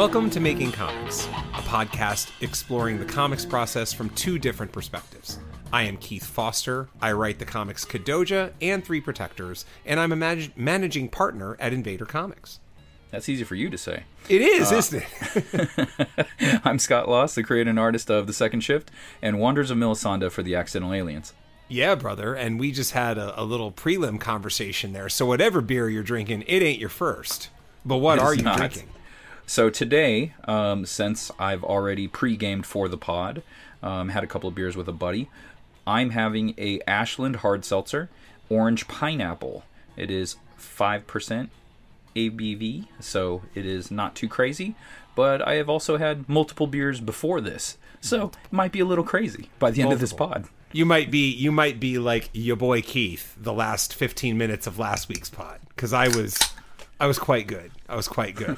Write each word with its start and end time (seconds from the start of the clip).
Welcome 0.00 0.30
to 0.30 0.40
Making 0.40 0.72
Comics, 0.72 1.26
a 1.26 1.60
podcast 1.60 2.30
exploring 2.40 2.98
the 2.98 3.04
comics 3.04 3.44
process 3.44 3.92
from 3.92 4.08
two 4.08 4.38
different 4.38 4.72
perspectives. 4.72 5.38
I 5.74 5.82
am 5.82 5.98
Keith 5.98 6.24
Foster. 6.24 6.88
I 7.02 7.12
write 7.12 7.38
the 7.38 7.44
comics 7.44 7.84
Kadoja 7.84 8.52
and 8.62 8.82
Three 8.82 9.02
Protectors, 9.02 9.66
and 9.84 10.00
I'm 10.00 10.10
a 10.10 10.16
manag- 10.16 10.56
managing 10.56 11.10
partner 11.10 11.54
at 11.60 11.74
Invader 11.74 12.06
Comics. 12.06 12.60
That's 13.10 13.28
easy 13.28 13.44
for 13.44 13.56
you 13.56 13.68
to 13.68 13.76
say. 13.76 14.04
It 14.30 14.40
is, 14.40 14.72
uh, 14.72 14.76
isn't 14.76 15.04
it? 15.04 16.58
I'm 16.64 16.78
Scott 16.78 17.06
Loss, 17.06 17.34
the 17.34 17.42
creator 17.42 17.68
and 17.68 17.78
artist 17.78 18.10
of 18.10 18.26
The 18.26 18.32
Second 18.32 18.60
Shift 18.60 18.90
and 19.20 19.38
Wanderers 19.38 19.70
of 19.70 19.76
Melisande 19.76 20.30
for 20.30 20.42
the 20.42 20.54
Accidental 20.54 20.94
Aliens. 20.94 21.34
Yeah, 21.68 21.94
brother. 21.94 22.34
And 22.34 22.58
we 22.58 22.72
just 22.72 22.92
had 22.92 23.18
a, 23.18 23.38
a, 23.38 23.44
little 23.44 23.70
prelim 23.70 24.18
conversation 24.18 24.94
there. 24.94 25.10
So 25.10 25.26
whatever 25.26 25.60
beer 25.60 25.90
you're 25.90 26.02
drinking, 26.02 26.44
it 26.46 26.62
ain't 26.62 26.80
your 26.80 26.88
first. 26.88 27.50
But 27.84 27.98
what 27.98 28.18
are 28.18 28.32
you 28.32 28.42
not. 28.42 28.56
drinking? 28.56 28.88
So 29.50 29.68
today, 29.68 30.32
um, 30.44 30.86
since 30.86 31.32
I've 31.36 31.64
already 31.64 32.06
pre-gamed 32.06 32.66
for 32.66 32.88
the 32.88 32.96
pod, 32.96 33.42
um, 33.82 34.10
had 34.10 34.22
a 34.22 34.28
couple 34.28 34.48
of 34.48 34.54
beers 34.54 34.76
with 34.76 34.86
a 34.86 34.92
buddy, 34.92 35.28
I'm 35.84 36.10
having 36.10 36.54
a 36.56 36.78
Ashland 36.86 37.34
hard 37.34 37.64
seltzer, 37.64 38.10
orange 38.48 38.86
pineapple. 38.86 39.64
It 39.96 40.08
is 40.08 40.36
five 40.56 41.08
percent 41.08 41.50
ABV, 42.14 42.86
so 43.00 43.42
it 43.56 43.66
is 43.66 43.90
not 43.90 44.14
too 44.14 44.28
crazy. 44.28 44.76
But 45.16 45.42
I 45.42 45.54
have 45.54 45.68
also 45.68 45.96
had 45.96 46.28
multiple 46.28 46.68
beers 46.68 47.00
before 47.00 47.40
this, 47.40 47.76
so 48.00 48.26
it 48.26 48.52
might 48.52 48.70
be 48.70 48.78
a 48.78 48.84
little 48.84 49.02
crazy 49.02 49.50
by 49.58 49.72
the 49.72 49.82
end 49.82 49.92
of 49.92 49.98
this 49.98 50.12
pod. 50.12 50.44
You 50.70 50.86
might 50.86 51.10
be 51.10 51.28
you 51.28 51.50
might 51.50 51.80
be 51.80 51.98
like 51.98 52.30
your 52.32 52.54
boy 52.54 52.82
Keith 52.82 53.34
the 53.36 53.52
last 53.52 53.96
15 53.96 54.38
minutes 54.38 54.68
of 54.68 54.78
last 54.78 55.08
week's 55.08 55.28
pod 55.28 55.58
because 55.70 55.92
I 55.92 56.06
was 56.06 56.38
I 57.00 57.08
was 57.08 57.18
quite 57.18 57.48
good. 57.48 57.72
I 57.90 57.96
was 57.96 58.08
quite 58.08 58.36
good. 58.36 58.56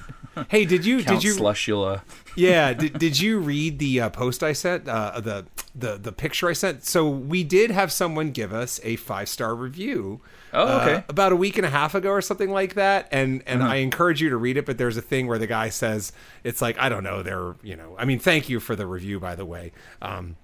Hey, 0.48 0.64
did 0.64 0.86
you 0.86 1.02
Count 1.02 1.20
did 1.20 1.24
you 1.24 1.34
Slushula? 1.34 2.02
yeah, 2.36 2.72
did, 2.72 2.98
did 2.98 3.20
you 3.20 3.38
read 3.38 3.78
the 3.78 4.00
uh, 4.00 4.10
post 4.10 4.42
I 4.42 4.52
sent 4.52 4.88
uh, 4.88 5.20
the 5.20 5.46
the 5.74 5.98
the 5.98 6.12
picture 6.12 6.48
I 6.48 6.52
sent? 6.52 6.84
So 6.84 7.08
we 7.08 7.44
did 7.44 7.70
have 7.70 7.92
someone 7.92 8.30
give 8.30 8.52
us 8.52 8.80
a 8.82 8.96
five 8.96 9.28
star 9.28 9.54
review. 9.54 10.20
Oh, 10.52 10.80
okay. 10.80 10.94
Uh, 10.96 11.02
about 11.08 11.32
a 11.32 11.36
week 11.36 11.56
and 11.56 11.66
a 11.66 11.70
half 11.70 11.94
ago 11.94 12.10
or 12.10 12.20
something 12.20 12.50
like 12.50 12.74
that, 12.74 13.08
and 13.10 13.42
and 13.46 13.62
uh-huh. 13.62 13.72
I 13.72 13.76
encourage 13.76 14.22
you 14.22 14.30
to 14.30 14.36
read 14.36 14.56
it. 14.56 14.66
But 14.66 14.78
there's 14.78 14.96
a 14.96 15.02
thing 15.02 15.26
where 15.26 15.38
the 15.38 15.46
guy 15.46 15.68
says 15.68 16.12
it's 16.44 16.62
like 16.62 16.78
I 16.78 16.88
don't 16.88 17.04
know. 17.04 17.22
They're 17.22 17.56
you 17.62 17.76
know 17.76 17.96
I 17.98 18.04
mean 18.04 18.18
thank 18.18 18.48
you 18.48 18.60
for 18.60 18.76
the 18.76 18.86
review 18.86 19.18
by 19.18 19.34
the 19.34 19.44
way. 19.46 19.72
Um, 20.00 20.36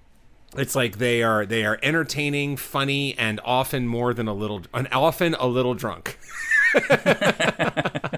it's 0.57 0.75
like 0.75 0.97
they 0.97 1.21
are 1.21 1.45
they 1.45 1.63
are 1.63 1.79
entertaining, 1.83 2.57
funny, 2.57 3.17
and 3.17 3.39
often 3.45 3.87
more 3.87 4.13
than 4.13 4.27
a 4.27 4.33
little, 4.33 4.63
and 4.73 4.87
often 4.91 5.35
a 5.35 5.47
little 5.47 5.75
drunk. 5.75 6.17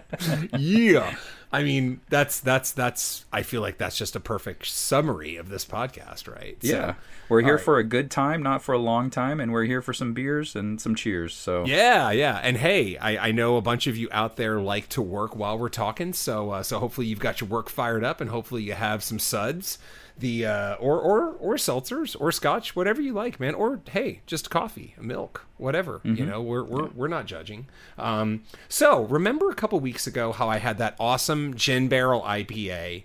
yeah. 0.57 1.15
I 1.53 1.63
mean, 1.63 1.99
that's 2.09 2.39
that's 2.39 2.71
that's. 2.71 3.25
I 3.33 3.43
feel 3.43 3.59
like 3.59 3.77
that's 3.77 3.97
just 3.97 4.15
a 4.15 4.21
perfect 4.21 4.67
summary 4.67 5.35
of 5.35 5.49
this 5.49 5.65
podcast, 5.65 6.33
right? 6.33 6.57
Yeah, 6.61 6.93
so, 6.93 6.95
we're 7.27 7.41
here 7.41 7.55
right. 7.55 7.63
for 7.63 7.77
a 7.77 7.83
good 7.83 8.09
time, 8.09 8.41
not 8.41 8.63
for 8.63 8.71
a 8.71 8.77
long 8.77 9.09
time, 9.09 9.41
and 9.41 9.51
we're 9.51 9.65
here 9.65 9.81
for 9.81 9.93
some 9.93 10.13
beers 10.13 10.55
and 10.55 10.79
some 10.79 10.95
cheers. 10.95 11.33
So 11.33 11.65
yeah, 11.65 12.09
yeah. 12.11 12.39
And 12.41 12.55
hey, 12.55 12.97
I, 12.97 13.27
I 13.27 13.31
know 13.31 13.57
a 13.57 13.61
bunch 13.61 13.85
of 13.87 13.97
you 13.97 14.07
out 14.13 14.37
there 14.37 14.61
like 14.61 14.87
to 14.89 15.01
work 15.01 15.35
while 15.35 15.59
we're 15.59 15.67
talking, 15.67 16.13
so 16.13 16.51
uh, 16.51 16.63
so 16.63 16.79
hopefully 16.79 17.07
you've 17.07 17.19
got 17.19 17.41
your 17.41 17.49
work 17.49 17.69
fired 17.69 18.05
up, 18.05 18.21
and 18.21 18.29
hopefully 18.29 18.63
you 18.63 18.73
have 18.73 19.03
some 19.03 19.19
suds 19.19 19.77
the 20.17 20.45
uh, 20.45 20.75
or 20.75 20.99
or 20.99 21.31
or 21.33 21.55
seltzers 21.55 22.15
or 22.19 22.31
scotch, 22.31 22.75
whatever 22.75 23.01
you 23.01 23.13
like, 23.13 23.39
man. 23.39 23.55
Or 23.55 23.81
hey, 23.89 24.21
just 24.25 24.49
coffee, 24.49 24.95
milk, 24.99 25.45
whatever. 25.57 25.99
Mm-hmm. 25.99 26.15
You 26.15 26.25
know, 26.25 26.41
we're 26.41 26.63
we're 26.63 26.87
we're 26.89 27.07
not 27.07 27.25
judging. 27.25 27.67
Um, 27.97 28.43
so 28.69 29.03
remember 29.05 29.49
a 29.49 29.55
couple 29.55 29.79
weeks 29.79 30.07
ago 30.07 30.31
how 30.31 30.49
I 30.49 30.57
had 30.57 30.77
that 30.77 30.95
awesome 30.99 31.55
gin 31.55 31.87
barrel 31.87 32.21
IPA, 32.21 33.03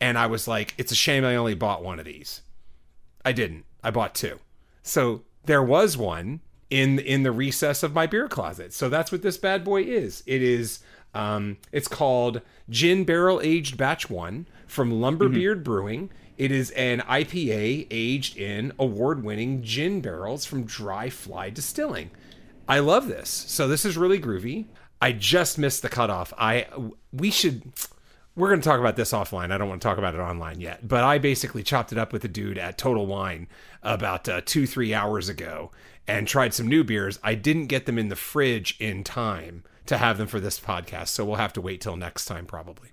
and 0.00 0.18
I 0.18 0.26
was 0.26 0.46
like, 0.48 0.74
it's 0.78 0.92
a 0.92 0.96
shame 0.96 1.24
I 1.24 1.36
only 1.36 1.54
bought 1.54 1.82
one 1.82 1.98
of 1.98 2.04
these. 2.04 2.42
I 3.24 3.32
didn't. 3.32 3.64
I 3.82 3.90
bought 3.90 4.14
two. 4.14 4.38
So 4.82 5.22
there 5.44 5.62
was 5.62 5.96
one 5.96 6.40
in 6.70 6.98
in 6.98 7.22
the 7.22 7.32
recess 7.32 7.82
of 7.82 7.94
my 7.94 8.06
beer 8.06 8.28
closet. 8.28 8.72
So 8.72 8.88
that's 8.88 9.10
what 9.12 9.22
this 9.22 9.38
bad 9.38 9.64
boy 9.64 9.82
is. 9.82 10.22
It 10.26 10.42
is. 10.42 10.80
Um, 11.18 11.56
it's 11.72 11.88
called 11.88 12.42
Gin 12.70 13.02
Barrel 13.02 13.40
Aged 13.42 13.76
Batch 13.76 14.08
One 14.08 14.46
from 14.68 15.00
Lumberbeard 15.00 15.58
mm-hmm. 15.58 15.64
Brewing. 15.64 16.10
It 16.36 16.52
is 16.52 16.70
an 16.70 17.00
IPA 17.00 17.88
aged 17.90 18.36
in 18.36 18.72
award 18.78 19.24
winning 19.24 19.64
gin 19.64 20.00
barrels 20.00 20.44
from 20.44 20.62
Dry 20.62 21.10
Fly 21.10 21.50
Distilling. 21.50 22.12
I 22.68 22.78
love 22.78 23.08
this. 23.08 23.28
So 23.28 23.66
this 23.66 23.84
is 23.84 23.96
really 23.96 24.20
groovy. 24.20 24.66
I 25.02 25.10
just 25.10 25.58
missed 25.58 25.82
the 25.82 25.88
cutoff. 25.88 26.32
I 26.38 26.66
we 27.12 27.32
should 27.32 27.72
we're 28.36 28.50
going 28.50 28.60
to 28.60 28.68
talk 28.68 28.78
about 28.78 28.94
this 28.94 29.10
offline. 29.10 29.50
I 29.50 29.58
don't 29.58 29.68
want 29.68 29.82
to 29.82 29.88
talk 29.88 29.98
about 29.98 30.14
it 30.14 30.20
online 30.20 30.60
yet. 30.60 30.86
But 30.86 31.02
I 31.02 31.18
basically 31.18 31.64
chopped 31.64 31.90
it 31.90 31.98
up 31.98 32.12
with 32.12 32.24
a 32.24 32.28
dude 32.28 32.58
at 32.58 32.78
Total 32.78 33.04
Wine 33.04 33.48
about 33.82 34.28
uh, 34.28 34.40
two, 34.44 34.68
three 34.68 34.94
hours 34.94 35.28
ago 35.28 35.72
and 36.06 36.28
tried 36.28 36.54
some 36.54 36.68
new 36.68 36.84
beers. 36.84 37.18
I 37.24 37.34
didn't 37.34 37.66
get 37.66 37.86
them 37.86 37.98
in 37.98 38.08
the 38.08 38.14
fridge 38.14 38.76
in 38.78 39.02
time 39.02 39.64
to 39.88 39.98
have 39.98 40.18
them 40.18 40.28
for 40.28 40.40
this 40.40 40.58
podcast. 40.58 41.08
So 41.08 41.24
we'll 41.24 41.36
have 41.36 41.52
to 41.54 41.60
wait 41.60 41.80
till 41.80 41.96
next 41.96 42.24
time, 42.24 42.46
probably. 42.46 42.90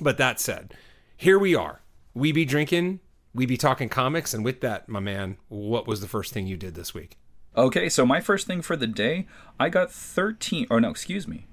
But 0.00 0.18
that 0.18 0.40
said, 0.40 0.74
here 1.16 1.38
we 1.38 1.54
are 1.54 1.82
we 2.14 2.32
be 2.32 2.44
drinking, 2.44 3.00
we 3.34 3.46
be 3.46 3.56
talking 3.56 3.88
comics, 3.88 4.34
and 4.34 4.44
with 4.44 4.60
that, 4.60 4.88
my 4.88 5.00
man, 5.00 5.38
what 5.48 5.86
was 5.86 6.00
the 6.00 6.08
first 6.08 6.32
thing 6.32 6.46
you 6.46 6.56
did 6.56 6.74
this 6.74 6.92
week? 6.92 7.16
Okay, 7.56 7.88
so 7.88 8.06
my 8.06 8.20
first 8.20 8.46
thing 8.46 8.62
for 8.62 8.76
the 8.76 8.86
day, 8.86 9.26
I 9.58 9.68
got 9.68 9.90
13, 9.90 10.66
or 10.70 10.80
no, 10.80 10.90
excuse 10.90 11.28
me. 11.28 11.46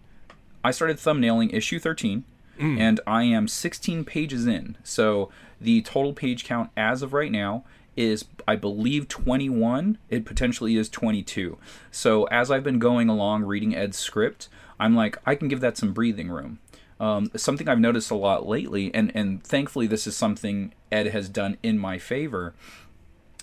I 0.64 0.72
started 0.72 0.98
thumbnailing 0.98 1.54
issue 1.54 1.80
13, 1.80 2.24
mm. 2.60 2.80
and 2.80 3.00
I 3.08 3.24
am 3.24 3.48
16 3.48 4.04
pages 4.06 4.46
in. 4.46 4.78
So 4.84 5.30
the 5.60 5.82
total 5.82 6.14
page 6.14 6.44
count 6.44 6.70
as 6.76 7.02
of 7.02 7.14
right 7.14 7.32
now 7.32 7.64
is, 8.00 8.26
I 8.48 8.56
believe, 8.56 9.08
21. 9.10 9.98
It 10.10 10.26
potentially 10.26 10.78
is 10.78 10.90
22. 10.90 11.58
So 11.92 12.24
as 12.26 12.50
I've 12.50 12.64
been 12.64 12.80
going 12.80 13.10
along 13.10 13.44
reading 13.44 13.76
Ed's 13.76 13.98
script, 13.98 14.48
I'm 14.80 14.96
like, 14.96 15.18
I 15.26 15.36
can 15.36 15.50
give 15.50 15.60
that 15.60 15.78
some 15.78 15.94
breathing 15.94 16.30
room. 16.30 16.60
Um, 17.00 17.30
something 17.36 17.68
I've 17.68 17.80
noticed 17.80 18.10
a 18.12 18.16
lot 18.16 18.48
lately, 18.48 18.94
and, 18.94 19.12
and 19.14 19.44
thankfully 19.44 19.88
this 19.88 20.08
is 20.08 20.16
something 20.16 20.74
Ed 20.92 21.08
has 21.08 21.30
done 21.30 21.58
in 21.62 21.78
my 21.78 21.98
favor. 21.98 22.54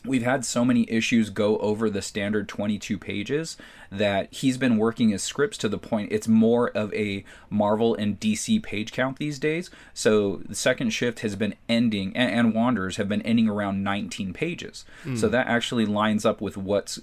We've 0.04 0.22
had 0.22 0.44
so 0.44 0.64
many 0.64 0.90
issues 0.90 1.30
go 1.30 1.58
over 1.58 1.90
the 1.90 2.02
standard 2.02 2.48
22 2.48 2.98
pages 2.98 3.56
that 3.96 4.32
he's 4.32 4.58
been 4.58 4.76
working 4.76 5.10
his 5.10 5.22
scripts 5.22 5.58
to 5.58 5.68
the 5.68 5.78
point 5.78 6.12
it's 6.12 6.28
more 6.28 6.70
of 6.70 6.92
a 6.94 7.24
Marvel 7.50 7.94
and 7.94 8.18
DC 8.20 8.62
page 8.62 8.92
count 8.92 9.18
these 9.18 9.38
days. 9.38 9.70
So 9.94 10.42
the 10.46 10.54
second 10.54 10.90
shift 10.90 11.20
has 11.20 11.36
been 11.36 11.54
ending, 11.68 12.16
and, 12.16 12.30
and 12.30 12.54
Wanderers 12.54 12.96
have 12.96 13.08
been 13.08 13.22
ending 13.22 13.48
around 13.48 13.82
19 13.82 14.32
pages. 14.32 14.84
Mm. 15.04 15.18
So 15.18 15.28
that 15.28 15.46
actually 15.46 15.86
lines 15.86 16.24
up 16.24 16.40
with 16.40 16.56
what's 16.56 17.00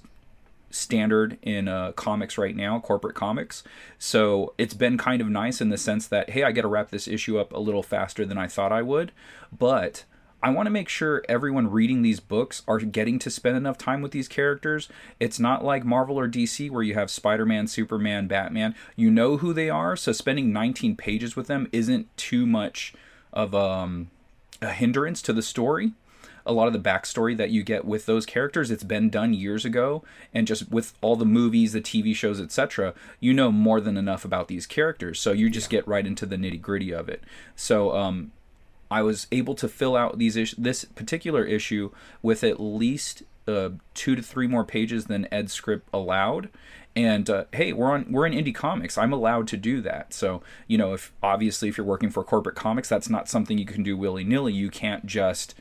standard 0.70 1.38
in 1.42 1.68
uh, 1.68 1.92
comics 1.92 2.36
right 2.36 2.56
now, 2.56 2.80
corporate 2.80 3.14
comics. 3.14 3.62
So 3.98 4.54
it's 4.58 4.74
been 4.74 4.98
kind 4.98 5.20
of 5.20 5.28
nice 5.28 5.60
in 5.60 5.68
the 5.70 5.78
sense 5.78 6.06
that, 6.08 6.30
hey, 6.30 6.42
I 6.42 6.52
get 6.52 6.62
to 6.62 6.68
wrap 6.68 6.90
this 6.90 7.06
issue 7.06 7.38
up 7.38 7.52
a 7.52 7.58
little 7.58 7.82
faster 7.82 8.24
than 8.24 8.38
I 8.38 8.48
thought 8.48 8.72
I 8.72 8.82
would. 8.82 9.12
But 9.56 10.04
I 10.44 10.50
want 10.50 10.66
to 10.66 10.70
make 10.70 10.90
sure 10.90 11.24
everyone 11.26 11.70
reading 11.70 12.02
these 12.02 12.20
books 12.20 12.62
are 12.68 12.78
getting 12.78 13.18
to 13.20 13.30
spend 13.30 13.56
enough 13.56 13.78
time 13.78 14.02
with 14.02 14.12
these 14.12 14.28
characters. 14.28 14.90
It's 15.18 15.40
not 15.40 15.64
like 15.64 15.86
Marvel 15.86 16.18
or 16.18 16.28
DC 16.28 16.70
where 16.70 16.82
you 16.82 16.92
have 16.92 17.10
Spider 17.10 17.46
Man, 17.46 17.66
Superman, 17.66 18.26
Batman. 18.26 18.74
You 18.94 19.10
know 19.10 19.38
who 19.38 19.54
they 19.54 19.70
are, 19.70 19.96
so 19.96 20.12
spending 20.12 20.52
19 20.52 20.96
pages 20.96 21.34
with 21.34 21.46
them 21.46 21.66
isn't 21.72 22.14
too 22.18 22.44
much 22.44 22.92
of 23.32 23.54
um, 23.54 24.10
a 24.60 24.70
hindrance 24.70 25.22
to 25.22 25.32
the 25.32 25.40
story 25.40 25.92
a 26.46 26.52
lot 26.52 26.66
of 26.66 26.74
the 26.74 26.78
backstory 26.78 27.34
that 27.34 27.48
you 27.48 27.62
get 27.62 27.86
with 27.86 28.04
those 28.04 28.26
characters 28.26 28.70
it's 28.70 28.84
been 28.84 29.08
done 29.08 29.32
years 29.32 29.64
ago 29.64 30.04
and 30.34 30.46
just 30.46 30.70
with 30.70 30.92
all 31.00 31.16
the 31.16 31.24
movies 31.24 31.72
the 31.72 31.80
tv 31.80 32.14
shows 32.14 32.38
etc 32.38 32.92
you 33.18 33.32
know 33.32 33.50
more 33.50 33.80
than 33.80 33.96
enough 33.96 34.26
about 34.26 34.48
these 34.48 34.66
characters 34.66 35.18
so 35.18 35.32
you 35.32 35.48
just 35.48 35.72
yeah. 35.72 35.78
get 35.78 35.88
right 35.88 36.06
into 36.06 36.26
the 36.26 36.36
nitty 36.36 36.60
gritty 36.60 36.92
of 36.92 37.08
it 37.08 37.22
so 37.56 37.96
um, 37.96 38.30
i 38.94 39.02
was 39.02 39.26
able 39.32 39.54
to 39.54 39.68
fill 39.68 39.96
out 39.96 40.18
these 40.18 40.36
is- 40.36 40.54
this 40.56 40.84
particular 40.84 41.44
issue 41.44 41.90
with 42.22 42.42
at 42.44 42.60
least 42.60 43.22
uh, 43.46 43.70
two 43.92 44.16
to 44.16 44.22
three 44.22 44.46
more 44.46 44.64
pages 44.64 45.04
than 45.06 45.28
ed's 45.32 45.52
script 45.52 45.88
allowed 45.92 46.48
and 46.96 47.28
uh, 47.28 47.44
hey 47.52 47.72
we're 47.72 47.90
on 47.90 48.06
we're 48.08 48.26
in 48.26 48.32
indie 48.32 48.54
comics 48.54 48.96
i'm 48.96 49.12
allowed 49.12 49.46
to 49.46 49.56
do 49.56 49.80
that 49.80 50.14
so 50.14 50.42
you 50.66 50.78
know 50.78 50.94
if 50.94 51.12
obviously 51.22 51.68
if 51.68 51.76
you're 51.76 51.86
working 51.86 52.10
for 52.10 52.24
corporate 52.24 52.56
comics 52.56 52.88
that's 52.88 53.10
not 53.10 53.28
something 53.28 53.58
you 53.58 53.66
can 53.66 53.82
do 53.82 53.96
willy-nilly 53.96 54.52
you 54.52 54.70
can't 54.70 55.04
just 55.04 55.54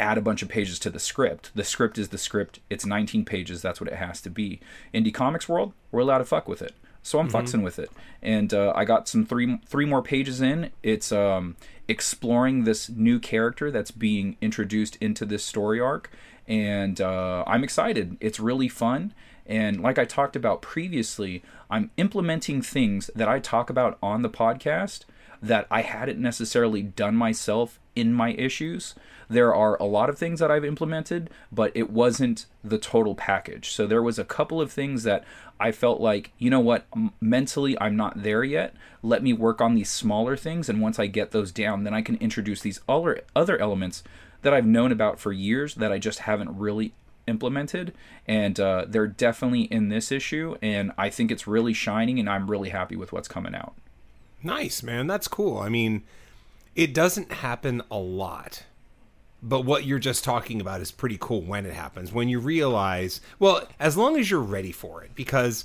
add 0.00 0.16
a 0.16 0.22
bunch 0.22 0.42
of 0.42 0.48
pages 0.48 0.78
to 0.78 0.90
the 0.90 0.98
script. 0.98 1.50
The 1.54 1.62
script 1.62 1.98
is 1.98 2.08
the 2.08 2.18
script. 2.18 2.58
It's 2.70 2.86
19 2.86 3.24
pages. 3.26 3.60
That's 3.60 3.80
what 3.80 3.90
it 3.90 3.96
has 3.96 4.20
to 4.22 4.30
be. 4.30 4.60
Indie 4.94 5.12
comics 5.12 5.48
world, 5.48 5.74
we're 5.92 6.00
allowed 6.00 6.18
to 6.18 6.24
fuck 6.24 6.48
with 6.48 6.62
it. 6.62 6.74
So 7.02 7.18
I'm 7.18 7.28
mm-hmm. 7.28 7.32
fucking 7.32 7.62
with 7.62 7.78
it. 7.78 7.90
And 8.22 8.52
uh, 8.52 8.72
I 8.76 8.84
got 8.84 9.08
some 9.08 9.24
three 9.24 9.58
three 9.66 9.86
more 9.86 10.02
pages 10.02 10.40
in. 10.40 10.70
It's 10.82 11.10
um, 11.12 11.56
exploring 11.88 12.64
this 12.64 12.88
new 12.88 13.18
character 13.18 13.70
that's 13.70 13.90
being 13.90 14.36
introduced 14.40 14.96
into 14.96 15.24
this 15.24 15.44
story 15.44 15.80
arc, 15.80 16.10
and 16.46 17.00
uh, 17.00 17.44
I'm 17.46 17.64
excited. 17.64 18.16
It's 18.20 18.38
really 18.38 18.68
fun. 18.68 19.14
And 19.46 19.80
like 19.80 19.98
I 19.98 20.04
talked 20.04 20.36
about 20.36 20.62
previously, 20.62 21.42
I'm 21.68 21.90
implementing 21.96 22.62
things 22.62 23.10
that 23.16 23.28
I 23.28 23.40
talk 23.40 23.68
about 23.68 23.98
on 24.00 24.22
the 24.22 24.30
podcast 24.30 25.04
that 25.42 25.66
I 25.70 25.82
hadn't 25.82 26.20
necessarily 26.20 26.82
done 26.82 27.16
myself 27.16 27.79
in 27.94 28.12
my 28.12 28.32
issues. 28.32 28.94
There 29.28 29.54
are 29.54 29.76
a 29.76 29.84
lot 29.84 30.08
of 30.08 30.18
things 30.18 30.40
that 30.40 30.50
I've 30.50 30.64
implemented, 30.64 31.30
but 31.52 31.70
it 31.74 31.90
wasn't 31.90 32.46
the 32.64 32.78
total 32.78 33.14
package. 33.14 33.70
So 33.70 33.86
there 33.86 34.02
was 34.02 34.18
a 34.18 34.24
couple 34.24 34.60
of 34.60 34.72
things 34.72 35.04
that 35.04 35.24
I 35.60 35.72
felt 35.72 36.00
like, 36.00 36.32
you 36.38 36.50
know 36.50 36.60
what, 36.60 36.86
mentally 37.20 37.78
I'm 37.80 37.96
not 37.96 38.22
there 38.22 38.42
yet. 38.42 38.74
Let 39.02 39.22
me 39.22 39.32
work 39.32 39.60
on 39.60 39.74
these 39.74 39.90
smaller 39.90 40.36
things 40.36 40.68
and 40.68 40.80
once 40.80 40.98
I 40.98 41.06
get 41.06 41.30
those 41.30 41.52
down, 41.52 41.84
then 41.84 41.94
I 41.94 42.02
can 42.02 42.16
introduce 42.16 42.60
these 42.62 42.80
other 42.88 43.22
other 43.36 43.58
elements 43.58 44.02
that 44.42 44.54
I've 44.54 44.66
known 44.66 44.90
about 44.90 45.20
for 45.20 45.32
years 45.32 45.74
that 45.76 45.92
I 45.92 45.98
just 45.98 46.20
haven't 46.20 46.56
really 46.56 46.94
implemented 47.26 47.94
and 48.26 48.58
uh, 48.58 48.84
they're 48.86 49.06
definitely 49.06 49.62
in 49.62 49.88
this 49.88 50.10
issue 50.10 50.56
and 50.60 50.90
i 50.98 51.08
think 51.08 51.30
it's 51.30 51.46
really 51.46 51.72
shining 51.72 52.18
and 52.18 52.28
i'm 52.28 52.50
really 52.50 52.70
happy 52.70 52.96
with 52.96 53.12
what's 53.12 53.28
coming 53.28 53.54
out 53.54 53.74
nice 54.42 54.82
man 54.82 55.06
that's 55.06 55.28
cool 55.28 55.58
i 55.58 55.68
mean 55.68 56.02
it 56.74 56.94
doesn't 56.94 57.32
happen 57.32 57.82
a 57.90 57.98
lot 57.98 58.64
but 59.42 59.64
what 59.64 59.84
you're 59.84 59.98
just 59.98 60.22
talking 60.22 60.60
about 60.60 60.82
is 60.82 60.90
pretty 60.90 61.16
cool 61.18 61.40
when 61.40 61.64
it 61.64 61.72
happens 61.72 62.12
when 62.12 62.28
you 62.28 62.38
realize 62.38 63.20
well 63.38 63.66
as 63.78 63.96
long 63.96 64.16
as 64.16 64.30
you're 64.30 64.40
ready 64.40 64.72
for 64.72 65.02
it 65.02 65.10
because 65.14 65.64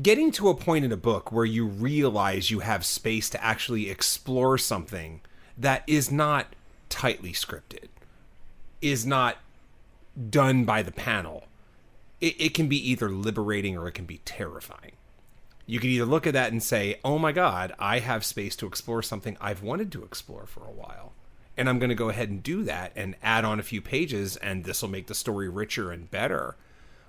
getting 0.00 0.30
to 0.32 0.48
a 0.48 0.54
point 0.54 0.84
in 0.84 0.92
a 0.92 0.96
book 0.96 1.30
where 1.30 1.44
you 1.44 1.66
realize 1.66 2.50
you 2.50 2.60
have 2.60 2.84
space 2.84 3.28
to 3.30 3.44
actually 3.44 3.90
explore 3.90 4.56
something 4.56 5.20
that 5.56 5.82
is 5.86 6.10
not 6.10 6.46
tightly 6.88 7.32
scripted 7.32 7.88
is 8.80 9.06
not 9.06 9.36
done 10.30 10.64
by 10.64 10.82
the 10.82 10.92
panel, 10.92 11.44
it, 12.20 12.40
it 12.40 12.54
can 12.54 12.68
be 12.68 12.90
either 12.90 13.08
liberating 13.08 13.76
or 13.76 13.88
it 13.88 13.92
can 13.92 14.04
be 14.04 14.20
terrifying. 14.24 14.92
You 15.72 15.80
can 15.80 15.88
either 15.88 16.04
look 16.04 16.26
at 16.26 16.34
that 16.34 16.52
and 16.52 16.62
say, 16.62 17.00
oh 17.02 17.18
my 17.18 17.32
God, 17.32 17.72
I 17.78 18.00
have 18.00 18.26
space 18.26 18.54
to 18.56 18.66
explore 18.66 19.02
something 19.02 19.38
I've 19.40 19.62
wanted 19.62 19.90
to 19.92 20.04
explore 20.04 20.44
for 20.44 20.66
a 20.66 20.70
while. 20.70 21.14
And 21.56 21.66
I'm 21.66 21.78
going 21.78 21.88
to 21.88 21.94
go 21.94 22.10
ahead 22.10 22.28
and 22.28 22.42
do 22.42 22.62
that 22.64 22.92
and 22.94 23.16
add 23.22 23.46
on 23.46 23.58
a 23.58 23.62
few 23.62 23.80
pages, 23.80 24.36
and 24.36 24.64
this 24.64 24.82
will 24.82 24.90
make 24.90 25.06
the 25.06 25.14
story 25.14 25.48
richer 25.48 25.90
and 25.90 26.10
better. 26.10 26.56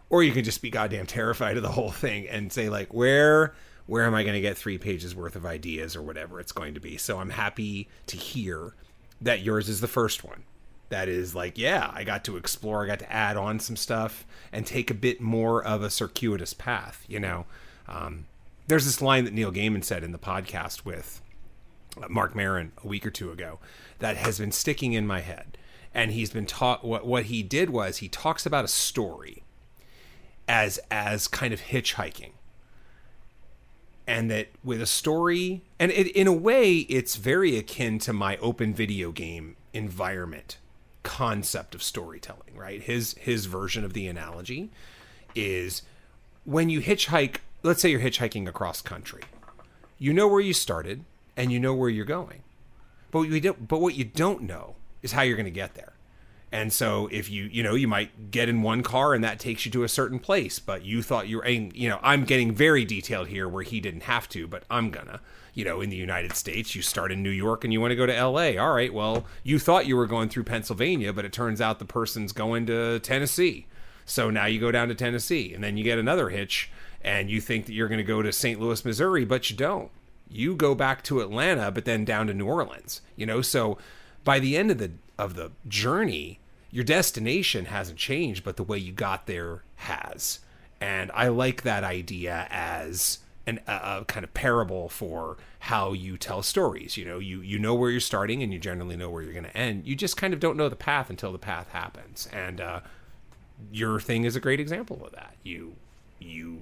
Or 0.09 0.23
you 0.23 0.31
can 0.31 0.45
just 0.45 0.61
be 0.61 0.69
goddamn 0.69 1.07
terrified 1.07 1.57
of 1.57 1.63
the 1.63 1.73
whole 1.73 1.91
thing 1.91 2.25
and 2.29 2.53
say, 2.53 2.69
like, 2.69 2.93
where 2.93 3.53
where 3.85 4.05
am 4.05 4.15
I 4.15 4.23
going 4.23 4.35
to 4.35 4.39
get 4.39 4.57
three 4.57 4.77
pages 4.77 5.13
worth 5.13 5.35
of 5.35 5.45
ideas 5.45 5.97
or 5.97 6.01
whatever 6.01 6.39
it's 6.39 6.53
going 6.53 6.73
to 6.73 6.79
be? 6.79 6.95
So 6.95 7.19
I'm 7.19 7.31
happy 7.31 7.89
to 8.07 8.15
hear 8.15 8.75
that 9.19 9.41
yours 9.41 9.67
is 9.67 9.81
the 9.81 9.89
first 9.89 10.23
one 10.23 10.43
that 10.87 11.09
is 11.09 11.35
like, 11.35 11.57
yeah, 11.57 11.91
I 11.93 12.05
got 12.05 12.23
to 12.23 12.37
explore, 12.37 12.85
I 12.85 12.87
got 12.87 12.99
to 12.99 13.11
add 13.11 13.35
on 13.35 13.59
some 13.59 13.75
stuff 13.75 14.25
and 14.53 14.65
take 14.65 14.89
a 14.89 14.93
bit 14.93 15.19
more 15.19 15.61
of 15.61 15.83
a 15.83 15.89
circuitous 15.89 16.53
path, 16.53 17.03
you 17.09 17.19
know. 17.19 17.45
Um, 17.89 18.27
there's 18.67 18.85
this 18.85 19.01
line 19.01 19.25
that 19.25 19.33
Neil 19.33 19.51
Gaiman 19.51 19.83
said 19.83 20.03
in 20.03 20.11
the 20.11 20.19
podcast 20.19 20.85
with 20.85 21.21
Marc 22.09 22.35
Maron 22.35 22.71
a 22.83 22.87
week 22.87 23.05
or 23.05 23.11
two 23.11 23.31
ago 23.31 23.59
that 23.99 24.17
has 24.17 24.39
been 24.39 24.51
sticking 24.51 24.93
in 24.93 25.05
my 25.05 25.21
head. 25.21 25.57
And 25.93 26.11
he's 26.11 26.31
been 26.31 26.47
taught 26.47 26.83
what 26.83 27.05
what 27.05 27.25
he 27.25 27.43
did 27.43 27.69
was 27.69 27.97
he 27.97 28.07
talks 28.07 28.45
about 28.45 28.65
a 28.65 28.69
story 28.69 29.43
as 30.47 30.79
as 30.89 31.27
kind 31.27 31.53
of 31.53 31.61
hitchhiking. 31.61 32.31
And 34.05 34.29
that 34.31 34.49
with 34.63 34.81
a 34.81 34.85
story, 34.85 35.61
and 35.79 35.89
it, 35.91 36.07
in 36.07 36.27
a 36.27 36.33
way, 36.33 36.79
it's 36.79 37.15
very 37.15 37.57
akin 37.57 37.99
to 37.99 38.11
my 38.11 38.35
open 38.37 38.73
video 38.73 39.11
game 39.11 39.55
environment 39.71 40.57
concept 41.03 41.75
of 41.75 41.83
storytelling, 41.83 42.55
right? 42.55 42.81
His 42.81 43.15
his 43.19 43.45
version 43.45 43.83
of 43.85 43.93
the 43.93 44.07
analogy 44.07 44.71
is 45.35 45.83
when 46.43 46.69
you 46.69 46.81
hitchhike, 46.81 47.37
let's 47.63 47.81
say 47.81 47.89
you're 47.89 47.99
hitchhiking 47.99 48.47
across 48.47 48.81
country. 48.81 49.23
You 49.97 50.13
know 50.13 50.27
where 50.27 50.41
you 50.41 50.53
started 50.53 51.05
and 51.35 51.51
you 51.51 51.59
know 51.59 51.73
where 51.73 51.89
you're 51.89 52.05
going. 52.05 52.43
But 53.11 53.19
what 53.19 53.29
you 53.29 53.39
don't 53.39 53.67
but 53.67 53.79
what 53.79 53.95
you 53.95 54.03
don't 54.03 54.43
know 54.43 54.75
is 55.01 55.13
how 55.13 55.21
you're 55.21 55.37
going 55.37 55.45
to 55.45 55.51
get 55.51 55.75
there. 55.75 55.93
And 56.51 56.71
so 56.71 57.09
if 57.11 57.31
you, 57.31 57.45
you 57.45 57.63
know, 57.63 57.73
you 57.73 57.87
might 57.87 58.29
get 58.29 58.47
in 58.47 58.61
one 58.61 58.83
car 58.83 59.15
and 59.15 59.23
that 59.23 59.39
takes 59.39 59.65
you 59.65 59.71
to 59.71 59.83
a 59.83 59.89
certain 59.89 60.19
place, 60.19 60.59
but 60.59 60.85
you 60.85 61.01
thought 61.01 61.27
you 61.27 61.37
were, 61.37 61.49
you 61.49 61.89
know, 61.89 61.99
I'm 62.03 62.25
getting 62.25 62.53
very 62.53 62.85
detailed 62.85 63.29
here 63.29 63.49
where 63.49 63.63
he 63.63 63.79
didn't 63.79 64.03
have 64.03 64.29
to, 64.29 64.47
but 64.47 64.63
I'm 64.69 64.91
gonna 64.91 65.19
you 65.53 65.63
know, 65.63 65.81
in 65.81 65.89
the 65.89 65.95
United 65.95 66.35
States, 66.35 66.73
you 66.73 66.81
start 66.81 67.11
in 67.11 67.21
New 67.21 67.29
York 67.29 67.63
and 67.63 67.71
you 67.71 67.79
want 67.79 67.91
to 67.91 67.95
go 67.95 68.05
to 68.05 68.25
LA. 68.25 68.59
All 68.59 68.73
right, 68.73 68.93
well, 68.93 69.25
you 69.43 69.59
thought 69.59 69.85
you 69.85 69.95
were 69.95 70.07
going 70.07 70.29
through 70.29 70.45
Pennsylvania, 70.45 71.13
but 71.13 71.25
it 71.25 71.33
turns 71.33 71.61
out 71.61 71.79
the 71.79 71.85
person's 71.85 72.31
going 72.31 72.65
to 72.67 72.99
Tennessee. 72.99 73.67
So 74.05 74.29
now 74.29 74.45
you 74.45 74.59
go 74.59 74.71
down 74.71 74.87
to 74.89 74.95
Tennessee 74.95 75.53
and 75.53 75.63
then 75.63 75.77
you 75.77 75.83
get 75.83 75.99
another 75.99 76.29
hitch 76.29 76.71
and 77.03 77.29
you 77.29 77.41
think 77.41 77.65
that 77.65 77.73
you're 77.73 77.87
going 77.87 77.97
to 77.97 78.03
go 78.03 78.21
to 78.21 78.31
St. 78.31 78.59
Louis, 78.59 78.83
Missouri, 78.85 79.25
but 79.25 79.49
you 79.49 79.55
don't. 79.55 79.89
You 80.29 80.55
go 80.55 80.73
back 80.73 81.03
to 81.03 81.19
Atlanta, 81.21 81.71
but 81.71 81.85
then 81.85 82.05
down 82.05 82.27
to 82.27 82.33
New 82.33 82.47
Orleans, 82.47 83.01
you 83.15 83.25
know? 83.25 83.41
So 83.41 83.77
by 84.23 84.39
the 84.39 84.57
end 84.57 84.71
of 84.71 84.77
the 84.77 84.91
of 85.17 85.35
the 85.35 85.51
journey, 85.67 86.39
your 86.71 86.83
destination 86.83 87.65
hasn't 87.65 87.99
changed, 87.99 88.43
but 88.43 88.57
the 88.57 88.63
way 88.63 88.77
you 88.77 88.91
got 88.91 89.27
there 89.27 89.61
has. 89.75 90.39
And 90.81 91.11
I 91.13 91.27
like 91.27 91.61
that 91.61 91.83
idea 91.83 92.47
as 92.49 93.19
an, 93.45 93.59
a, 93.67 93.99
a, 94.01 94.05
kind 94.07 94.23
of 94.23 94.33
parable 94.33 94.89
for 94.89 95.37
how 95.59 95.93
you 95.93 96.17
tell 96.17 96.41
stories. 96.41 96.97
You 96.97 97.05
know, 97.05 97.19
you 97.19 97.41
you 97.41 97.59
know 97.59 97.75
where 97.75 97.91
you're 97.91 97.99
starting, 97.99 98.41
and 98.41 98.51
you 98.51 98.59
generally 98.59 98.95
know 98.95 99.09
where 99.09 99.21
you're 99.21 99.33
going 99.33 99.45
to 99.45 99.55
end. 99.55 99.85
You 99.85 99.95
just 99.95 100.17
kind 100.17 100.33
of 100.33 100.39
don't 100.39 100.57
know 100.57 100.67
the 100.67 100.75
path 100.75 101.09
until 101.09 101.31
the 101.31 101.37
path 101.37 101.69
happens. 101.69 102.27
And 102.33 102.59
uh, 102.59 102.79
your 103.71 103.99
thing 103.99 104.23
is 104.23 104.35
a 104.35 104.39
great 104.39 104.59
example 104.59 105.05
of 105.05 105.11
that. 105.11 105.35
You 105.43 105.75
you 106.19 106.61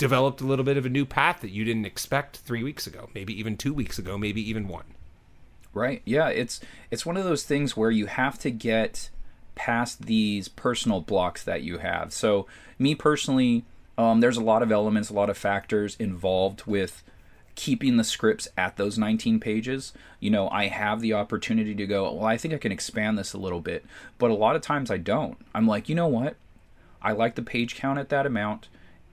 developed 0.00 0.40
a 0.40 0.46
little 0.46 0.64
bit 0.64 0.78
of 0.78 0.86
a 0.86 0.88
new 0.88 1.04
path 1.04 1.42
that 1.42 1.50
you 1.50 1.62
didn't 1.62 1.84
expect 1.84 2.38
three 2.38 2.62
weeks 2.62 2.86
ago, 2.86 3.10
maybe 3.14 3.38
even 3.38 3.54
two 3.54 3.74
weeks 3.74 3.98
ago, 3.98 4.16
maybe 4.16 4.40
even 4.48 4.66
one. 4.66 4.86
Right. 5.74 6.00
Yeah. 6.06 6.28
It's 6.28 6.58
it's 6.90 7.04
one 7.04 7.18
of 7.18 7.24
those 7.24 7.44
things 7.44 7.76
where 7.76 7.90
you 7.90 8.06
have 8.06 8.38
to 8.40 8.50
get 8.50 9.10
past 9.54 10.06
these 10.06 10.48
personal 10.48 11.02
blocks 11.02 11.44
that 11.44 11.62
you 11.62 11.78
have. 11.78 12.14
So 12.14 12.46
me 12.78 12.94
personally 12.94 13.64
um, 13.98 14.20
there's 14.20 14.38
a 14.38 14.42
lot 14.42 14.62
of 14.62 14.72
elements, 14.72 15.10
a 15.10 15.14
lot 15.14 15.28
of 15.28 15.36
factors 15.36 15.96
involved 15.96 16.64
with 16.64 17.02
keeping 17.54 17.98
the 17.98 18.04
scripts 18.04 18.48
at 18.56 18.78
those 18.78 18.96
19 18.96 19.38
pages. 19.38 19.92
You 20.18 20.30
know, 20.30 20.48
I 20.48 20.68
have 20.68 21.02
the 21.02 21.12
opportunity 21.12 21.74
to 21.74 21.86
go, 21.86 22.10
well, 22.14 22.24
I 22.24 22.38
think 22.38 22.54
I 22.54 22.58
can 22.58 22.72
expand 22.72 23.18
this 23.18 23.34
a 23.34 23.38
little 23.38 23.60
bit, 23.60 23.84
but 24.16 24.30
a 24.30 24.34
lot 24.34 24.56
of 24.56 24.62
times 24.62 24.90
I 24.90 24.96
don't. 24.96 25.36
I'm 25.54 25.66
like, 25.66 25.90
you 25.90 25.94
know 25.94 26.08
what? 26.08 26.36
I 27.02 27.12
like 27.12 27.34
the 27.34 27.42
page 27.42 27.74
count 27.76 27.98
at 27.98 28.08
that 28.08 28.24
amount. 28.24 28.68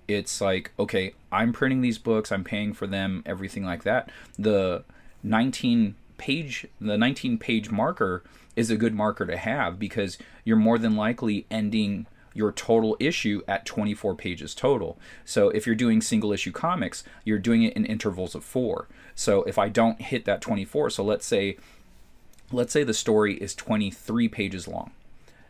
It's 0.07 0.39
like, 0.39 0.71
okay, 0.79 1.13
I'm 1.31 1.51
printing 1.53 1.81
these 1.81 1.97
books, 1.97 2.31
I'm 2.31 2.43
paying 2.43 2.73
for 2.73 2.87
them, 2.87 3.23
everything 3.25 3.65
like 3.65 3.83
that. 3.83 4.09
The 4.37 4.83
19 5.23 5.95
page 6.17 6.65
the 6.81 6.97
19 6.97 7.37
page 7.37 7.69
marker 7.69 8.23
is 8.55 8.71
a 8.71 8.77
good 8.77 8.95
marker 8.95 9.25
to 9.25 9.37
have 9.37 9.77
because 9.77 10.17
you're 10.43 10.57
more 10.57 10.79
than 10.79 10.95
likely 10.95 11.45
ending 11.51 12.07
your 12.33 12.51
total 12.51 12.95
issue 12.99 13.41
at 13.47 13.65
24 13.65 14.15
pages 14.15 14.53
total. 14.53 14.97
So 15.25 15.49
if 15.49 15.65
you're 15.65 15.75
doing 15.75 16.01
single 16.01 16.31
issue 16.31 16.51
comics, 16.51 17.03
you're 17.23 17.39
doing 17.39 17.63
it 17.63 17.73
in 17.73 17.85
intervals 17.85 18.35
of 18.35 18.43
4. 18.43 18.87
So 19.15 19.43
if 19.43 19.57
I 19.57 19.69
don't 19.69 20.01
hit 20.01 20.25
that 20.25 20.41
24, 20.41 20.91
so 20.91 21.03
let's 21.03 21.25
say 21.25 21.57
let's 22.51 22.71
say 22.71 22.83
the 22.83 22.93
story 22.93 23.35
is 23.35 23.53
23 23.55 24.29
pages 24.29 24.67
long. 24.67 24.91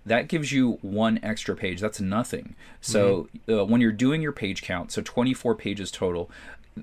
That 0.07 0.27
gives 0.27 0.51
you 0.51 0.79
one 0.81 1.19
extra 1.21 1.55
page. 1.55 1.81
That's 1.81 1.99
nothing. 1.99 2.55
So 2.81 3.29
mm-hmm. 3.45 3.59
uh, 3.59 3.63
when 3.65 3.81
you're 3.81 3.91
doing 3.91 4.21
your 4.21 4.31
page 4.31 4.61
count, 4.61 4.91
so 4.91 5.01
24 5.01 5.55
pages 5.55 5.91
total, 5.91 6.31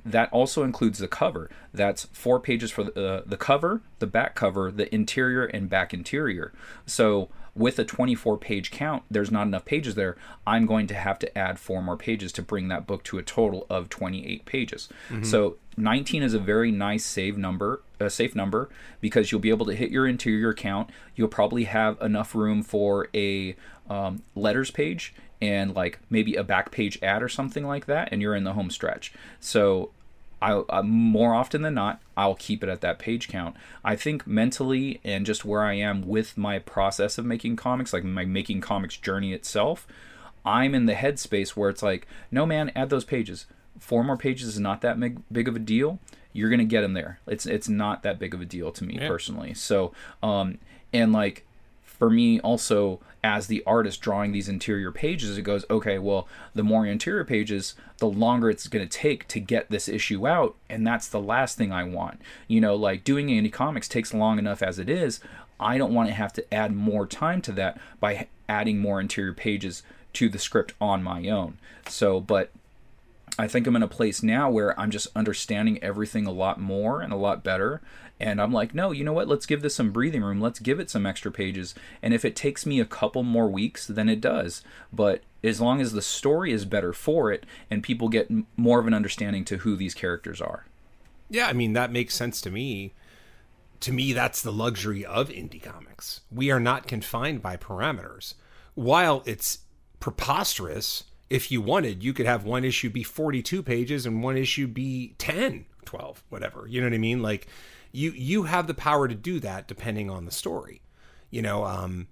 that 0.05 0.33
also 0.33 0.63
includes 0.63 0.99
the 0.99 1.09
cover. 1.09 1.51
That's 1.73 2.05
four 2.13 2.41
pages 2.41 2.71
for 2.71 2.85
the, 2.85 3.07
uh, 3.07 3.23
the 3.25 3.37
cover, 3.37 3.81
the 3.99 4.07
back 4.07 4.35
cover, 4.35 4.71
the 4.71 4.93
interior, 4.95 5.45
and 5.45 5.69
back 5.71 5.95
interior. 5.95 6.53
So 6.87 7.29
with 7.57 7.79
a 7.79 7.85
24 7.85 8.37
page 8.39 8.71
count, 8.71 9.05
there's 9.11 9.31
not 9.31 9.47
enough 9.47 9.65
pages 9.65 9.95
there. 9.95 10.17
I'm 10.47 10.67
going 10.67 10.87
to 10.89 10.95
have 10.95 11.19
to 11.21 11.39
add 11.39 11.59
four 11.59 11.83
more 11.83 11.97
pages 11.97 12.33
to 12.33 12.43
bring 12.43 12.69
that 12.69 12.87
book 12.87 13.05
to 13.05 13.19
a 13.19 13.23
total 13.23 13.67
of 13.71 13.89
28 13.89 14.45
pages. 14.45 14.89
Mm-hmm. 15.09 15.23
So 15.25 15.57
19 15.77 16.23
is 16.23 16.35
a 16.35 16.39
very 16.39 16.71
nice 16.71 17.05
save 17.05 17.39
number, 17.39 17.83
a 18.01 18.11
safe 18.11 18.35
number 18.35 18.71
because 19.01 19.31
you'll 19.31 19.41
be 19.41 19.51
able 19.51 19.67
to 19.67 19.75
hit 19.75 19.91
your 19.91 20.07
interior 20.07 20.53
count. 20.53 20.91
You'll 21.15 21.29
probably 21.29 21.65
have 21.65 22.01
enough 22.01 22.35
room 22.35 22.63
for 22.63 23.09
a 23.15 23.57
um, 23.89 24.23
letters 24.35 24.71
page 24.71 25.15
and 25.41 25.75
like 25.75 26.01
maybe 26.11 26.35
a 26.35 26.45
back 26.45 26.71
page 26.71 26.99
ad 27.03 27.23
or 27.23 27.29
something 27.29 27.67
like 27.67 27.87
that, 27.87 28.09
and 28.11 28.23
you're 28.23 28.35
in 28.35 28.45
the 28.45 28.55
home 28.55 28.71
stretch. 28.71 29.13
So 29.41 29.91
I, 30.41 30.63
I, 30.69 30.83
more 30.83 31.35
often 31.35 31.63
than 31.63 31.75
not, 31.75 32.03
I'll 32.17 32.35
keep 32.35 32.63
it 32.63 32.69
at 32.69 32.81
that 32.83 32.99
page 32.99 33.29
count. 33.29 33.57
I 33.85 33.97
think 33.97 34.27
mentally 34.27 35.01
and 35.05 35.25
just 35.25 35.45
where 35.45 35.63
I 35.63 35.75
am 35.75 36.07
with 36.07 36.37
my 36.37 36.59
process 36.59 37.19
of 37.19 37.25
making 37.25 37.57
comics, 37.57 37.93
like 37.93 38.05
my 38.05 38.25
making 38.25 38.61
comics 38.61 38.97
journey 38.97 39.33
itself, 39.33 39.87
I'm 40.45 40.75
in 40.75 40.87
the 40.87 40.95
headspace 40.95 41.51
where 41.51 41.71
it's 41.71 41.83
like, 41.83 42.07
no 42.31 42.45
man, 42.45 42.71
add 42.75 42.91
those 42.91 43.05
pages. 43.05 43.47
Four 43.79 44.05
more 44.05 44.17
pages 44.17 44.49
is 44.49 44.61
not 44.61 44.83
that 44.83 45.01
big, 45.01 45.21
big 45.33 45.49
of 45.49 45.57
a 45.57 45.61
deal. 45.61 45.99
You're 46.33 46.51
gonna 46.51 46.65
get 46.65 46.83
them 46.83 46.95
there. 46.95 47.21
It's 47.27 47.47
it's 47.47 47.69
not 47.69 48.03
that 48.03 48.19
big 48.19 48.35
of 48.35 48.41
a 48.41 48.45
deal 48.45 48.73
to 48.73 48.85
me 48.85 48.99
yeah. 49.01 49.09
personally. 49.09 49.55
So, 49.55 49.93
um, 50.23 50.59
and 50.93 51.13
like 51.13 51.47
for 51.83 52.11
me 52.11 52.41
also 52.41 53.01
as 53.25 53.47
the 53.47 53.63
artist 53.67 54.03
drawing 54.03 54.31
these 54.31 54.51
interior 54.51 54.93
pages 54.93 55.39
it 55.39 55.43
goes 55.43 55.65
okay 55.71 55.99
well 55.99 56.29
the 56.55 56.63
more 56.63 56.87
interior 56.87 57.25
pages 57.25 57.75
the 57.99 58.07
longer 58.07 58.51
it's 58.51 58.69
going 58.69 58.87
to 58.87 58.99
take 58.99 59.27
to 59.27 59.41
get 59.41 59.71
this 59.71 59.89
issue 59.89 60.29
out 60.29 60.55
and 60.69 60.87
that's 60.87 61.09
the 61.09 61.21
last 61.21 61.57
thing 61.57 61.73
i 61.73 61.83
want. 61.83 62.21
You 62.47 62.61
know 62.61 62.75
like 62.75 63.03
doing 63.03 63.29
indie 63.29 63.53
comics 63.53 63.89
takes 63.89 64.13
long 64.13 64.39
enough 64.39 64.63
as 64.63 64.79
it 64.79 64.89
is. 64.89 65.21
I 65.59 65.79
don't 65.79 65.95
want 65.95 66.09
to 66.09 66.15
have 66.15 66.33
to 66.35 66.55
add 66.55 66.75
more 66.75 67.07
time 67.07 67.41
to 67.43 67.53
that 67.53 67.81
by 67.99 68.29
adding 68.49 68.79
more 68.79 69.01
interior 69.01 69.33
pages 69.33 69.83
to 70.15 70.29
the 70.29 70.39
script 70.39 70.75
on 70.81 71.03
my 71.03 71.29
own. 71.29 71.59
So 71.89 72.21
but 72.21 72.51
I 73.39 73.49
think 73.49 73.67
I'm 73.67 73.77
in 73.77 73.83
a 73.83 73.89
place 73.89 74.23
now 74.23 74.51
where 74.51 74.79
I'm 74.79 74.91
just 74.91 75.09
understanding 75.17 75.83
everything 75.83 76.27
a 76.27 76.33
lot 76.33 76.61
more 76.61 77.01
and 77.01 77.13
a 77.13 77.17
lot 77.17 77.43
better. 77.43 77.81
And 78.25 78.41
I'm 78.41 78.55
like, 78.55 78.75
no, 78.75 78.91
you 78.91 79.05
know 79.05 79.13
what? 79.13 79.29
Let's 79.29 79.45
give 79.45 79.61
this 79.61 79.75
some 79.75 79.91
breathing 79.91 80.23
room. 80.23 80.41
Let's 80.41 80.59
give 80.59 80.81
it 80.81 80.89
some 80.89 81.05
extra 81.05 81.31
pages. 81.31 81.75
And 82.01 82.15
if 82.15 82.25
it 82.25 82.35
takes 82.35 82.65
me 82.65 82.81
a 82.81 82.87
couple 82.87 83.23
more 83.23 83.49
weeks, 83.49 83.87
then 83.87 84.09
it 84.09 84.23
does. 84.23 84.63
But 84.91 85.21
as 85.43 85.61
long 85.61 85.83
as 85.83 85.93
the 85.93 86.01
story 86.01 86.51
is 86.51 86.65
better 86.65 86.95
for 86.95 87.31
it 87.31 87.45
and 87.71 87.83
people 87.83 88.09
get 88.09 88.31
more 88.57 88.81
of 88.81 88.87
an 88.87 88.95
understanding 88.95 89.45
to 89.45 89.59
who 89.59 89.77
these 89.77 89.93
characters 89.93 90.41
are. 90.41 90.65
Yeah, 91.29 91.49
I 91.49 91.53
mean, 91.53 91.75
that 91.75 91.93
makes 91.93 92.15
sense 92.15 92.41
to 92.41 92.51
me. 92.51 92.95
To 93.81 93.93
me, 93.93 94.15
that's 94.15 94.41
the 94.41 94.53
luxury 94.53 95.05
of 95.05 95.29
indie 95.29 95.63
comics. 95.63 96.23
We 96.33 96.51
are 96.51 96.61
not 96.61 96.87
confined 96.87 97.43
by 97.43 97.59
parameters. 97.59 98.37
While 98.75 99.23
it's 99.27 99.59
preposterous 100.01 101.05
if 101.29 101.53
you 101.53 101.61
wanted, 101.61 102.03
you 102.03 102.15
could 102.15 102.25
have 102.25 102.45
one 102.45 102.65
issue 102.65 102.89
be 102.89 103.03
42 103.03 103.63
pages 103.63 104.07
and 104.07 104.23
one 104.23 104.39
issue 104.39 104.67
be 104.67 105.15
10, 105.19 105.67
12, 105.85 106.25
whatever. 106.31 106.67
You 106.67 106.81
know 106.81 106.87
what 106.87 106.95
I 106.95 106.99
mean? 106.99 107.21
Like 107.21 107.49
you 107.95 108.11
you 108.13 108.43
have 108.45 108.67
the 108.67 108.75
power 108.75 109.09
to 109.09 109.15
do 109.15 109.41
that 109.41 109.69
depending 109.69 110.11
on 110.11 110.25
the 110.25 110.31
story. 110.31 110.83
You 111.31 111.43
know, 111.43 111.65
um 111.65 112.09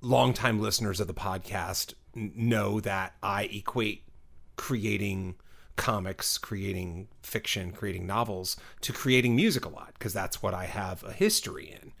longtime 0.00 0.60
listeners 0.60 1.00
of 1.00 1.08
the 1.08 1.14
podcast 1.14 1.94
know 2.14 2.80
that 2.80 3.14
I 3.22 3.44
equate 3.44 4.04
creating 4.56 5.36
comics, 5.76 6.38
creating 6.38 7.08
fiction, 7.22 7.72
creating 7.72 8.06
novels 8.06 8.56
to 8.80 8.92
creating 8.92 9.34
music 9.34 9.64
a 9.64 9.68
lot 9.68 9.94
because 9.94 10.12
that's 10.12 10.42
what 10.42 10.54
I 10.54 10.66
have 10.66 11.02
a 11.04 11.12
history 11.12 11.76
in. 11.80 11.92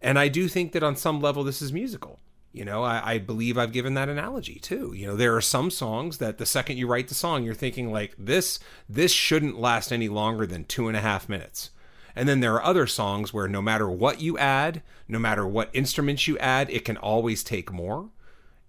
And 0.00 0.18
I 0.18 0.28
do 0.28 0.48
think 0.48 0.72
that 0.72 0.82
on 0.82 0.96
some 0.96 1.20
level 1.20 1.44
this 1.44 1.62
is 1.62 1.72
musical. 1.72 2.20
You 2.52 2.66
know, 2.66 2.82
I, 2.82 3.14
I, 3.14 3.18
believe 3.18 3.56
I've 3.56 3.72
given 3.72 3.94
that 3.94 4.10
analogy 4.10 4.56
too. 4.56 4.92
You 4.94 5.06
know, 5.06 5.16
there 5.16 5.34
are 5.34 5.40
some 5.40 5.70
songs 5.70 6.18
that 6.18 6.36
the 6.36 6.44
second 6.44 6.76
you 6.76 6.86
write 6.86 7.08
the 7.08 7.14
song, 7.14 7.44
you're 7.44 7.54
thinking 7.54 7.90
like 7.90 8.14
this 8.18 8.58
this 8.90 9.10
shouldn't 9.10 9.58
last 9.58 9.90
any 9.90 10.08
longer 10.08 10.46
than 10.46 10.64
two 10.64 10.86
and 10.88 10.96
a 10.96 11.00
half 11.00 11.30
minutes. 11.30 11.70
And 12.14 12.28
then 12.28 12.40
there 12.40 12.54
are 12.54 12.64
other 12.64 12.86
songs 12.86 13.32
where 13.32 13.48
no 13.48 13.62
matter 13.62 13.88
what 13.88 14.20
you 14.20 14.36
add, 14.38 14.82
no 15.08 15.18
matter 15.18 15.46
what 15.46 15.70
instruments 15.72 16.28
you 16.28 16.38
add, 16.38 16.70
it 16.70 16.84
can 16.84 16.96
always 16.96 17.42
take 17.42 17.72
more. 17.72 18.10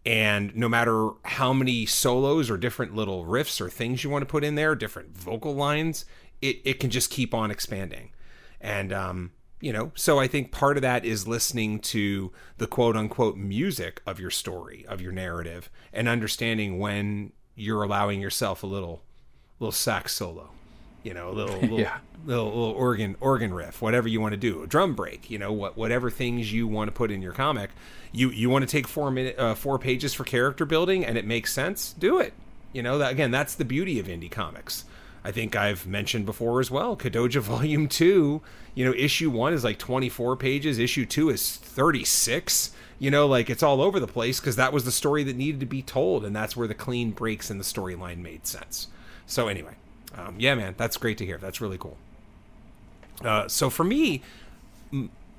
And 0.06 0.56
no 0.56 0.68
matter 0.68 1.12
how 1.24 1.54
many 1.54 1.86
solos 1.86 2.50
or 2.50 2.58
different 2.58 2.96
little 2.96 3.26
riffs 3.26 3.62
or 3.62 3.70
things 3.70 4.04
you 4.04 4.10
want 4.10 4.22
to 4.22 4.32
put 4.32 4.44
in 4.44 4.56
there, 4.56 4.76
different 4.76 5.18
vocal 5.18 5.56
lines, 5.56 6.06
it, 6.42 6.60
it 6.66 6.80
can 6.80 6.90
just 6.90 7.10
keep 7.10 7.34
on 7.34 7.52
expanding. 7.52 8.12
And 8.60 8.92
um, 8.92 9.32
you 9.64 9.72
know 9.72 9.94
so 9.96 10.20
i 10.20 10.28
think 10.28 10.52
part 10.52 10.76
of 10.76 10.82
that 10.82 11.06
is 11.06 11.26
listening 11.26 11.80
to 11.80 12.34
the 12.58 12.68
quote 12.68 12.98
unquote 12.98 13.38
music 13.38 14.02
of 14.06 14.20
your 14.20 14.30
story 14.30 14.86
of 14.90 15.00
your 15.00 15.14
narrative 15.14 15.70
and 15.94 16.10
understanding 16.10 16.80
when 16.80 17.32
you're 17.56 17.82
allowing 17.82 18.20
yourself 18.20 18.62
a 18.62 18.68
little 18.68 19.04
little 19.60 19.72
sax 19.72 20.12
solo 20.12 20.50
you 21.04 21.14
know 21.14 21.30
a 21.30 21.34
little 21.34 21.56
little, 21.62 21.80
yeah. 21.80 21.98
little, 22.26 22.46
little 22.46 22.72
organ 22.72 23.16
organ 23.20 23.54
riff 23.54 23.82
whatever 23.82 24.08
you 24.08 24.20
want 24.20 24.34
to 24.34 24.38
do 24.38 24.64
a 24.64 24.68
drum 24.68 24.96
break 24.96 25.30
you 25.30 25.38
know 25.38 25.52
what 25.52 25.78
whatever 25.78 26.10
things 26.10 26.52
you 26.52 26.68
want 26.68 26.88
to 26.88 26.92
put 26.92 27.12
in 27.12 27.22
your 27.22 27.34
comic 27.34 27.70
you 28.12 28.30
you 28.30 28.50
want 28.50 28.64
to 28.64 28.72
take 28.72 28.88
four 28.88 29.12
minute 29.12 29.38
uh, 29.38 29.54
four 29.54 29.78
pages 29.78 30.14
for 30.14 30.24
character 30.24 30.66
building 30.66 31.06
and 31.06 31.18
it 31.18 31.26
makes 31.26 31.54
sense 31.54 31.94
do 31.94 32.20
it 32.20 32.34
you 32.72 32.82
know 32.82 32.98
that 32.98 33.12
again 33.12 33.32
that's 33.32 33.56
the 33.56 33.66
beauty 33.66 34.00
of 34.00 34.08
indie 34.08 34.32
comics 34.32 34.86
I 35.24 35.32
think 35.32 35.56
I've 35.56 35.88
mentioned 35.88 36.26
before 36.26 36.60
as 36.60 36.70
well. 36.70 36.98
Kadoja 36.98 37.40
Volume 37.42 37.88
2, 37.88 38.42
you 38.76 38.86
know, 38.86 38.94
issue 38.94 39.30
1 39.30 39.54
is 39.54 39.64
like 39.64 39.80
24 39.80 40.36
pages, 40.36 40.80
issue 40.80 41.06
2 41.06 41.30
is 41.30 41.56
36. 41.56 42.72
You 43.00 43.12
know, 43.12 43.28
like 43.28 43.50
it's 43.50 43.64
all 43.64 43.82
over 43.82 44.00
the 44.00 44.08
place 44.08 44.40
because 44.40 44.56
that 44.58 44.74
was 44.74 44.86
the 44.86 44.92
story 44.92 45.24
that 45.24 45.36
needed 45.36 45.60
to 45.60 45.66
be 45.66 45.82
told, 45.82 46.24
and 46.24 46.36
that's 46.36 46.56
where 46.56 46.68
the 46.68 46.76
clean 46.76 47.12
breaks 47.12 47.50
in 47.50 47.58
the 47.58 47.64
storyline 47.64 48.20
made 48.20 48.48
sense. 48.48 48.88
So, 49.26 49.48
anyway, 49.48 49.76
um, 50.18 50.36
yeah, 50.38 50.56
man, 50.56 50.76
that's 50.78 50.98
great 50.98 51.18
to 51.20 51.26
hear. 51.26 51.38
That's 51.38 51.62
really 51.62 51.78
cool. 51.78 51.98
Uh, 53.24 53.48
so, 53.48 53.70
for 53.70 53.84
me, 53.84 54.22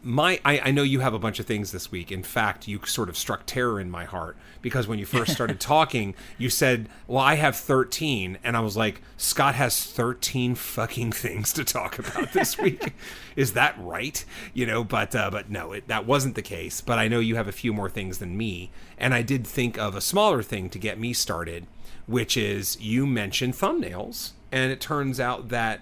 my 0.05 0.39
I, 0.45 0.61
I, 0.67 0.71
know 0.71 0.83
you 0.83 1.01
have 1.01 1.15
a 1.15 1.19
bunch 1.19 1.41
of 1.41 1.47
things 1.47 1.73
this 1.73 1.91
week. 1.91 2.13
In 2.13 2.23
fact, 2.23 2.69
you 2.69 2.81
sort 2.85 3.09
of 3.09 3.17
struck 3.17 3.47
terror 3.47 3.81
in 3.81 3.91
my 3.91 4.05
heart 4.05 4.37
because 4.61 4.87
when 4.87 4.99
you 4.99 5.07
first 5.07 5.33
started 5.35 5.59
talking, 5.59 6.15
you 6.37 6.51
said, 6.51 6.89
"Well, 7.07 7.23
I 7.23 7.37
have 7.37 7.57
13." 7.57 8.39
And 8.45 8.57
I 8.57 8.61
was 8.61 8.77
like, 8.77 9.01
"Scott 9.17 9.55
has 9.55 9.83
13 9.83 10.55
fucking 10.55 11.13
things 11.25 11.53
to 11.55 11.65
talk 11.65 11.99
about 11.99 12.33
this 12.33 12.59
week." 12.59 12.95
Is 13.35 13.55
that 13.55 13.77
right? 13.79 14.25
You 14.53 14.67
know, 14.67 14.85
but 14.85 15.15
uh, 15.17 15.31
but 15.31 15.51
no, 15.51 15.73
it, 15.73 15.89
that 15.89 16.07
wasn't 16.07 16.35
the 16.35 16.43
case. 16.43 16.81
But 16.81 16.99
I 16.99 17.09
know 17.09 17.21
you 17.21 17.37
have 17.37 17.49
a 17.49 17.53
few 17.53 17.73
more 17.73 17.89
things 17.89 18.19
than 18.19 18.37
me, 18.37 18.71
and 18.99 19.15
I 19.15 19.23
did 19.23 19.47
think 19.47 19.79
of 19.79 19.97
a 19.97 20.01
smaller 20.01 20.43
thing 20.43 20.69
to 20.71 20.79
get 20.79 20.99
me 20.99 21.13
started, 21.13 21.67
which 22.07 22.37
is 22.37 22.79
you 22.81 23.07
mentioned 23.07 23.55
thumbnails, 23.55 24.33
and 24.55 24.71
it 24.71 24.81
turns 24.81 25.19
out 25.19 25.49
that 25.49 25.81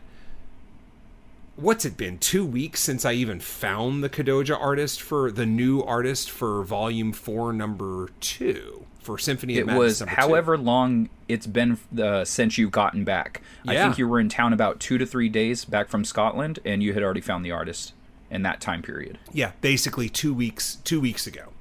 what's 1.57 1.85
it 1.85 1.97
been 1.97 2.19
two 2.19 2.45
weeks 2.45 2.81
since 2.81 3.05
i 3.05 3.13
even 3.13 3.39
found 3.39 4.03
the 4.03 4.09
kadoja 4.09 4.59
artist 4.59 5.01
for 5.01 5.31
the 5.31 5.45
new 5.45 5.83
artist 5.83 6.31
for 6.31 6.65
volume 6.65 7.13
four 7.13 7.53
number 7.53 8.09
two 8.21 8.87
for 8.99 9.19
symphony 9.19 9.59
it 9.59 9.67
was 9.67 10.01
however 10.01 10.57
two. 10.57 10.63
long 10.63 11.09
it's 11.29 11.47
been 11.47 11.79
uh, 12.01 12.25
since 12.25 12.57
you've 12.57 12.71
gotten 12.71 13.05
back 13.05 13.43
yeah. 13.65 13.73
i 13.73 13.77
think 13.77 13.99
you 13.99 14.09
were 14.09 14.19
in 14.19 14.31
town 14.31 14.53
about 14.53 14.81
two 14.81 14.97
to 14.97 15.05
three 15.05 15.29
days 15.29 15.67
back 15.67 15.89
from 15.89 16.05
scotland 16.05 16.59
and 16.65 16.83
you 16.83 16.95
had 16.95 17.03
already 17.03 17.21
found 17.21 17.45
the 17.45 17.51
artist 17.51 17.93
in 18.31 18.41
that 18.43 18.61
time 18.61 18.81
period 18.81 19.19
yeah 19.33 19.53
basically 19.61 20.09
two 20.09 20.33
weeks 20.33 20.77
two 20.77 21.01
weeks 21.01 21.27
ago 21.27 21.53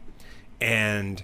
and 0.61 1.23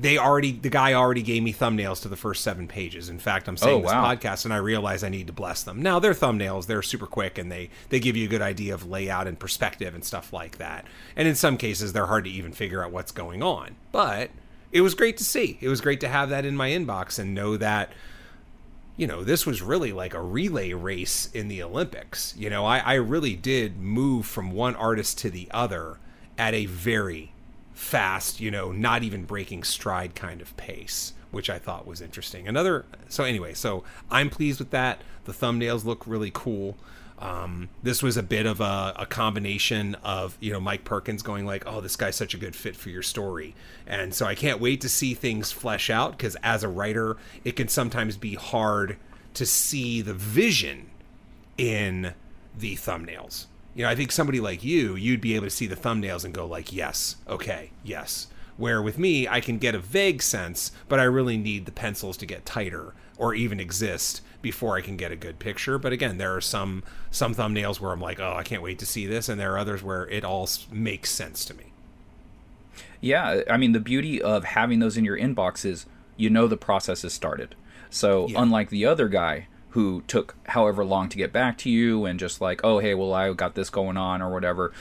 they 0.00 0.16
already 0.16 0.52
the 0.52 0.70
guy 0.70 0.92
already 0.92 1.22
gave 1.22 1.42
me 1.42 1.52
thumbnails 1.52 2.02
to 2.02 2.08
the 2.08 2.16
first 2.16 2.44
seven 2.44 2.68
pages. 2.68 3.08
In 3.08 3.18
fact, 3.18 3.48
I'm 3.48 3.56
saying 3.56 3.82
oh, 3.82 3.86
wow. 3.86 4.08
this 4.14 4.24
podcast 4.24 4.44
and 4.44 4.54
I 4.54 4.58
realize 4.58 5.02
I 5.02 5.08
need 5.08 5.26
to 5.26 5.32
bless 5.32 5.64
them. 5.64 5.82
Now 5.82 5.98
they're 5.98 6.14
thumbnails, 6.14 6.66
they're 6.66 6.82
super 6.82 7.06
quick 7.06 7.36
and 7.36 7.50
they 7.50 7.70
they 7.88 7.98
give 7.98 8.16
you 8.16 8.26
a 8.26 8.30
good 8.30 8.42
idea 8.42 8.74
of 8.74 8.88
layout 8.88 9.26
and 9.26 9.38
perspective 9.38 9.94
and 9.94 10.04
stuff 10.04 10.32
like 10.32 10.58
that. 10.58 10.86
And 11.16 11.26
in 11.26 11.34
some 11.34 11.56
cases 11.56 11.92
they're 11.92 12.06
hard 12.06 12.24
to 12.24 12.30
even 12.30 12.52
figure 12.52 12.84
out 12.84 12.92
what's 12.92 13.10
going 13.10 13.42
on. 13.42 13.74
But 13.90 14.30
it 14.70 14.82
was 14.82 14.94
great 14.94 15.16
to 15.16 15.24
see. 15.24 15.58
It 15.60 15.68
was 15.68 15.80
great 15.80 16.00
to 16.00 16.08
have 16.08 16.28
that 16.30 16.44
in 16.44 16.56
my 16.56 16.70
inbox 16.70 17.18
and 17.18 17.34
know 17.34 17.56
that 17.56 17.90
you 18.96 19.06
know, 19.06 19.22
this 19.22 19.46
was 19.46 19.62
really 19.62 19.92
like 19.92 20.12
a 20.12 20.20
relay 20.20 20.72
race 20.72 21.30
in 21.32 21.46
the 21.46 21.62
Olympics. 21.62 22.34
You 22.36 22.50
know, 22.50 22.66
I, 22.66 22.78
I 22.78 22.94
really 22.94 23.36
did 23.36 23.78
move 23.78 24.26
from 24.26 24.50
one 24.50 24.74
artist 24.74 25.18
to 25.18 25.30
the 25.30 25.48
other 25.52 25.98
at 26.36 26.52
a 26.52 26.66
very 26.66 27.32
fast, 27.78 28.40
you 28.40 28.50
know, 28.50 28.72
not 28.72 29.04
even 29.04 29.24
breaking 29.24 29.62
stride 29.62 30.16
kind 30.16 30.42
of 30.42 30.54
pace, 30.56 31.12
which 31.30 31.48
I 31.48 31.60
thought 31.60 31.86
was 31.86 32.00
interesting. 32.00 32.48
Another, 32.48 32.84
so 33.08 33.22
anyway, 33.22 33.54
so 33.54 33.84
I'm 34.10 34.30
pleased 34.30 34.58
with 34.58 34.70
that. 34.70 35.00
The 35.24 35.32
thumbnails 35.32 35.84
look 35.84 36.04
really 36.06 36.32
cool. 36.34 36.76
Um, 37.20 37.68
this 37.82 38.02
was 38.02 38.16
a 38.16 38.22
bit 38.22 38.46
of 38.46 38.60
a, 38.60 38.94
a, 38.96 39.06
combination 39.06 39.96
of 40.04 40.36
you 40.40 40.52
know 40.52 40.60
Mike 40.60 40.84
Perkins 40.84 41.22
going 41.22 41.46
like, 41.46 41.64
"Oh, 41.66 41.80
this 41.80 41.96
guy's 41.96 42.14
such 42.14 42.32
a 42.32 42.38
good 42.38 42.54
fit 42.54 42.76
for 42.76 42.90
your 42.90 43.02
story," 43.02 43.56
and 43.88 44.14
so 44.14 44.24
I 44.24 44.36
can't 44.36 44.60
wait 44.60 44.80
to 44.82 44.88
see 44.88 45.14
things 45.14 45.50
flesh 45.50 45.90
out 45.90 46.12
because 46.12 46.36
as 46.44 46.62
a 46.62 46.68
writer, 46.68 47.16
it 47.44 47.56
can 47.56 47.66
sometimes 47.66 48.16
be 48.16 48.34
hard 48.34 48.98
to 49.34 49.44
see 49.46 50.00
the 50.00 50.14
vision 50.14 50.90
in 51.56 52.14
the 52.56 52.76
thumbnails 52.76 53.46
you 53.78 53.84
know, 53.84 53.90
I 53.90 53.94
think 53.94 54.10
somebody 54.10 54.40
like 54.40 54.64
you, 54.64 54.96
you'd 54.96 55.20
be 55.20 55.36
able 55.36 55.46
to 55.46 55.50
see 55.50 55.68
the 55.68 55.76
thumbnails 55.76 56.24
and 56.24 56.34
go 56.34 56.44
like, 56.44 56.72
yes, 56.72 57.14
okay, 57.28 57.70
yes. 57.84 58.26
Where 58.56 58.82
with 58.82 58.98
me, 58.98 59.28
I 59.28 59.40
can 59.40 59.58
get 59.58 59.76
a 59.76 59.78
vague 59.78 60.20
sense, 60.20 60.72
but 60.88 60.98
I 60.98 61.04
really 61.04 61.36
need 61.36 61.64
the 61.64 61.70
pencils 61.70 62.16
to 62.16 62.26
get 62.26 62.44
tighter 62.44 62.92
or 63.16 63.36
even 63.36 63.60
exist 63.60 64.20
before 64.42 64.76
I 64.76 64.80
can 64.80 64.96
get 64.96 65.12
a 65.12 65.16
good 65.16 65.38
picture. 65.38 65.78
But 65.78 65.92
again, 65.92 66.18
there 66.18 66.34
are 66.34 66.40
some 66.40 66.82
some 67.12 67.36
thumbnails 67.36 67.78
where 67.78 67.92
I'm 67.92 68.00
like, 68.00 68.18
oh, 68.18 68.34
I 68.36 68.42
can't 68.42 68.62
wait 68.62 68.80
to 68.80 68.86
see 68.86 69.06
this, 69.06 69.28
and 69.28 69.38
there 69.38 69.54
are 69.54 69.58
others 69.58 69.80
where 69.80 70.08
it 70.08 70.24
all 70.24 70.48
makes 70.72 71.12
sense 71.12 71.44
to 71.44 71.54
me. 71.54 71.72
Yeah, 73.00 73.42
I 73.48 73.58
mean, 73.58 73.70
the 73.70 73.80
beauty 73.80 74.20
of 74.20 74.42
having 74.42 74.80
those 74.80 74.96
in 74.96 75.04
your 75.04 75.16
inbox 75.16 75.64
is 75.64 75.86
you 76.16 76.30
know 76.30 76.48
the 76.48 76.56
process 76.56 77.02
has 77.02 77.12
started. 77.12 77.54
So 77.90 78.26
yeah. 78.26 78.42
unlike 78.42 78.70
the 78.70 78.86
other 78.86 79.06
guy 79.06 79.46
who 79.78 80.02
took 80.08 80.34
however 80.46 80.84
long 80.84 81.08
to 81.08 81.16
get 81.16 81.32
back 81.32 81.56
to 81.56 81.70
you 81.70 82.04
and 82.04 82.18
just 82.18 82.40
like 82.40 82.60
oh 82.64 82.80
hey 82.80 82.94
well 82.94 83.14
i 83.14 83.32
got 83.32 83.54
this 83.54 83.70
going 83.70 83.96
on 83.96 84.20
or 84.20 84.28
whatever. 84.28 84.72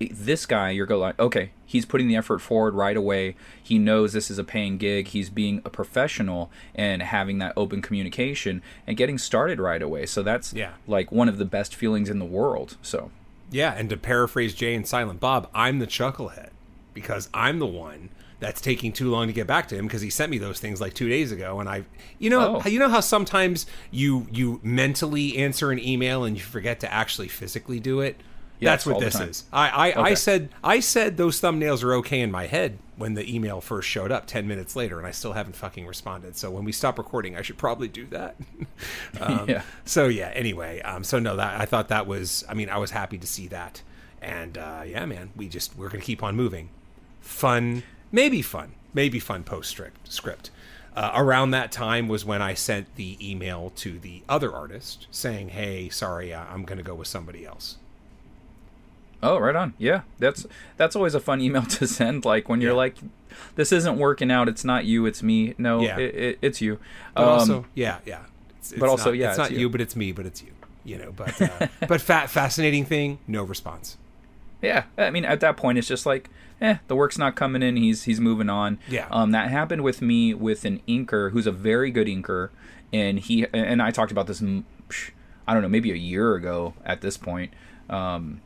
This 0.00 0.44
guy 0.44 0.70
you're 0.70 0.86
going 0.86 1.02
like 1.02 1.20
okay 1.20 1.52
he's 1.64 1.86
putting 1.86 2.08
the 2.08 2.16
effort 2.16 2.40
forward 2.40 2.74
right 2.74 2.96
away. 2.96 3.36
He 3.62 3.78
knows 3.78 4.12
this 4.12 4.32
is 4.32 4.38
a 4.38 4.42
paying 4.42 4.76
gig. 4.76 5.06
He's 5.08 5.30
being 5.30 5.62
a 5.64 5.70
professional 5.70 6.50
and 6.74 7.00
having 7.00 7.38
that 7.38 7.52
open 7.56 7.80
communication 7.80 8.60
and 8.88 8.96
getting 8.96 9.18
started 9.18 9.60
right 9.60 9.80
away. 9.80 10.04
So 10.06 10.24
that's 10.24 10.52
yeah. 10.52 10.72
like 10.88 11.12
one 11.12 11.28
of 11.28 11.38
the 11.38 11.44
best 11.44 11.72
feelings 11.76 12.10
in 12.10 12.18
the 12.18 12.24
world 12.24 12.76
so. 12.82 13.12
Yeah 13.52 13.72
and 13.72 13.88
to 13.90 13.96
paraphrase 13.96 14.52
jay 14.52 14.74
and 14.74 14.84
silent 14.84 15.20
bob 15.20 15.48
i'm 15.54 15.78
the 15.78 15.86
chucklehead 15.86 16.50
because 16.92 17.28
I'm 17.34 17.58
the 17.58 17.66
one 17.66 18.08
that's 18.40 18.60
taking 18.60 18.92
too 18.92 19.10
long 19.10 19.26
to 19.28 19.32
get 19.32 19.46
back 19.46 19.68
to 19.68 19.76
him 19.76 19.86
because 19.86 20.02
he 20.02 20.10
sent 20.10 20.30
me 20.30 20.38
those 20.38 20.60
things 20.60 20.80
like 20.80 20.92
two 20.94 21.08
days 21.08 21.32
ago 21.32 21.60
and 21.60 21.68
I 21.68 21.84
you 22.18 22.28
know 22.30 22.60
Oh. 22.64 22.68
you 22.68 22.78
know 22.78 22.88
how 22.88 23.00
sometimes 23.00 23.66
you 23.90 24.26
you 24.32 24.60
mentally 24.62 25.36
answer 25.38 25.70
an 25.70 25.78
email 25.78 26.24
and 26.24 26.36
you 26.36 26.42
forget 26.42 26.80
to 26.80 26.92
actually 26.92 27.28
physically 27.28 27.80
do 27.80 28.00
it? 28.00 28.20
That's 28.60 28.86
what 28.86 28.98
this 29.00 29.20
is. 29.20 29.44
I 29.52 29.92
I, 29.92 30.02
I 30.10 30.14
said 30.14 30.48
I 30.62 30.80
said 30.80 31.16
those 31.18 31.40
thumbnails 31.40 31.82
are 31.84 31.94
okay 31.96 32.20
in 32.20 32.30
my 32.30 32.46
head 32.46 32.78
when 32.96 33.12
the 33.14 33.34
email 33.34 33.60
first 33.60 33.88
showed 33.88 34.10
up 34.12 34.26
10 34.26 34.46
minutes 34.48 34.74
later 34.76 34.96
and 34.98 35.06
I 35.06 35.10
still 35.10 35.32
haven't 35.34 35.56
fucking 35.56 35.86
responded. 35.86 36.36
So 36.36 36.50
when 36.50 36.64
we 36.64 36.72
stop 36.72 36.96
recording 36.96 37.36
I 37.36 37.42
should 37.42 37.58
probably 37.58 37.88
do 37.88 38.06
that. 38.06 38.36
Um, 39.20 39.48
Yeah. 39.48 39.62
so 39.84 40.06
yeah 40.08 40.30
anyway 40.34 40.80
um 40.82 41.04
so 41.04 41.18
no 41.18 41.36
that 41.36 41.60
I 41.60 41.66
thought 41.66 41.88
that 41.88 42.06
was 42.06 42.44
I 42.48 42.54
mean 42.54 42.68
I 42.68 42.78
was 42.78 42.90
happy 42.90 43.18
to 43.18 43.26
see 43.26 43.48
that. 43.48 43.82
And 44.22 44.56
uh 44.58 44.82
yeah 44.86 45.04
man 45.06 45.30
we 45.36 45.48
just 45.48 45.76
we're 45.76 45.88
gonna 45.88 46.02
keep 46.02 46.22
on 46.22 46.34
moving. 46.34 46.70
Fun, 47.20 47.82
maybe 48.14 48.40
fun, 48.42 48.72
maybe 48.94 49.18
fun 49.18 49.42
postscript 49.42 50.10
script. 50.12 50.50
Uh, 50.96 51.10
around 51.16 51.50
that 51.50 51.72
time 51.72 52.06
was 52.06 52.24
when 52.24 52.40
I 52.40 52.54
sent 52.54 52.94
the 52.94 53.18
email 53.20 53.72
to 53.76 53.98
the 53.98 54.22
other 54.28 54.54
artist 54.54 55.08
saying, 55.10 55.48
"Hey, 55.48 55.88
sorry, 55.88 56.32
uh, 56.32 56.44
I'm 56.52 56.64
going 56.64 56.78
to 56.78 56.84
go 56.84 56.94
with 56.94 57.08
somebody 57.08 57.44
else." 57.44 57.76
Oh, 59.22 59.38
right 59.38 59.56
on. 59.56 59.74
Yeah, 59.78 60.02
that's 60.18 60.46
that's 60.76 60.94
always 60.94 61.14
a 61.14 61.20
fun 61.20 61.40
email 61.40 61.62
to 61.78 61.86
send. 61.88 62.24
Like 62.24 62.48
when 62.48 62.60
you're 62.60 62.70
Yeah. 62.72 62.76
like, 62.76 62.96
"This 63.56 63.72
isn't 63.72 63.98
working 63.98 64.30
out. 64.30 64.48
It's 64.48 64.64
not 64.64 64.84
you. 64.84 65.04
It's 65.06 65.22
me." 65.22 65.54
No, 65.58 65.80
Yeah. 65.82 65.98
it, 65.98 66.14
it, 66.14 66.38
it's 66.42 66.60
you. 66.60 66.78
But 67.14 67.22
Um, 67.24 67.28
also, 67.30 67.64
yeah, 67.74 67.98
yeah. 68.06 68.20
It's, 68.58 68.70
it's 68.70 68.78
but 68.80 68.88
also, 68.88 69.10
not, 69.10 69.18
yeah, 69.18 69.30
it's, 69.30 69.38
it's 69.38 69.50
not 69.50 69.50
you. 69.50 69.58
you. 69.60 69.68
but 69.70 69.80
it's 69.80 69.96
me, 69.96 70.12
but 70.12 70.26
it's 70.26 70.42
you. 70.42 70.52
You 70.84 70.98
know, 70.98 71.12
but 71.12 71.40
uh, 71.42 71.66
but 71.88 72.00
fa- 72.02 72.28
fascinating 72.28 72.84
thing, 72.84 73.18
no 73.26 73.42
response. 73.42 73.96
Yeah, 74.64 74.84
I 74.96 75.10
mean, 75.10 75.24
at 75.24 75.40
that 75.40 75.56
point, 75.56 75.78
it's 75.78 75.88
just 75.88 76.06
like, 76.06 76.30
eh, 76.60 76.76
the 76.88 76.96
work's 76.96 77.18
not 77.18 77.36
coming 77.36 77.62
in. 77.62 77.76
He's 77.76 78.04
he's 78.04 78.20
moving 78.20 78.48
on. 78.48 78.78
Yeah. 78.88 79.06
Um, 79.10 79.30
that 79.32 79.50
happened 79.50 79.82
with 79.82 80.00
me 80.00 80.32
with 80.32 80.64
an 80.64 80.80
inker 80.88 81.32
who's 81.32 81.46
a 81.46 81.52
very 81.52 81.90
good 81.90 82.06
inker, 82.06 82.50
and 82.92 83.18
he 83.18 83.46
and 83.52 83.82
I 83.82 83.90
talked 83.90 84.10
about 84.10 84.26
this. 84.26 84.42
I 85.46 85.52
don't 85.52 85.62
know, 85.62 85.68
maybe 85.68 85.92
a 85.92 85.96
year 85.96 86.34
ago 86.34 86.74
at 86.84 87.02
this 87.02 87.16
point. 87.18 87.52
Um, 87.90 88.40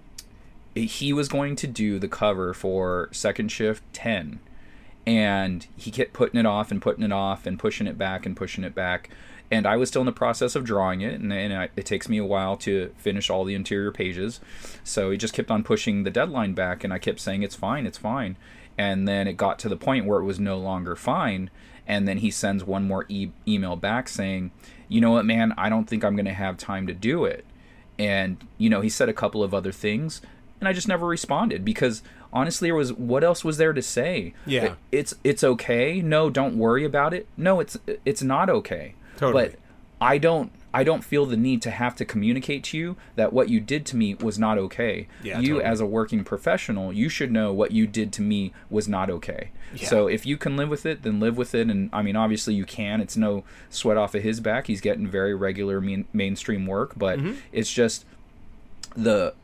he 0.74 1.12
was 1.12 1.28
going 1.28 1.56
to 1.56 1.66
do 1.66 1.98
the 1.98 2.08
cover 2.08 2.52
for 2.54 3.08
Second 3.12 3.52
Shift 3.52 3.82
Ten, 3.92 4.40
and 5.06 5.66
he 5.76 5.90
kept 5.90 6.12
putting 6.12 6.40
it 6.40 6.46
off 6.46 6.70
and 6.70 6.82
putting 6.82 7.04
it 7.04 7.12
off 7.12 7.46
and 7.46 7.58
pushing 7.58 7.86
it 7.86 7.96
back 7.96 8.26
and 8.26 8.36
pushing 8.36 8.64
it 8.64 8.74
back. 8.74 9.10
And 9.50 9.66
I 9.66 9.76
was 9.76 9.88
still 9.88 10.02
in 10.02 10.06
the 10.06 10.12
process 10.12 10.54
of 10.54 10.64
drawing 10.64 11.00
it, 11.00 11.18
and, 11.20 11.32
and 11.32 11.54
I, 11.54 11.68
it 11.74 11.86
takes 11.86 12.06
me 12.08 12.18
a 12.18 12.24
while 12.24 12.56
to 12.58 12.92
finish 12.98 13.30
all 13.30 13.44
the 13.44 13.54
interior 13.54 13.90
pages. 13.90 14.40
So 14.84 15.10
he 15.10 15.16
just 15.16 15.32
kept 15.32 15.50
on 15.50 15.62
pushing 15.64 16.02
the 16.04 16.10
deadline 16.10 16.52
back, 16.52 16.84
and 16.84 16.92
I 16.92 16.98
kept 16.98 17.18
saying, 17.20 17.42
It's 17.42 17.54
fine, 17.56 17.86
it's 17.86 17.96
fine. 17.98 18.36
And 18.76 19.08
then 19.08 19.26
it 19.26 19.38
got 19.38 19.58
to 19.60 19.68
the 19.68 19.76
point 19.76 20.04
where 20.04 20.20
it 20.20 20.24
was 20.24 20.38
no 20.38 20.58
longer 20.58 20.94
fine. 20.96 21.48
And 21.86 22.06
then 22.06 22.18
he 22.18 22.30
sends 22.30 22.62
one 22.62 22.86
more 22.86 23.06
e- 23.08 23.30
email 23.46 23.74
back 23.74 24.08
saying, 24.10 24.50
You 24.88 25.00
know 25.00 25.12
what, 25.12 25.24
man, 25.24 25.54
I 25.56 25.70
don't 25.70 25.86
think 25.88 26.04
I'm 26.04 26.14
going 26.14 26.26
to 26.26 26.32
have 26.34 26.58
time 26.58 26.86
to 26.86 26.92
do 26.92 27.24
it. 27.24 27.46
And, 27.98 28.36
you 28.58 28.68
know, 28.68 28.80
he 28.82 28.88
said 28.90 29.08
a 29.08 29.14
couple 29.14 29.42
of 29.42 29.54
other 29.54 29.72
things, 29.72 30.20
and 30.60 30.68
I 30.68 30.72
just 30.74 30.88
never 30.88 31.06
responded 31.06 31.64
because 31.64 32.02
honestly, 32.32 32.68
there 32.68 32.74
was 32.74 32.92
what 32.92 33.24
else 33.24 33.44
was 33.44 33.56
there 33.56 33.72
to 33.72 33.80
say? 33.82 34.34
Yeah. 34.46 34.64
It- 34.64 34.74
it's 34.92 35.14
it's 35.24 35.42
okay. 35.42 36.02
No, 36.02 36.28
don't 36.30 36.58
worry 36.58 36.84
about 36.84 37.14
it. 37.14 37.26
No, 37.36 37.60
it's 37.60 37.78
it's 38.04 38.22
not 38.22 38.50
okay. 38.50 38.94
Totally. 39.18 39.50
But 39.50 39.54
I 40.00 40.16
don't 40.18 40.50
I 40.72 40.84
don't 40.84 41.02
feel 41.02 41.24
the 41.26 41.36
need 41.36 41.60
to 41.62 41.70
have 41.70 41.96
to 41.96 42.04
communicate 42.04 42.62
to 42.64 42.78
you 42.78 42.96
that 43.16 43.32
what 43.32 43.48
you 43.48 43.58
did 43.58 43.84
to 43.86 43.96
me 43.96 44.14
was 44.14 44.38
not 44.38 44.58
okay. 44.58 45.08
Yeah, 45.22 45.40
you 45.40 45.54
totally. 45.54 45.64
as 45.64 45.80
a 45.80 45.86
working 45.86 46.24
professional, 46.24 46.92
you 46.92 47.08
should 47.08 47.32
know 47.32 47.52
what 47.52 47.72
you 47.72 47.86
did 47.86 48.12
to 48.14 48.22
me 48.22 48.52
was 48.70 48.86
not 48.86 49.08
okay. 49.10 49.50
Yeah. 49.74 49.88
So 49.88 50.06
if 50.08 50.24
you 50.26 50.36
can 50.36 50.56
live 50.56 50.68
with 50.68 50.84
it, 50.86 51.02
then 51.02 51.20
live 51.20 51.36
with 51.38 51.54
it. 51.54 51.68
And 51.68 51.88
I 51.92 52.02
mean, 52.02 52.16
obviously 52.16 52.54
you 52.54 52.64
can. 52.64 53.00
It's 53.00 53.16
no 53.16 53.44
sweat 53.70 53.96
off 53.96 54.14
of 54.14 54.22
his 54.22 54.40
back. 54.40 54.66
He's 54.66 54.80
getting 54.82 55.06
very 55.08 55.34
regular 55.34 55.80
main, 55.80 56.06
mainstream 56.12 56.66
work, 56.66 56.92
but 56.96 57.18
Mm-hmm. 57.18 57.32
it's 57.52 57.72
just 57.72 58.04
the 58.94 59.34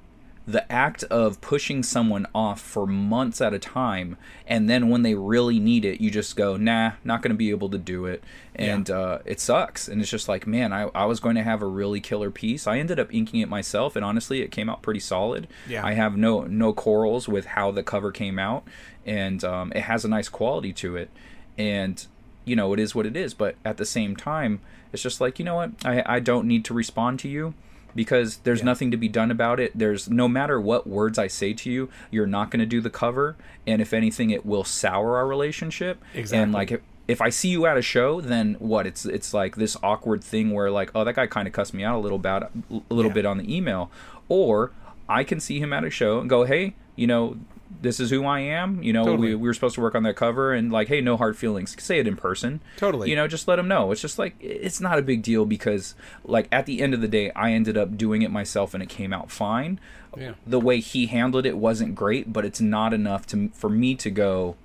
the 0.47 0.71
act 0.71 1.03
of 1.05 1.41
pushing 1.41 1.83
someone 1.83 2.27
off 2.35 2.61
for 2.61 2.87
months 2.87 3.41
at 3.41 3.55
a 3.55 3.59
time 3.59 4.17
and 4.47 4.69
then 4.69 4.91
when 4.91 5.03
they 5.03 5.15
really 5.15 5.59
need 5.59 5.87
it 5.87 6.03
you 6.03 6.11
just 6.11 6.37
go 6.37 6.57
nah 6.57 6.93
not 7.03 7.23
going 7.23 7.31
to 7.31 7.37
be 7.37 7.51
able 7.51 7.71
to 7.71 7.79
do 7.79 8.07
it. 8.07 8.23
And 8.57 8.89
uh, 8.89 9.19
it 9.25 9.41
sucks. 9.41 9.89
And 9.89 10.01
it's 10.01 10.11
just 10.11 10.29
like 10.29 10.47
man 10.47 10.73
I, 10.73 10.91
I 10.95 11.07
was 11.07 11.19
going 11.19 11.37
to 11.37 11.43
have 11.43 11.63
a 11.63 11.67
really 11.67 12.01
killer 12.01 12.31
piece. 12.31 12.67
I 12.67 12.79
ended 12.79 13.01
up 13.01 13.13
inking 13.13 13.41
it 13.41 13.49
myself 13.49 13.97
and 13.97 14.05
honestly 14.05 14.43
it 14.43 14.51
came 14.51 14.69
out 14.69 14.83
pretty 14.83 15.01
solid. 15.01 15.49
Yeah. 15.67 15.85
i 15.85 15.95
have 15.95 16.17
no 16.17 16.43
no 16.43 16.73
quarrels 16.73 17.27
with 17.27 17.47
how 17.47 17.71
the 17.71 17.83
cover 17.83 18.13
came 18.13 18.39
out 18.39 18.65
and 19.07 19.43
um, 19.45 19.73
it 19.75 19.83
has 19.83 20.05
a 20.05 20.09
nice 20.09 20.29
quality 20.29 20.73
to 20.75 20.97
it. 20.97 21.11
And 21.57 22.07
you 22.45 22.55
know 22.55 22.75
it 22.75 22.81
is 22.81 22.95
what 22.95 23.07
it 23.07 23.17
is. 23.17 23.33
But 23.33 23.57
at 23.65 23.79
the 23.79 23.87
same 23.87 24.15
time 24.15 24.61
it's 24.93 25.03
just 25.03 25.23
like 25.23 25.39
you 25.39 25.45
know 25.47 25.55
what? 25.55 25.71
I, 25.87 26.03
I 26.05 26.21
don't 26.21 26.47
need 26.47 26.67
to 26.67 26.75
respond 26.75 27.19
to 27.21 27.29
you 27.29 27.55
because 27.95 28.39
there's 28.39 28.61
Yeah. 28.61 28.65
nothing 28.67 28.91
to 28.91 28.97
be 28.97 29.09
done 29.09 29.31
about 29.31 29.61
it 29.61 29.73
there's 29.77 30.09
no 30.11 30.29
matter 30.29 30.61
what 30.61 30.87
words 30.87 31.19
i 31.19 31.27
say 31.27 31.53
to 31.55 31.71
you 31.71 31.89
you're 32.11 32.27
not 32.27 32.51
going 32.51 32.61
to 32.61 32.67
do 32.67 32.81
the 32.81 32.91
cover 32.91 33.37
and 33.67 33.81
if 33.83 33.93
anything 33.93 34.31
it 34.31 34.45
will 34.45 34.65
sour 34.65 35.17
our 35.17 35.27
relationship 35.27 36.03
Exactly. 36.15 36.43
and 36.43 36.53
like 36.53 36.83
if, 37.07 37.21
i 37.21 37.29
see 37.31 37.49
you 37.49 37.67
at 37.67 37.77
a 37.77 37.83
show 37.83 38.21
then 38.21 38.55
what 38.59 38.87
it's 38.87 39.05
it's 39.05 39.33
like 39.35 39.57
this 39.57 39.77
awkward 39.83 40.25
thing 40.25 40.51
where 40.53 40.71
like 40.71 40.91
oh 40.95 41.05
that 41.05 41.15
guy 41.17 41.27
kind 41.27 41.47
of 41.47 41.53
cussed 41.55 41.75
me 41.75 41.85
out 41.85 41.97
a 41.97 41.99
little 41.99 42.19
bit 42.19 42.43
a 42.43 42.51
little 42.91 43.11
Yeah. 43.11 43.15
bit 43.15 43.27
on 43.27 43.39
the 43.39 43.55
email 43.57 43.91
or 44.29 44.73
i 45.09 45.23
can 45.25 45.39
see 45.41 45.59
him 45.61 45.73
at 45.73 45.85
a 45.85 45.91
show 45.91 46.19
and 46.21 46.29
go 46.31 46.45
hey 46.45 46.75
you 46.97 47.07
know 47.07 47.37
this 47.83 48.01
is 48.01 48.11
who 48.11 48.25
I 48.25 48.41
am. 48.41 48.83
You 48.83 48.93
know, 48.93 49.05
Totally. 49.05 49.29
we, 49.29 49.35
we 49.35 49.49
were 49.49 49.55
supposed 49.55 49.75
to 49.77 49.81
work 49.81 49.95
on 49.95 50.03
that 50.05 50.17
cover, 50.17 50.53
and 50.53 50.73
like, 50.73 50.89
hey, 50.89 51.01
no 51.01 51.17
hard 51.17 51.37
feelings. 51.37 51.75
Say 51.83 51.99
it 51.99 52.07
in 52.07 52.17
person. 52.17 52.61
Totally. 52.77 53.11
You 53.11 53.17
know, 53.17 53.29
just 53.29 53.49
let 53.49 53.57
them 53.57 53.69
know. 53.69 53.93
It's 53.93 54.01
just 54.01 54.19
like 54.19 54.35
it's 54.41 54.81
not 54.81 54.99
a 54.99 55.03
big 55.03 55.23
deal 55.23 55.45
because, 55.45 55.95
like, 56.25 56.49
at 56.51 56.67
the 56.67 56.81
end 56.81 56.95
of 56.95 57.01
the 57.01 57.09
day, 57.09 57.31
I 57.33 57.53
ended 57.53 57.77
up 57.77 57.97
doing 57.97 58.23
it 58.23 58.31
myself, 58.31 58.75
and 58.75 58.83
it 58.83 58.89
came 58.89 59.13
out 59.13 59.31
fine. 59.31 59.81
Yeah. 60.17 60.35
The 60.47 60.61
way 60.61 60.81
he 60.81 61.07
handled 61.07 61.47
it 61.47 61.57
wasn't 61.57 61.95
great, 61.95 62.33
but 62.33 62.45
it's 62.45 62.61
not 62.61 62.95
enough 62.95 63.27
to 63.29 63.49
for 63.55 63.69
me 63.71 63.95
to 63.97 64.11
go. 64.11 64.57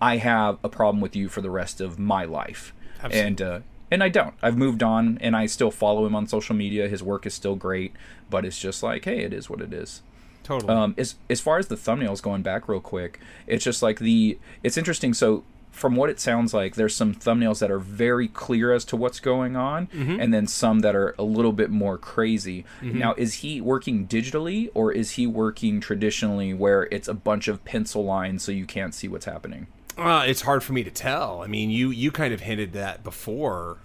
I 0.00 0.18
have 0.18 0.58
a 0.62 0.68
problem 0.68 1.00
with 1.00 1.16
you 1.16 1.28
for 1.28 1.40
the 1.40 1.50
rest 1.50 1.80
of 1.80 1.98
my 1.98 2.24
life, 2.24 2.74
Absolutely. 3.02 3.20
and 3.20 3.42
uh, 3.42 3.60
and 3.90 4.02
I 4.02 4.08
don't. 4.08 4.34
I've 4.42 4.58
moved 4.58 4.82
on, 4.82 5.18
and 5.20 5.36
I 5.36 5.46
still 5.46 5.70
follow 5.70 6.04
him 6.04 6.14
on 6.14 6.26
social 6.26 6.54
media. 6.54 6.88
His 6.88 7.02
work 7.02 7.26
is 7.26 7.32
still 7.34 7.54
great, 7.54 7.92
but 8.28 8.44
it's 8.44 8.58
just 8.58 8.82
like, 8.82 9.04
hey, 9.04 9.20
it 9.20 9.32
is 9.32 9.48
what 9.48 9.60
it 9.60 9.72
is. 9.72 10.02
Totally. 10.44 10.72
Um, 10.72 10.94
as 10.96 11.16
as 11.28 11.40
far 11.40 11.58
as 11.58 11.66
the 11.66 11.74
thumbnails 11.74 12.22
going 12.22 12.42
back 12.42 12.68
real 12.68 12.80
quick, 12.80 13.18
it's 13.48 13.64
just 13.64 13.82
like 13.82 13.98
the 13.98 14.38
it's 14.62 14.76
interesting. 14.76 15.12
So 15.14 15.42
from 15.72 15.96
what 15.96 16.08
it 16.08 16.20
sounds 16.20 16.54
like, 16.54 16.76
there's 16.76 16.94
some 16.94 17.12
thumbnails 17.12 17.58
that 17.58 17.68
are 17.68 17.80
very 17.80 18.28
clear 18.28 18.72
as 18.72 18.84
to 18.84 18.96
what's 18.96 19.18
going 19.18 19.56
on, 19.56 19.88
and 19.92 20.32
then 20.32 20.46
some 20.46 20.80
that 20.80 20.94
are 20.94 21.16
a 21.18 21.24
little 21.24 21.50
bit 21.50 21.68
more 21.68 21.98
crazy. 21.98 22.64
Now, 22.80 23.14
is 23.14 23.34
he 23.34 23.60
working 23.60 24.06
digitally 24.06 24.70
or 24.72 24.92
is 24.92 25.12
he 25.12 25.26
working 25.26 25.80
traditionally, 25.80 26.54
where 26.54 26.84
it's 26.92 27.08
a 27.08 27.14
bunch 27.14 27.48
of 27.48 27.64
pencil 27.64 28.04
lines 28.04 28.44
so 28.44 28.52
you 28.52 28.66
can't 28.66 28.94
see 28.94 29.08
what's 29.08 29.24
happening? 29.24 29.66
Uh, 29.98 30.24
it's 30.26 30.42
hard 30.42 30.62
for 30.62 30.72
me 30.72 30.84
to 30.84 30.90
tell. 30.90 31.42
I 31.42 31.46
mean, 31.48 31.70
you 31.70 31.90
you 31.90 32.12
kind 32.12 32.32
of 32.34 32.40
hinted 32.42 32.72
that 32.74 33.02
before, 33.02 33.78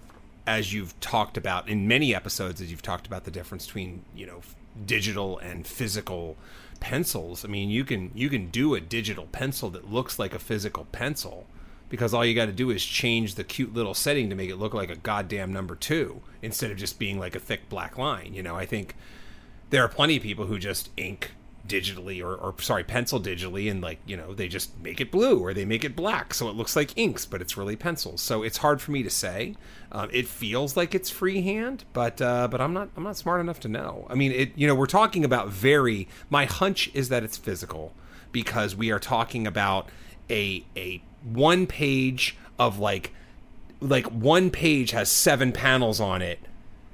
as 0.46 0.72
you've 0.72 0.98
talked 1.00 1.36
about 1.36 1.68
in 1.68 1.88
many 1.88 2.14
episodes, 2.14 2.60
as 2.60 2.70
you've 2.70 2.82
talked 2.82 3.06
about 3.06 3.24
the 3.24 3.30
difference 3.30 3.66
between 3.66 4.04
you 4.14 4.26
know 4.26 4.42
digital 4.86 5.38
and 5.38 5.66
physical 5.66 6.36
pencils. 6.80 7.44
I 7.44 7.48
mean, 7.48 7.70
you 7.70 7.84
can 7.84 8.10
you 8.14 8.28
can 8.28 8.50
do 8.50 8.74
a 8.74 8.80
digital 8.80 9.26
pencil 9.26 9.70
that 9.70 9.92
looks 9.92 10.18
like 10.18 10.34
a 10.34 10.38
physical 10.38 10.86
pencil 10.92 11.46
because 11.88 12.14
all 12.14 12.24
you 12.24 12.34
got 12.34 12.46
to 12.46 12.52
do 12.52 12.70
is 12.70 12.84
change 12.84 13.34
the 13.34 13.44
cute 13.44 13.74
little 13.74 13.94
setting 13.94 14.30
to 14.30 14.36
make 14.36 14.48
it 14.48 14.56
look 14.56 14.72
like 14.72 14.90
a 14.90 14.96
goddamn 14.96 15.52
number 15.52 15.74
two 15.74 16.22
instead 16.40 16.70
of 16.70 16.76
just 16.76 16.98
being 16.98 17.18
like 17.18 17.34
a 17.34 17.40
thick 17.40 17.68
black 17.68 17.98
line. 17.98 18.32
You 18.32 18.42
know, 18.42 18.56
I 18.56 18.64
think 18.64 18.94
there 19.70 19.84
are 19.84 19.88
plenty 19.88 20.16
of 20.16 20.22
people 20.22 20.46
who 20.46 20.58
just 20.58 20.90
ink 20.96 21.32
digitally 21.66 22.22
or, 22.22 22.34
or 22.34 22.54
sorry 22.60 22.82
pencil 22.82 23.20
digitally 23.20 23.70
and 23.70 23.80
like 23.80 23.98
you 24.06 24.16
know 24.16 24.34
they 24.34 24.48
just 24.48 24.78
make 24.80 25.00
it 25.00 25.10
blue 25.10 25.38
or 25.38 25.54
they 25.54 25.64
make 25.64 25.84
it 25.84 25.94
black 25.94 26.32
so 26.34 26.48
it 26.48 26.54
looks 26.54 26.74
like 26.74 26.96
inks 26.96 27.26
but 27.26 27.40
it's 27.40 27.56
really 27.56 27.76
pencils. 27.76 28.20
So 28.20 28.42
it's 28.42 28.58
hard 28.58 28.80
for 28.80 28.90
me 28.90 29.02
to 29.02 29.10
say. 29.10 29.56
Um, 29.92 30.08
it 30.12 30.26
feels 30.26 30.76
like 30.76 30.94
it's 30.94 31.10
freehand 31.10 31.84
but 31.92 32.20
uh, 32.20 32.48
but 32.48 32.60
i'm 32.60 32.72
not 32.72 32.88
i'm 32.96 33.02
not 33.04 33.16
smart 33.16 33.40
enough 33.40 33.60
to 33.60 33.68
know. 33.68 34.06
I 34.08 34.14
mean 34.14 34.32
it 34.32 34.52
you 34.56 34.66
know 34.66 34.74
we're 34.74 34.86
talking 34.86 35.24
about 35.24 35.48
very 35.48 36.08
my 36.28 36.44
hunch 36.44 36.90
is 36.94 37.08
that 37.08 37.22
it's 37.22 37.36
physical 37.36 37.92
because 38.32 38.74
we 38.76 38.90
are 38.90 38.98
talking 38.98 39.46
about 39.46 39.88
a 40.28 40.64
a 40.76 41.02
one 41.24 41.66
page 41.66 42.36
of 42.58 42.78
like 42.78 43.12
like 43.80 44.06
one 44.06 44.50
page 44.50 44.90
has 44.92 45.10
seven 45.10 45.52
panels 45.52 46.00
on 46.00 46.22
it 46.22 46.38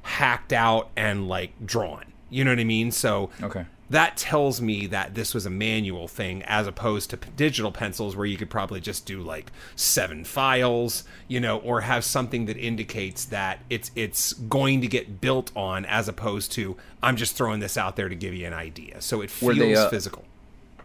hacked 0.02 0.52
out 0.52 0.88
and 0.96 1.28
like 1.28 1.52
drawn. 1.64 2.04
You 2.30 2.44
know 2.44 2.50
what 2.52 2.60
i 2.60 2.64
mean? 2.64 2.90
So 2.90 3.30
Okay. 3.42 3.66
That 3.88 4.16
tells 4.16 4.60
me 4.60 4.86
that 4.86 5.14
this 5.14 5.32
was 5.32 5.46
a 5.46 5.50
manual 5.50 6.08
thing 6.08 6.42
as 6.44 6.66
opposed 6.66 7.10
to 7.10 7.16
p- 7.16 7.30
digital 7.36 7.70
pencils 7.70 8.16
where 8.16 8.26
you 8.26 8.36
could 8.36 8.50
probably 8.50 8.80
just 8.80 9.06
do 9.06 9.20
like 9.22 9.52
seven 9.76 10.24
files 10.24 11.04
you 11.28 11.38
know 11.38 11.58
or 11.58 11.82
have 11.82 12.04
something 12.04 12.46
that 12.46 12.56
indicates 12.56 13.24
that 13.26 13.60
it's 13.70 13.90
it's 13.94 14.32
going 14.32 14.80
to 14.80 14.88
get 14.88 15.20
built 15.20 15.52
on 15.54 15.84
as 15.84 16.08
opposed 16.08 16.50
to 16.52 16.76
i'm 17.02 17.16
just 17.16 17.36
throwing 17.36 17.60
this 17.60 17.76
out 17.76 17.94
there 17.96 18.08
to 18.08 18.14
give 18.16 18.34
you 18.34 18.46
an 18.46 18.52
idea 18.54 19.00
so 19.00 19.20
it 19.20 19.30
feels 19.30 19.56
they, 19.58 19.74
uh, 19.74 19.88
physical 19.88 20.24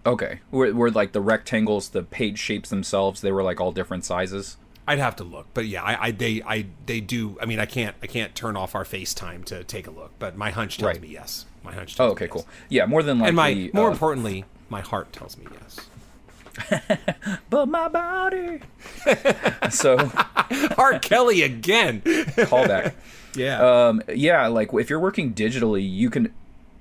Okay, 0.03 0.39
where, 0.49 0.73
where 0.73 0.89
like 0.89 1.11
the 1.11 1.21
rectangles, 1.21 1.89
the 1.89 2.01
page 2.01 2.39
shapes 2.39 2.69
themselves, 2.71 3.21
they 3.21 3.31
were 3.31 3.43
like 3.43 3.61
all 3.61 3.71
different 3.71 4.03
sizes. 4.03 4.57
I'd 4.87 4.97
have 4.97 5.15
to 5.17 5.23
look, 5.23 5.45
but 5.53 5.67
yeah, 5.67 5.83
I, 5.83 6.07
I 6.07 6.11
they 6.11 6.41
I 6.41 6.65
they 6.87 6.99
do. 7.01 7.37
I 7.39 7.45
mean, 7.45 7.59
I 7.59 7.67
can't 7.67 7.95
I 8.01 8.07
can't 8.07 8.33
turn 8.33 8.57
off 8.57 8.73
our 8.73 8.83
FaceTime 8.83 9.45
to 9.45 9.63
take 9.63 9.85
a 9.85 9.91
look, 9.91 10.13
but 10.17 10.35
my 10.35 10.49
hunch 10.49 10.79
tells 10.79 10.93
Right. 10.93 11.01
me 11.03 11.09
yes. 11.09 11.45
My 11.63 11.73
hunch. 11.73 11.95
Tells 11.95 12.09
Oh, 12.09 12.11
okay, 12.13 12.25
me 12.25 12.31
cool. 12.31 12.41
yes. 12.47 12.65
Yeah, 12.69 12.85
more 12.85 13.03
than 13.03 13.19
like 13.19 13.27
And 13.29 13.35
my 13.35 13.69
more 13.73 13.89
uh, 13.89 13.91
importantly, 13.91 14.45
my 14.69 14.81
heart 14.81 15.11
tells 15.13 15.37
me 15.37 15.45
yes. 15.51 15.87
but 17.49 17.67
my 17.67 17.87
body. 17.87 18.59
so 19.69 20.11
R. 20.77 20.99
Kelly 20.99 21.41
again. 21.43 22.01
callback. 22.01 22.93
yeah. 23.35 23.87
Um, 23.87 24.01
yeah, 24.13 24.47
like 24.47 24.73
if 24.73 24.89
you're 24.89 24.99
working 24.99 25.33
digitally, 25.33 25.87
you 25.89 26.09
can. 26.09 26.33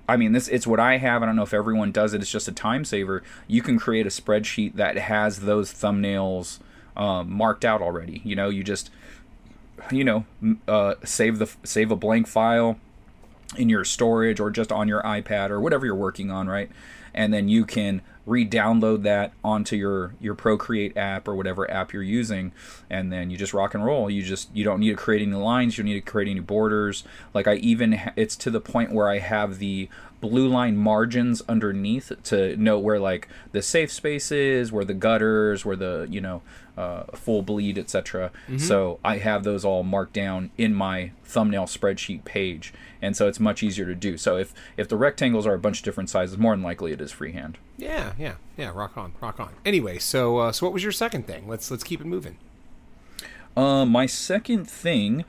I 0.09 0.17
mean, 0.17 0.33
this 0.33 0.49
it's 0.49 0.67
what 0.67 0.81
I 0.81 0.97
have. 0.97 1.23
I 1.23 1.27
don't 1.27 1.37
know 1.37 1.43
if 1.45 1.55
everyone 1.55 1.93
does 1.93 2.15
it. 2.15 2.21
It's 2.21 2.31
just 2.31 2.49
a 2.49 2.53
time 2.53 2.85
saver. 2.85 3.23
You 3.47 3.63
can 3.63 3.79
create 3.79 4.07
a 4.07 4.11
spreadsheet 4.11 4.75
that 4.75 4.97
has 4.99 5.41
those 5.41 5.73
thumbnails 5.73 6.59
um, 6.97 7.31
marked 7.33 7.65
out 7.65 7.81
already. 7.81 8.21
You 8.25 8.35
know, 8.35 8.49
you 8.49 8.65
just 8.65 8.91
you 9.93 10.03
know 10.05 10.25
uh, 10.67 10.95
save 11.05 11.39
the 11.39 11.49
save 11.63 11.93
a 11.93 11.97
blank 11.97 12.27
file 12.27 12.79
in 13.57 13.69
your 13.69 13.85
storage 13.85 14.41
or 14.41 14.51
just 14.51 14.71
on 14.71 14.89
your 14.89 15.03
iPad 15.03 15.51
or 15.51 15.61
whatever 15.61 15.87
you're 15.87 15.95
working 15.95 16.31
on, 16.31 16.49
right? 16.49 16.71
And 17.13 17.33
then 17.35 17.49
you 17.49 17.65
can 17.65 18.03
re-download 18.27 19.03
that 19.03 19.33
onto 19.43 19.75
your 19.75 20.15
your 20.21 20.35
Procreate 20.35 20.97
app 20.97 21.27
or 21.27 21.35
whatever 21.35 21.69
app 21.69 21.93
you're 21.93 22.03
using, 22.03 22.53
and 22.89 23.13
then 23.13 23.31
you 23.31 23.37
just 23.37 23.53
rock 23.53 23.75
and 23.75 23.85
roll. 23.85 24.09
You 24.09 24.23
just 24.23 24.55
you 24.55 24.63
don't 24.63 24.79
need 24.79 24.91
to 24.91 24.97
create 24.97 25.23
any 25.23 25.35
lines, 25.35 25.77
you 25.77 25.83
don't 25.83 25.93
need 25.93 26.05
to 26.05 26.11
create 26.11 26.29
any 26.29 26.41
borders. 26.41 27.03
Like 27.35 27.49
I 27.49 27.55
even 27.57 28.01
it's 28.17 28.37
to 28.37 28.51
the 28.51 28.61
point 28.61 28.93
where 28.93 29.09
I 29.09 29.19
have 29.19 29.59
the 29.59 29.89
blue 30.21 30.49
line 30.49 30.77
margins 30.77 31.43
underneath 31.49 32.13
to 32.25 32.57
know 32.57 32.79
where 32.79 33.01
like 33.01 33.27
the 33.53 33.63
safe 33.63 33.91
space 33.91 34.31
is, 34.31 34.71
where 34.71 34.85
the 34.85 34.95
gutters, 34.95 35.65
where 35.65 35.77
the 35.77 36.07
you 36.09 36.21
know 36.21 36.43
uh, 36.77 37.05
full 37.15 37.43
bleed, 37.43 37.79
etc. 37.79 38.31
So 38.59 38.99
I 39.05 39.19
have 39.19 39.45
those 39.45 39.65
all 39.65 39.83
marked 39.83 40.13
down 40.13 40.51
in 40.57 40.75
my 40.75 41.13
thumbnail 41.25 41.65
spreadsheet 41.67 42.25
page, 42.25 42.73
and 43.01 43.17
so 43.17 43.29
it's 43.29 43.41
much 43.41 43.63
easier 43.63 43.87
to 43.87 43.95
do. 43.95 44.17
So 44.17 44.37
if 44.37 44.53
if 44.77 44.89
the 44.89 44.97
rectangles 44.97 45.47
are 45.47 45.55
a 45.55 45.59
bunch 45.59 45.79
of 45.79 45.85
different 45.85 46.11
sizes, 46.11 46.39
more 46.39 46.55
than 46.55 46.63
likely 46.63 46.93
it 46.93 47.01
is 47.01 47.13
freehand. 47.13 47.59
yeah, 47.77 48.13
yeah, 48.19 48.35
yeah. 48.57 48.71
Rock 48.75 48.97
on, 48.97 49.13
rock 49.21 49.39
on. 49.41 49.51
Anyway, 49.65 49.99
so 49.99 50.39
uh, 50.39 50.53
so 50.53 50.67
what 50.67 50.73
was 50.73 50.83
your 50.83 50.93
second 50.93 51.27
thing? 51.27 51.49
Let's 51.49 51.71
let's 51.71 51.85
keep 51.85 52.01
it 52.01 52.07
moving. 52.07 52.37
Uh, 53.57 53.85
my 53.85 54.07
second 54.07 54.69
thing, 54.71 55.25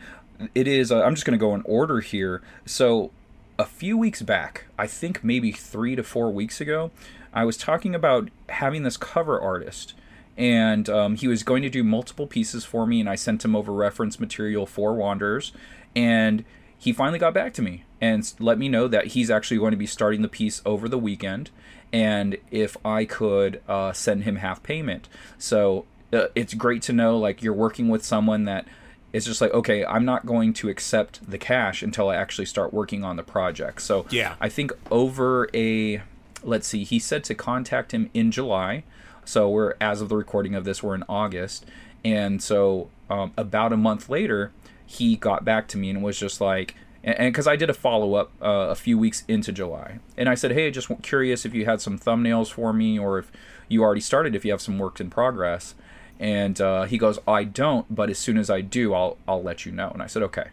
it 0.53 0.67
is. 0.67 0.91
Uh, 0.91 1.01
I'm 1.03 1.15
just 1.15 1.25
going 1.25 1.37
to 1.37 1.43
go 1.43 1.55
in 1.55 1.61
order 1.65 1.99
here. 2.01 2.41
So, 2.65 3.11
a 3.57 3.65
few 3.65 3.97
weeks 3.97 4.21
back, 4.21 4.65
I 4.77 4.87
think 4.87 5.23
maybe 5.23 5.51
three 5.51 5.95
to 5.95 6.03
four 6.03 6.31
weeks 6.31 6.61
ago, 6.61 6.91
I 7.33 7.45
was 7.45 7.57
talking 7.57 7.95
about 7.95 8.29
having 8.49 8.83
this 8.83 8.97
cover 8.97 9.39
artist, 9.39 9.93
and 10.37 10.89
um, 10.89 11.15
he 11.15 11.27
was 11.27 11.43
going 11.43 11.61
to 11.63 11.69
do 11.69 11.83
multiple 11.83 12.27
pieces 12.27 12.65
for 12.65 12.85
me, 12.87 12.99
and 12.99 13.09
I 13.09 13.15
sent 13.15 13.43
him 13.45 13.55
over 13.55 13.71
reference 13.71 14.19
material 14.19 14.65
for 14.65 14.93
Wanderers, 14.93 15.51
and 15.95 16.43
he 16.77 16.91
finally 16.93 17.19
got 17.19 17.33
back 17.33 17.53
to 17.55 17.61
me 17.61 17.83
and 17.99 18.33
let 18.39 18.57
me 18.57 18.67
know 18.67 18.87
that 18.87 19.07
he's 19.07 19.29
actually 19.29 19.57
going 19.57 19.71
to 19.71 19.77
be 19.77 19.85
starting 19.85 20.21
the 20.23 20.27
piece 20.27 20.61
over 20.65 20.89
the 20.89 20.97
weekend, 20.97 21.51
and 21.93 22.37
if 22.49 22.75
I 22.83 23.05
could 23.05 23.61
uh, 23.67 23.93
send 23.93 24.23
him 24.23 24.37
half 24.37 24.63
payment. 24.63 25.07
So 25.37 25.85
uh, 26.11 26.25
it's 26.35 26.53
great 26.55 26.81
to 26.83 26.93
know 26.93 27.17
like 27.17 27.43
you're 27.43 27.53
working 27.53 27.87
with 27.89 28.03
someone 28.03 28.45
that 28.45 28.65
is 29.13 29.25
just 29.25 29.41
like 29.41 29.53
okay 29.53 29.83
i'm 29.85 30.05
not 30.05 30.25
going 30.25 30.53
to 30.53 30.69
accept 30.69 31.19
the 31.29 31.37
cash 31.37 31.81
until 31.83 32.09
i 32.09 32.15
actually 32.15 32.45
start 32.45 32.73
working 32.73 33.03
on 33.03 33.17
the 33.17 33.23
project 33.23 33.81
so 33.81 34.05
Yeah. 34.09 34.35
i 34.39 34.47
think 34.47 34.71
over 34.89 35.49
a 35.53 36.01
let's 36.43 36.65
see 36.67 36.83
he 36.85 36.97
said 36.97 37.23
to 37.25 37.35
contact 37.35 37.93
him 37.93 38.09
in 38.13 38.31
july 38.31 38.83
so 39.25 39.49
we're 39.49 39.73
as 39.79 40.01
of 40.01 40.09
the 40.09 40.15
recording 40.15 40.55
of 40.55 40.63
this 40.63 40.81
we're 40.81 40.95
in 40.95 41.03
august 41.07 41.65
and 42.03 42.41
so 42.41 42.89
um, 43.09 43.31
about 43.37 43.73
a 43.73 43.77
month 43.77 44.09
later 44.09 44.51
he 44.85 45.15
got 45.15 45.45
back 45.45 45.67
to 45.67 45.77
me 45.77 45.89
and 45.89 46.03
was 46.03 46.19
just 46.19 46.41
like 46.41 46.75
and 47.03 47.33
because 47.33 47.47
I 47.47 47.55
did 47.55 47.69
a 47.69 47.73
follow 47.73 48.13
up 48.13 48.31
uh, 48.41 48.67
a 48.69 48.75
few 48.75 48.97
weeks 48.97 49.23
into 49.27 49.51
July, 49.51 49.99
and 50.17 50.29
I 50.29 50.35
said, 50.35 50.51
"Hey, 50.51 50.69
just 50.69 50.89
curious 51.01 51.45
if 51.45 51.53
you 51.53 51.65
had 51.65 51.81
some 51.81 51.97
thumbnails 51.97 52.51
for 52.51 52.73
me, 52.73 52.99
or 52.99 53.17
if 53.17 53.31
you 53.67 53.81
already 53.81 54.01
started, 54.01 54.35
if 54.35 54.45
you 54.45 54.51
have 54.51 54.61
some 54.61 54.77
work 54.77 54.99
in 54.99 55.09
progress." 55.09 55.73
And 56.19 56.61
uh, 56.61 56.83
he 56.83 56.99
goes, 56.99 57.17
"I 57.27 57.43
don't, 57.43 57.93
but 57.93 58.11
as 58.11 58.19
soon 58.19 58.37
as 58.37 58.51
I 58.51 58.61
do, 58.61 58.93
I'll 58.93 59.17
I'll 59.27 59.41
let 59.41 59.65
you 59.65 59.71
know." 59.71 59.89
And 59.89 60.03
I 60.03 60.07
said, 60.07 60.21
"Okay." 60.23 60.49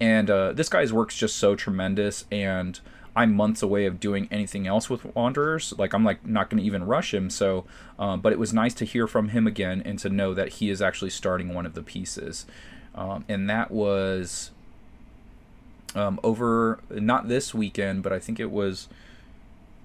And 0.00 0.30
uh, 0.30 0.54
this 0.54 0.70
guy's 0.70 0.90
work's 0.90 1.18
just 1.18 1.36
so 1.36 1.54
tremendous, 1.54 2.24
and 2.32 2.80
I'm 3.16 3.34
months 3.34 3.62
away 3.62 3.86
of 3.86 4.00
doing 4.00 4.28
anything 4.30 4.66
else 4.66 4.88
with 4.88 5.04
Wanderers. 5.14 5.74
Like 5.78 5.92
I'm 5.92 6.04
like 6.04 6.24
not 6.26 6.48
going 6.50 6.60
to 6.60 6.66
even 6.66 6.84
rush 6.84 7.12
him. 7.12 7.30
So, 7.30 7.64
um, 7.98 8.20
but 8.20 8.32
it 8.32 8.38
was 8.38 8.52
nice 8.52 8.74
to 8.74 8.84
hear 8.84 9.06
from 9.06 9.30
him 9.30 9.46
again 9.46 9.82
and 9.84 9.98
to 10.00 10.08
know 10.08 10.34
that 10.34 10.48
he 10.54 10.70
is 10.70 10.80
actually 10.80 11.10
starting 11.10 11.52
one 11.54 11.66
of 11.66 11.74
the 11.74 11.82
pieces, 11.82 12.46
um, 12.94 13.24
and 13.28 13.48
that 13.50 13.70
was 13.70 14.50
um, 15.94 16.20
over 16.22 16.80
not 16.90 17.28
this 17.28 17.52
weekend, 17.54 18.02
but 18.02 18.12
I 18.12 18.18
think 18.18 18.38
it 18.40 18.50
was. 18.50 18.88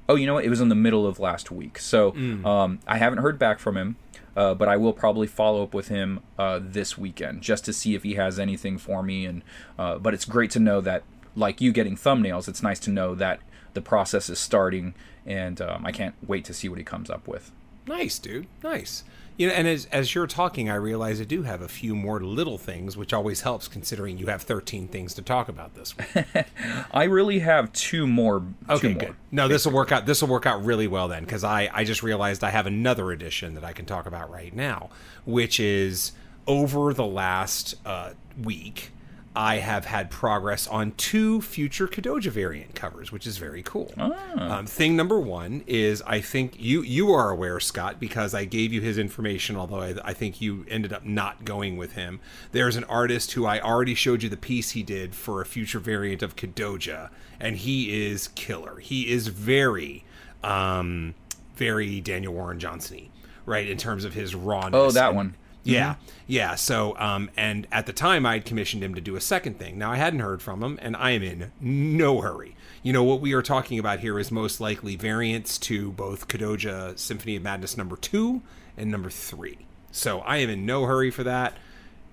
Oh, 0.08 0.14
you 0.16 0.28
know 0.28 0.36
what? 0.36 0.46
It 0.46 0.50
was 0.50 0.62
in 0.62 0.70
the 0.70 0.76
middle 0.76 1.08
of 1.08 1.20
last 1.20 1.50
week. 1.50 1.80
So 1.80 2.12
um, 2.46 2.80
I 2.86 2.98
haven't 2.98 3.20
heard 3.20 3.40
back 3.40 3.58
from 3.58 3.76
him, 3.76 3.96
uh, 4.38 4.54
but 4.54 4.68
I 4.68 4.78
will 4.78 4.94
probably 4.94 5.26
follow 5.26 5.64
up 5.64 5.74
with 5.74 5.88
him 5.88 6.20
uh, 6.38 6.60
this 6.62 6.96
weekend 6.96 7.42
just 7.42 7.66
to 7.66 7.74
see 7.74 7.96
if 7.96 8.04
he 8.04 8.14
has 8.14 8.38
anything 8.38 8.78
for 8.78 9.02
me. 9.02 9.26
And 9.26 9.42
uh, 9.80 9.98
but 9.98 10.14
it's 10.14 10.26
great 10.26 10.52
to 10.52 10.60
know 10.60 10.80
that, 10.82 11.02
like 11.36 11.62
you 11.62 11.72
getting 11.72 11.96
thumbnails, 11.96 12.48
it's 12.48 12.64
nice 12.64 12.80
to 12.80 12.90
know 12.90 13.16
that 13.16 13.40
the 13.74 13.82
process 13.82 14.30
is 14.30 14.40
starting, 14.40 14.94
and 15.26 15.62
um, 15.62 15.86
I 15.86 15.92
can't 15.92 16.16
wait 16.26 16.46
to 16.46 16.54
see 16.54 16.70
what 16.70 16.78
he 16.78 16.84
comes 16.84 17.10
up 17.10 17.28
with. 17.28 17.52
Nice, 17.88 18.18
dude. 18.20 18.48
Nice. 18.64 19.04
You 19.38 19.50
know, 19.50 19.54
and 19.54 19.68
as 19.68 19.86
as 19.92 20.16
you're 20.16 20.28
talking, 20.28 20.70
I 20.70 20.76
realize 20.76 21.20
I 21.20 21.26
do 21.26 21.44
have 21.44 21.62
a 21.62 21.68
few 21.68 21.94
more 21.94 22.22
little 22.22 22.58
things, 22.58 22.96
which 22.96 23.12
always 23.12 23.42
helps 23.42 23.68
considering 23.68 24.18
you 24.18 24.28
have 24.28 24.44
13 24.44 24.88
things 24.88 25.14
to 25.16 25.22
talk 25.22 25.50
about 25.50 25.76
this 25.76 25.94
week. 25.98 26.26
I 26.92 27.04
really 27.04 27.40
have 27.40 27.74
two 27.74 28.08
more. 28.08 28.44
Okay, 28.70 28.80
two 28.80 28.90
more. 28.92 29.00
good. 29.00 29.16
No, 29.32 29.50
this 29.50 29.66
will 29.66 29.74
work 29.74 29.92
out. 29.92 30.06
This 30.06 30.22
will 30.22 30.30
work 30.30 30.46
out 30.46 30.64
really 30.64 30.88
well 30.88 31.10
then, 31.10 31.26
because 31.26 31.44
I 31.44 31.70
I 31.74 31.84
just 31.84 32.02
realized 32.02 32.46
I 32.46 32.50
have 32.52 32.66
another 32.66 33.12
edition 33.12 33.56
that 33.56 33.66
I 33.66 33.74
can 33.74 33.86
talk 33.86 34.06
about 34.06 34.32
right 34.32 34.56
now, 34.56 34.90
which 35.26 35.60
is 35.60 36.14
over 36.48 36.94
the 36.94 37.06
last 37.06 37.76
uh, 37.86 38.12
week. 38.42 38.92
I 39.36 39.58
have 39.58 39.86
had 39.86 40.10
progress 40.10 40.68
on 40.68 40.94
two 40.94 41.42
future 41.42 41.88
Kadoja 41.88 42.32
variant 42.32 42.74
covers, 42.76 43.12
which 43.12 43.28
is 43.28 43.38
very 43.38 43.62
cool. 43.64 43.92
Um, 43.98 44.66
thing 44.66 44.96
number 44.96 45.20
one 45.20 45.64
is 45.68 46.02
I 46.04 46.22
think 46.22 46.56
you 46.60 46.82
you 46.82 47.12
are 47.12 47.30
aware, 47.32 47.60
Scott, 47.60 48.00
because 48.00 48.34
I 48.34 48.46
gave 48.46 48.72
you 48.72 48.82
his 48.82 48.98
information. 48.98 49.56
Although 49.56 49.82
I, 49.82 49.96
I 50.04 50.14
think 50.14 50.40
you 50.42 50.66
ended 50.70 50.94
up 50.94 51.06
not 51.06 51.44
going 51.46 51.78
with 51.78 51.94
him. 51.94 52.20
There's 52.52 52.76
an 52.76 52.86
artist 52.86 53.34
who 53.34 53.46
I 53.46 53.60
already 53.60 53.96
showed 53.96 54.24
you 54.24 54.30
the 54.30 54.38
piece 54.38 54.72
he 54.72 54.84
did 54.84 55.14
for 55.14 55.42
a 55.42 55.46
future 55.46 55.80
variant 55.80 56.24
of 56.24 56.36
Kadoja, 56.36 57.10
and 57.40 57.58
he 57.58 58.06
is 58.08 58.30
killer. 58.30 58.80
He 58.80 59.12
is 59.12 59.28
very, 59.28 60.06
um, 60.44 61.14
very 61.56 62.00
Daniel 62.02 62.34
Warren 62.34 62.60
Johnson-y, 62.60 63.10
right 63.46 63.68
in 63.68 63.78
terms 63.78 64.06
of 64.06 64.14
his 64.14 64.34
rawness. 64.36 64.74
Oh, 64.80 64.92
that 64.92 65.10
and- 65.10 65.16
one. 65.18 65.36
Yeah, 65.66 65.96
yeah. 66.28 66.56
So, 66.56 66.98
um, 66.98 67.30
and 67.36 67.68
at 67.72 67.86
the 67.86 67.94
time, 67.94 68.26
I 68.26 68.34
had 68.34 68.46
commissioned 68.46 68.84
him 68.84 68.96
to 68.96 69.02
do 69.02 69.16
a 69.16 69.22
second 69.22 69.60
thing. 69.60 69.78
Now, 69.78 69.92
I 69.92 69.98
hadn't 69.98 70.20
heard 70.20 70.42
from 70.42 70.64
him, 70.64 70.80
and 70.82 70.96
I 70.96 71.12
am 71.12 71.24
in 71.24 71.52
no 71.60 72.22
hurry. 72.22 72.56
You 72.84 72.94
know, 72.94 73.04
what 73.04 73.20
we 73.20 73.34
are 73.34 73.42
talking 73.42 73.80
about 73.80 74.00
here 74.00 74.20
is 74.20 74.32
most 74.32 74.62
likely 74.62 74.96
variants 74.96 75.58
to 75.60 75.92
both 75.92 76.28
Kadoja 76.28 76.98
Symphony 76.98 77.36
of 77.36 77.44
Madness 77.44 77.78
number 77.78 77.96
two 77.96 78.42
and 78.78 78.92
number 78.92 79.10
three. 79.10 79.60
So, 79.92 80.20
I 80.20 80.38
am 80.38 80.50
in 80.50 80.66
no 80.66 80.86
hurry 80.86 81.12
for 81.12 81.24
that. 81.24 81.58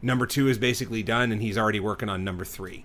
Number 0.01 0.27
two 0.27 0.49
is 0.49 0.59
basically 0.59 1.03
done, 1.03 1.31
and 1.31 1.41
he's 1.41 1.57
already 1.57 1.81
working 1.81 2.09
on 2.09 2.25
number 2.25 2.45
three. 2.45 2.85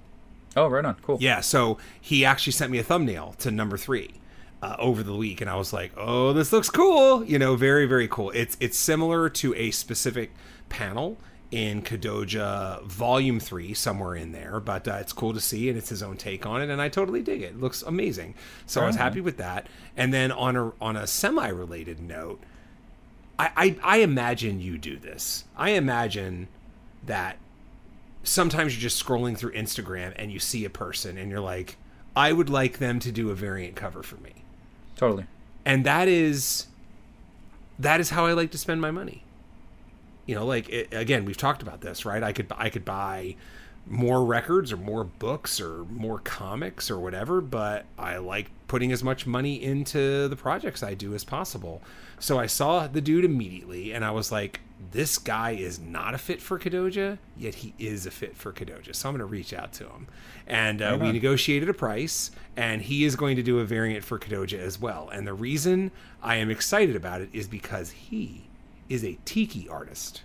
Oh, 0.56 0.68
right 0.68 0.86
on. 0.86 0.96
Cool. 1.02 1.18
Yeah, 1.20 1.42
so 1.42 1.78
he 2.00 2.26
actually 2.26 2.54
sent 2.54 2.72
me 2.72 2.80
a 2.80 2.84
thumbnail 2.84 3.36
to 3.40 3.52
number 3.52 3.78
three 3.78 4.16
uh, 4.62 4.76
over 4.80 5.04
the 5.04 5.16
week, 5.16 5.42
and 5.42 5.50
I 5.50 5.56
was 5.56 5.72
like, 5.72 5.92
"Oh, 5.96 6.34
this 6.34 6.52
looks 6.52 6.70
cool!" 6.70 7.24
You 7.24 7.38
know, 7.38 7.56
very 7.56 7.86
very 7.86 8.08
cool. 8.08 8.32
It's 8.32 8.58
it's 8.60 8.78
similar 8.78 9.30
to 9.30 9.54
a 9.56 9.72
specific 9.72 10.32
panel 10.70 11.18
in 11.50 11.82
Kadoja 11.82 12.84
Volume 12.84 13.40
Three, 13.40 13.74
somewhere 13.74 14.16
in 14.16 14.32
there, 14.34 14.60
but 14.60 14.88
uh, 14.88 14.98
it's 15.00 15.14
cool 15.14 15.34
to 15.34 15.40
see, 15.40 15.70
and 15.70 15.78
it's 15.78 15.90
his 15.90 16.04
own 16.04 16.18
take 16.18 16.46
on 16.46 16.62
it, 16.62 16.70
and 16.70 16.82
I 16.82 16.90
totally 16.90 17.22
dig 17.22 17.42
it. 17.42 17.52
It 17.52 17.62
looks 17.62 17.82
amazing. 17.84 18.36
So 18.66 18.82
I 18.82 18.88
was 18.88 18.98
happy 18.98 19.22
with 19.22 19.38
that. 19.38 19.68
And 19.96 20.14
then 20.14 20.32
on 20.32 20.56
a 20.56 20.74
on 20.82 20.98
a 20.98 21.08
semi 21.08 21.48
related 21.48 22.02
note, 22.02 22.42
I, 23.40 23.52
I 23.56 23.78
I 23.84 23.98
imagine 23.98 24.60
you 24.60 24.78
do 24.78 24.98
this. 24.98 25.46
I 25.56 25.72
imagine 25.72 26.50
that 27.06 27.38
sometimes 28.24 28.74
you're 28.74 28.82
just 28.82 29.04
scrolling 29.04 29.38
through 29.38 29.54
Instagram 29.54 30.14
and 30.18 30.32
you 30.32 30.40
see 30.40 30.66
a 30.66 30.70
person 30.70 31.18
and 31.18 31.32
you're 31.32 31.40
like, 31.40 31.78
I 32.16 32.34
would 32.34 32.50
like 32.50 32.80
them 32.80 33.00
to 33.00 33.12
do 33.12 33.30
a 33.30 33.36
variant 33.36 33.76
cover 33.76 34.04
for 34.04 34.18
me. 34.18 34.44
Totally. 34.96 35.26
And 35.66 35.86
that 35.86 36.08
is 36.08 36.68
that 37.80 38.00
is 38.00 38.10
how 38.10 38.26
I 38.26 38.34
like 38.34 38.52
to 38.52 38.58
spend 38.58 38.82
my 38.82 38.92
money. 38.92 39.24
You 40.28 40.36
know, 40.36 40.46
like 40.46 40.70
it, 40.70 40.94
again, 40.94 41.26
we've 41.26 41.38
talked 41.38 41.64
about 41.64 41.82
this, 41.82 42.06
right? 42.06 42.22
I 42.22 42.34
could 42.34 42.52
I 42.56 42.70
could 42.70 42.86
buy 42.86 43.36
more 43.90 44.24
records 44.26 44.72
or 44.72 44.78
more 44.78 45.04
books 45.04 45.60
or 45.62 45.86
more 45.86 46.20
comics 46.20 46.92
or 46.92 47.00
whatever, 47.00 47.42
but 47.42 47.86
I 47.98 48.18
like 48.18 48.52
putting 48.68 48.92
as 48.92 49.04
much 49.04 49.26
money 49.26 49.64
into 49.64 50.28
the 50.28 50.36
projects 50.36 50.84
I 50.84 50.94
do 50.94 51.14
as 51.16 51.24
possible. 51.24 51.82
So 52.20 52.38
I 52.38 52.48
saw 52.48 52.88
the 52.88 53.02
dude 53.02 53.24
immediately, 53.24 53.94
and 53.94 54.04
I 54.04 54.12
was 54.12 54.32
like, 54.32 54.60
this 54.92 55.18
guy 55.18 55.52
is 55.52 55.80
not 55.80 56.14
a 56.14 56.18
fit 56.18 56.42
for 56.42 56.60
Kadoja, 56.60 57.18
yet 57.38 57.56
he 57.56 57.74
is 57.80 58.06
a 58.06 58.12
fit 58.12 58.36
for 58.36 58.52
Kadoja. 58.52 58.94
So 58.94 59.10
I'm 59.10 59.16
going 59.16 59.20
to 59.20 59.32
reach 59.32 59.54
out 59.54 59.72
to 59.74 59.86
him. 59.86 60.08
And 60.46 60.82
uh, 60.82 60.98
we 61.00 61.12
negotiated 61.12 61.70
a 61.70 61.74
price, 61.74 62.32
and 62.56 62.82
he 62.82 63.06
is 63.06 63.16
going 63.16 63.38
to 63.38 63.44
do 63.44 63.60
a 63.60 63.66
variant 63.66 64.04
for 64.04 64.20
Kadoja 64.20 64.60
as 64.60 64.80
well. 64.80 65.10
And 65.10 65.26
the 65.26 65.34
reason 65.34 65.92
I 66.22 66.36
am 66.36 66.50
excited 66.50 66.96
about 66.96 67.22
it 67.22 67.30
is 67.32 67.48
because 67.48 67.92
he 67.92 68.47
is 68.90 69.04
a 69.04 69.18
tiki 69.26 69.68
artist. 69.70 70.22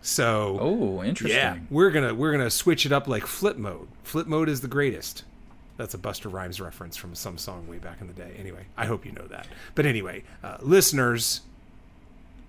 So 0.00 0.58
Oh, 0.60 1.02
interesting. 1.04 1.36
yeah, 1.38 1.58
we're 1.70 1.90
gonna 1.90 2.14
we're 2.14 2.32
gonna 2.32 2.50
switch 2.50 2.84
it 2.86 2.92
up 2.92 3.06
like 3.06 3.26
flip 3.26 3.56
mode. 3.56 3.88
Flip 4.02 4.26
mode 4.26 4.48
is 4.48 4.60
the 4.60 4.68
greatest. 4.68 5.24
That's 5.76 5.94
a 5.94 5.98
Busta 5.98 6.30
Rhymes 6.32 6.60
reference 6.60 6.96
from 6.96 7.14
some 7.14 7.38
song 7.38 7.66
way 7.68 7.78
back 7.78 8.00
in 8.00 8.06
the 8.08 8.12
day. 8.12 8.32
Anyway, 8.38 8.66
I 8.76 8.86
hope 8.86 9.06
you 9.06 9.12
know 9.12 9.26
that. 9.28 9.46
But 9.74 9.86
anyway, 9.86 10.22
uh, 10.42 10.58
listeners, 10.60 11.40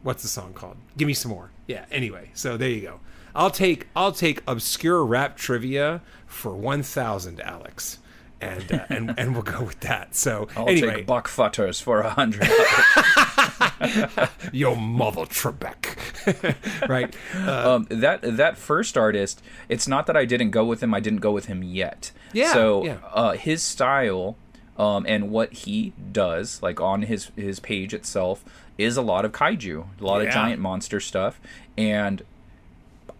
what's 0.01 0.21
the 0.23 0.27
song 0.29 0.53
called? 0.53 0.75
Give 0.97 1.07
me 1.07 1.13
some 1.13 1.31
more. 1.31 1.49
Yeah. 1.67 1.85
Anyway, 1.91 2.31
so 2.33 2.57
there 2.57 2.69
you 2.69 2.81
go. 2.81 2.99
I'll 3.35 3.49
take 3.51 3.87
I'll 3.95 4.11
take 4.11 4.41
obscure 4.47 5.03
rap 5.05 5.37
trivia 5.37 6.01
for 6.27 6.55
one 6.55 6.83
thousand, 6.83 7.39
Alex, 7.41 7.99
and 8.41 8.71
uh, 8.71 8.85
and 8.89 9.13
and 9.17 9.33
we'll 9.33 9.41
go 9.43 9.63
with 9.63 9.79
that. 9.81 10.15
So 10.15 10.47
I'll 10.57 10.67
anyway, 10.69 10.95
take 10.97 11.05
buck 11.07 11.27
futters 11.27 11.81
for 11.81 12.01
a 12.01 12.09
hundred. 12.09 12.47
yo 14.51 14.75
mother 14.75 15.21
Trebek, 15.23 16.87
right? 16.89 17.13
um, 17.47 17.87
that 17.89 18.19
that 18.37 18.57
first 18.57 18.97
artist, 18.97 19.41
it's 19.69 19.87
not 19.87 20.07
that 20.07 20.17
I 20.17 20.25
didn't 20.25 20.51
go 20.51 20.63
with 20.65 20.81
him. 20.81 20.93
I 20.93 20.99
didn't 20.99 21.19
go 21.19 21.31
with 21.31 21.45
him 21.45 21.63
yet. 21.63 22.11
Yeah, 22.33 22.53
So 22.53 22.85
yeah. 22.85 22.97
Uh, 23.11 23.33
his 23.33 23.61
style 23.61 24.35
um, 24.77 25.05
and 25.07 25.29
what 25.29 25.53
he 25.53 25.93
does, 26.11 26.61
like 26.63 26.79
on 26.81 27.03
his 27.03 27.31
his 27.35 27.59
page 27.59 27.93
itself, 27.93 28.43
is 28.77 28.97
a 28.97 29.01
lot 29.01 29.25
of 29.25 29.31
kaiju, 29.31 29.85
a 29.99 30.03
lot 30.03 30.21
Yeah. 30.21 30.27
of 30.27 30.33
giant 30.33 30.61
monster 30.61 30.99
stuff, 30.99 31.39
and 31.77 32.23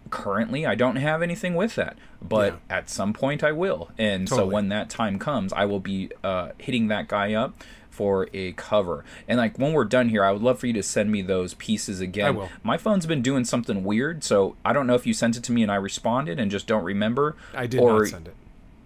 currently 0.10 0.66
I 0.66 0.76
don't 0.76 0.98
have 0.98 1.22
anything 1.22 1.56
with 1.56 1.76
that, 1.76 1.98
but 2.22 2.54
Yeah. 2.70 2.78
at 2.78 2.90
some 2.90 3.14
point 3.14 3.44
I 3.44 3.52
will. 3.52 3.90
And 3.98 4.30
so 4.30 4.46
when 4.46 4.70
that 4.70 4.90
time 4.90 5.18
comes, 5.18 5.52
I 5.54 5.66
will 5.66 5.80
be 5.80 6.10
uh, 6.24 6.50
hitting 6.58 6.88
that 6.90 7.08
guy 7.08 7.34
up 7.34 7.56
for 7.94 8.28
a 8.34 8.54
cover. 8.54 9.06
And 9.28 9.38
like 9.38 9.58
when 9.58 9.72
we're 9.74 9.86
done 9.86 10.10
here, 10.10 10.26
I 10.26 10.32
would 10.32 10.42
love 10.42 10.60
for 10.60 10.68
you 10.68 10.74
to 10.74 10.84
send 10.84 11.12
me 11.12 11.22
those 11.22 11.54
pieces 11.54 12.00
again. 12.00 12.28
I 12.28 12.32
will. 12.32 12.50
My 12.64 12.78
phone's 12.78 13.06
been 13.06 13.22
doing 13.22 13.46
something 13.46 13.84
weird, 13.84 14.24
so 14.24 14.56
I 14.66 14.74
don't 14.74 14.88
know 14.88 14.96
if 14.96 15.06
you 15.06 15.14
sent 15.14 15.38
it 15.38 15.44
to 15.44 15.52
me 15.52 15.62
and 15.62 15.72
I 15.72 15.76
responded 15.76 16.40
and 16.40 16.50
just 16.50 16.68
don't 16.68 16.84
remember. 16.84 17.36
I 17.54 17.68
did 17.68 17.80
or, 17.80 18.00
not 18.00 18.08
send 18.08 18.28
it. 18.28 18.36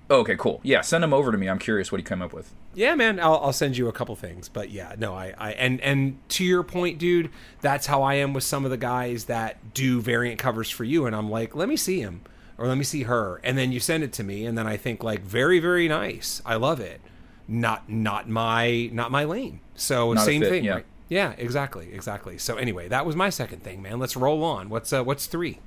Okay, 0.09 0.35
cool. 0.37 0.61
Yeah, 0.63 0.81
send 0.81 1.03
them 1.03 1.13
over 1.13 1.31
to 1.31 1.37
me. 1.37 1.49
I'm 1.49 1.59
curious 1.59 1.91
what 1.91 1.99
he 1.99 2.03
came 2.03 2.21
up 2.21 2.31
with. 2.31 2.53
Yeah, 2.73 2.95
man, 2.95 3.19
I'll, 3.19 3.37
I'll 3.37 3.53
send 3.53 3.75
you 3.77 3.87
a 3.87 3.91
couple 3.91 4.15
things, 4.15 4.47
but 4.47 4.69
yeah, 4.69 4.95
no, 4.97 5.13
I, 5.13 5.33
I, 5.37 5.51
and 5.53 5.81
and 5.81 6.17
to 6.29 6.45
your 6.45 6.63
point, 6.63 6.97
dude, 6.97 7.29
that's 7.59 7.87
how 7.87 8.03
I 8.03 8.15
am 8.15 8.33
with 8.33 8.43
some 8.43 8.65
of 8.65 8.71
the 8.71 8.77
guys 8.77 9.25
that 9.25 9.73
do 9.73 9.99
variant 9.99 10.39
covers 10.39 10.69
for 10.69 10.83
you, 10.83 11.05
and 11.05 11.15
I'm 11.15 11.29
like, 11.29 11.55
let 11.55 11.67
me 11.67 11.75
see 11.75 11.99
him 11.99 12.21
or 12.57 12.67
let 12.67 12.77
me 12.77 12.83
see 12.83 13.03
her, 13.03 13.39
and 13.43 13.57
then 13.57 13.71
you 13.71 13.79
send 13.79 14.03
it 14.03 14.13
to 14.13 14.23
me, 14.23 14.45
and 14.45 14.57
then 14.57 14.65
I 14.65 14.77
think 14.77 15.03
like, 15.03 15.21
very, 15.21 15.59
very 15.59 15.87
nice, 15.87 16.41
I 16.45 16.55
love 16.55 16.79
it, 16.79 17.01
not 17.47 17.89
not 17.89 18.27
my 18.29 18.89
not 18.91 19.11
my 19.11 19.23
lane, 19.23 19.59
so 19.75 20.13
Not 20.13 20.25
same 20.25 20.41
fit, 20.41 20.49
thing, 20.49 20.63
yeah. 20.65 20.73
right? 20.75 20.85
Yeah, 21.09 21.33
exactly, 21.37 21.93
exactly. 21.93 22.37
So 22.37 22.57
anyway, 22.57 22.87
that 22.89 23.05
was 23.05 23.15
my 23.15 23.29
second 23.29 23.63
thing, 23.63 23.81
man. 23.81 23.97
Let's 23.99 24.17
roll 24.17 24.43
on. 24.43 24.69
What's 24.69 24.91
uh, 24.91 25.03
what's 25.03 25.25
three? 25.27 25.59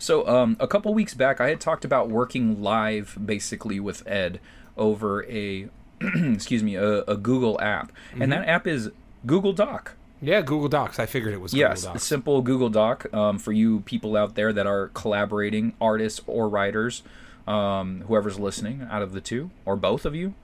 So, 0.00 0.26
um, 0.28 0.56
a 0.60 0.68
couple 0.68 0.94
weeks 0.94 1.14
back, 1.14 1.40
I 1.40 1.48
had 1.48 1.60
talked 1.60 1.84
about 1.84 2.08
working 2.08 2.62
live 2.62 3.18
basically 3.24 3.80
with 3.80 4.06
Ed 4.06 4.38
over 4.76 5.24
a, 5.28 5.68
excuse 6.00 6.62
me, 6.62 6.76
a, 6.76 7.02
a 7.02 7.16
Google 7.16 7.60
app, 7.60 7.90
and 8.18 8.30
that 8.30 8.46
app 8.46 8.66
is 8.68 8.90
Google 9.26 9.52
Doc. 9.52 9.96
Yeah, 10.20 10.40
Google 10.42 10.68
Docs. 10.68 10.98
I 11.00 11.06
figured 11.06 11.34
it 11.34 11.40
was 11.40 11.52
Yes, 11.54 11.80
Google 11.80 11.90
a 11.90 11.94
Docs. 11.94 12.04
simple 12.04 12.42
Google 12.42 12.68
Doc 12.70 13.12
um, 13.14 13.38
for 13.38 13.50
you 13.52 13.80
people 13.80 14.16
out 14.16 14.34
there 14.36 14.52
that 14.52 14.66
are 14.68 14.88
collaborating, 14.94 15.74
artists 15.80 16.20
or 16.28 16.48
writers, 16.48 17.02
um, 17.48 18.02
whoever's 18.06 18.38
listening 18.38 18.86
out 18.90 19.02
of 19.02 19.12
the 19.12 19.20
two 19.20 19.50
or 19.64 19.74
both 19.76 20.04
of 20.04 20.14
you. 20.14 20.34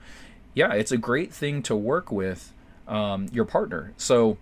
Yeah, 0.54 0.72
it's 0.72 0.92
a 0.92 0.96
great 0.96 1.32
thing 1.32 1.62
to 1.64 1.76
work 1.76 2.10
with 2.10 2.52
um, 2.86 3.28
your 3.32 3.44
partner. 3.44 3.92
So, 3.96 4.38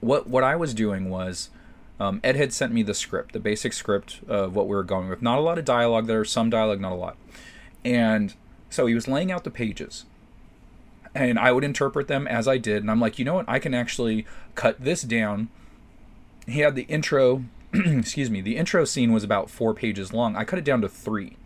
what 0.00 0.28
what 0.28 0.44
I 0.44 0.56
was 0.56 0.74
doing 0.74 1.10
was. 1.10 1.50
Um, 2.00 2.20
Ed 2.22 2.36
had 2.36 2.52
sent 2.52 2.72
me 2.72 2.84
the 2.84 2.94
script, 2.94 3.32
the 3.32 3.40
basic 3.40 3.72
script 3.72 4.20
of 4.28 4.54
what 4.54 4.68
we 4.68 4.76
were 4.76 4.84
going 4.84 5.08
with. 5.08 5.20
Not 5.20 5.36
a 5.36 5.40
lot 5.40 5.58
of 5.58 5.64
dialogue. 5.64 6.06
There 6.06 6.20
was 6.20 6.30
some 6.30 6.48
dialogue, 6.48 6.80
not 6.80 6.92
a 6.92 6.94
lot. 6.94 7.16
And 7.84 8.36
so 8.70 8.86
he 8.86 8.94
was 8.94 9.08
laying 9.08 9.32
out 9.32 9.42
the 9.42 9.50
pages 9.50 10.04
and 11.14 11.38
I 11.38 11.52
would 11.52 11.64
interpret 11.64 12.08
them 12.08 12.26
as 12.26 12.46
I 12.46 12.58
did. 12.58 12.82
And 12.82 12.90
I'm 12.90 13.00
like, 13.00 13.18
you 13.18 13.24
know 13.24 13.34
what? 13.34 13.48
I 13.48 13.58
can 13.58 13.74
actually 13.74 14.26
cut 14.54 14.80
this 14.80 15.02
down. 15.02 15.48
He 16.46 16.60
had 16.60 16.74
the 16.74 16.82
intro, 16.82 17.44
excuse 17.72 18.30
me, 18.30 18.40
the 18.40 18.56
intro 18.56 18.84
scene 18.84 19.12
was 19.12 19.24
about 19.24 19.50
four 19.50 19.74
pages 19.74 20.12
long. 20.12 20.36
I 20.36 20.44
cut 20.44 20.58
it 20.58 20.64
down 20.64 20.80
to 20.82 20.88
3 20.88 21.36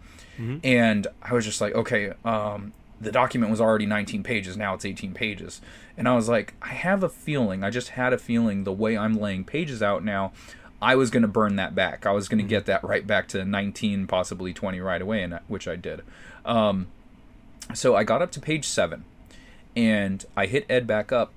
And 0.65 1.07
I 1.23 1.35
was 1.35 1.45
just 1.45 1.61
like, 1.61 1.75
okay, 1.75 2.13
um, 2.25 2.73
the 3.03 3.13
document 3.13 3.51
was 3.51 3.61
already 3.61 3.87
19 3.87 4.23
pages. 4.23 4.57
Now 4.57 4.75
it's 4.75 4.85
18 4.85 5.13
pages. 5.13 5.61
And 5.97 6.09
I 6.09 6.15
was 6.15 6.29
like, 6.29 6.55
I 6.63 6.69
have 6.69 7.03
a 7.03 7.09
feeling, 7.09 7.65
I 7.65 7.71
just 7.71 7.91
had 7.91 8.13
a 8.13 8.19
feeling 8.19 8.65
the 8.65 8.73
way 8.73 8.97
I'm 8.97 9.15
laying 9.15 9.45
pages 9.45 9.83
out 9.83 10.05
now, 10.05 10.33
I 10.81 10.95
was 10.95 11.11
going 11.11 11.23
to 11.23 11.29
burn 11.29 11.57
that 11.57 11.75
back. 11.75 12.07
I 12.07 12.13
was 12.13 12.29
going 12.29 12.43
to 12.43 12.49
get 12.49 12.67
that 12.67 12.83
right 12.83 13.07
back 13.07 13.29
to 13.29 13.45
19, 13.45 14.07
possibly 14.07 14.53
20 14.53 14.81
right 14.81 15.03
away, 15.03 15.23
and 15.23 15.39
which 15.49 15.69
I 15.69 15.77
did. 15.77 16.03
Um, 16.45 16.89
so 17.75 17.95
I 17.95 18.05
got 18.05 18.23
up 18.23 18.33
to 18.33 18.41
page 18.41 18.67
seven 18.67 19.05
and 19.77 20.25
I 20.37 20.47
hit 20.47 20.67
Ed 20.69 20.87
back 20.87 21.13
up 21.13 21.33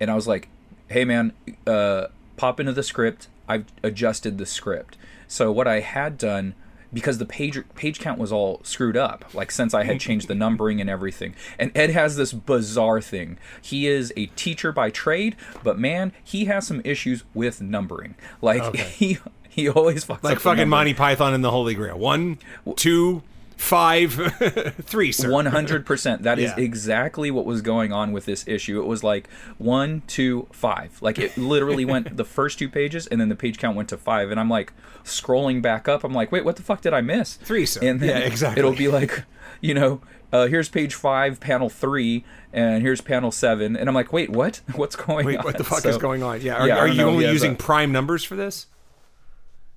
and 0.00 0.10
I 0.10 0.14
was 0.14 0.26
like, 0.26 0.48
hey 0.88 1.04
man, 1.04 1.32
uh, 1.66 2.06
pop 2.36 2.60
into 2.60 2.72
the 2.72 2.82
script. 2.82 3.28
I've 3.48 3.66
adjusted 3.82 4.38
the 4.38 4.46
script. 4.46 4.96
So 5.28 5.52
what 5.52 5.66
I 5.68 5.80
had 5.80 6.18
done 6.18 6.54
because 6.94 7.18
the 7.18 7.26
page 7.26 7.58
page 7.74 7.98
count 8.00 8.18
was 8.18 8.32
all 8.32 8.60
screwed 8.62 8.96
up 8.96 9.34
like 9.34 9.50
since 9.50 9.74
I 9.74 9.84
had 9.84 10.00
changed 10.00 10.28
the 10.28 10.34
numbering 10.34 10.80
and 10.80 10.88
everything. 10.88 11.34
And 11.58 11.70
Ed 11.74 11.90
has 11.90 12.16
this 12.16 12.32
bizarre 12.32 13.00
thing. 13.00 13.36
He 13.60 13.86
is 13.86 14.12
a 14.16 14.26
teacher 14.26 14.72
by 14.72 14.90
trade, 14.90 15.36
but 15.62 15.78
man, 15.78 16.12
he 16.22 16.46
has 16.46 16.66
some 16.66 16.80
issues 16.84 17.24
with 17.34 17.60
numbering. 17.60 18.14
Like 18.40 18.62
Okay. 18.62 18.82
he 18.96 19.18
he 19.48 19.68
always 19.68 20.04
fucks 20.04 20.22
like 20.22 20.40
fucking. 20.40 20.68
Monty 20.68 20.94
Python 20.94 21.34
and 21.34 21.44
the 21.44 21.50
Holy 21.50 21.74
Grail. 21.74 21.98
One, 21.98 22.38
two, 22.76 23.22
five, 23.64 24.12
three, 24.82 25.10
sir. 25.10 25.30
One 25.30 25.46
hundred 25.46 25.86
percent. 25.86 26.22
That 26.22 26.38
is 26.38 26.52
Yeah. 26.56 26.62
exactly 26.64 27.30
what 27.30 27.46
was 27.46 27.62
going 27.62 27.92
on 27.92 28.12
with 28.12 28.26
this 28.26 28.46
issue. 28.46 28.80
It 28.80 28.86
was 28.86 29.02
like 29.02 29.28
one, 29.58 30.02
two, 30.06 30.46
five. 30.52 31.00
Like 31.00 31.18
it 31.18 31.36
literally 31.38 31.84
went 31.94 32.16
the 32.16 32.24
first 32.24 32.58
two 32.58 32.68
pages, 32.68 33.06
and 33.06 33.20
then 33.20 33.28
the 33.30 33.36
page 33.36 33.58
count 33.58 33.76
went 33.76 33.88
to 33.88 33.96
five. 33.96 34.30
And 34.30 34.38
I'm 34.38 34.50
like 34.50 34.72
scrolling 35.04 35.62
back 35.62 35.88
up. 35.88 36.04
I'm 36.04 36.12
like, 36.12 36.30
wait, 36.30 36.44
what 36.44 36.56
the 36.56 36.62
fuck 36.62 36.82
did 36.82 36.92
I 36.92 37.00
miss? 37.00 37.34
Three, 37.36 37.66
sir. 37.66 37.80
And 37.82 38.00
then 38.00 38.08
Yeah, 38.10 38.18
exactly. 38.26 38.58
It'll 38.60 38.72
be 38.74 38.88
like, 38.88 39.24
you 39.60 39.74
know, 39.74 40.00
uh, 40.32 40.46
here's 40.46 40.68
page 40.68 40.94
five, 40.94 41.40
panel 41.40 41.68
three, 41.68 42.24
and 42.52 42.82
here's 42.82 43.00
panel 43.00 43.30
seven. 43.30 43.76
And 43.76 43.88
I'm 43.88 43.94
like, 43.94 44.12
wait, 44.12 44.30
what? 44.30 44.60
What's 44.74 44.96
going 44.96 45.26
Wait, 45.26 45.38
on? 45.38 45.44
what 45.44 45.56
the 45.58 45.64
fuck 45.64 45.80
So- 45.80 45.88
is 45.88 45.96
going 45.98 46.22
on? 46.22 46.40
Yeah, 46.42 46.56
are, 46.56 46.68
Yeah, 46.68 46.76
are 46.78 46.88
you 46.88 46.94
know. 46.98 47.08
only 47.10 47.24
has 47.24 47.32
using 47.32 47.56
prime 47.56 47.92
numbers 47.92 48.24
for 48.24 48.36
this? 48.36 48.66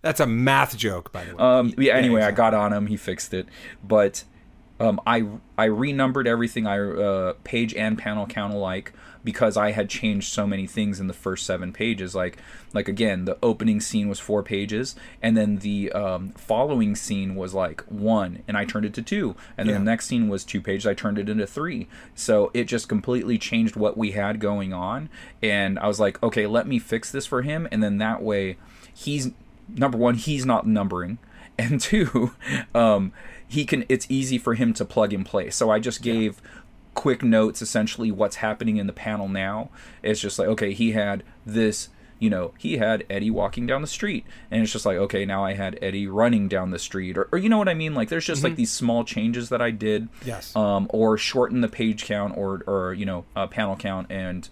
That's 0.08 0.22
a 0.22 0.26
math 0.26 0.78
joke, 0.78 1.12
by 1.12 1.26
the 1.26 1.36
way. 1.36 1.44
Um, 1.44 1.74
yeah. 1.78 1.96
Anyway, 1.96 2.22
I 2.22 2.30
exactly. 2.30 2.38
got 2.38 2.54
on 2.54 2.72
him. 2.72 2.88
He 2.88 2.96
fixed 2.96 3.34
it, 3.34 3.46
but 3.84 4.24
um, 4.80 5.02
I 5.06 5.26
I 5.58 5.66
renumbered 5.66 6.28
everything. 6.28 6.66
I 6.66 6.80
uh, 6.80 7.34
page 7.44 7.74
and 7.74 7.98
panel 7.98 8.26
count 8.26 8.54
alike 8.54 8.94
because 9.24 9.58
I 9.58 9.72
had 9.72 9.90
changed 9.90 10.32
so 10.32 10.48
many 10.48 10.66
things 10.68 11.02
in 11.02 11.08
the 11.08 11.14
first 11.14 11.46
seven 11.46 11.74
pages. 11.74 12.16
Like 12.16 12.38
like 12.74 12.88
again, 12.88 13.26
the 13.26 13.38
opening 13.44 13.82
scene 13.82 14.08
was 14.08 14.18
four 14.18 14.44
pages, 14.44 14.96
and 15.22 15.36
then 15.36 15.58
the 15.58 15.92
um, 15.92 16.30
following 16.38 16.96
scene 16.96 17.36
was 17.36 17.54
like 17.54 17.82
one, 17.90 18.44
and 18.48 18.56
I 18.56 18.64
turned 18.64 18.86
it 18.86 18.94
to 18.94 19.02
two, 19.02 19.36
and 19.58 19.68
then 19.68 19.74
Yeah. 19.76 19.80
the 19.80 19.86
next 19.86 20.06
scene 20.06 20.30
was 20.30 20.46
two 20.46 20.62
pages. 20.62 20.88
I 20.88 20.94
turned 20.94 21.20
it 21.20 21.28
into 21.28 21.46
three. 21.46 21.90
So 22.16 22.50
it 22.54 22.64
just 22.66 22.88
completely 22.88 23.38
changed 23.38 23.76
what 23.76 23.98
we 23.98 24.12
had 24.12 24.40
going 24.40 24.72
on, 24.72 25.10
and 25.44 25.78
I 25.80 25.88
was 25.88 26.00
like, 26.00 26.24
okay, 26.24 26.48
let 26.48 26.66
me 26.66 26.80
fix 26.80 27.12
this 27.12 27.26
for 27.26 27.42
him, 27.42 27.68
and 27.74 27.84
then 27.84 27.98
that 27.98 28.22
way, 28.24 28.56
he's 28.94 29.32
number 29.68 29.98
one, 29.98 30.16
he's 30.16 30.46
not 30.46 30.66
numbering, 30.68 31.18
and 31.60 31.80
two, 31.82 32.32
um, 32.76 33.12
he 33.48 33.66
can. 33.66 33.86
It's 33.90 34.06
easy 34.10 34.38
for 34.38 34.54
him 34.56 34.74
to 34.74 34.86
plug 34.86 35.14
and 35.14 35.26
play. 35.26 35.50
So 35.50 35.70
I 35.70 35.80
just 35.80 36.02
gave 36.02 36.42
quick 36.94 37.22
notes, 37.24 37.62
essentially 37.62 38.12
what's 38.12 38.38
happening 38.38 38.78
in 38.78 38.88
the 38.88 38.94
panel 38.94 39.28
now. 39.28 39.70
It's 40.04 40.20
just 40.20 40.38
like 40.40 40.48
okay, 40.50 40.74
he 40.74 40.92
had 40.94 41.24
this. 41.46 41.90
You 42.20 42.32
know, 42.32 42.56
he 42.58 42.78
had 42.78 43.06
Eddie 43.12 43.30
walking 43.30 43.68
down 43.68 43.82
the 43.82 43.88
street, 43.88 44.26
and 44.50 44.64
it's 44.64 44.72
just 44.72 44.88
like 44.88 44.98
okay, 44.98 45.24
now 45.24 45.46
I 45.46 45.54
had 45.54 45.78
Eddie 45.84 46.08
running 46.08 46.48
down 46.48 46.72
the 46.72 46.80
street, 46.80 47.16
or, 47.16 47.30
or 47.32 47.38
you 47.38 47.48
know 47.48 47.60
what 47.60 47.70
I 47.70 47.76
mean? 47.76 47.94
Like 47.94 48.10
there's 48.10 48.26
just 48.26 48.44
like 48.44 48.56
these 48.56 48.72
small 48.72 49.04
changes 49.04 49.50
that 49.50 49.62
I 49.62 49.70
did, 49.70 50.10
Yes. 50.26 50.56
um, 50.56 50.88
or 50.90 51.20
shorten 51.20 51.62
the 51.62 51.68
page 51.68 52.06
count, 52.06 52.36
or 52.36 52.64
or 52.66 52.96
you 52.96 53.06
know, 53.06 53.26
uh, 53.36 53.46
panel 53.46 53.76
count, 53.76 54.08
and 54.10 54.50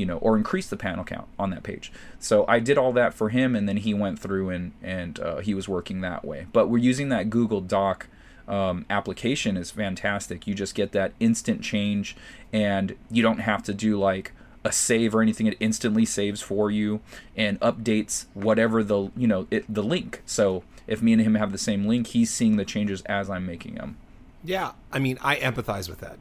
you 0.00 0.06
know, 0.06 0.16
or 0.16 0.38
increase 0.38 0.66
the 0.66 0.78
panel 0.78 1.04
count 1.04 1.28
on 1.38 1.50
that 1.50 1.62
page. 1.62 1.92
So 2.18 2.46
I 2.48 2.58
did 2.58 2.78
all 2.78 2.90
that 2.94 3.12
for 3.12 3.28
him, 3.28 3.54
and 3.54 3.68
then 3.68 3.76
he 3.76 3.92
went 3.92 4.18
through 4.18 4.48
and 4.48 4.72
and 4.82 5.20
uh, 5.20 5.36
he 5.40 5.52
was 5.52 5.68
working 5.68 6.00
that 6.00 6.24
way. 6.24 6.46
But 6.54 6.68
we're 6.68 6.78
using 6.78 7.10
that 7.10 7.28
Google 7.28 7.60
Doc 7.60 8.08
um, 8.48 8.86
application 8.88 9.58
is 9.58 9.70
fantastic. 9.70 10.46
You 10.46 10.54
just 10.54 10.74
get 10.74 10.92
that 10.92 11.12
instant 11.20 11.60
change, 11.60 12.16
and 12.50 12.96
you 13.10 13.22
don't 13.22 13.40
have 13.40 13.62
to 13.64 13.74
do 13.74 13.98
like 13.98 14.32
a 14.64 14.72
save 14.72 15.14
or 15.14 15.20
anything. 15.20 15.46
It 15.46 15.58
instantly 15.60 16.06
saves 16.06 16.40
for 16.40 16.70
you 16.70 17.00
and 17.36 17.60
updates 17.60 18.24
whatever 18.32 18.82
the 18.82 19.10
you 19.14 19.26
know 19.26 19.46
it, 19.50 19.66
the 19.68 19.82
link. 19.82 20.22
So 20.24 20.64
if 20.86 21.02
me 21.02 21.12
and 21.12 21.20
him 21.20 21.34
have 21.34 21.52
the 21.52 21.58
same 21.58 21.86
link, 21.86 22.06
he's 22.06 22.30
seeing 22.30 22.56
the 22.56 22.64
changes 22.64 23.02
as 23.02 23.28
I'm 23.28 23.44
making 23.44 23.74
them. 23.74 23.98
Yeah, 24.42 24.72
I 24.90 24.98
mean, 24.98 25.18
I 25.20 25.36
empathize 25.36 25.90
with 25.90 26.00
that 26.00 26.18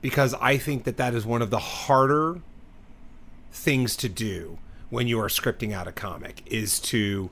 because 0.00 0.34
I 0.34 0.56
think 0.56 0.84
that 0.84 0.96
that 0.96 1.14
is 1.14 1.26
one 1.26 1.42
of 1.42 1.50
the 1.50 1.58
harder 1.58 2.40
things 3.52 3.96
to 3.96 4.08
do 4.08 4.58
when 4.90 5.06
you 5.06 5.20
are 5.20 5.28
scripting 5.28 5.72
out 5.72 5.86
a 5.86 5.92
comic 5.92 6.42
is 6.46 6.78
to 6.80 7.30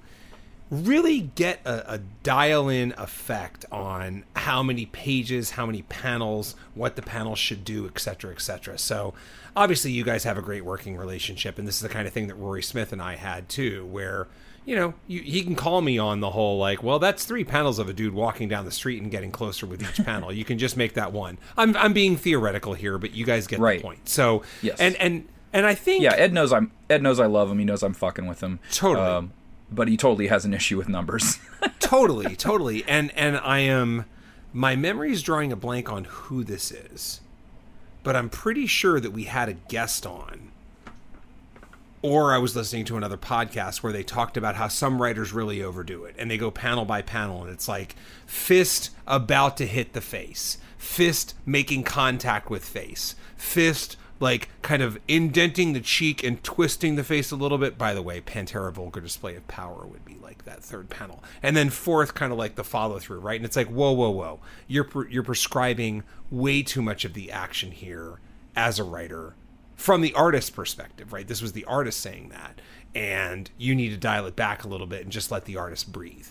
really 0.70 1.20
get 1.34 1.60
a, 1.64 1.94
a 1.94 1.98
dial-in 2.22 2.92
effect 2.98 3.64
on 3.72 4.22
how 4.36 4.62
many 4.62 4.84
pages, 4.86 5.50
how 5.52 5.64
many 5.64 5.82
panels, 5.82 6.54
what 6.74 6.94
the 6.94 7.02
panels 7.02 7.38
should 7.38 7.64
do, 7.64 7.86
etc., 7.86 8.32
etc. 8.32 8.76
So, 8.78 9.14
obviously, 9.56 9.92
you 9.92 10.04
guys 10.04 10.24
have 10.24 10.36
a 10.36 10.42
great 10.42 10.64
working 10.64 10.96
relationship, 10.96 11.58
and 11.58 11.66
this 11.66 11.76
is 11.76 11.80
the 11.80 11.88
kind 11.88 12.06
of 12.06 12.12
thing 12.12 12.26
that 12.28 12.34
Rory 12.34 12.62
Smith 12.62 12.92
and 12.92 13.00
I 13.00 13.16
had 13.16 13.48
too, 13.48 13.86
where 13.86 14.28
you 14.66 14.76
know, 14.76 14.92
you, 15.06 15.22
he 15.22 15.42
can 15.42 15.54
call 15.54 15.80
me 15.80 15.96
on 15.96 16.20
the 16.20 16.28
whole 16.28 16.58
like, 16.58 16.82
well, 16.82 16.98
that's 16.98 17.24
three 17.24 17.42
panels 17.44 17.78
of 17.78 17.88
a 17.88 17.94
dude 17.94 18.12
walking 18.12 18.48
down 18.48 18.66
the 18.66 18.70
street 18.70 19.00
and 19.00 19.10
getting 19.10 19.30
closer 19.32 19.64
with 19.64 19.80
each 19.82 20.04
panel. 20.04 20.30
You 20.30 20.44
can 20.44 20.58
just 20.58 20.76
make 20.76 20.92
that 20.92 21.10
one. 21.10 21.38
I'm 21.56 21.74
I'm 21.78 21.94
being 21.94 22.18
theoretical 22.18 22.74
here, 22.74 22.98
but 22.98 23.12
you 23.14 23.24
guys 23.24 23.46
get 23.46 23.58
Right. 23.60 23.78
the 23.78 23.82
point. 23.82 24.06
So, 24.10 24.42
Yes. 24.60 24.78
and 24.78 24.94
and 24.96 25.26
and 25.52 25.66
I 25.66 25.74
think 25.74 26.02
Yeah, 26.02 26.14
Ed 26.14 26.32
knows 26.32 26.52
I'm 26.52 26.72
Ed 26.90 27.02
knows 27.02 27.20
I 27.20 27.26
love 27.26 27.50
him. 27.50 27.58
He 27.58 27.64
knows 27.64 27.82
I'm 27.82 27.94
fucking 27.94 28.26
with 28.26 28.42
him. 28.42 28.60
Totally. 28.70 29.06
Um, 29.06 29.32
but 29.70 29.88
he 29.88 29.96
totally 29.96 30.28
has 30.28 30.44
an 30.44 30.54
issue 30.54 30.76
with 30.76 30.88
numbers. 30.88 31.38
totally, 31.80 32.36
totally. 32.36 32.84
And 32.86 33.10
and 33.16 33.36
I 33.36 33.60
am 33.60 34.04
my 34.52 34.76
memory 34.76 35.12
is 35.12 35.22
drawing 35.22 35.52
a 35.52 35.56
blank 35.56 35.90
on 35.90 36.04
who 36.04 36.44
this 36.44 36.70
is. 36.70 37.20
But 38.02 38.16
I'm 38.16 38.30
pretty 38.30 38.66
sure 38.66 39.00
that 39.00 39.10
we 39.10 39.24
had 39.24 39.48
a 39.48 39.54
guest 39.54 40.06
on. 40.06 40.52
Or 42.00 42.32
I 42.32 42.38
was 42.38 42.54
listening 42.54 42.84
to 42.86 42.96
another 42.96 43.16
podcast 43.16 43.82
where 43.82 43.92
they 43.92 44.04
talked 44.04 44.36
about 44.36 44.54
how 44.54 44.68
some 44.68 45.02
writers 45.02 45.32
really 45.32 45.62
overdo 45.62 46.04
it 46.04 46.14
and 46.16 46.30
they 46.30 46.38
go 46.38 46.50
panel 46.50 46.84
by 46.84 47.02
panel 47.02 47.42
and 47.42 47.52
it's 47.52 47.66
like 47.66 47.96
fist 48.24 48.90
about 49.04 49.56
to 49.56 49.66
hit 49.66 49.94
the 49.94 50.00
face, 50.00 50.58
fist 50.78 51.34
making 51.44 51.82
contact 51.82 52.50
with 52.50 52.64
face, 52.64 53.16
fist 53.36 53.96
like 54.20 54.48
kind 54.62 54.82
of 54.82 54.98
indenting 55.06 55.72
the 55.72 55.80
cheek 55.80 56.24
and 56.24 56.42
twisting 56.42 56.96
the 56.96 57.04
face 57.04 57.30
a 57.30 57.36
little 57.36 57.58
bit. 57.58 57.78
By 57.78 57.94
the 57.94 58.02
way, 58.02 58.20
Pantera 58.20 58.72
Vulgar 58.72 59.00
Display 59.00 59.36
of 59.36 59.46
Power 59.48 59.86
would 59.86 60.04
be 60.04 60.16
like 60.22 60.44
that 60.44 60.62
third 60.62 60.90
panel, 60.90 61.22
and 61.42 61.56
then 61.56 61.70
fourth, 61.70 62.14
kind 62.14 62.32
of 62.32 62.38
like 62.38 62.54
the 62.54 62.64
follow 62.64 62.98
through, 62.98 63.20
right? 63.20 63.36
And 63.36 63.44
it's 63.44 63.56
like, 63.56 63.68
whoa, 63.68 63.92
whoa, 63.92 64.10
whoa, 64.10 64.40
you're 64.66 64.84
pre- 64.84 65.12
you're 65.12 65.22
prescribing 65.22 66.02
way 66.30 66.62
too 66.62 66.82
much 66.82 67.04
of 67.04 67.14
the 67.14 67.30
action 67.30 67.72
here 67.72 68.20
as 68.56 68.78
a 68.78 68.84
writer 68.84 69.34
from 69.76 70.00
the 70.00 70.12
artist's 70.14 70.50
perspective, 70.50 71.12
right? 71.12 71.28
This 71.28 71.40
was 71.40 71.52
the 71.52 71.64
artist 71.64 72.00
saying 72.00 72.30
that, 72.30 72.60
and 72.94 73.48
you 73.56 73.74
need 73.74 73.90
to 73.90 73.96
dial 73.96 74.26
it 74.26 74.34
back 74.34 74.64
a 74.64 74.68
little 74.68 74.88
bit 74.88 75.02
and 75.02 75.12
just 75.12 75.30
let 75.30 75.44
the 75.44 75.56
artist 75.56 75.92
breathe. 75.92 76.26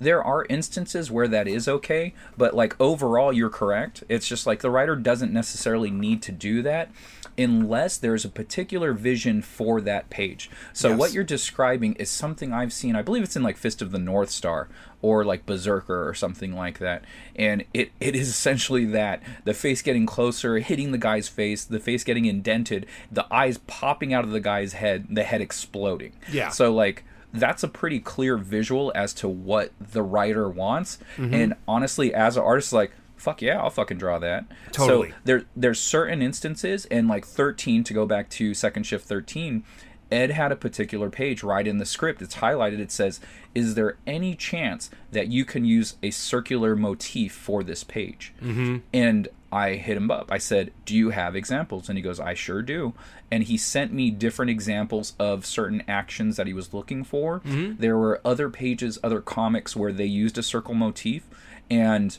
There 0.00 0.22
are 0.22 0.44
instances 0.48 1.10
where 1.10 1.28
that 1.28 1.46
is 1.48 1.68
okay, 1.68 2.14
but 2.36 2.54
like 2.54 2.74
overall, 2.80 3.32
you're 3.32 3.50
correct. 3.50 4.04
It's 4.08 4.26
just 4.26 4.46
like 4.46 4.60
the 4.60 4.70
writer 4.70 4.96
doesn't 4.96 5.32
necessarily 5.32 5.90
need 5.90 6.22
to 6.22 6.32
do 6.32 6.62
that 6.62 6.90
unless 7.38 7.96
there's 7.96 8.24
a 8.26 8.28
particular 8.28 8.92
vision 8.92 9.40
for 9.40 9.80
that 9.80 10.10
page. 10.10 10.50
So 10.74 10.90
Yes. 10.90 10.98
what 10.98 11.12
you're 11.14 11.24
describing 11.24 11.94
is 11.94 12.10
something 12.10 12.52
I've 12.52 12.72
seen. 12.74 12.94
I 12.94 13.00
believe 13.02 13.22
it's 13.22 13.36
in 13.36 13.42
like 13.42 13.56
Fist 13.56 13.80
of 13.80 13.90
the 13.90 13.98
North 13.98 14.28
Star 14.30 14.68
or 15.00 15.24
like 15.24 15.46
Berserker 15.46 16.06
or 16.06 16.12
something 16.14 16.54
like 16.54 16.78
that. 16.78 17.02
And 17.34 17.64
it, 17.72 17.90
it 18.00 18.14
is 18.14 18.28
essentially 18.28 18.84
that 18.86 19.22
the 19.44 19.54
face 19.54 19.80
getting 19.80 20.04
closer, 20.04 20.58
hitting 20.58 20.92
the 20.92 20.98
guy's 20.98 21.26
face, 21.28 21.64
the 21.64 21.80
face 21.80 22.04
getting 22.04 22.26
indented, 22.26 22.86
the 23.10 23.26
eyes 23.32 23.58
popping 23.66 24.12
out 24.12 24.24
of 24.24 24.30
the 24.30 24.40
guy's 24.40 24.74
head, 24.74 25.06
the 25.08 25.22
head 25.24 25.40
exploding. 25.40 26.12
Yeah. 26.30 26.50
So 26.50 26.72
like 26.72 27.02
that's 27.32 27.62
a 27.62 27.68
pretty 27.68 28.00
clear 28.00 28.36
visual 28.36 28.92
as 28.94 29.14
to 29.14 29.28
what 29.28 29.72
the 29.80 30.02
writer 30.02 30.48
wants. 30.48 30.98
Mm-hmm. 31.16 31.34
And 31.34 31.54
honestly, 31.66 32.14
as 32.14 32.36
an 32.36 32.42
artist, 32.42 32.72
like 32.72 32.92
fuck 33.22 33.40
yeah, 33.40 33.60
I'll 33.60 33.70
fucking 33.70 33.98
draw 33.98 34.18
that. 34.18 34.46
Totally. 34.72 35.10
So 35.10 35.14
there 35.24 35.44
there's 35.56 35.80
certain 35.80 36.20
instances, 36.20 36.86
and 36.86 37.08
like 37.08 37.24
13 37.24 37.84
to 37.84 37.94
go 37.94 38.04
back 38.04 38.28
to 38.30 38.52
second 38.52 38.82
shift 38.84 39.06
13. 39.06 39.64
Ed 40.12 40.30
had 40.30 40.52
a 40.52 40.56
particular 40.56 41.10
page 41.10 41.42
right 41.42 41.66
in 41.66 41.78
the 41.78 41.86
script. 41.86 42.20
It's 42.22 42.36
highlighted. 42.36 42.78
It 42.78 42.92
says, 42.92 43.18
"Is 43.54 43.74
there 43.74 43.96
any 44.06 44.34
chance 44.34 44.90
that 45.10 45.28
you 45.28 45.44
can 45.44 45.64
use 45.64 45.96
a 46.02 46.10
circular 46.10 46.76
motif 46.76 47.32
for 47.32 47.64
this 47.64 47.82
page?" 47.82 48.32
Mm-hmm. 48.42 48.78
And 48.92 49.28
I 49.50 49.72
hit 49.74 49.96
him 49.96 50.10
up. 50.10 50.30
I 50.30 50.38
said, 50.38 50.72
"Do 50.84 50.94
you 50.94 51.10
have 51.10 51.34
examples?" 51.34 51.88
And 51.88 51.96
he 51.96 52.02
goes, 52.02 52.20
"I 52.20 52.34
sure 52.34 52.62
do." 52.62 52.92
And 53.30 53.44
he 53.44 53.56
sent 53.56 53.92
me 53.92 54.10
different 54.10 54.50
examples 54.50 55.14
of 55.18 55.46
certain 55.46 55.82
actions 55.88 56.36
that 56.36 56.46
he 56.46 56.52
was 56.52 56.74
looking 56.74 57.02
for. 57.02 57.40
There 57.44 57.96
were 57.96 58.20
other 58.24 58.50
pages, 58.50 58.98
other 59.02 59.22
comics 59.22 59.74
where 59.74 59.92
they 59.92 60.04
used 60.04 60.36
a 60.36 60.42
circle 60.42 60.74
motif, 60.74 61.24
and 61.70 62.18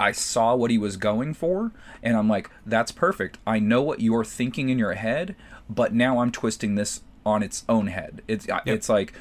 I 0.00 0.12
saw 0.12 0.56
what 0.56 0.70
he 0.70 0.78
was 0.78 0.96
going 0.96 1.34
for, 1.34 1.70
and 2.02 2.16
I'm 2.16 2.28
like, 2.28 2.50
that's 2.66 2.90
perfect. 2.90 3.38
I 3.46 3.58
know 3.60 3.82
what 3.82 4.00
you're 4.00 4.24
thinking 4.24 4.68
in 4.68 4.78
your 4.78 4.94
head, 4.94 5.36
but 5.68 5.94
now 5.94 6.18
I'm 6.18 6.32
twisting 6.32 6.74
this 6.74 7.02
on 7.24 7.42
its 7.42 7.64
own 7.68 7.88
head. 7.88 8.22
It's 8.28 8.46
it's 8.66 8.88
like 8.88 9.14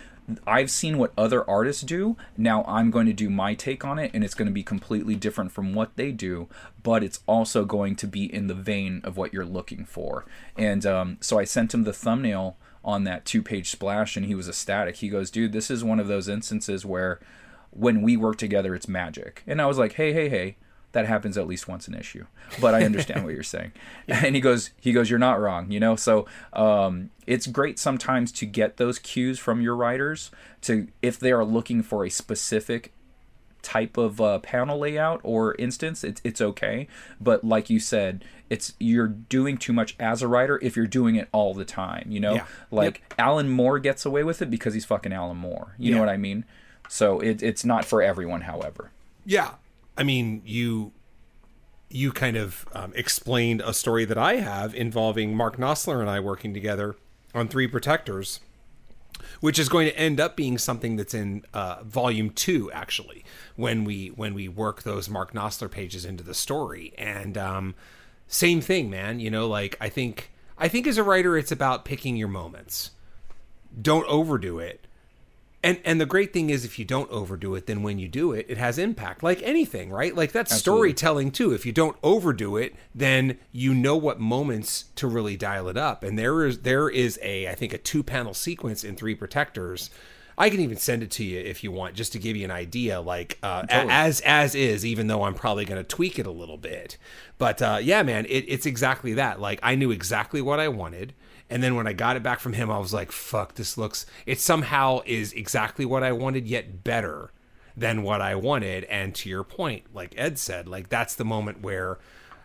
I've 0.47 0.71
seen 0.71 0.97
what 0.97 1.13
other 1.17 1.47
artists 1.49 1.83
do. 1.83 2.15
Now 2.37 2.63
I'm 2.65 2.91
going 2.91 3.07
to 3.07 3.13
do 3.13 3.29
my 3.29 3.53
take 3.53 3.83
on 3.83 3.99
it, 3.99 4.11
and 4.13 4.23
it's 4.23 4.33
going 4.33 4.47
to 4.47 4.53
be 4.53 4.63
completely 4.63 5.15
different 5.15 5.51
from 5.51 5.73
what 5.73 5.95
they 5.95 6.11
do. 6.11 6.47
But 6.83 7.03
it's 7.03 7.21
also 7.27 7.65
going 7.65 7.95
to 7.97 8.07
be 8.07 8.33
in 8.33 8.47
the 8.47 8.53
vein 8.53 9.01
of 9.03 9.17
what 9.17 9.33
you're 9.33 9.45
looking 9.45 9.85
for. 9.85 10.25
And 10.57 10.85
um, 10.85 11.17
so 11.21 11.39
I 11.39 11.43
sent 11.43 11.73
him 11.73 11.83
the 11.83 11.93
thumbnail 11.93 12.57
on 12.83 13.03
that 13.03 13.25
two-page 13.25 13.69
splash, 13.69 14.17
and 14.17 14.25
he 14.25 14.35
was 14.35 14.49
ecstatic. 14.49 14.97
He 14.97 15.09
goes, 15.09 15.29
"Dude, 15.31 15.53
this 15.53 15.69
is 15.69 15.83
one 15.83 15.99
of 15.99 16.07
those 16.07 16.27
instances 16.27 16.85
where." 16.85 17.19
when 17.71 18.01
we 18.01 18.17
work 18.17 18.37
together, 18.37 18.75
it's 18.75 18.87
magic. 18.87 19.43
And 19.47 19.61
I 19.61 19.65
was 19.65 19.77
like, 19.77 19.93
hey, 19.93 20.13
hey, 20.13 20.29
hey, 20.29 20.57
that 20.93 21.05
happens 21.05 21.37
at 21.37 21.47
least 21.47 21.67
once 21.67 21.87
an 21.87 21.93
issue. 21.93 22.25
But 22.59 22.73
I 22.75 22.83
understand 22.83 23.23
what 23.23 23.33
you're 23.33 23.43
saying. 23.43 23.71
And 24.07 24.35
he 24.35 24.41
goes, 24.41 24.71
he 24.79 24.91
goes, 24.91 25.09
you're 25.09 25.19
not 25.19 25.39
wrong, 25.39 25.71
you 25.71 25.79
know. 25.79 25.95
So 25.95 26.25
um, 26.53 27.09
it's 27.25 27.47
great 27.47 27.79
sometimes 27.79 28.31
to 28.33 28.45
get 28.45 28.77
those 28.77 28.99
cues 28.99 29.39
from 29.39 29.61
your 29.61 29.75
writers 29.75 30.31
to 30.61 30.87
if 31.01 31.19
they 31.19 31.31
are 31.31 31.45
looking 31.45 31.81
for 31.81 32.03
a 32.05 32.09
specific 32.09 32.91
type 33.61 33.95
of 33.95 34.19
uh, 34.19 34.39
panel 34.39 34.79
layout 34.79 35.21
or 35.23 35.53
instance 35.59 36.03
it's, 36.03 36.19
it's 36.23 36.41
okay 36.41 36.87
but 37.19 37.43
like 37.43 37.69
you 37.69 37.79
said 37.79 38.25
it's 38.49 38.73
you're 38.79 39.07
doing 39.07 39.55
too 39.55 39.71
much 39.71 39.95
as 39.99 40.23
a 40.23 40.27
writer 40.27 40.57
if 40.63 40.75
you're 40.75 40.87
doing 40.87 41.15
it 41.15 41.27
all 41.31 41.53
the 41.53 41.63
time 41.63 42.07
you 42.09 42.19
know 42.19 42.33
Yeah. 42.33 42.45
like 42.71 43.03
alan 43.19 43.49
moore 43.49 43.77
gets 43.77 44.03
away 44.03 44.23
with 44.23 44.41
it 44.41 44.49
because 44.49 44.73
he's 44.73 44.85
fucking 44.85 45.13
alan 45.13 45.37
moore 45.37 45.75
you 45.77 45.89
Yeah. 45.91 45.97
know 45.97 45.99
what 46.01 46.09
i 46.09 46.17
mean 46.17 46.43
so 46.89 47.19
it, 47.19 47.43
it's 47.43 47.63
not 47.63 47.85
for 47.85 48.01
everyone 48.01 48.41
however 48.41 48.89
Yeah, 49.25 49.51
I 49.97 50.03
mean, 50.03 50.41
you 50.45 50.93
you 51.89 52.11
kind 52.11 52.37
of 52.37 52.65
um, 52.73 52.93
explained 52.95 53.61
a 53.61 53.73
story 53.73 54.05
that 54.05 54.17
I 54.17 54.35
have 54.37 54.73
involving 54.73 55.35
Mark 55.35 55.57
Nosler 55.57 55.99
and 55.99 56.09
I 56.09 56.19
working 56.19 56.53
together 56.53 56.95
on 57.35 57.47
Three 57.47 57.67
Protectors, 57.67 58.39
which 59.41 59.59
is 59.59 59.67
going 59.67 59.87
to 59.87 59.97
end 59.97 60.19
up 60.19 60.35
being 60.35 60.57
something 60.57 60.95
that's 60.95 61.13
in 61.13 61.43
uh, 61.53 61.83
volume 61.83 62.29
two, 62.29 62.71
actually, 62.71 63.25
when 63.55 63.83
we 63.83 64.07
when 64.09 64.33
we 64.33 64.47
work 64.47 64.83
those 64.83 65.09
Mark 65.09 65.33
Nosler 65.33 65.69
pages 65.69 66.05
into 66.05 66.23
the 66.23 66.33
story. 66.33 66.93
And 66.97 67.37
um, 67.37 67.75
same 68.27 68.61
thing, 68.61 68.89
man. 68.89 69.19
You 69.19 69.29
know, 69.29 69.47
like 69.47 69.77
I 69.81 69.89
think 69.89 70.31
I 70.57 70.67
think 70.67 70.87
as 70.87 70.97
a 70.97 71.03
writer, 71.03 71.37
it's 71.37 71.51
about 71.51 71.85
picking 71.85 72.15
your 72.15 72.27
moments. 72.29 72.91
Don't 73.81 74.07
overdo 74.07 74.59
it 74.59 74.85
and 75.63 75.79
and 75.85 76.01
the 76.01 76.05
great 76.05 76.33
thing 76.33 76.49
is 76.49 76.65
if 76.65 76.79
you 76.79 76.85
don't 76.85 77.09
overdo 77.11 77.55
it 77.55 77.67
then 77.67 77.83
when 77.83 77.99
you 77.99 78.07
do 78.07 78.31
it 78.31 78.45
it 78.49 78.57
has 78.57 78.77
impact 78.77 79.23
like 79.23 79.41
anything 79.43 79.89
right 79.89 80.15
like 80.15 80.31
that's 80.31 80.51
Absolutely. 80.51 80.89
storytelling 80.89 81.31
too 81.31 81.53
if 81.53 81.65
you 81.65 81.71
don't 81.71 81.97
overdo 82.03 82.57
it 82.57 82.75
then 82.93 83.37
you 83.51 83.73
know 83.73 83.95
what 83.95 84.19
moments 84.19 84.85
to 84.95 85.07
really 85.07 85.37
dial 85.37 85.67
it 85.67 85.77
up 85.77 86.03
and 86.03 86.17
there 86.17 86.45
is 86.45 86.59
there 86.59 86.89
is 86.89 87.19
a 87.21 87.47
i 87.47 87.55
think 87.55 87.73
a 87.73 87.77
two 87.77 88.03
panel 88.03 88.33
sequence 88.33 88.83
in 88.83 88.95
three 88.95 89.15
protectors 89.15 89.89
I 90.37 90.49
can 90.49 90.61
even 90.61 90.77
send 90.77 91.03
it 91.03 91.11
to 91.11 91.23
you 91.23 91.39
if 91.39 91.63
you 91.63 91.71
want, 91.71 91.93
just 91.93 92.13
to 92.13 92.19
give 92.19 92.35
you 92.35 92.45
an 92.45 92.51
idea, 92.51 92.99
like 92.99 93.37
uh, 93.43 93.63
Totally. 93.63 93.91
as 93.91 94.21
as 94.21 94.55
is. 94.55 94.83
Even 94.83 95.05
though 95.05 95.23
I'm 95.23 95.35
probably 95.35 95.65
going 95.65 95.79
to 95.79 95.87
tweak 95.87 96.17
it 96.17 96.25
a 96.25 96.31
little 96.31 96.57
bit, 96.57 96.97
but 97.37 97.61
uh, 97.61 97.77
yeah, 97.79 98.01
man, 98.01 98.25
it, 98.25 98.45
it's 98.47 98.65
exactly 98.65 99.13
that. 99.13 99.39
Like 99.39 99.59
I 99.61 99.75
knew 99.75 99.91
exactly 99.91 100.41
what 100.41 100.59
I 100.59 100.67
wanted, 100.67 101.13
and 101.51 101.61
then 101.61 101.75
when 101.75 101.85
I 101.85 101.93
got 101.93 102.15
it 102.15 102.23
back 102.23 102.39
from 102.39 102.53
him, 102.53 102.71
I 102.71 102.79
was 102.79 102.93
like, 102.93 103.11
"Fuck, 103.11 103.55
this 103.55 103.77
looks." 103.77 104.05
It 104.25 104.39
somehow 104.39 105.01
is 105.05 105.33
exactly 105.33 105.85
what 105.85 106.01
I 106.01 106.13
wanted, 106.13 106.47
yet 106.47 106.83
better 106.83 107.31
than 107.75 108.03
what 108.03 108.21
I 108.21 108.35
wanted. 108.35 108.85
And 108.85 109.13
to 109.15 109.29
your 109.29 109.43
point, 109.43 109.83
like 109.93 110.13
Ed 110.17 110.39
said, 110.39 110.67
like 110.67 110.89
that's 110.89 111.13
the 111.15 111.25
moment 111.25 111.61
where. 111.61 111.99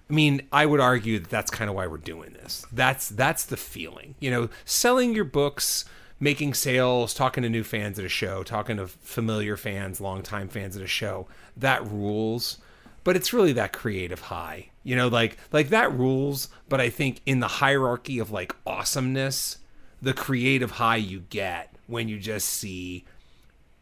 I 0.08 0.12
mean, 0.12 0.42
I 0.52 0.66
would 0.66 0.78
argue 0.78 1.18
that 1.18 1.30
that's 1.30 1.50
kind 1.50 1.68
of 1.68 1.74
why 1.74 1.88
we're 1.88 1.96
doing 1.96 2.32
this. 2.32 2.64
That's 2.72 3.08
that's 3.08 3.44
the 3.44 3.56
feeling. 3.56 4.14
You 4.20 4.30
know, 4.30 4.48
selling 4.64 5.14
your 5.14 5.24
books, 5.24 5.84
making 6.20 6.54
sales, 6.54 7.12
talking 7.12 7.42
to 7.42 7.48
new 7.48 7.64
fans 7.64 7.98
at 7.98 8.04
a 8.04 8.08
show, 8.08 8.42
talking 8.42 8.76
to 8.76 8.86
familiar 8.86 9.56
fans, 9.56 10.00
longtime 10.00 10.48
fans 10.48 10.76
at 10.76 10.82
a 10.82 10.86
show, 10.86 11.26
that 11.56 11.84
rules. 11.88 12.58
But 13.04 13.16
it's 13.16 13.32
really 13.32 13.52
that 13.54 13.72
creative 13.72 14.22
high. 14.22 14.70
You 14.86 14.94
know, 14.94 15.08
like 15.08 15.36
like 15.50 15.70
that 15.70 15.92
rules, 15.92 16.48
but 16.68 16.80
I 16.80 16.90
think 16.90 17.20
in 17.26 17.40
the 17.40 17.48
hierarchy 17.48 18.20
of 18.20 18.30
like 18.30 18.54
awesomeness, 18.64 19.58
the 20.00 20.14
creative 20.14 20.70
high 20.72 20.94
you 20.94 21.24
get 21.28 21.74
when 21.88 22.08
you 22.08 22.20
just 22.20 22.48
see 22.48 23.04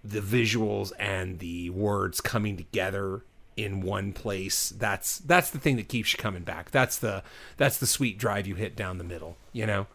the 0.02 0.20
visuals 0.20 0.92
and 0.98 1.40
the 1.40 1.68
words 1.68 2.22
coming 2.22 2.56
together 2.56 3.22
in 3.54 3.82
one 3.82 4.12
place 4.14 4.70
that's 4.70 5.18
that's 5.18 5.50
the 5.50 5.58
thing 5.58 5.76
that 5.76 5.88
keeps 5.88 6.14
you 6.14 6.18
coming 6.18 6.42
back. 6.42 6.70
That's 6.70 6.98
the 6.98 7.22
that's 7.58 7.76
the 7.76 7.86
sweet 7.86 8.16
drive 8.16 8.46
you 8.46 8.54
hit 8.54 8.74
down 8.74 8.96
the 8.96 9.04
middle 9.04 9.36
you 9.52 9.66
know? 9.66 9.86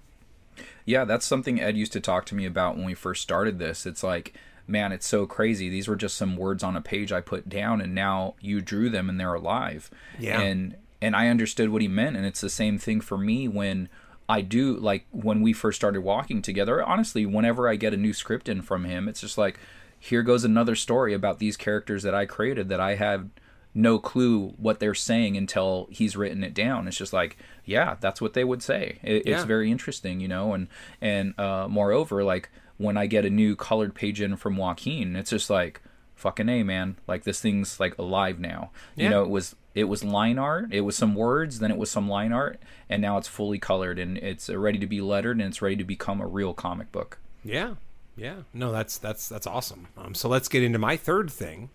Yeah 0.85 1.05
that's 1.05 1.25
something 1.25 1.59
ed 1.59 1.75
used 1.75 1.93
to 1.93 1.99
talk 1.99 2.27
to 2.27 2.35
me 2.35 2.45
about 2.45 2.75
when 2.75 2.85
we 2.85 2.93
first 2.93 3.23
started 3.23 3.57
this. 3.57 3.87
It's 3.87 4.03
like 4.03 4.35
man 4.67 4.91
it's 4.91 5.07
so 5.07 5.25
crazy. 5.25 5.69
These 5.69 5.87
were 5.87 5.95
just 5.95 6.17
some 6.17 6.37
words 6.37 6.61
on 6.61 6.75
a 6.75 6.81
page 6.81 7.11
i 7.11 7.19
put 7.19 7.49
down 7.49 7.81
and 7.81 7.95
now 7.95 8.35
you 8.39 8.61
drew 8.61 8.91
them 8.91 9.09
and 9.09 9.19
they're 9.19 9.33
alive. 9.33 9.89
Yeah. 10.19 10.39
and 10.39 10.75
and 11.01 11.15
i 11.15 11.27
understood 11.27 11.69
what 11.69 11.81
he 11.81 11.87
meant 11.87 12.15
and 12.15 12.25
it's 12.25 12.41
the 12.41 12.49
same 12.49 12.77
thing 12.77 13.01
for 13.01 13.17
me 13.17 13.47
when 13.47 13.89
I 14.29 14.41
do 14.41 14.77
like 14.77 15.07
when 15.09 15.41
we 15.41 15.53
first 15.53 15.77
started 15.77 16.01
walking 16.01 16.43
together. 16.43 16.83
Honestly, 16.83 17.25
whenever 17.25 17.67
I 17.67 17.75
get 17.75 17.95
a 17.95 17.97
new 17.97 18.13
script 18.13 18.47
in 18.47 18.61
from 18.61 18.85
him, 18.85 19.09
it's 19.09 19.21
just 19.21 19.39
like, 19.39 19.59
here 19.99 20.21
goes 20.21 20.43
another 20.43 20.75
story 20.75 21.15
about 21.15 21.39
these 21.39 21.57
characters 21.57 22.03
that 22.03 22.13
I 22.13 22.27
created 22.27 22.69
that 22.69 22.79
I 22.79 22.93
have 22.93 23.29
no 23.73 23.97
clue 23.97 24.53
what 24.57 24.79
they're 24.79 24.93
saying 24.93 25.35
until 25.35 25.87
he's 25.89 26.15
written 26.15 26.43
it 26.43 26.53
down. 26.53 26.87
It's 26.87 26.97
just 26.97 27.11
like, 27.11 27.37
yeah, 27.65 27.95
that's 27.99 28.21
what 28.21 28.35
they 28.35 28.43
would 28.43 28.61
say. 28.61 28.99
It, 29.01 29.25
Yeah. 29.25 29.35
It's 29.35 29.45
very 29.45 29.71
interesting, 29.71 30.19
you 30.19 30.27
know. 30.27 30.53
And 30.53 30.67
and 31.01 31.37
uh, 31.39 31.67
moreover, 31.67 32.23
like 32.23 32.49
when 32.77 32.97
I 32.97 33.07
get 33.07 33.25
a 33.25 33.31
new 33.31 33.55
colored 33.55 33.95
page 33.95 34.21
in 34.21 34.35
from 34.35 34.57
Joaquin, 34.57 35.15
it's 35.15 35.31
just 35.31 35.49
like, 35.49 35.81
fucking 36.15 36.49
a 36.49 36.63
man, 36.63 36.97
like 37.07 37.23
this 37.23 37.41
thing's 37.41 37.79
like 37.79 37.97
alive 37.97 38.39
now. 38.39 38.69
Yeah. 38.95 39.05
You 39.05 39.09
know, 39.09 39.23
it 39.23 39.29
was 39.29 39.55
it 39.75 39.85
was 39.85 40.03
line 40.03 40.39
art, 40.39 40.73
it 40.73 40.81
was 40.81 40.95
some 40.95 41.15
words, 41.15 41.59
then 41.59 41.71
it 41.71 41.77
was 41.77 41.91
some 41.91 42.09
line 42.09 42.33
art, 42.33 42.59
and 42.89 43.01
now 43.01 43.17
it's 43.17 43.27
fully 43.27 43.59
colored 43.59 43.99
and 43.99 44.17
it's 44.17 44.49
ready 44.49 44.79
to 44.79 44.87
be 44.87 45.01
lettered 45.01 45.37
and 45.37 45.47
it's 45.47 45.61
ready 45.61 45.75
to 45.75 45.83
become 45.83 46.19
a 46.21 46.27
real 46.27 46.53
comic 46.53 46.91
book. 46.91 47.19
Yeah, 47.43 47.75
yeah. 48.15 48.41
No, 48.53 48.71
that's 48.71 48.97
that's 48.97 49.29
that's 49.29 49.47
awesome. 49.47 49.87
Um, 49.97 50.13
so 50.13 50.27
let's 50.27 50.47
get 50.47 50.63
into 50.63 50.79
my 50.79 50.97
third 50.97 51.31
thing, 51.31 51.69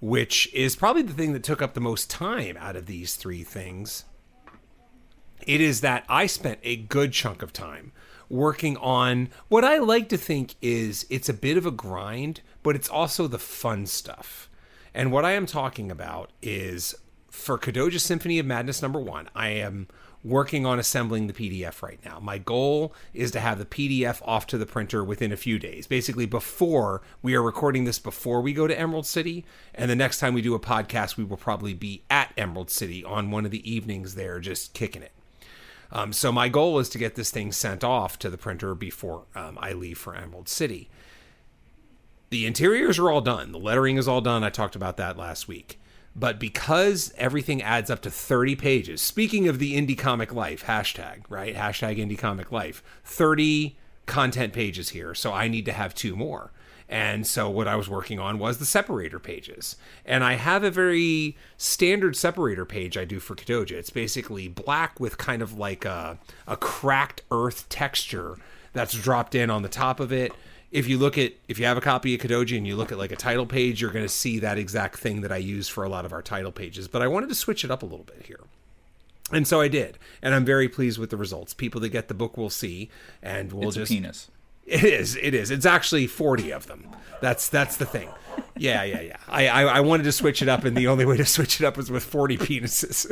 which 0.00 0.52
is 0.54 0.76
probably 0.76 1.02
the 1.02 1.12
thing 1.12 1.32
that 1.32 1.42
took 1.42 1.60
up 1.60 1.74
the 1.74 1.80
most 1.80 2.08
time 2.08 2.56
out 2.58 2.76
of 2.76 2.86
these 2.86 3.16
three 3.16 3.42
things. 3.42 4.04
It 5.46 5.60
is 5.60 5.82
that 5.82 6.04
I 6.08 6.26
spent 6.26 6.60
a 6.62 6.76
good 6.76 7.12
chunk 7.12 7.42
of 7.42 7.52
time 7.52 7.92
working 8.30 8.76
on 8.78 9.28
what 9.48 9.64
I 9.64 9.78
like 9.78 10.08
to 10.08 10.16
think 10.16 10.54
is 10.62 11.06
it's 11.10 11.28
a 11.28 11.34
bit 11.34 11.56
of 11.56 11.66
a 11.66 11.70
grind, 11.70 12.40
but 12.62 12.74
it's 12.74 12.88
also 12.88 13.26
the 13.26 13.38
fun 13.38 13.86
stuff. 13.86 14.48
And 14.94 15.12
what 15.12 15.24
I 15.24 15.32
am 15.32 15.44
talking 15.44 15.90
about 15.90 16.30
is 16.40 16.94
for 17.34 17.58
Kadoja 17.58 18.00
Symphony 18.00 18.38
of 18.38 18.46
Madness 18.46 18.80
number 18.80 19.00
one, 19.00 19.28
I 19.34 19.48
am 19.48 19.88
working 20.22 20.64
on 20.64 20.78
assembling 20.78 21.26
the 21.26 21.32
PDF 21.34 21.82
right 21.82 21.98
now. 22.04 22.18
My 22.18 22.38
goal 22.38 22.94
is 23.12 23.30
to 23.32 23.40
have 23.40 23.58
the 23.58 23.66
PDF 23.66 24.22
off 24.24 24.46
to 24.46 24.56
the 24.56 24.64
printer 24.64 25.04
within 25.04 25.32
a 25.32 25.36
few 25.36 25.58
days. 25.58 25.86
Basically, 25.86 26.24
before 26.24 27.02
we 27.20 27.34
are 27.34 27.42
recording 27.42 27.84
this 27.84 27.98
before 27.98 28.40
we 28.40 28.54
go 28.54 28.66
to 28.66 28.78
Emerald 28.78 29.04
City. 29.04 29.44
And 29.74 29.90
the 29.90 29.96
next 29.96 30.20
time 30.20 30.32
we 30.32 30.40
do 30.40 30.54
a 30.54 30.60
podcast, 30.60 31.18
we 31.18 31.24
will 31.24 31.36
probably 31.36 31.74
be 31.74 32.02
at 32.08 32.32
Emerald 32.38 32.70
City 32.70 33.04
on 33.04 33.30
one 33.30 33.44
of 33.44 33.50
the 33.50 33.70
evenings 33.70 34.14
there, 34.14 34.40
just 34.40 34.72
kicking 34.72 35.02
it. 35.02 35.12
Um, 35.92 36.12
so 36.12 36.32
my 36.32 36.48
goal 36.48 36.78
is 36.78 36.88
to 36.90 36.98
get 36.98 37.16
this 37.16 37.30
thing 37.30 37.52
sent 37.52 37.84
off 37.84 38.18
to 38.20 38.30
the 38.30 38.38
printer 38.38 38.74
before 38.74 39.24
um, 39.34 39.58
I 39.60 39.74
leave 39.74 39.98
for 39.98 40.14
Emerald 40.14 40.48
City. 40.48 40.88
The 42.30 42.46
interiors 42.46 42.98
are 42.98 43.10
all 43.10 43.20
done. 43.20 43.52
The 43.52 43.58
lettering 43.58 43.98
is 43.98 44.08
all 44.08 44.22
done. 44.22 44.42
I 44.42 44.50
talked 44.50 44.76
about 44.76 44.96
that 44.96 45.18
last 45.18 45.46
week. 45.46 45.78
But 46.16 46.38
because 46.38 47.12
everything 47.16 47.60
adds 47.60 47.90
up 47.90 48.00
to 48.02 48.10
30 48.10 48.54
pages, 48.56 49.02
speaking 49.02 49.48
of 49.48 49.58
the 49.58 49.74
indie 49.74 49.98
comic 49.98 50.32
life, 50.32 50.64
hashtag, 50.64 51.22
right? 51.28 51.54
Hashtag 51.54 51.98
indie 51.98 52.18
comic 52.18 52.52
life, 52.52 52.82
30 53.04 53.76
content 54.06 54.52
pages 54.52 54.90
here. 54.90 55.14
So 55.14 55.32
I 55.32 55.48
need 55.48 55.64
to 55.64 55.72
have 55.72 55.94
two 55.94 56.14
more. 56.14 56.52
And 56.88 57.26
so 57.26 57.48
what 57.48 57.66
I 57.66 57.76
was 57.76 57.88
working 57.88 58.18
on 58.18 58.38
was 58.38 58.58
the 58.58 58.66
separator 58.66 59.18
pages. 59.18 59.76
And 60.04 60.22
I 60.22 60.34
have 60.34 60.62
a 60.62 60.70
very 60.70 61.36
standard 61.56 62.14
separator 62.14 62.64
page 62.64 62.96
I 62.96 63.04
do 63.04 63.20
for 63.20 63.34
Kadoja. 63.34 63.72
It's 63.72 63.90
basically 63.90 64.48
black 64.48 65.00
with 65.00 65.18
kind 65.18 65.42
of 65.42 65.58
like 65.58 65.84
a, 65.84 66.18
a 66.46 66.56
cracked 66.56 67.22
earth 67.30 67.68
texture 67.68 68.36
that's 68.74 68.92
dropped 68.92 69.34
in 69.34 69.50
on 69.50 69.62
the 69.62 69.68
top 69.68 69.98
of 69.98 70.12
it 70.12 70.32
if 70.74 70.88
you 70.88 70.98
look 70.98 71.16
at 71.16 71.32
if 71.46 71.60
you 71.60 71.66
have 71.66 71.76
a 71.76 71.80
copy 71.80 72.16
of 72.16 72.20
Kadoja 72.20 72.56
and 72.56 72.66
you 72.66 72.74
look 72.74 72.90
at 72.90 72.98
like 72.98 73.12
a 73.12 73.16
title 73.16 73.46
page, 73.46 73.80
you're 73.80 73.92
going 73.92 74.04
to 74.04 74.08
see 74.08 74.40
that 74.40 74.58
exact 74.58 74.98
thing 74.98 75.20
that 75.20 75.30
I 75.30 75.36
use 75.36 75.68
for 75.68 75.84
a 75.84 75.88
lot 75.88 76.04
of 76.04 76.12
our 76.12 76.20
title 76.20 76.50
pages. 76.50 76.88
But 76.88 77.00
I 77.00 77.06
wanted 77.06 77.28
to 77.28 77.34
switch 77.36 77.64
it 77.64 77.70
up 77.70 77.84
a 77.84 77.86
little 77.86 78.04
bit 78.04 78.24
here. 78.26 78.40
And 79.32 79.46
so 79.46 79.60
I 79.60 79.68
did, 79.68 79.98
and 80.20 80.34
I'm 80.34 80.44
very 80.44 80.68
pleased 80.68 80.98
with 80.98 81.10
the 81.10 81.16
results. 81.16 81.54
People 81.54 81.80
that 81.82 81.90
get 81.90 82.08
the 82.08 82.14
book 82.14 82.36
will 82.36 82.50
see, 82.50 82.90
and 83.22 83.52
we'll 83.52 83.68
It's 83.68 83.76
just 83.76 83.92
a 83.92 83.94
penis. 83.94 84.30
it 84.66 84.82
is. 84.82 85.14
It 85.16 85.32
is. 85.32 85.52
It's 85.52 85.64
actually 85.64 86.08
forty 86.08 86.50
of 86.50 86.66
them. 86.66 86.88
That's 87.22 87.48
that's 87.48 87.76
the 87.76 87.86
thing. 87.86 88.08
Yeah, 88.56 88.82
yeah, 88.82 89.00
yeah. 89.00 89.16
I, 89.28 89.46
I 89.46 89.62
I 89.62 89.80
wanted 89.80 90.02
to 90.04 90.12
switch 90.12 90.42
it 90.42 90.48
up, 90.48 90.64
and 90.64 90.76
the 90.76 90.88
only 90.88 91.04
way 91.06 91.16
to 91.16 91.24
switch 91.24 91.60
it 91.60 91.64
up 91.64 91.76
was 91.76 91.88
with 91.88 92.02
forty 92.02 92.36
penises. 92.36 93.06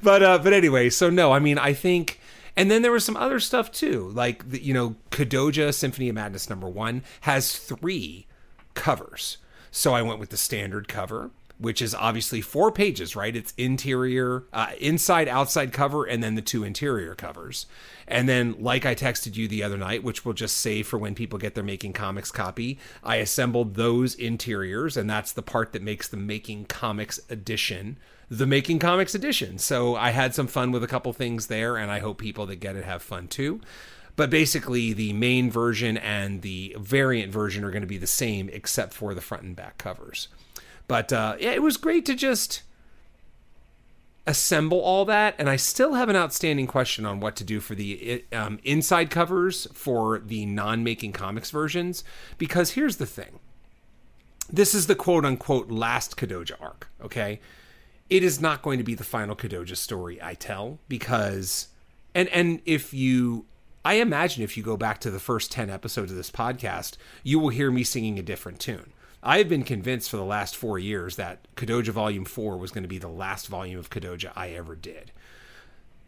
but 0.02 0.22
uh, 0.22 0.38
but 0.38 0.52
anyway, 0.52 0.90
so 0.90 1.10
no, 1.10 1.32
I 1.32 1.40
mean, 1.40 1.58
I 1.58 1.72
think. 1.72 2.20
And 2.56 2.70
then 2.70 2.82
there 2.82 2.92
was 2.92 3.04
some 3.04 3.16
other 3.16 3.40
stuff 3.40 3.70
too, 3.70 4.08
like 4.08 4.50
the, 4.50 4.62
you 4.62 4.74
know, 4.74 4.96
Kadoja 5.10 5.72
Symphony 5.72 6.08
of 6.08 6.14
Madness 6.14 6.50
number 6.50 6.68
one 6.68 7.02
has 7.22 7.56
three 7.56 8.26
covers. 8.74 9.38
So 9.70 9.94
I 9.94 10.02
went 10.02 10.18
with 10.18 10.30
the 10.30 10.36
standard 10.36 10.88
cover, 10.88 11.30
which 11.60 11.82
is 11.82 11.94
obviously 11.94 12.40
four 12.40 12.72
pages, 12.72 13.14
right? 13.14 13.36
It's 13.36 13.52
interior, 13.56 14.44
uh, 14.52 14.72
inside, 14.80 15.28
outside 15.28 15.72
cover, 15.72 16.04
and 16.04 16.22
then 16.22 16.34
the 16.34 16.42
two 16.42 16.64
interior 16.64 17.14
covers. 17.14 17.66
And 18.08 18.28
then, 18.28 18.56
like 18.58 18.86
I 18.86 18.94
texted 18.94 19.36
you 19.36 19.46
the 19.46 19.62
other 19.62 19.76
night, 19.76 20.02
which 20.02 20.24
we'll 20.24 20.34
just 20.34 20.56
save 20.56 20.86
for 20.86 20.98
when 20.98 21.14
people 21.14 21.38
get 21.38 21.54
their 21.54 21.62
Making 21.62 21.92
Comics 21.92 22.32
copy, 22.32 22.78
I 23.04 23.16
assembled 23.16 23.74
those 23.74 24.14
interiors, 24.14 24.96
and 24.96 25.08
that's 25.08 25.32
the 25.32 25.42
part 25.42 25.72
that 25.72 25.82
makes 25.82 26.08
the 26.08 26.16
Making 26.16 26.64
Comics 26.64 27.20
edition 27.28 27.98
the 28.30 28.46
Making 28.46 28.78
Comics 28.78 29.14
edition. 29.14 29.58
So 29.58 29.96
I 29.96 30.10
had 30.10 30.36
some 30.36 30.46
fun 30.46 30.70
with 30.70 30.84
a 30.84 30.86
couple 30.86 31.12
things 31.12 31.48
there, 31.48 31.76
and 31.76 31.90
I 31.90 31.98
hope 31.98 32.18
people 32.18 32.46
that 32.46 32.56
get 32.56 32.76
it 32.76 32.84
have 32.84 33.02
fun 33.02 33.26
too. 33.26 33.60
But 34.14 34.30
basically, 34.30 34.92
the 34.92 35.12
main 35.12 35.50
version 35.50 35.96
and 35.96 36.42
the 36.42 36.76
variant 36.78 37.32
version 37.32 37.64
are 37.64 37.70
going 37.70 37.82
to 37.82 37.88
be 37.88 37.98
the 37.98 38.06
same, 38.06 38.48
except 38.52 38.94
for 38.94 39.14
the 39.14 39.20
front 39.20 39.42
and 39.42 39.56
back 39.56 39.78
covers. 39.78 40.28
But 40.90 41.12
uh, 41.12 41.36
yeah, 41.38 41.52
it 41.52 41.62
was 41.62 41.76
great 41.76 42.04
to 42.06 42.16
just 42.16 42.62
assemble 44.26 44.80
all 44.80 45.04
that. 45.04 45.36
And 45.38 45.48
I 45.48 45.54
still 45.54 45.94
have 45.94 46.08
an 46.08 46.16
outstanding 46.16 46.66
question 46.66 47.06
on 47.06 47.20
what 47.20 47.36
to 47.36 47.44
do 47.44 47.60
for 47.60 47.76
the 47.76 48.24
um, 48.32 48.58
inside 48.64 49.08
covers 49.08 49.68
for 49.72 50.18
the 50.18 50.46
non 50.46 50.82
making 50.82 51.12
comics 51.12 51.52
versions. 51.52 52.02
Because 52.38 52.72
here's 52.72 52.96
the 52.96 53.06
thing 53.06 53.38
this 54.52 54.74
is 54.74 54.88
the 54.88 54.96
quote 54.96 55.24
unquote 55.24 55.70
last 55.70 56.16
Kadoja 56.16 56.60
arc, 56.60 56.88
okay? 57.00 57.38
It 58.08 58.24
is 58.24 58.40
not 58.40 58.60
going 58.60 58.78
to 58.78 58.84
be 58.84 58.96
the 58.96 59.04
final 59.04 59.36
Kadoja 59.36 59.76
story 59.76 60.20
I 60.20 60.34
tell 60.34 60.80
because 60.88 61.68
and 62.16 62.28
and 62.30 62.62
if 62.66 62.92
you 62.92 63.46
I 63.84 63.94
imagine 63.94 64.42
if 64.42 64.56
you 64.56 64.64
go 64.64 64.76
back 64.76 64.98
to 65.02 65.10
the 65.12 65.20
first 65.20 65.52
10 65.52 65.70
episodes 65.70 66.10
of 66.10 66.16
this 66.16 66.32
podcast, 66.32 66.96
you 67.22 67.38
will 67.38 67.50
hear 67.50 67.70
me 67.70 67.84
singing 67.84 68.18
a 68.18 68.22
different 68.24 68.58
tune. 68.58 68.92
I 69.22 69.38
have 69.38 69.48
been 69.48 69.64
convinced 69.64 70.10
for 70.10 70.16
the 70.16 70.24
last 70.24 70.56
4 70.56 70.78
years 70.78 71.16
that 71.16 71.46
Kadoja 71.54 71.90
Volume 71.90 72.24
4 72.24 72.56
was 72.56 72.70
going 72.70 72.84
to 72.84 72.88
be 72.88 72.98
the 72.98 73.08
last 73.08 73.48
volume 73.48 73.78
of 73.78 73.90
Kadoja 73.90 74.32
I 74.34 74.50
ever 74.50 74.74
did. 74.74 75.12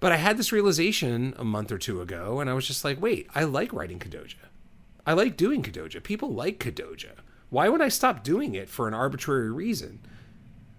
But 0.00 0.12
I 0.12 0.16
had 0.16 0.36
this 0.36 0.52
realization 0.52 1.34
a 1.36 1.44
month 1.44 1.70
or 1.70 1.78
two 1.78 2.00
ago 2.00 2.40
and 2.40 2.48
I 2.48 2.54
was 2.54 2.66
just 2.66 2.84
like, 2.84 3.00
"Wait, 3.00 3.28
I 3.34 3.44
like 3.44 3.72
writing 3.72 3.98
Kadoja. 3.98 4.36
I 5.06 5.12
like 5.12 5.36
doing 5.36 5.62
Kadoja. 5.62 6.02
People 6.02 6.32
like 6.32 6.58
Kadoja. 6.58 7.12
Why 7.50 7.68
would 7.68 7.82
I 7.82 7.88
stop 7.88 8.24
doing 8.24 8.54
it 8.54 8.68
for 8.68 8.88
an 8.88 8.94
arbitrary 8.94 9.50
reason?" 9.50 10.00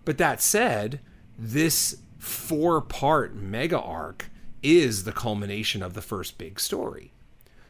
But 0.05 0.17
that 0.17 0.41
said, 0.41 0.99
this 1.37 1.97
four 2.17 2.81
part 2.81 3.35
mega 3.35 3.79
arc 3.79 4.29
is 4.61 5.03
the 5.03 5.11
culmination 5.11 5.83
of 5.83 5.93
the 5.93 6.01
first 6.01 6.37
big 6.37 6.59
story. 6.59 7.11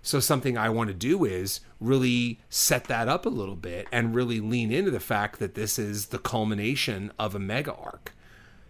So, 0.01 0.19
something 0.19 0.57
I 0.57 0.69
want 0.69 0.89
to 0.89 0.93
do 0.93 1.23
is 1.23 1.61
really 1.85 2.39
set 2.49 2.85
that 2.85 3.07
up 3.07 3.25
a 3.25 3.29
little 3.29 3.55
bit 3.55 3.87
and 3.91 4.15
really 4.15 4.39
lean 4.39 4.71
into 4.71 4.91
the 4.91 4.99
fact 4.99 5.39
that 5.39 5.55
this 5.55 5.77
is 5.77 6.07
the 6.07 6.19
culmination 6.19 7.11
of 7.19 7.35
a 7.35 7.39
mega 7.39 7.73
arc. 7.73 8.13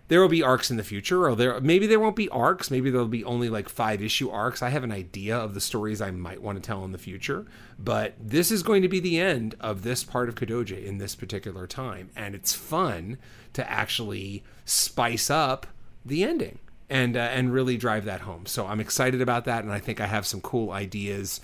There 0.09 0.19
will 0.19 0.29
be 0.29 0.43
arcs 0.43 0.69
in 0.69 0.77
the 0.77 0.83
future, 0.83 1.25
or 1.25 1.35
there 1.35 1.59
maybe 1.61 1.87
there 1.87 1.99
won't 1.99 2.17
be 2.17 2.27
arcs. 2.29 2.69
Maybe 2.69 2.89
there'll 2.91 3.07
be 3.07 3.23
only 3.23 3.49
like 3.49 3.69
five 3.69 4.03
issue 4.03 4.29
arcs. 4.29 4.61
I 4.61 4.69
have 4.69 4.83
an 4.83 4.91
idea 4.91 5.35
of 5.35 5.53
the 5.53 5.61
stories 5.61 6.01
I 6.01 6.11
might 6.11 6.41
want 6.41 6.57
to 6.57 6.67
tell 6.67 6.83
in 6.83 6.91
the 6.91 6.97
future, 6.97 7.45
but 7.79 8.13
this 8.19 8.51
is 8.51 8.63
going 8.63 8.81
to 8.81 8.89
be 8.89 8.99
the 8.99 9.19
end 9.19 9.55
of 9.61 9.83
this 9.83 10.03
part 10.03 10.27
of 10.29 10.35
Kadoja 10.35 10.83
in 10.83 10.97
this 10.97 11.15
particular 11.15 11.67
time, 11.67 12.09
and 12.15 12.35
it's 12.35 12.53
fun 12.53 13.17
to 13.53 13.67
actually 13.71 14.43
spice 14.65 15.29
up 15.29 15.67
the 16.05 16.23
ending. 16.23 16.59
and 16.89 17.15
uh, 17.17 17.21
and 17.21 17.53
really 17.53 17.77
drive 17.77 18.05
that 18.05 18.21
home. 18.21 18.45
So 18.45 18.67
I'm 18.67 18.79
excited 18.79 19.21
about 19.21 19.45
that, 19.45 19.63
and 19.63 19.73
I 19.73 19.79
think 19.79 19.99
I 19.99 20.05
have 20.05 20.27
some 20.27 20.41
cool 20.41 20.71
ideas. 20.71 21.41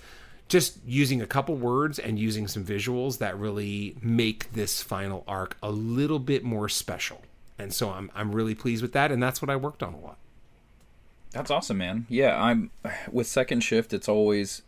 Just 0.50 0.78
using 0.84 1.22
a 1.22 1.26
couple 1.26 1.54
words 1.54 1.98
and 1.98 2.18
using 2.18 2.46
some 2.48 2.64
visuals 2.64 3.16
that 3.18 3.38
really 3.38 3.96
make 4.02 4.52
this 4.52 4.82
final 4.82 5.24
arc 5.26 5.56
a 5.62 5.70
little 5.70 6.18
bit 6.18 6.42
more 6.44 6.68
special. 6.68 7.22
And 7.58 7.72
so 7.72 7.90
I'm 7.90 8.10
I'm 8.14 8.34
really 8.34 8.54
pleased 8.54 8.82
with 8.82 8.92
that, 8.92 9.12
and 9.12 9.22
that's 9.22 9.40
what 9.40 9.48
I 9.48 9.56
worked 9.56 9.82
on 9.82 9.94
a 9.94 9.98
lot. 9.98 10.18
That's 11.32 11.50
awesome, 11.52 11.78
man. 11.78 12.06
Yeah, 12.08 12.42
I'm 12.42 12.70
with 13.12 13.28
second 13.28 13.60
shift. 13.60 13.92
It's 13.92 14.08
always 14.08 14.62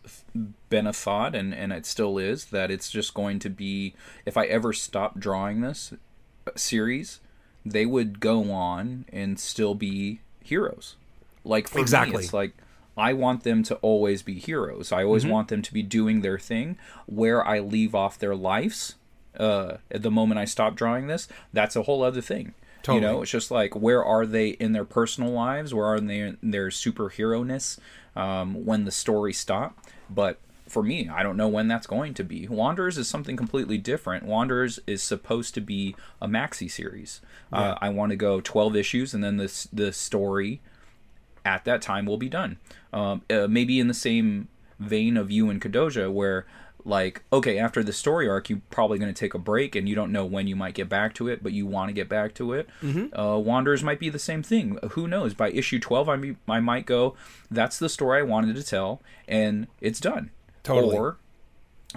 been 0.69 0.87
a 0.87 0.93
thought, 0.93 1.35
and 1.35 1.53
and 1.53 1.73
it 1.73 1.85
still 1.85 2.17
is 2.17 2.45
that 2.45 2.71
it's 2.71 2.89
just 2.89 3.13
going 3.13 3.39
to 3.39 3.49
be. 3.49 3.93
If 4.25 4.37
I 4.37 4.45
ever 4.45 4.71
stop 4.71 5.19
drawing 5.19 5.59
this 5.59 5.93
uh, 6.47 6.51
series, 6.55 7.19
they 7.65 7.85
would 7.85 8.21
go 8.21 8.51
on 8.51 9.03
and 9.11 9.37
still 9.37 9.75
be 9.75 10.21
heroes. 10.41 10.95
Like 11.43 11.67
for 11.67 11.79
Exactly. 11.79 12.17
me, 12.17 12.23
it's 12.23 12.33
like 12.33 12.53
I 12.97 13.13
want 13.13 13.43
them 13.43 13.63
to 13.63 13.75
always 13.75 14.21
be 14.21 14.35
heroes. 14.35 14.91
I 14.91 15.03
always 15.03 15.25
want 15.25 15.47
them 15.47 15.61
to 15.61 15.73
be 15.73 15.81
doing 15.81 16.21
their 16.21 16.37
thing. 16.37 16.77
Where 17.05 17.45
I 17.45 17.59
leave 17.59 17.95
off 17.95 18.19
their 18.19 18.35
lives, 18.35 18.95
uh, 19.39 19.77
at 19.89 20.03
the 20.03 20.11
moment 20.11 20.39
I 20.39 20.45
stop 20.45 20.75
drawing 20.75 21.07
this, 21.07 21.27
that's 21.51 21.75
a 21.75 21.83
whole 21.83 22.03
other 22.03 22.21
thing. 22.21 22.53
You 22.95 23.01
know, 23.01 23.21
it's 23.21 23.31
just 23.31 23.49
like 23.49 23.75
where 23.75 24.03
are 24.03 24.25
they 24.25 24.49
in 24.49 24.73
their 24.73 24.85
personal 24.85 25.31
lives? 25.31 25.73
Where 25.73 25.85
are 25.85 25.99
they 25.99 26.19
in 26.19 26.37
their 26.41 26.67
superhero 26.67 27.45
ness 27.45 27.79
um, 28.15 28.65
when 28.65 28.83
the 28.85 28.91
story 28.91 29.33
stop? 29.33 29.77
But 30.09 30.37
for 30.67 30.83
me, 30.83 31.07
I 31.09 31.23
don't 31.23 31.37
know 31.37 31.47
when 31.47 31.67
that's 31.67 31.87
going 31.87 32.13
to 32.15 32.23
be. 32.23 32.47
Wanderers 32.47 32.97
is 32.97 33.07
something 33.07 33.37
completely 33.37 33.77
different. 33.77 34.25
Wanderers 34.25 34.79
is 34.85 35.01
supposed 35.01 35.53
to 35.53 35.61
be 35.61 35.95
a 36.21 36.27
maxi 36.27 36.69
series. 36.69 37.21
Uh, 37.53 37.75
I 37.79 37.89
want 37.89 38.09
to 38.09 38.15
go 38.15 38.41
12 38.41 38.75
issues, 38.75 39.13
and 39.13 39.23
then 39.23 39.37
this 39.37 39.67
the 39.71 39.93
story 39.93 40.61
at 41.45 41.65
that 41.65 41.81
time 41.81 42.05
will 42.05 42.17
be 42.17 42.29
done. 42.29 42.57
Um, 42.91 43.23
uh, 43.29 43.47
maybe 43.47 43.79
in 43.79 43.87
the 43.87 43.93
same 43.93 44.47
vein 44.79 45.17
of 45.17 45.31
you 45.31 45.49
and 45.49 45.61
Kadoja, 45.61 46.11
where 46.11 46.45
like 46.85 47.23
okay, 47.31 47.57
after 47.57 47.83
the 47.83 47.93
story 47.93 48.27
arc, 48.27 48.49
you're 48.49 48.61
probably 48.69 48.97
going 48.99 49.13
to 49.13 49.17
take 49.17 49.33
a 49.33 49.39
break, 49.39 49.75
and 49.75 49.87
you 49.87 49.95
don't 49.95 50.11
know 50.11 50.25
when 50.25 50.47
you 50.47 50.55
might 50.55 50.73
get 50.73 50.89
back 50.89 51.13
to 51.15 51.27
it, 51.27 51.41
but 51.41 51.53
you 51.53 51.65
want 51.65 51.89
to 51.89 51.93
get 51.93 52.09
back 52.09 52.33
to 52.35 52.53
it. 52.53 52.67
Mm-hmm. 52.81 53.17
Uh, 53.17 53.37
Wanderers 53.37 53.83
might 53.83 53.99
be 53.99 54.09
the 54.09 54.19
same 54.19 54.43
thing. 54.43 54.77
Who 54.91 55.07
knows? 55.07 55.33
By 55.33 55.49
issue 55.51 55.79
twelve, 55.79 56.09
I 56.09 56.17
be, 56.17 56.35
I 56.47 56.59
might 56.59 56.85
go. 56.85 57.15
That's 57.49 57.79
the 57.79 57.89
story 57.89 58.19
I 58.19 58.23
wanted 58.23 58.55
to 58.55 58.63
tell, 58.63 59.01
and 59.27 59.67
it's 59.79 59.99
done. 59.99 60.31
Totally. 60.63 60.97
Or 60.97 61.17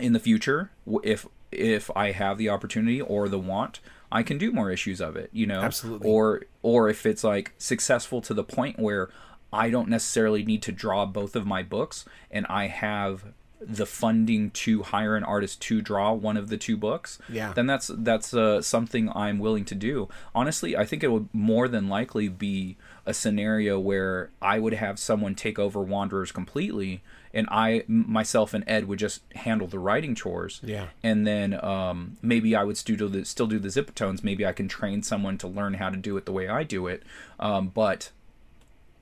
in 0.01 0.13
the 0.13 0.21
future, 0.21 0.71
if 1.03 1.27
if 1.51 1.91
I 1.97 2.13
have 2.13 2.39
the 2.39 2.49
opportunity 2.49 3.01
or 3.01 3.29
the 3.29 3.39
want, 3.39 3.81
I 4.11 4.23
can 4.23 4.39
do 4.39 4.53
more 4.53 4.71
issues 4.71 5.01
of 5.01 5.17
it. 5.17 5.31
You 5.33 5.47
know, 5.47 5.61
Absolutely. 5.63 6.09
Or 6.09 6.43
or 6.63 6.89
if 6.89 7.07
it's 7.07 7.25
like 7.25 7.55
successful 7.59 8.21
to 8.23 8.35
the 8.35 8.45
point 8.45 8.79
where 8.79 9.09
I 9.53 9.71
don't 9.71 9.89
necessarily 9.89 10.45
need 10.45 10.63
to 10.63 10.73
draw 10.73 11.07
both 11.07 11.37
of 11.37 11.47
my 11.47 11.63
books, 11.63 12.05
and 12.31 12.47
I 12.49 12.67
have 12.67 13.25
the 13.59 13.87
funding 13.87 14.51
to 14.51 14.83
hire 14.83 15.17
an 15.17 15.25
artist 15.25 15.63
to 15.63 15.81
draw 15.81 16.13
one 16.13 16.37
of 16.37 16.49
the 16.51 16.59
two 16.59 16.77
books, 16.77 17.19
Yeah. 17.29 17.55
then 17.55 17.67
that's 17.67 17.91
that's 17.95 18.35
uh, 18.35 18.61
something 18.61 19.11
I'm 19.15 19.39
willing 19.39 19.65
to 19.65 19.75
do. 19.75 20.09
Honestly, 20.35 20.77
I 20.77 20.85
think 20.85 21.03
it 21.03 21.09
would 21.11 21.29
more 21.33 21.67
than 21.67 21.89
likely 21.89 22.29
be 22.29 22.77
a 23.07 23.15
scenario 23.15 23.81
where 23.81 24.31
I 24.43 24.59
would 24.59 24.75
have 24.75 24.99
someone 24.99 25.35
take 25.35 25.59
over 25.59 25.81
Wanderers 25.81 26.33
completely, 26.33 27.03
and 27.33 27.49
I 27.51 27.85
myself 27.89 28.53
and 28.53 28.63
Ed 28.67 28.89
would 28.89 28.99
just 28.99 29.23
handle 29.35 29.67
the 29.67 29.79
writing 29.79 30.15
chores. 30.15 30.61
Yeah. 30.63 30.89
and 31.03 31.27
then 31.27 31.59
um, 31.65 32.19
maybe 32.21 32.55
I 32.55 32.63
would 32.63 32.77
still 32.77 32.97
do 32.97 33.09
the 33.09 33.25
still 33.25 33.47
do 33.47 33.59
the 33.59 33.69
ziptones. 33.69 34.23
Maybe 34.23 34.45
I 34.45 34.53
can 34.53 34.69
train 34.69 35.03
someone 35.03 35.39
to 35.39 35.49
learn 35.49 35.75
how 35.75 35.89
to 35.89 35.97
do 35.97 36.17
it 36.19 36.27
the 36.27 36.33
way 36.33 36.47
I 36.47 36.63
do 36.63 36.87
it. 36.89 37.05
Um, 37.41 37.69
but 37.69 38.11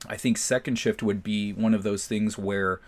I 0.09 0.17
think 0.17 0.37
second 0.37 0.75
shift 0.75 1.03
would 1.03 1.23
be 1.23 1.53
one 1.53 1.73
of 1.73 1.83
those 1.83 2.07
things 2.07 2.37
where 2.37 2.81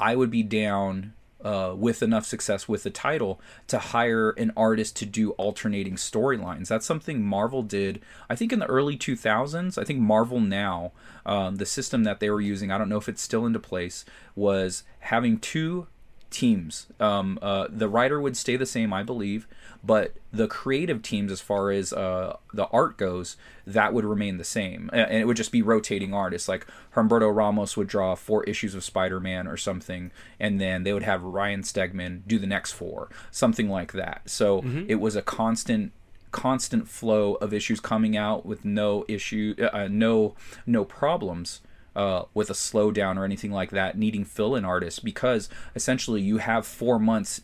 I 0.00 0.16
would 0.16 0.30
be 0.30 0.42
down 0.42 1.12
uh, 1.44 1.74
with 1.76 2.02
enough 2.02 2.24
success 2.24 2.66
with 2.66 2.84
the 2.84 2.90
title 2.90 3.38
to 3.68 3.78
hire 3.78 4.30
an 4.30 4.50
artist 4.56 4.96
to 4.96 5.06
do 5.06 5.32
alternating 5.32 5.96
storylines. 5.96 6.68
That's 6.68 6.86
something 6.86 7.22
Marvel 7.22 7.62
did, 7.62 8.00
I 8.30 8.34
think, 8.34 8.52
in 8.52 8.60
the 8.60 8.66
early 8.66 8.96
2000s. 8.96 9.76
I 9.76 9.84
think 9.84 10.00
Marvel 10.00 10.40
now, 10.40 10.92
um, 11.26 11.56
the 11.56 11.66
system 11.66 12.04
that 12.04 12.18
they 12.18 12.30
were 12.30 12.40
using, 12.40 12.70
I 12.70 12.78
don't 12.78 12.88
know 12.88 12.96
if 12.96 13.10
it's 13.10 13.20
still 13.20 13.44
into 13.44 13.58
place, 13.58 14.06
was 14.34 14.84
having 15.00 15.38
two 15.38 15.86
teams. 16.34 16.88
Um, 16.98 17.38
uh, 17.40 17.68
the 17.70 17.88
writer 17.88 18.20
would 18.20 18.36
stay 18.36 18.56
the 18.56 18.66
same, 18.66 18.92
I 18.92 19.04
believe, 19.04 19.46
but 19.84 20.14
the 20.32 20.48
creative 20.48 21.00
teams, 21.00 21.30
as 21.30 21.40
far 21.40 21.70
as 21.70 21.92
uh, 21.92 22.36
the 22.52 22.66
art 22.66 22.96
goes, 22.96 23.36
that 23.66 23.94
would 23.94 24.04
remain 24.04 24.36
the 24.36 24.44
same, 24.44 24.90
and 24.92 25.16
it 25.16 25.26
would 25.26 25.36
just 25.36 25.52
be 25.52 25.62
rotating 25.62 26.12
artists. 26.12 26.48
Like 26.48 26.66
Humberto 26.94 27.34
Ramos 27.34 27.76
would 27.76 27.86
draw 27.86 28.14
four 28.16 28.42
issues 28.44 28.74
of 28.74 28.82
Spider-Man 28.82 29.46
or 29.46 29.56
something, 29.56 30.10
and 30.40 30.60
then 30.60 30.82
they 30.82 30.92
would 30.92 31.04
have 31.04 31.22
Ryan 31.22 31.62
Stegman 31.62 32.22
do 32.26 32.38
the 32.38 32.46
next 32.48 32.72
four, 32.72 33.08
something 33.30 33.68
like 33.68 33.92
that. 33.92 34.22
So 34.28 34.62
it 34.88 34.96
was 34.96 35.14
a 35.16 35.22
constant 35.22 35.92
constant 36.32 36.88
flow 36.88 37.34
of 37.34 37.54
issues 37.54 37.78
coming 37.78 38.16
out 38.16 38.44
with 38.44 38.64
no 38.64 39.04
issue 39.06 39.54
uh, 39.72 39.86
no 39.88 40.34
no 40.66 40.84
problems 40.84 41.60
uh, 41.96 42.24
with 42.34 42.50
a 42.50 42.54
slowdown 42.54 43.16
or 43.16 43.24
anything 43.24 43.52
like 43.52 43.70
that, 43.70 43.96
needing 43.96 44.24
fill 44.24 44.54
in 44.56 44.64
artists 44.64 44.98
because 45.00 45.48
essentially 45.74 46.20
you 46.20 46.38
have 46.38 46.66
four 46.66 46.98
months 46.98 47.42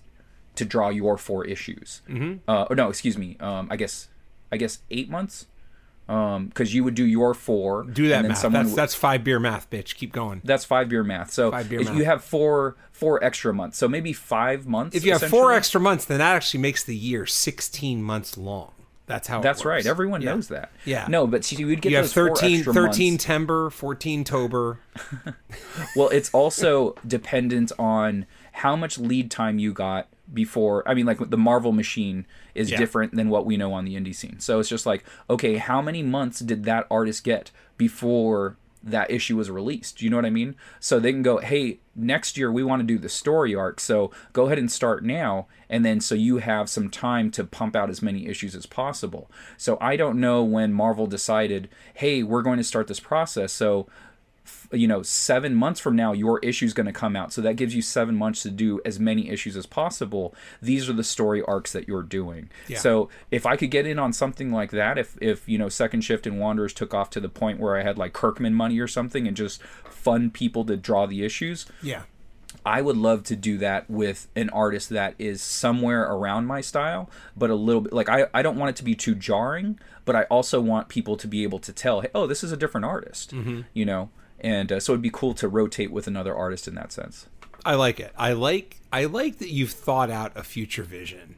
to 0.57 0.65
draw 0.65 0.89
your 0.89 1.17
four 1.17 1.45
issues. 1.45 2.03
Mm-hmm. 2.09 2.39
Uh, 2.49 2.67
or 2.69 2.77
no, 2.77 2.89
excuse 2.89 3.17
me. 3.17 3.37
Um, 3.41 3.69
I 3.71 3.77
guess 3.77 4.09
I 4.53 4.57
guess 4.57 4.81
eight 4.91 5.09
months. 5.11 5.47
Um, 6.09 6.47
because 6.49 6.75
you 6.75 6.83
would 6.83 6.97
do 6.97 7.05
your 7.05 7.35
four. 7.35 7.85
Do 7.85 8.09
that 8.09 8.25
and 8.25 8.25
then 8.25 8.31
math. 8.31 8.53
That's 8.53 8.69
would- 8.71 8.77
that's 8.77 8.95
five 8.97 9.23
beer 9.23 9.39
math, 9.39 9.71
bitch. 9.71 9.95
Keep 9.95 10.13
going. 10.13 10.41
that's 10.45 10.65
five 10.65 10.89
beer 10.89 11.05
math. 11.05 11.31
So 11.31 11.53
beer 11.53 11.81
if 11.83 11.87
math. 11.87 11.97
you 11.97 12.05
have 12.05 12.25
four 12.25 12.75
four 12.91 13.23
extra 13.23 13.55
months, 13.55 13.79
so 13.79 13.87
maybe 13.87 14.13
five 14.13 14.67
months. 14.67 14.97
If 14.97 15.05
you 15.05 15.13
have 15.13 15.23
four 15.23 15.53
extra 15.53 15.81
months, 15.81 16.05
then 16.07 16.19
that 16.19 16.35
actually 16.35 16.61
makes 16.61 16.83
the 16.83 16.97
year 16.97 17.27
sixteen 17.27 18.03
months 18.03 18.37
long. 18.37 18.73
That's 19.11 19.27
how. 19.29 19.41
That's 19.41 19.65
right. 19.65 19.85
Everyone 19.85 20.23
Yeah. 20.23 20.35
knows 20.35 20.49
that. 20.49 20.71
Yeah. 20.85 21.07
No, 21.09 21.27
but 21.27 21.45
see, 21.45 21.57
you 21.57 21.67
would 21.67 21.83
get 21.83 21.91
You 21.91 21.97
have 21.97 22.05
those 22.07 22.13
four 22.15 22.29
13, 22.37 22.57
extra 22.59 22.73
13 22.73 23.13
months. 23.15 23.25
Timber, 23.25 23.71
14 23.71 24.25
Tober. 24.25 24.79
Well, 25.97 26.09
it's 26.11 26.31
also 26.33 26.95
dependent 27.07 27.73
on 27.79 28.27
how 28.53 28.77
much 28.77 28.99
lead 28.99 29.31
time 29.31 29.59
you 29.59 29.73
got 29.73 30.07
before. 30.33 30.89
I 30.89 30.95
mean, 30.95 31.07
like 31.07 31.31
the 31.31 31.37
Marvel 31.37 31.73
machine 31.73 32.27
is 32.55 32.71
Yeah. 32.71 32.79
different 32.79 33.17
than 33.17 33.29
what 33.31 33.45
we 33.47 33.57
know 33.57 33.73
on 33.73 33.85
the 33.85 33.97
indie 33.97 34.15
scene. 34.15 34.39
So 34.39 34.61
it's 34.61 34.69
just 34.69 34.87
like, 34.87 35.05
okay, 35.29 35.57
how 35.57 35.83
many 35.83 36.03
months 36.05 36.39
did 36.41 36.65
that 36.65 36.87
artist 36.91 37.25
get 37.25 37.51
before 37.77 38.57
that 38.83 39.11
issue 39.11 39.37
was 39.37 39.51
released? 39.51 40.01
You 40.01 40.11
know 40.11 40.17
what 40.17 40.25
I 40.27 40.31
mean? 40.31 40.57
So 40.79 40.99
they 40.99 41.13
can 41.13 41.23
go, 41.23 41.39
hey, 41.39 41.81
next 41.95 42.37
year 42.37 42.51
we 42.51 42.65
want 42.65 42.81
to 42.81 42.87
do 42.87 42.99
the 42.99 43.09
story 43.09 43.55
arc. 43.55 43.81
So 43.81 44.11
go 44.33 44.47
ahead 44.47 44.59
and 44.59 44.71
start 44.71 45.05
now. 45.05 45.47
And 45.69 45.85
then 45.85 46.01
so 46.01 46.15
you 46.15 46.39
have 46.39 46.69
some 46.69 46.91
time 46.91 47.31
to 47.33 47.45
pump 47.45 47.77
out 47.77 47.91
as 47.91 48.03
many 48.03 48.27
issues 48.27 48.55
as 48.55 48.67
possible. 48.67 49.31
So 49.57 49.77
I 49.81 49.97
don't 49.97 50.21
know 50.21 50.43
when 50.43 50.73
Marvel 50.73 51.07
decided, 51.07 51.69
hey, 51.95 52.23
we're 52.23 52.43
going 52.43 52.59
to 52.59 52.65
start 52.65 52.87
this 52.87 53.01
process. 53.01 53.53
So 53.53 53.87
you 54.73 54.87
know, 54.87 55.03
seven 55.03 55.55
months 55.55 55.81
from 55.81 55.97
now, 55.97 56.13
your 56.13 56.39
issue 56.41 56.65
is 56.65 56.73
going 56.73 56.87
to 56.87 56.93
come 56.93 57.17
out. 57.17 57.33
So 57.33 57.41
that 57.43 57.57
gives 57.57 57.75
you 57.75 57.83
seven 57.83 58.15
months 58.15 58.43
to 58.43 58.51
do 58.51 58.81
as 58.85 59.01
many 59.01 59.29
issues 59.29 59.57
as 59.57 59.67
possible. 59.67 60.35
These 60.63 60.89
are 60.89 60.93
the 60.93 61.05
story 61.05 61.43
arcs 61.43 61.73
that 61.73 61.89
you're 61.89 62.03
doing. 62.03 62.51
Yeah. 62.69 62.79
So 62.79 63.09
if 63.31 63.47
I 63.47 63.57
could 63.57 63.71
get 63.71 63.87
in 63.87 63.99
on 63.99 64.13
something 64.13 64.53
like 64.53 64.71
that, 64.71 64.99
if 64.99 65.17
if 65.21 65.49
you 65.49 65.59
know, 65.59 65.69
Second 65.69 66.03
Shift 66.03 66.27
and 66.27 66.39
Wanderers 66.39 66.73
took 66.73 66.95
off 66.95 67.11
to 67.11 67.21
the 67.21 67.29
point 67.29 67.59
where 67.59 67.77
I 67.77 67.83
had 67.83 67.99
like 67.99 68.13
Kirkman 68.13 68.55
money 68.55 68.79
or 68.79 68.87
something 68.87 69.27
and 69.27 69.37
just 69.37 69.63
fund 69.63 70.33
people 70.33 70.65
to 70.65 70.77
draw 70.77 71.07
the 71.07 71.25
issues, 71.25 71.67
Yeah. 71.83 72.03
I 72.65 72.83
would 72.83 72.97
love 72.97 73.23
to 73.25 73.37
do 73.37 73.59
that 73.59 73.89
with 73.89 74.29
an 74.37 74.51
artist 74.51 74.91
that 74.91 75.15
is 75.19 75.41
somewhere 75.41 76.03
around 76.03 76.47
my 76.47 76.61
style, 76.61 77.09
but 77.37 77.49
a 77.49 77.55
little 77.55 77.81
bit 77.81 77.93
like 77.93 78.09
I, 78.09 78.27
I 78.35 78.43
don't 78.43 78.59
want 78.59 78.71
it 78.71 78.77
to 78.77 78.85
be 78.85 78.95
too 78.95 79.15
jarring, 79.15 79.79
but 80.05 80.15
I 80.15 80.25
also 80.25 80.61
want 80.61 80.89
people 80.89 81.17
to 81.17 81.29
be 81.29 81.43
able 81.43 81.59
to 81.61 81.73
tell, 81.73 82.01
hey, 82.01 82.11
oh, 82.15 82.27
this 82.27 82.45
is 82.45 82.53
a 82.53 82.57
different 82.57 82.85
artist, 82.85 83.33
mm-hmm. 83.33 83.63
you 83.73 83.85
know? 83.85 84.11
And 84.41 84.73
uh, 84.73 84.81
so 84.81 84.93
it'd 84.93 85.03
be 85.03 85.11
cool 85.13 85.35
to 85.35 85.49
rotate 85.49 85.93
with 85.93 86.07
another 86.07 86.35
artist 86.35 86.67
in 86.67 86.75
that 86.77 86.93
sense. 86.93 87.27
I 87.65 87.75
like 87.75 88.01
it. 88.01 88.13
I 88.17 88.33
like 88.33 88.79
I 88.93 89.05
like 89.05 89.39
that 89.39 89.51
you've 89.51 89.71
thought 89.73 90.11
out 90.11 90.33
a 90.35 90.43
future 90.43 90.83
vision 90.83 91.37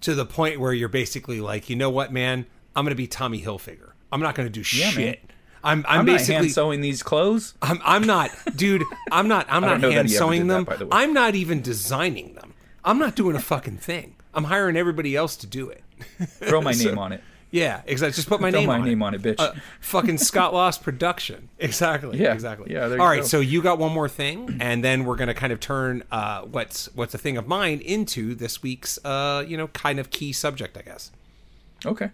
to 0.00 0.14
the 0.14 0.24
point 0.24 0.58
where 0.58 0.72
you're 0.72 0.88
basically 0.88 1.40
like, 1.40 1.68
you 1.68 1.76
know 1.76 1.90
what, 1.90 2.12
man, 2.12 2.46
I'm 2.74 2.84
gonna 2.84 2.94
be 2.94 3.06
Tommy 3.06 3.42
Hilfiger. 3.42 3.90
I'm 4.10 4.20
not 4.20 4.34
gonna 4.34 4.48
do 4.48 4.62
Yeah, 4.72 4.86
man. 4.86 4.92
shit. 4.94 5.20
I'm 5.62 5.80
I'm, 5.80 6.00
I'm 6.00 6.06
not 6.06 6.12
basically 6.12 6.34
hand 6.36 6.50
sewing 6.52 6.80
these 6.80 7.02
clothes. 7.02 7.52
I'm 7.60 7.78
I'm 7.84 8.04
not, 8.06 8.30
dude. 8.56 8.82
I'm 9.12 9.28
not. 9.28 9.46
I'm 9.50 9.60
not 9.60 9.82
hand 9.82 10.10
sewing 10.10 10.46
that, 10.46 10.54
them. 10.54 10.64
by 10.64 10.76
the. 10.76 10.88
I'm 10.90 11.12
not 11.12 11.34
even 11.34 11.60
designing 11.60 12.32
them. 12.34 12.54
I'm 12.82 12.98
not 12.98 13.14
doing 13.14 13.36
a 13.36 13.40
fucking 13.40 13.76
thing. 13.76 14.16
I'm 14.32 14.44
hiring 14.44 14.76
everybody 14.78 15.14
else 15.14 15.36
to 15.36 15.46
do 15.46 15.68
it. 15.68 15.82
Throw 16.26 16.62
my 16.62 16.72
So- 16.72 16.88
name 16.88 16.98
on 16.98 17.12
it. 17.12 17.22
Yeah, 17.52 17.82
exactly. 17.86 18.14
Just 18.14 18.28
put 18.28 18.40
my 18.40 18.50
Throw 18.50 18.60
name 18.60 18.68
my 18.68 18.74
on 18.78 18.84
name 18.84 19.02
it. 19.02 19.04
on 19.04 19.14
it, 19.14 19.22
bitch. 19.22 19.36
Uh, 19.40 19.52
fucking 19.80 20.18
Scott 20.18 20.54
Lost 20.54 20.82
production. 20.82 21.48
Exactly. 21.58 22.18
Yeah. 22.18 22.32
Exactly. 22.32 22.72
Yeah, 22.72 22.88
there 22.88 22.96
you 22.98 23.02
All 23.02 23.08
right. 23.08 23.20
go. 23.20 23.26
So 23.26 23.40
you 23.40 23.60
got 23.60 23.78
one 23.78 23.92
more 23.92 24.08
thing, 24.08 24.56
and 24.60 24.82
then 24.84 25.04
we're 25.04 25.16
gonna 25.16 25.34
kind 25.34 25.52
of 25.52 25.60
turn 25.60 26.04
uh, 26.12 26.42
what's 26.42 26.88
what's 26.94 27.12
a 27.14 27.18
thing 27.18 27.36
of 27.36 27.46
mine 27.48 27.80
into 27.80 28.34
this 28.34 28.62
week's 28.62 28.98
uh, 29.04 29.44
you 29.46 29.56
know 29.56 29.66
kind 29.68 29.98
of 29.98 30.10
key 30.10 30.32
subject, 30.32 30.76
I 30.78 30.82
guess. 30.82 31.10
Okay. 31.84 32.10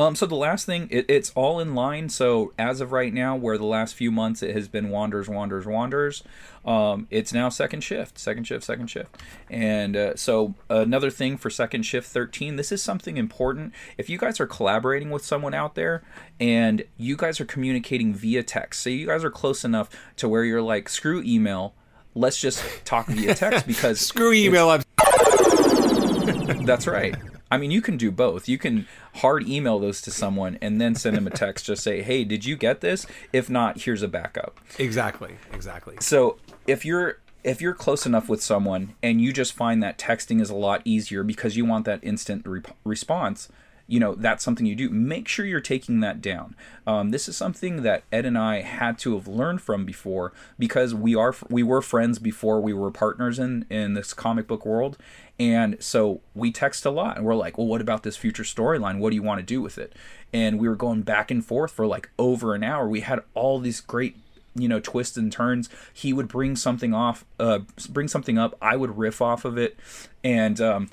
Um, 0.00 0.16
so 0.16 0.24
the 0.24 0.34
last 0.34 0.64
thing, 0.64 0.88
it, 0.90 1.04
it's 1.08 1.30
all 1.34 1.60
in 1.60 1.74
line. 1.74 2.08
So 2.08 2.54
as 2.58 2.80
of 2.80 2.90
right 2.90 3.12
now, 3.12 3.36
where 3.36 3.58
the 3.58 3.66
last 3.66 3.94
few 3.94 4.10
months 4.10 4.42
it 4.42 4.54
has 4.56 4.66
been 4.66 4.88
wanders, 4.88 5.28
wanders, 5.28 5.66
wanders, 5.66 6.22
um, 6.64 7.06
it's 7.10 7.34
now 7.34 7.50
second 7.50 7.82
shift, 7.82 8.18
second 8.18 8.44
shift, 8.44 8.64
second 8.64 8.86
shift. 8.86 9.14
And 9.50 9.94
uh, 9.94 10.16
so 10.16 10.54
another 10.70 11.10
thing 11.10 11.36
for 11.36 11.50
second 11.50 11.82
shift 11.82 12.08
13, 12.08 12.56
this 12.56 12.72
is 12.72 12.82
something 12.82 13.18
important. 13.18 13.74
If 13.98 14.08
you 14.08 14.16
guys 14.16 14.40
are 14.40 14.46
collaborating 14.46 15.10
with 15.10 15.22
someone 15.22 15.52
out 15.52 15.74
there 15.74 16.02
and 16.40 16.82
you 16.96 17.14
guys 17.14 17.38
are 17.38 17.44
communicating 17.44 18.14
via 18.14 18.42
text, 18.42 18.80
so 18.80 18.88
you 18.88 19.06
guys 19.06 19.22
are 19.22 19.30
close 19.30 19.66
enough 19.66 19.90
to 20.16 20.30
where 20.30 20.44
you're 20.44 20.62
like, 20.62 20.88
screw 20.88 21.22
email, 21.26 21.74
let's 22.14 22.40
just 22.40 22.64
talk 22.86 23.06
via 23.06 23.34
text 23.34 23.66
because 23.66 24.00
Screw 24.00 24.32
email. 24.32 24.70
I'm 24.70 24.82
that's 26.64 26.86
right. 26.86 27.14
I 27.50 27.58
mean, 27.58 27.70
you 27.70 27.82
can 27.82 27.96
do 27.96 28.10
both. 28.10 28.48
You 28.48 28.58
can 28.58 28.86
hard 29.16 29.48
email 29.48 29.78
those 29.78 30.00
to 30.02 30.10
someone 30.10 30.58
and 30.62 30.80
then 30.80 30.94
send 30.94 31.16
them 31.16 31.26
a 31.26 31.30
text. 31.30 31.66
Just 31.66 31.82
say, 31.82 32.02
"Hey, 32.02 32.24
did 32.24 32.44
you 32.44 32.56
get 32.56 32.80
this? 32.80 33.06
If 33.32 33.50
not, 33.50 33.82
here's 33.82 34.02
a 34.02 34.08
backup." 34.08 34.60
exactly, 34.78 35.36
exactly. 35.52 35.96
So 36.00 36.38
if 36.66 36.84
you're 36.84 37.18
if 37.42 37.60
you're 37.60 37.74
close 37.74 38.06
enough 38.06 38.28
with 38.28 38.42
someone 38.42 38.94
and 39.02 39.20
you 39.20 39.32
just 39.32 39.54
find 39.54 39.82
that 39.82 39.98
texting 39.98 40.40
is 40.40 40.50
a 40.50 40.54
lot 40.54 40.82
easier 40.84 41.22
because 41.22 41.56
you 41.56 41.64
want 41.64 41.86
that 41.86 42.00
instant 42.02 42.46
re- 42.46 42.60
response, 42.84 43.48
you 43.90 43.98
know 43.98 44.14
that's 44.14 44.44
something 44.44 44.66
you 44.66 44.76
do. 44.76 44.88
Make 44.88 45.26
sure 45.26 45.44
you're 45.44 45.60
taking 45.60 45.98
that 46.00 46.22
down. 46.22 46.54
Um, 46.86 47.10
this 47.10 47.28
is 47.28 47.36
something 47.36 47.82
that 47.82 48.04
Ed 48.12 48.24
and 48.24 48.38
I 48.38 48.60
had 48.60 48.98
to 49.00 49.14
have 49.14 49.26
learned 49.26 49.60
from 49.60 49.84
before 49.84 50.32
because 50.60 50.94
we 50.94 51.16
are 51.16 51.34
we 51.48 51.64
were 51.64 51.82
friends 51.82 52.20
before 52.20 52.60
we 52.60 52.72
were 52.72 52.92
partners 52.92 53.40
in 53.40 53.66
in 53.68 53.94
this 53.94 54.14
comic 54.14 54.46
book 54.46 54.64
world, 54.64 54.96
and 55.40 55.76
so 55.82 56.20
we 56.36 56.52
text 56.52 56.86
a 56.86 56.90
lot 56.90 57.16
and 57.16 57.26
we're 57.26 57.34
like, 57.34 57.58
well, 57.58 57.66
what 57.66 57.80
about 57.80 58.04
this 58.04 58.16
future 58.16 58.44
storyline? 58.44 59.00
What 59.00 59.10
do 59.10 59.16
you 59.16 59.22
want 59.22 59.40
to 59.40 59.44
do 59.44 59.60
with 59.60 59.76
it? 59.76 59.92
And 60.32 60.60
we 60.60 60.68
were 60.68 60.76
going 60.76 61.02
back 61.02 61.32
and 61.32 61.44
forth 61.44 61.72
for 61.72 61.84
like 61.84 62.10
over 62.16 62.54
an 62.54 62.62
hour. 62.62 62.88
We 62.88 63.00
had 63.00 63.20
all 63.34 63.58
these 63.58 63.80
great 63.80 64.16
you 64.54 64.68
know 64.68 64.80
twists 64.80 65.16
and 65.16 65.32
turns 65.32 65.68
he 65.92 66.12
would 66.12 66.26
bring 66.26 66.56
something 66.56 66.92
off 66.92 67.24
uh 67.38 67.60
bring 67.88 68.08
something 68.08 68.36
up 68.36 68.56
i 68.60 68.74
would 68.74 68.98
riff 68.98 69.22
off 69.22 69.44
of 69.44 69.56
it 69.56 69.78
and 70.24 70.60
um 70.60 70.90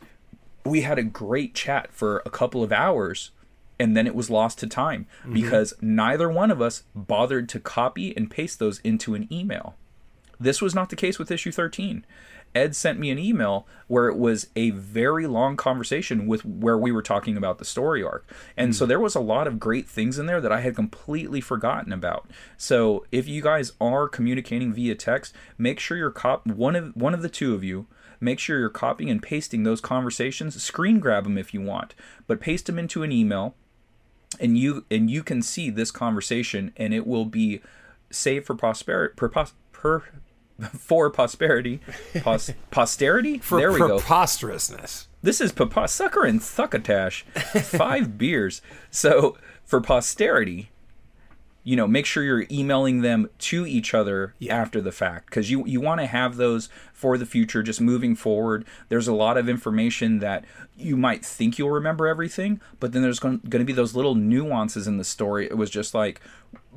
we 0.67 0.81
had 0.81 0.99
a 0.99 1.03
great 1.03 1.53
chat 1.55 1.91
for 1.91 2.21
a 2.25 2.29
couple 2.29 2.63
of 2.63 2.71
hours 2.71 3.31
and 3.79 3.95
then 3.95 4.07
it 4.07 4.15
was 4.15 4.29
lost 4.29 4.59
to 4.59 4.67
time 4.67 5.05
mm-hmm. 5.21 5.33
because 5.33 5.73
neither 5.81 6.29
one 6.29 6.51
of 6.51 6.61
us 6.61 6.83
bothered 6.95 7.47
to 7.49 7.59
copy 7.59 8.15
and 8.15 8.31
paste 8.31 8.59
those 8.59 8.79
into 8.79 9.13
an 9.13 9.31
email. 9.31 9.75
This 10.39 10.61
was 10.61 10.75
not 10.75 10.89
the 10.89 10.95
case 10.95 11.19
with 11.19 11.31
issue 11.31 11.51
13 11.51 12.05
ed 12.55 12.75
sent 12.75 12.99
me 12.99 13.09
an 13.11 13.19
email 13.19 13.67
where 13.87 14.07
it 14.07 14.17
was 14.17 14.47
a 14.55 14.71
very 14.71 15.27
long 15.27 15.55
conversation 15.55 16.27
with 16.27 16.43
where 16.45 16.77
we 16.77 16.91
were 16.91 17.01
talking 17.01 17.37
about 17.37 17.57
the 17.59 17.65
story 17.65 18.03
arc. 18.03 18.29
And 18.55 18.75
so 18.75 18.85
mm. 18.85 18.87
there 18.89 18.99
was 18.99 19.15
a 19.15 19.19
lot 19.19 19.47
of 19.47 19.59
great 19.59 19.87
things 19.87 20.17
in 20.17 20.25
there 20.25 20.41
that 20.41 20.51
i 20.51 20.61
had 20.61 20.75
completely 20.75 21.41
forgotten 21.41 21.93
about. 21.93 22.29
So 22.57 23.05
if 23.11 23.27
you 23.27 23.41
guys 23.41 23.73
are 23.79 24.07
communicating 24.09 24.73
via 24.73 24.95
text 24.95 25.33
make 25.57 25.79
sure 25.79 25.97
you're 25.97 26.11
cop 26.11 26.47
one 26.47 26.75
of 26.75 26.95
one 26.95 27.13
of 27.13 27.21
the 27.21 27.29
two 27.29 27.53
of 27.53 27.63
you 27.63 27.87
make 28.19 28.39
sure 28.39 28.59
you're 28.59 28.69
copying 28.69 29.09
and 29.09 29.21
pasting 29.21 29.63
those 29.63 29.81
conversations. 29.81 30.61
Screen 30.61 30.99
grab 30.99 31.23
them 31.25 31.37
if 31.37 31.53
you 31.53 31.61
want 31.61 31.95
but 32.27 32.39
paste 32.39 32.65
them 32.65 32.79
into 32.79 33.03
an 33.03 33.11
email 33.11 33.55
and 34.39 34.57
you 34.57 34.85
and 34.91 35.09
you 35.09 35.23
can 35.23 35.41
see 35.41 35.69
this 35.69 35.91
conversation 35.91 36.73
and 36.77 36.93
it 36.93 37.07
will 37.07 37.25
be 37.25 37.61
saved 38.09 38.45
for 38.45 38.55
prosperity 38.55 39.13
per, 39.15 39.29
per 39.71 40.03
for 40.77 41.09
prosperity. 41.09 41.79
Pos- 42.21 42.51
posterity? 42.71 43.37
For 43.37 43.59
there 43.59 43.71
we 43.71 43.79
go. 43.79 43.99
preposterousness. 43.99 45.07
this 45.21 45.39
is 45.39 45.51
papa 45.51 45.87
sucker 45.87 46.25
and 46.25 46.39
thuckatash 46.39 47.23
five 47.63 48.17
beers. 48.17 48.61
So 48.89 49.37
for 49.63 49.81
posterity 49.81 50.71
you 51.63 51.75
know 51.75 51.85
make 51.85 52.05
sure 52.05 52.23
you're 52.23 52.45
emailing 52.49 53.01
them 53.01 53.29
to 53.37 53.67
each 53.67 53.93
other 53.93 54.33
after 54.49 54.79
the 54.79 54.91
fact 54.91 55.25
because 55.25 55.51
you 55.51 55.65
you 55.67 55.81
want 55.81 55.99
to 55.99 56.07
have 56.07 56.37
those 56.37 56.69
for 56.97 57.17
the 57.17 57.25
future 57.25 57.61
just 57.61 57.79
moving 57.79 58.15
forward 58.15 58.65
there's 58.89 59.07
a 59.07 59.13
lot 59.13 59.37
of 59.37 59.47
information 59.47 60.17
that 60.19 60.43
you 60.75 60.97
might 60.97 61.23
think 61.23 61.57
you'll 61.57 61.69
remember 61.69 62.07
everything 62.07 62.59
but 62.79 62.91
then 62.91 63.01
there's 63.01 63.19
going 63.19 63.39
to 63.41 63.63
be 63.63 63.73
those 63.73 63.95
little 63.95 64.15
nuances 64.15 64.87
in 64.87 64.97
the 64.97 65.03
story. 65.03 65.45
It 65.45 65.57
was 65.57 65.69
just 65.69 65.93
like 65.93 66.21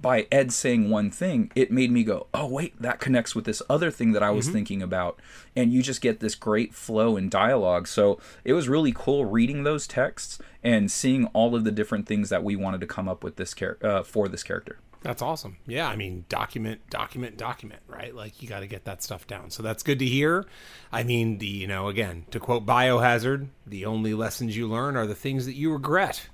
by 0.00 0.26
ed 0.32 0.52
saying 0.52 0.88
one 0.88 1.10
thing 1.10 1.52
it 1.54 1.70
made 1.70 1.90
me 1.90 2.02
go 2.02 2.26
oh 2.32 2.46
wait 2.46 2.80
that 2.80 2.98
connects 3.00 3.34
with 3.34 3.44
this 3.44 3.62
other 3.68 3.90
thing 3.90 4.12
that 4.12 4.22
i 4.22 4.30
was 4.30 4.48
thinking 4.48 4.82
about. 4.82 5.18
And 5.56 5.72
you 5.72 5.82
just 5.82 6.00
get 6.00 6.20
this 6.20 6.34
great 6.34 6.74
flow 6.74 7.16
and 7.16 7.30
dialogue. 7.30 7.86
So 7.88 8.18
it 8.44 8.52
was 8.52 8.68
really 8.68 8.92
cool 8.94 9.24
reading 9.24 9.64
those 9.64 9.86
texts 9.86 10.38
and 10.62 10.90
seeing 10.90 11.26
all 11.26 11.54
of 11.54 11.64
the 11.64 11.72
different 11.72 12.06
things 12.06 12.28
that 12.28 12.44
we 12.44 12.56
wanted 12.56 12.80
to 12.80 12.86
come 12.86 13.08
up 13.08 13.24
with 13.24 13.36
this 13.36 13.54
char- 13.54 13.78
uh, 13.82 14.02
for 14.02 14.28
this 14.28 14.42
character 14.42 14.78
That's 15.02 15.22
awesome. 15.22 15.56
Yeah, 15.66 15.88
I 15.88 15.96
mean, 15.96 16.26
document, 16.28 16.80
document, 16.90 17.38
document, 17.38 17.80
right? 17.88 18.14
Like 18.14 18.42
you 18.42 18.48
got 18.48 18.60
to 18.60 18.66
get 18.66 18.84
that 18.84 19.02
stuff 19.02 19.26
down. 19.26 19.50
So 19.50 19.62
that's 19.62 19.82
good 19.82 19.98
to 19.98 20.04
hear. 20.04 20.44
I 20.92 21.04
mean, 21.04 21.38
the 21.38 21.46
you 21.46 21.66
know, 21.66 21.88
again, 21.88 22.26
to 22.32 22.40
quote 22.40 22.66
Biohazard, 22.66 23.48
the 23.66 23.86
only 23.86 24.12
lessons 24.12 24.56
you 24.56 24.68
learn 24.68 24.96
are 24.96 25.06
the 25.06 25.14
things 25.14 25.46
that 25.46 25.54
you 25.54 25.72
regret. 25.72 26.28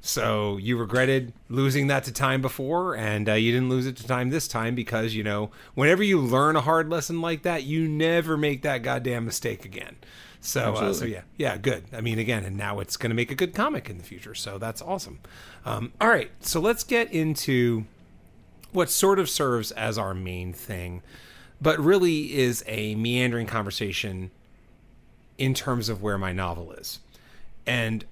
So 0.00 0.56
you 0.56 0.76
regretted 0.76 1.32
losing 1.48 1.88
that 1.88 2.04
to 2.04 2.12
time 2.12 2.40
before, 2.40 2.96
and 2.96 3.28
uh, 3.28 3.32
you 3.32 3.52
didn't 3.52 3.68
lose 3.68 3.86
it 3.86 3.96
to 3.96 4.06
time 4.06 4.30
this 4.30 4.48
time 4.48 4.74
because 4.74 5.14
you 5.14 5.22
know, 5.22 5.50
whenever 5.74 6.02
you 6.02 6.20
learn 6.20 6.56
a 6.56 6.60
hard 6.60 6.88
lesson 6.88 7.20
like 7.20 7.42
that, 7.42 7.64
you 7.64 7.86
never 7.86 8.36
make 8.36 8.62
that 8.62 8.82
goddamn 8.82 9.26
mistake 9.26 9.64
again. 9.64 9.96
So, 10.40 10.74
uh, 10.74 10.92
so 10.92 11.04
yeah, 11.04 11.22
yeah, 11.36 11.56
good. 11.56 11.84
I 11.92 12.00
mean, 12.00 12.20
again, 12.20 12.44
and 12.44 12.56
now 12.56 12.78
it's 12.78 12.96
going 12.96 13.10
to 13.10 13.16
make 13.16 13.32
a 13.32 13.34
good 13.34 13.52
comic 13.52 13.90
in 13.90 13.98
the 13.98 14.04
future, 14.04 14.34
so 14.34 14.58
that's 14.58 14.80
awesome. 14.80 15.18
Um, 15.64 15.92
all 16.00 16.08
right, 16.08 16.30
so 16.40 16.60
let's 16.60 16.84
get 16.84 17.12
into 17.12 17.84
what 18.76 18.90
sort 18.90 19.18
of 19.18 19.28
serves 19.28 19.72
as 19.72 19.98
our 19.98 20.14
main 20.14 20.52
thing, 20.52 21.02
but 21.60 21.80
really 21.80 22.36
is 22.36 22.62
a 22.66 22.94
meandering 22.94 23.46
conversation 23.46 24.30
in 25.38 25.54
terms 25.54 25.88
of 25.88 26.02
where 26.02 26.18
my 26.18 26.32
novel 26.32 26.72
is. 26.72 27.00
And 27.66 28.04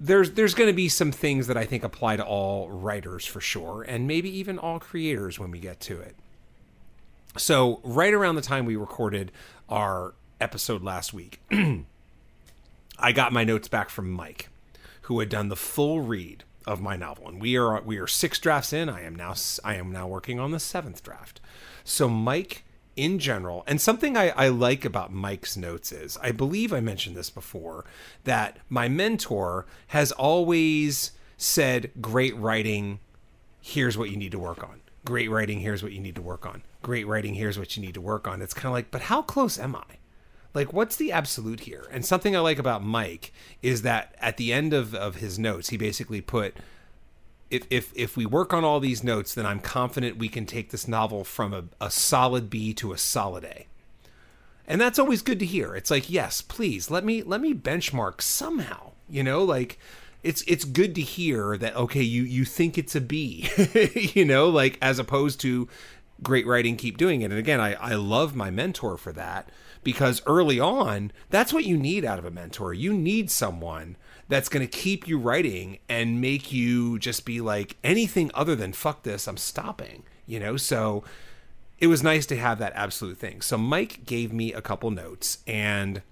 there's 0.00 0.32
there's 0.32 0.54
going 0.54 0.68
to 0.68 0.74
be 0.74 0.88
some 0.88 1.12
things 1.12 1.46
that 1.46 1.56
I 1.56 1.64
think 1.64 1.84
apply 1.84 2.16
to 2.16 2.24
all 2.24 2.70
writers 2.70 3.26
for 3.26 3.40
sure, 3.40 3.82
and 3.82 4.06
maybe 4.06 4.30
even 4.38 4.58
all 4.58 4.78
creators 4.78 5.38
when 5.38 5.50
we 5.50 5.58
get 5.58 5.80
to 5.80 6.00
it. 6.00 6.16
So, 7.36 7.80
right 7.82 8.14
around 8.14 8.36
the 8.36 8.42
time 8.42 8.64
we 8.64 8.76
recorded 8.76 9.32
our 9.68 10.14
episode 10.40 10.82
last 10.82 11.12
week, 11.12 11.40
I 12.98 13.12
got 13.12 13.32
my 13.32 13.44
notes 13.44 13.68
back 13.68 13.90
from 13.90 14.10
Mike, 14.10 14.48
who 15.02 15.18
had 15.18 15.28
done 15.28 15.48
the 15.48 15.56
full 15.56 16.00
read 16.00 16.44
of 16.66 16.80
my 16.80 16.96
novel, 16.96 17.28
and 17.28 17.40
we 17.40 17.56
are 17.56 17.80
we 17.82 17.98
are 17.98 18.06
six 18.06 18.38
drafts 18.38 18.72
in. 18.72 18.88
I 18.88 19.02
am 19.02 19.14
now 19.14 19.34
I 19.64 19.74
am 19.74 19.92
now 19.92 20.06
working 20.06 20.38
on 20.38 20.50
the 20.50 20.60
seventh 20.60 21.02
draft. 21.02 21.40
So 21.84 22.08
Mike, 22.08 22.64
in 22.96 23.18
general, 23.18 23.64
and 23.66 23.80
something 23.80 24.16
I, 24.16 24.30
I 24.30 24.48
like 24.48 24.84
about 24.84 25.12
Mike's 25.12 25.56
notes 25.56 25.92
is 25.92 26.16
I 26.22 26.32
believe 26.32 26.72
I 26.72 26.80
mentioned 26.80 27.16
this 27.16 27.30
before 27.30 27.84
that 28.24 28.58
my 28.68 28.88
mentor 28.88 29.66
has 29.88 30.12
always 30.12 31.12
said, 31.36 31.90
"Great 32.00 32.36
writing, 32.36 33.00
here's 33.60 33.98
what 33.98 34.10
you 34.10 34.16
need 34.16 34.32
to 34.32 34.38
work 34.38 34.62
on." 34.62 34.80
Great 35.04 35.30
writing, 35.30 35.60
here's 35.60 35.82
what 35.82 35.92
you 35.92 36.00
need 36.00 36.14
to 36.14 36.22
work 36.22 36.46
on. 36.46 36.62
Great 36.80 37.06
writing, 37.06 37.34
here's 37.34 37.58
what 37.58 37.76
you 37.76 37.82
need 37.82 37.92
to 37.92 38.00
work 38.00 38.26
on. 38.26 38.40
It's 38.40 38.54
kind 38.54 38.66
of 38.66 38.72
like, 38.72 38.90
but 38.90 39.02
how 39.02 39.20
close 39.20 39.58
am 39.58 39.76
I? 39.76 39.98
Like 40.54 40.72
what's 40.72 40.96
the 40.96 41.12
absolute 41.12 41.60
here? 41.60 41.86
And 41.90 42.06
something 42.06 42.34
i 42.34 42.38
like 42.38 42.58
about 42.58 42.82
mike 42.82 43.32
is 43.62 43.82
that 43.82 44.14
at 44.20 44.36
the 44.36 44.52
end 44.52 44.72
of, 44.72 44.94
of 44.94 45.16
his 45.16 45.38
notes 45.38 45.68
he 45.68 45.76
basically 45.76 46.20
put 46.20 46.56
if, 47.50 47.66
if 47.70 47.92
if 47.94 48.16
we 48.16 48.24
work 48.24 48.54
on 48.54 48.64
all 48.64 48.80
these 48.80 49.04
notes 49.04 49.34
then 49.34 49.44
i'm 49.44 49.60
confident 49.60 50.16
we 50.16 50.28
can 50.28 50.46
take 50.46 50.70
this 50.70 50.88
novel 50.88 51.24
from 51.24 51.52
a, 51.52 51.64
a 51.80 51.90
solid 51.90 52.48
b 52.48 52.72
to 52.74 52.92
a 52.92 52.98
solid 52.98 53.44
a. 53.44 53.66
And 54.66 54.80
that's 54.80 54.98
always 54.98 55.20
good 55.20 55.38
to 55.40 55.44
hear. 55.46 55.74
It's 55.76 55.90
like 55.90 56.08
yes 56.08 56.40
please 56.40 56.90
let 56.90 57.04
me 57.04 57.22
let 57.22 57.40
me 57.40 57.52
benchmark 57.52 58.22
somehow 58.22 58.92
you 59.08 59.22
know? 59.22 59.44
Like 59.44 59.78
it's 60.22 60.42
it's 60.46 60.64
good 60.64 60.94
to 60.94 61.02
hear 61.02 61.58
that 61.58 61.76
okay 61.76 62.02
you 62.02 62.22
you 62.22 62.44
think 62.44 62.78
it's 62.78 62.94
a 62.94 63.00
b 63.00 63.48
you 64.14 64.24
know? 64.24 64.48
Like 64.48 64.78
as 64.80 64.98
opposed 64.98 65.40
to 65.40 65.68
great 66.22 66.46
writing 66.46 66.76
keep 66.76 66.96
doing 66.96 67.20
it. 67.22 67.30
And 67.30 67.38
again 67.38 67.60
i 67.60 67.74
i 67.74 67.94
love 67.94 68.34
my 68.34 68.50
mentor 68.50 68.96
for 68.96 69.12
that 69.12 69.50
because 69.84 70.22
early 70.26 70.58
on 70.58 71.12
that's 71.30 71.52
what 71.52 71.64
you 71.64 71.76
need 71.76 72.04
out 72.04 72.18
of 72.18 72.24
a 72.24 72.30
mentor. 72.30 72.72
You 72.74 72.92
need 72.92 73.30
someone 73.30 73.96
that's 74.28 74.48
going 74.48 74.66
to 74.66 74.78
keep 74.78 75.06
you 75.06 75.18
writing 75.18 75.78
and 75.88 76.20
make 76.20 76.50
you 76.50 76.98
just 76.98 77.24
be 77.24 77.40
like 77.40 77.76
anything 77.84 78.30
other 78.34 78.56
than 78.56 78.72
fuck 78.72 79.02
this 79.02 79.28
i'm 79.28 79.36
stopping 79.36 80.02
you 80.26 80.40
know? 80.40 80.56
So 80.56 81.04
it 81.78 81.88
was 81.88 82.02
nice 82.02 82.24
to 82.26 82.36
have 82.36 82.58
that 82.58 82.72
absolute 82.74 83.18
thing. 83.18 83.40
So 83.40 83.58
mike 83.58 84.06
gave 84.06 84.32
me 84.32 84.52
a 84.52 84.62
couple 84.62 84.90
notes 84.90 85.38
and 85.46 86.02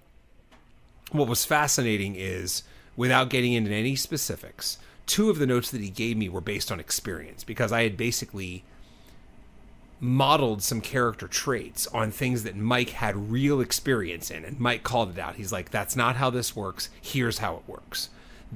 what 1.11 1.27
was 1.27 1.45
fascinating 1.45 2.15
is 2.15 2.63
without 2.95 3.29
getting 3.29 3.53
into 3.53 3.71
any 3.71 3.95
specifics 3.95 4.77
two 5.05 5.29
of 5.29 5.37
the 5.37 5.45
notes 5.45 5.69
that 5.71 5.81
he 5.81 5.89
gave 5.89 6.17
me 6.17 6.29
were 6.29 6.41
based 6.41 6.71
on 6.71 6.79
experience 6.79 7.43
because 7.43 7.71
i 7.71 7.83
had 7.83 7.97
basically 7.97 8.63
modeled 10.03 10.61
some 10.61 10.81
character 10.81 11.27
traits 11.29 11.87
on 11.87 12.11
things 12.11 12.43
that 12.43 12.57
Mike 12.57 12.89
had 12.89 13.31
real 13.31 13.61
experience 13.61 14.29
in. 14.29 14.43
And 14.43 14.59
Mike 14.59 14.83
called 14.83 15.11
it 15.11 15.17
out. 15.17 15.35
He's 15.35 15.53
like, 15.53 15.71
that's 15.71 15.95
not 15.95 16.17
how 16.17 16.29
this 16.29 16.55
works. 16.55 16.89
Here's 17.01 17.37
how 17.37 17.55
it 17.55 17.63
works. 17.65 18.09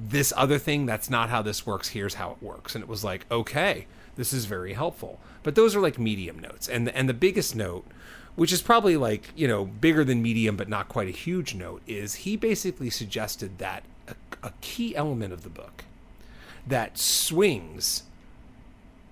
this 0.06 0.32
other 0.36 0.58
thing, 0.58 0.86
that's 0.86 1.10
not 1.10 1.30
how 1.30 1.42
this 1.42 1.66
works. 1.66 1.88
Here's 1.88 2.14
how 2.14 2.32
it 2.32 2.42
works. 2.42 2.74
And 2.74 2.82
it 2.82 2.88
was 2.88 3.02
like, 3.02 3.26
okay, 3.30 3.86
this 4.16 4.32
is 4.32 4.44
very 4.44 4.74
helpful. 4.74 5.18
But 5.42 5.54
those 5.54 5.74
are 5.74 5.80
like 5.80 5.98
medium 5.98 6.38
notes. 6.38 6.68
And 6.68 6.86
the, 6.86 6.96
and 6.96 7.08
the 7.08 7.14
biggest 7.14 7.56
note, 7.56 7.86
which 8.36 8.52
is 8.52 8.62
probably 8.62 8.96
like, 8.96 9.32
you 9.34 9.48
know, 9.48 9.64
bigger 9.64 10.04
than 10.04 10.22
medium, 10.22 10.56
but 10.56 10.68
not 10.68 10.88
quite 10.88 11.08
a 11.08 11.12
huge 11.12 11.54
note, 11.54 11.82
is 11.86 12.16
he 12.16 12.36
basically 12.36 12.90
suggested 12.90 13.58
that 13.58 13.82
a, 14.06 14.14
a 14.46 14.52
key 14.60 14.94
element 14.94 15.32
of 15.32 15.42
the 15.42 15.48
book 15.48 15.84
that 16.66 16.98
swings 16.98 18.02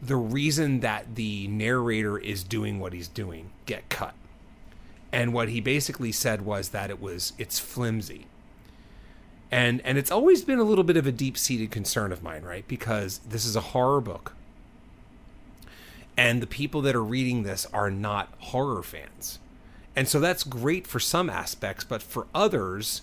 the 0.01 0.17
reason 0.17 0.81
that 0.81 1.15
the 1.15 1.49
narrator 1.49 2.19
is 2.19 2.45
doing 2.45 2.79
what 2.79 2.93
he's 2.93 3.09
doing 3.09 3.51
get 3.65 3.89
cut. 3.89 4.15
And 5.13 5.33
what 5.33 5.49
he 5.49 5.61
basically 5.61 6.13
said 6.13 6.43
was 6.43 6.71
that 6.71 6.91
it 6.91 7.01
was 7.01 7.33
it's 7.39 7.59
flimsy. 7.59 8.27
And 9.51 9.81
and 9.83 9.97
it's 9.97 10.11
always 10.11 10.45
been 10.45 10.59
a 10.59 10.65
little 10.65 10.85
bit 10.85 10.97
of 10.97 11.07
a 11.07 11.13
deep-seated 11.13 11.71
concern 11.71 12.13
of 12.13 12.23
mine, 12.23 12.43
right? 12.43 12.67
Because 12.67 13.19
this 13.19 13.45
is 13.45 13.57
a 13.57 13.61
horror 13.61 14.01
book. 14.01 14.35
And 16.17 16.43
the 16.43 16.47
people 16.47 16.83
that 16.83 16.95
are 16.95 17.05
reading 17.05 17.43
this 17.43 17.67
are 17.73 17.91
not 17.91 18.33
horror 18.39 18.83
fans. 18.83 19.39
And 19.95 20.09
so 20.09 20.21
that's 20.21 20.45
great 20.45 20.87
for 20.87 21.01
some 21.01 21.31
aspects, 21.31 21.85
but 21.85 22.03
for 22.03 22.27
others, 22.35 23.03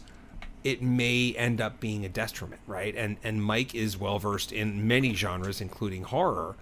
it 0.63 0.81
may 0.81 1.33
end 1.37 1.59
up 1.59 1.79
being 1.79 2.05
a 2.05 2.09
detriment, 2.09 2.61
right? 2.67 2.95
And 2.95 3.17
and 3.23 3.43
Mike 3.43 3.73
is 3.73 3.97
well 3.97 4.19
versed 4.19 4.51
in 4.51 4.87
many 4.87 5.13
genres, 5.13 5.61
including 5.61 6.03
horror, 6.03 6.55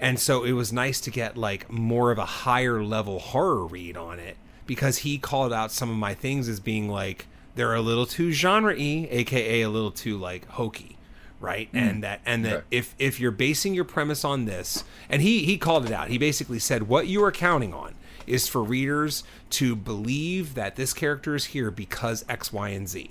and 0.00 0.18
so 0.18 0.44
it 0.44 0.52
was 0.52 0.72
nice 0.72 1.00
to 1.02 1.10
get 1.10 1.36
like 1.36 1.70
more 1.70 2.10
of 2.10 2.18
a 2.18 2.24
higher 2.24 2.82
level 2.82 3.18
horror 3.18 3.64
read 3.64 3.96
on 3.96 4.18
it 4.18 4.36
because 4.66 4.98
he 4.98 5.18
called 5.18 5.52
out 5.52 5.70
some 5.70 5.90
of 5.90 5.96
my 5.96 6.14
things 6.14 6.48
as 6.48 6.60
being 6.60 6.88
like 6.88 7.26
they're 7.54 7.74
a 7.74 7.80
little 7.80 8.06
too 8.06 8.32
genre-y, 8.32 9.08
aka 9.10 9.62
a 9.62 9.68
little 9.68 9.90
too 9.90 10.16
like 10.16 10.46
hokey, 10.48 10.96
right? 11.40 11.70
Mm. 11.72 11.90
And 11.90 12.04
that 12.04 12.20
and 12.24 12.44
that 12.44 12.54
right. 12.54 12.64
if 12.70 12.94
if 12.98 13.20
you're 13.20 13.30
basing 13.30 13.74
your 13.74 13.84
premise 13.84 14.24
on 14.24 14.44
this, 14.46 14.84
and 15.08 15.22
he 15.22 15.44
he 15.44 15.58
called 15.58 15.84
it 15.84 15.92
out. 15.92 16.08
He 16.08 16.18
basically 16.18 16.58
said 16.58 16.88
what 16.88 17.06
you 17.06 17.22
are 17.24 17.32
counting 17.32 17.74
on 17.74 17.94
is 18.26 18.48
for 18.48 18.62
readers 18.62 19.24
to 19.50 19.74
believe 19.74 20.54
that 20.54 20.76
this 20.76 20.92
character 20.92 21.34
is 21.34 21.46
here 21.46 21.70
because 21.70 22.24
X, 22.28 22.52
Y, 22.52 22.68
and 22.68 22.88
Z 22.88 23.10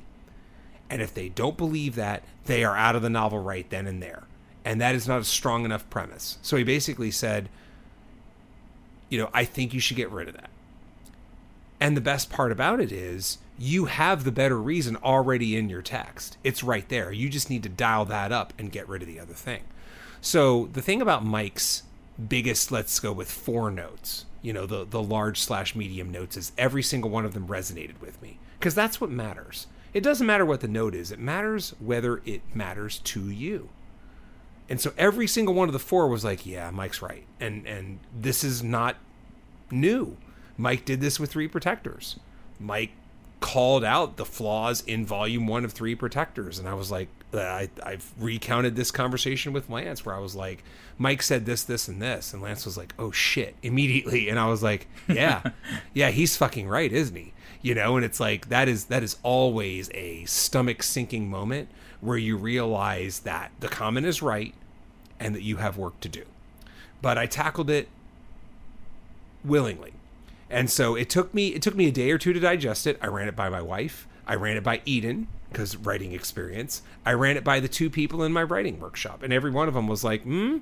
and 0.90 1.02
if 1.02 1.14
they 1.14 1.30
don't 1.30 1.58
believe 1.58 1.96
that, 1.96 2.24
they 2.46 2.64
are 2.64 2.76
out 2.76 2.96
of 2.96 3.02
the 3.02 3.10
novel 3.10 3.40
right 3.40 3.70
then 3.70 3.86
and 3.86 4.02
there. 4.02 4.24
And 4.66 4.82
that 4.82 4.96
is 4.96 5.08
not 5.08 5.22
a 5.22 5.26
strong 5.26 5.66
enough 5.66 5.90
premise. 5.90 6.38
So 6.42 6.58
he 6.58 6.64
basically 6.64 7.12
said, 7.12 7.50
you 9.10 9.18
know, 9.18 9.30
I 9.34 9.46
think 9.46 9.74
you 9.74 9.80
should 9.80 9.98
get 9.98 10.12
rid 10.12 10.28
of 10.28 10.36
that. 10.36 10.50
And 11.80 11.96
the 11.96 12.02
best 12.02 12.30
part 12.30 12.52
about 12.52 12.80
it 12.82 12.92
is 12.92 13.38
you 13.58 13.86
have 13.86 14.24
the 14.24 14.32
better 14.32 14.58
reason 14.58 14.98
already 14.98 15.56
in 15.56 15.70
your 15.70 15.82
text. 15.82 16.38
It's 16.44 16.64
right 16.64 16.88
there. 16.90 17.12
You 17.12 17.30
just 17.30 17.50
need 17.50 17.64
to 17.64 17.70
dial 17.70 18.06
that 18.06 18.32
up 18.32 18.54
and 18.60 18.72
get 18.72 18.88
rid 18.88 19.02
of 19.02 19.08
the 19.08 19.20
other 19.20 19.34
thing. 19.34 19.64
So 20.22 20.70
the 20.74 20.82
thing 20.82 21.02
about 21.02 21.26
Mike's 21.26 21.84
biggest, 22.28 22.72
let's 22.72 23.00
go 23.00 23.14
with 23.14 23.32
four 23.32 23.72
notes, 23.72 24.26
you 24.42 24.52
know, 24.52 24.66
the, 24.66 24.86
the 24.86 25.02
large 25.02 25.40
slash 25.40 25.76
medium 25.76 26.12
notes, 26.12 26.36
is 26.36 26.52
every 26.58 26.84
single 26.84 27.10
one 27.10 27.26
of 27.26 27.34
them 27.34 27.48
resonated 27.48 28.00
with 28.02 28.22
me. 28.22 28.40
Because 28.60 28.76
that's 28.76 29.00
what 29.00 29.10
matters. 29.10 29.68
It 29.94 30.04
doesn't 30.04 30.28
matter 30.28 30.46
what 30.46 30.60
the 30.60 30.68
note 30.68 30.94
is, 30.94 31.12
it 31.12 31.20
matters 31.20 31.74
whether 31.80 32.22
it 32.26 32.42
matters 32.54 33.00
to 33.00 33.30
you. 33.30 33.70
And 34.70 34.80
so 34.80 34.94
every 34.98 35.28
single 35.28 35.54
one 35.54 35.68
of 35.68 35.74
the 35.74 35.80
four 35.80 36.08
was 36.08 36.24
like, 36.24 36.46
yeah, 36.46 36.70
Mike's 36.72 37.02
right. 37.02 37.26
And 37.40 37.66
and 37.68 38.00
this 38.16 38.44
is 38.44 38.64
not 38.64 38.98
new. 39.72 40.18
Mike 40.58 40.86
did 40.86 41.02
this 41.02 41.20
with 41.20 41.32
Three 41.32 41.48
Protectors. 41.48 42.20
Mike 42.60 42.92
called 43.40 43.86
out 43.86 44.18
the 44.18 44.26
flaws 44.26 44.84
in 44.86 45.06
volume 45.06 45.48
one 45.48 45.66
of 45.66 45.72
Three 45.72 45.96
Protectors. 45.96 46.60
And 46.60 46.68
I 46.68 46.74
was 46.74 46.92
like, 46.92 47.08
uh, 47.34 47.40
I, 47.40 47.70
I've 47.82 48.12
recounted 48.20 48.76
this 48.76 48.92
conversation 48.92 49.54
with 49.54 49.70
Lance 49.70 50.06
where 50.06 50.14
I 50.14 50.20
was 50.20 50.36
like, 50.36 50.64
Mike 50.98 51.22
said 51.22 51.46
this, 51.46 51.64
this, 51.64 51.88
and 51.88 52.02
this. 52.02 52.34
And 52.34 52.42
Lance 52.42 52.66
was 52.66 52.78
like, 52.78 52.94
oh 53.00 53.12
shit, 53.12 53.56
immediately. 53.64 54.30
And 54.30 54.38
I 54.38 54.48
was 54.48 54.62
like, 54.62 54.88
yeah, 55.08 55.42
yeah, 55.94 56.10
he's 56.12 56.36
fucking 56.36 56.68
right, 56.68 56.92
isn't 56.92 57.16
he? 57.16 57.34
you 57.62 57.76
know 57.76 57.96
and 57.96 58.06
it's 58.06 58.20
like 58.20 58.50
that 58.50 58.68
is 58.68 58.86
that 58.86 59.04
is 59.04 59.18
always 59.24 59.90
a 59.94 60.24
stomach 60.26 60.84
sinking 60.84 61.30
moment 61.30 61.70
where 62.02 62.18
you 62.18 62.38
realize 62.38 63.20
that 63.22 63.52
the 63.60 63.68
comment 63.68 64.06
is 64.06 64.22
right 64.22 64.54
and 65.20 65.36
that 65.36 65.44
you 65.44 65.58
have 65.58 65.78
work 65.78 66.00
to 66.02 66.10
do. 66.10 66.24
But 67.02 67.18
i 67.18 67.26
tackled 67.26 67.70
it 67.70 67.88
willingly. 69.44 69.94
And 70.50 70.70
so 70.70 70.96
it 70.96 71.10
took 71.10 71.34
me 71.34 71.50
it 71.50 71.62
took 71.62 71.76
me 71.76 71.88
a 71.88 71.92
day 71.92 72.12
or 72.12 72.18
two 72.18 72.34
to 72.34 72.40
digest 72.40 72.88
it. 72.88 72.98
I 73.02 73.08
ran 73.08 73.28
it 73.28 73.36
by 73.36 73.50
my 73.50 73.62
wife. 73.62 74.08
I 74.28 74.36
ran 74.36 74.58
it 74.58 74.64
by 74.64 74.82
eden 74.86 75.28
because 75.50 75.78
writing 75.78 76.14
experience. 76.14 76.82
I 77.06 77.14
ran 77.14 77.38
it 77.38 77.44
by 77.44 77.60
the 77.60 77.68
two 77.68 77.90
people 77.90 78.24
in 78.24 78.34
my 78.34 78.44
writing 78.44 78.80
workshop 78.80 79.24
and 79.24 79.32
every 79.34 79.52
one 79.52 79.68
of 79.68 79.74
them 79.74 79.88
was 79.88 80.04
like 80.04 80.24
hmm 80.24 80.58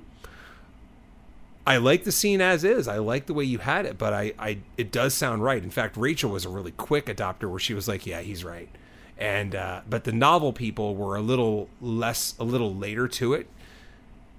I 1.68 1.76
like 1.76 2.04
the 2.04 2.12
scene 2.12 2.40
as 2.40 2.64
is. 2.64 2.88
I 2.88 2.96
like 2.96 3.26
the 3.26 3.34
way 3.34 3.44
you 3.44 3.58
had 3.58 3.84
it, 3.84 3.98
but 3.98 4.14
I, 4.14 4.32
I, 4.38 4.60
it 4.78 4.90
does 4.90 5.12
sound 5.12 5.42
right. 5.44 5.62
In 5.62 5.68
fact, 5.68 5.98
Rachel 5.98 6.30
was 6.30 6.46
a 6.46 6.48
really 6.48 6.70
quick 6.70 7.06
adopter 7.06 7.50
where 7.50 7.58
she 7.58 7.74
was 7.74 7.86
like, 7.86 8.06
"Yeah, 8.06 8.22
he's 8.22 8.42
right," 8.42 8.70
and 9.18 9.54
uh, 9.54 9.80
but 9.88 10.04
the 10.04 10.12
novel 10.12 10.52
people 10.52 10.94
were 10.94 11.16
a 11.16 11.20
little 11.20 11.68
less, 11.80 12.34
a 12.38 12.44
little 12.44 12.74
later 12.74 13.08
to 13.08 13.34
it. 13.34 13.48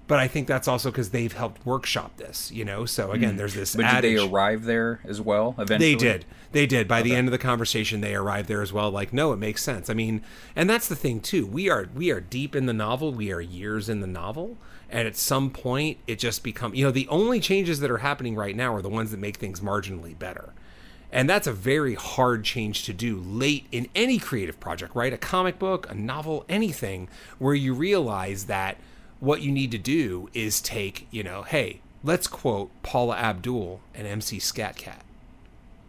But 0.06 0.18
I 0.18 0.26
think 0.26 0.48
that's 0.48 0.66
also 0.66 0.90
because 0.90 1.10
they've 1.10 1.32
helped 1.32 1.64
workshop 1.64 2.16
this, 2.16 2.50
you 2.50 2.64
know. 2.64 2.84
So 2.84 3.12
again, 3.12 3.34
mm. 3.34 3.36
there's 3.36 3.54
this. 3.54 3.76
But 3.76 3.84
adage. 3.84 4.02
did 4.02 4.18
they 4.18 4.28
arrive 4.28 4.64
there 4.64 5.00
as 5.04 5.20
well? 5.20 5.54
Eventually, 5.56 5.94
they 5.94 5.98
did. 5.98 6.24
They 6.50 6.66
did. 6.66 6.88
By 6.88 6.98
okay. 6.98 7.10
the 7.10 7.14
end 7.14 7.28
of 7.28 7.32
the 7.32 7.38
conversation, 7.38 8.00
they 8.00 8.16
arrived 8.16 8.48
there 8.48 8.60
as 8.60 8.72
well. 8.72 8.90
Like, 8.90 9.12
no, 9.12 9.32
it 9.32 9.36
makes 9.36 9.62
sense. 9.62 9.88
I 9.88 9.94
mean, 9.94 10.22
and 10.56 10.68
that's 10.68 10.88
the 10.88 10.96
thing 10.96 11.20
too. 11.20 11.46
We 11.46 11.70
are 11.70 11.88
we 11.94 12.10
are 12.10 12.20
deep 12.20 12.56
in 12.56 12.66
the 12.66 12.72
novel. 12.72 13.12
We 13.12 13.30
are 13.30 13.40
years 13.40 13.88
in 13.88 14.00
the 14.00 14.08
novel 14.08 14.56
and 14.90 15.06
at 15.06 15.16
some 15.16 15.50
point 15.50 15.98
it 16.06 16.18
just 16.18 16.42
becomes 16.42 16.76
you 16.76 16.84
know 16.84 16.90
the 16.90 17.08
only 17.08 17.40
changes 17.40 17.80
that 17.80 17.90
are 17.90 17.98
happening 17.98 18.34
right 18.34 18.56
now 18.56 18.74
are 18.74 18.82
the 18.82 18.88
ones 18.88 19.10
that 19.10 19.20
make 19.20 19.36
things 19.36 19.60
marginally 19.60 20.18
better 20.18 20.52
and 21.12 21.28
that's 21.28 21.46
a 21.46 21.52
very 21.52 21.94
hard 21.94 22.44
change 22.44 22.84
to 22.84 22.92
do 22.92 23.18
late 23.18 23.66
in 23.72 23.88
any 23.94 24.18
creative 24.18 24.58
project 24.60 24.94
right? 24.94 25.12
A 25.12 25.18
comic 25.18 25.58
book 25.58 25.90
a 25.90 25.94
novel 25.94 26.44
anything 26.48 27.08
where 27.38 27.54
you 27.54 27.74
realize 27.74 28.46
that 28.46 28.76
what 29.18 29.42
you 29.42 29.50
need 29.50 29.70
to 29.70 29.78
do 29.78 30.28
is 30.32 30.60
take 30.60 31.06
you 31.10 31.22
know 31.22 31.42
hey 31.42 31.80
let's 32.02 32.26
quote 32.26 32.70
paula 32.82 33.16
abdul 33.16 33.80
and 33.94 34.06
MC 34.06 34.38
Skat 34.38 34.76
Kat 34.76 35.04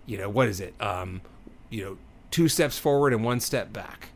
you 0.06 0.18
know 0.18 0.30
what 0.30 0.48
is 0.48 0.60
it? 0.60 0.74
Um 0.82 1.22
you 1.70 1.84
know 1.84 1.98
two 2.32 2.48
steps 2.48 2.78
forward 2.78 3.14
and 3.14 3.24
one 3.24 3.40
step 3.40 3.72
back. 3.74 4.10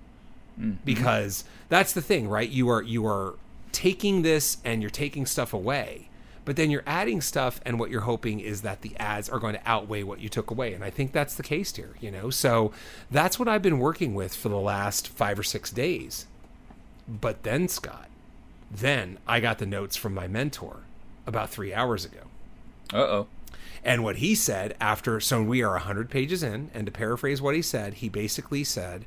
Mm-hmm. 0.60 0.78
because 0.86 1.44
that's 1.68 1.92
the 1.92 2.02
thing 2.02 2.30
right? 2.30 2.50
You 2.50 2.70
are 2.70 2.82
you 2.82 3.06
are 3.06 3.34
taking 3.74 4.22
this 4.22 4.58
and 4.64 4.82
you're 4.82 4.90
taking 4.90 5.26
stuff 5.26 5.54
away 5.54 6.05
but 6.46 6.56
then 6.56 6.70
you're 6.72 6.84
adding 6.86 7.20
stuff 7.20 7.60
and 7.66 7.80
what 7.80 7.90
you're 7.90 8.02
hoping 8.02 8.40
is 8.40 8.62
that 8.62 8.82
the 8.82 8.96
ads 8.98 9.28
are 9.28 9.40
going 9.40 9.56
to 9.56 9.62
outweigh 9.70 10.04
what 10.04 10.20
you 10.20 10.30
took 10.30 10.52
away 10.52 10.74
and 10.74 10.84
i 10.84 10.90
think 10.90 11.12
that's 11.12 11.36
the 11.36 11.44
case 11.44 11.76
here 11.76 11.96
you 12.00 12.12
know? 12.12 12.30
So 12.30 12.72
that's 13.12 13.38
what 13.40 13.48
i've 13.48 13.62
been 13.62 13.80
working 13.80 14.14
with 14.14 14.36
for 14.36 14.50
the 14.50 14.60
last 14.60 15.08
five 15.08 15.40
or 15.40 15.44
six 15.44 15.72
days. 15.72 16.28
But 17.08 17.44
then 17.44 17.68
scott 17.68 18.10
then 18.72 19.18
i 19.28 19.40
got 19.40 19.58
the 19.58 19.66
notes 19.66 19.96
from 19.96 20.14
my 20.14 20.28
mentor 20.28 20.82
about 21.28 21.50
three 21.50 21.74
hours 21.74 22.06
ago. 22.06 22.22
Uh-oh. 22.94 23.28
And 23.84 24.04
what 24.04 24.18
he 24.18 24.36
said 24.36 24.76
after 24.80 25.20
so 25.20 25.42
we 25.42 25.62
are 25.64 25.72
100 25.72 26.10
pages 26.10 26.44
in 26.44 26.70
and 26.74 26.86
to 26.86 26.92
paraphrase 26.92 27.42
what 27.42 27.56
he 27.56 27.62
said 27.62 27.96
he 27.96 28.10
basically 28.10 28.64
said 28.64 29.06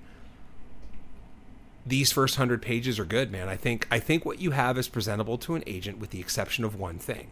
these 1.89 2.12
first 2.12 2.36
hundred 2.36 2.62
pages 2.62 2.99
are 2.99 3.05
good, 3.05 3.30
man. 3.30 3.49
I 3.49 3.57
think 3.57 3.86
I 3.91 3.99
think 3.99 4.24
what 4.24 4.41
you 4.41 4.53
have 4.53 4.78
is 4.78 4.89
presentable 4.89 5.39
to 5.39 5.55
an 5.55 5.64
agent, 5.66 5.99
with 5.99 6.11
the 6.11 6.20
exception 6.20 6.64
of 6.64 6.78
one 6.78 6.99
thing. 6.99 7.30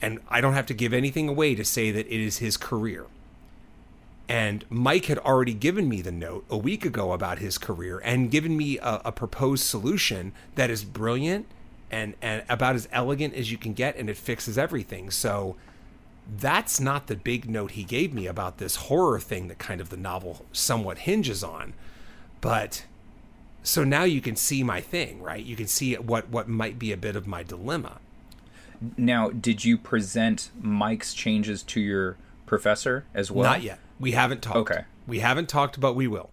And 0.00 0.20
I 0.28 0.40
don't 0.40 0.54
have 0.54 0.66
to 0.66 0.74
give 0.74 0.92
anything 0.92 1.28
away 1.28 1.54
to 1.54 1.64
say 1.64 1.90
that 1.90 2.06
it 2.06 2.20
is 2.20 2.38
his 2.38 2.56
career. 2.56 3.06
And 4.28 4.64
Mike 4.68 5.06
had 5.06 5.18
already 5.18 5.54
given 5.54 5.88
me 5.88 6.02
the 6.02 6.12
note 6.12 6.44
a 6.50 6.56
week 6.56 6.84
ago 6.84 7.12
about 7.12 7.38
his 7.38 7.56
career 7.56 7.98
and 8.04 8.30
given 8.30 8.56
me 8.56 8.78
a, 8.78 9.00
a 9.06 9.12
proposed 9.12 9.64
solution 9.64 10.32
that 10.54 10.70
is 10.70 10.84
brilliant 10.84 11.46
and, 11.90 12.14
and 12.20 12.44
about 12.48 12.74
as 12.74 12.88
elegant 12.92 13.34
as 13.34 13.50
you 13.50 13.56
can 13.56 13.72
get, 13.72 13.96
and 13.96 14.10
it 14.10 14.18
fixes 14.18 14.58
everything. 14.58 15.10
So 15.10 15.56
that's 16.36 16.78
not 16.78 17.06
the 17.06 17.16
big 17.16 17.48
note 17.48 17.70
he 17.70 17.84
gave 17.84 18.12
me 18.12 18.26
about 18.26 18.58
this 18.58 18.76
horror 18.76 19.18
thing 19.18 19.48
that 19.48 19.58
kind 19.58 19.80
of 19.80 19.88
the 19.88 19.96
novel 19.96 20.44
somewhat 20.52 20.98
hinges 20.98 21.42
on. 21.42 21.72
But 22.42 22.84
so 23.62 23.84
now 23.84 24.04
you 24.04 24.20
can 24.20 24.36
see 24.36 24.62
my 24.62 24.80
thing, 24.80 25.22
right? 25.22 25.44
You 25.44 25.56
can 25.56 25.66
see 25.66 25.94
what 25.94 26.28
what 26.28 26.48
might 26.48 26.78
be 26.78 26.92
a 26.92 26.96
bit 26.96 27.16
of 27.16 27.26
my 27.26 27.42
dilemma. 27.42 27.98
Now, 28.96 29.30
did 29.30 29.64
you 29.64 29.76
present 29.76 30.50
Mike's 30.60 31.12
changes 31.12 31.62
to 31.64 31.80
your 31.80 32.16
professor 32.46 33.04
as 33.12 33.30
well? 33.30 33.50
Not 33.50 33.62
yet. 33.62 33.80
We 33.98 34.12
haven't 34.12 34.42
talked. 34.42 34.56
Okay. 34.58 34.84
We 35.06 35.18
haven't 35.18 35.48
talked, 35.48 35.80
but 35.80 35.94
we 35.94 36.06
will. 36.06 36.30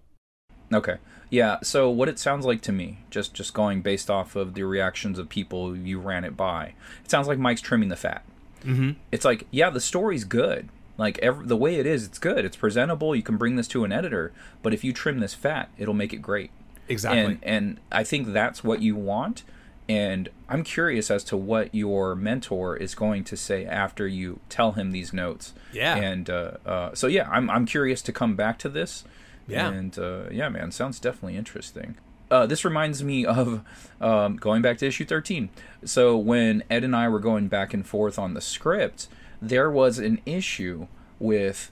Okay. 0.74 0.98
Yeah. 1.30 1.58
So 1.64 1.90
what 1.90 2.10
it 2.10 2.20
sounds 2.20 2.46
like 2.46 2.62
to 2.62 2.72
me, 2.72 3.00
just 3.10 3.34
just 3.34 3.54
going 3.54 3.82
based 3.82 4.10
off 4.10 4.36
of 4.36 4.54
the 4.54 4.64
reactions 4.64 5.18
of 5.18 5.30
people 5.30 5.76
you 5.76 6.00
ran 6.00 6.24
it 6.24 6.38
by, 6.38 6.76
it 7.04 7.10
sounds 7.10 7.28
like 7.28 7.40
Mike's 7.40 7.62
trimming 7.62 7.90
the 7.90 7.96
fat. 7.96 8.24
Mm-hmm. 8.64 8.92
It's 9.12 9.26
like, 9.26 9.48
yeah, 9.52 9.70
the 9.70 9.82
story's 9.82 10.24
good. 10.24 10.70
Like 10.98 11.20
every, 11.20 11.46
the 11.46 11.58
way 11.58 11.76
it 11.76 11.86
is, 11.86 12.06
it's 12.06 12.20
good. 12.20 12.46
It's 12.46 12.58
presentable. 12.58 13.16
You 13.16 13.24
can 13.24 13.38
bring 13.38 13.56
this 13.58 13.68
to 13.70 13.84
an 13.84 13.92
editor, 13.92 14.32
but 14.64 14.74
if 14.74 14.84
you 14.84 14.94
trim 14.94 15.20
this 15.20 15.34
fat, 15.34 15.70
it'll 15.78 15.94
make 15.94 16.14
it 16.14 16.22
great. 16.22 16.52
Exactly. 16.88 17.22
And 17.22 17.40
and 17.44 17.80
I 17.92 18.04
think 18.04 18.34
that's 18.34 18.64
what 18.64 18.82
you 18.82 18.96
want. 18.96 19.44
And 19.88 20.30
I'm 20.50 20.64
curious 20.64 21.12
as 21.12 21.24
to 21.26 21.38
what 21.38 21.74
your 21.74 22.16
mentor 22.16 22.76
is 22.76 22.96
going 22.96 23.24
to 23.26 23.38
say 23.38 23.66
after 23.66 24.08
you 24.08 24.40
tell 24.50 24.72
him 24.72 24.92
these 24.92 25.14
notes. 25.14 25.54
Yeah. 25.72 25.96
And 25.96 26.30
uh, 26.30 26.52
uh, 26.66 26.96
so 26.96 27.08
yeah, 27.08 27.30
I'm 27.30 27.50
I'm 27.50 27.66
curious 27.66 28.02
to 28.04 28.12
come 28.12 28.36
back 28.36 28.58
to 28.60 28.70
this. 28.70 29.04
Yeah. 29.48 29.70
And 29.70 29.98
uh, 30.00 30.24
yeah, 30.32 30.50
man, 30.50 30.72
sounds 30.72 31.00
definitely 31.00 31.38
interesting. 31.38 31.96
Uh, 32.32 32.48
this 32.48 32.66
reminds 32.66 33.04
me 33.04 33.26
of 33.26 33.62
um, 34.02 34.38
going 34.38 34.62
back 34.62 34.80
to 34.80 34.88
issue 34.88 35.06
13. 35.06 35.50
So 35.84 36.18
when 36.18 36.64
Ed 36.70 36.84
and 36.84 36.96
I 36.96 37.08
were 37.08 37.20
going 37.20 37.48
back 37.48 37.74
and 37.74 37.86
forth 37.86 38.18
on 38.18 38.34
the 38.34 38.42
script, 38.42 39.08
there 39.42 39.70
was 39.70 40.00
an 40.00 40.20
issue 40.26 40.88
with 41.20 41.72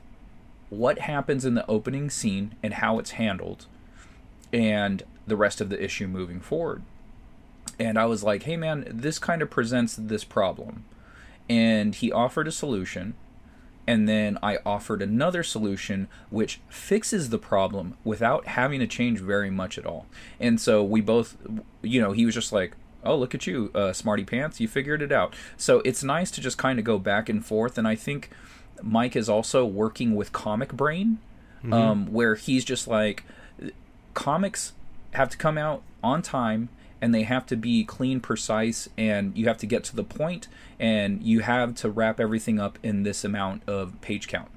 what 0.70 1.00
happens 1.00 1.46
in 1.46 1.56
the 1.56 1.66
opening 1.68 2.10
scene 2.10 2.56
and 2.62 2.76
how 2.76 3.00
it's 3.00 3.12
handled, 3.12 3.66
and 4.54 5.04
the 5.26 5.36
rest 5.36 5.60
of 5.60 5.70
the 5.70 5.84
issue 5.84 6.08
moving 6.08 6.40
forward. 6.40 6.84
And 7.80 7.98
I 7.98 8.06
was 8.06 8.24
like, 8.24 8.44
hey 8.44 8.56
man, 8.56 8.86
this 8.88 9.18
kind 9.20 9.42
of 9.42 9.50
presents 9.50 9.96
this 9.96 10.24
problem. 10.24 10.86
And 11.50 11.96
he 11.96 12.12
offered 12.12 12.48
a 12.48 12.52
solution. 12.52 13.16
And 13.86 14.08
then 14.08 14.38
I 14.42 14.60
offered 14.66 15.02
another 15.02 15.44
solution 15.44 16.08
which 16.30 16.62
fixes 16.70 17.30
the 17.30 17.38
problem 17.38 17.98
without 18.06 18.48
having 18.48 18.80
to 18.80 18.88
change 18.88 19.20
very 19.20 19.50
much 19.50 19.78
at 19.78 19.86
all. 19.86 20.06
And 20.40 20.62
so 20.62 20.82
we 20.84 21.02
both, 21.02 21.36
you 21.82 22.00
know, 22.00 22.14
he 22.14 22.26
was 22.26 22.36
just 22.36 22.54
like, 22.54 22.76
oh, 23.04 23.18
look 23.18 23.36
at 23.36 23.46
you, 23.46 23.72
uh, 23.76 23.92
smarty 23.92 24.24
pants, 24.24 24.62
you 24.62 24.70
figured 24.70 25.02
it 25.02 25.12
out. 25.12 25.36
So 25.58 25.82
it's 25.84 26.02
nice 26.04 26.32
to 26.32 26.42
just 26.42 26.58
kind 26.58 26.80
of 26.80 26.86
go 26.86 26.98
back 26.98 27.28
and 27.28 27.46
forth. 27.46 27.78
And 27.78 27.86
I 27.86 27.96
think 27.96 28.30
Mike 28.82 29.18
is 29.18 29.28
also 29.28 29.66
working 29.66 30.16
with 30.16 30.32
Comic 30.32 30.72
Brain, 30.72 31.20
um, 31.74 32.14
where 32.14 32.36
he's 32.36 32.64
just 32.64 32.88
like, 32.88 33.26
comics 34.14 34.74
have 35.12 35.30
to 35.30 35.38
come 35.38 35.58
out 35.58 35.82
on 36.04 36.22
time 36.22 36.70
and 37.02 37.14
they 37.14 37.24
have 37.24 37.46
to 37.48 37.56
be 37.58 37.84
clean, 37.84 38.20
precise, 38.22 38.88
and 38.98 39.38
you 39.38 39.46
have 39.48 39.58
to 39.58 39.66
get 39.66 39.84
to 39.84 39.96
the 39.96 40.06
point, 40.06 40.48
and 40.80 41.22
you 41.22 41.42
have 41.42 41.76
to 41.76 41.90
wrap 41.90 42.18
everything 42.18 42.62
up 42.62 42.80
in 42.82 43.04
this 43.04 43.26
amount 43.26 43.62
of 43.68 44.00
page 44.00 44.28
count. 44.28 44.48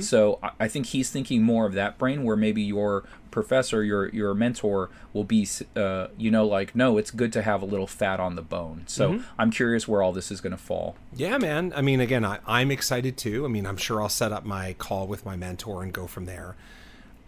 So 0.00 0.38
I- 0.60 0.68
think 0.68 0.86
he's 0.86 1.10
thinking 1.10 1.42
more 1.42 1.66
of 1.66 1.74
that 1.74 1.98
brain, 1.98 2.22
where 2.24 2.34
maybe 2.36 2.62
your 2.62 3.04
professor, 3.30 3.84
your 3.84 4.08
your 4.08 4.34
mentor, 4.34 4.88
will 5.12 5.22
be, 5.24 5.46
uh, 5.76 6.06
you 6.16 6.30
know, 6.30 6.46
like, 6.46 6.74
no, 6.74 6.96
it's 6.96 7.10
good 7.10 7.32
to 7.34 7.42
have 7.42 7.60
a 7.60 7.66
little 7.66 7.86
fat 7.86 8.18
on 8.18 8.36
the 8.36 8.42
bone. 8.42 8.84
So 8.86 9.20
I'm 9.38 9.50
curious 9.50 9.86
where 9.86 10.00
all 10.02 10.12
this 10.12 10.30
is 10.32 10.40
going 10.40 10.52
to 10.52 10.62
fall. 10.62 10.96
Yeah, 11.14 11.36
man. 11.38 11.72
I 11.76 11.82
mean, 11.82 12.00
again, 12.00 12.24
I, 12.24 12.38
I'm 12.46 12.70
excited 12.70 13.16
too. 13.18 13.44
I 13.44 13.48
mean, 13.48 13.66
I'm 13.66 13.76
sure 13.76 14.00
I'll 14.00 14.08
set 14.08 14.32
up 14.32 14.44
my 14.44 14.72
call 14.74 15.06
with 15.06 15.24
my 15.26 15.36
mentor 15.36 15.82
and 15.82 15.92
go 15.92 16.06
from 16.06 16.24
there. 16.24 16.56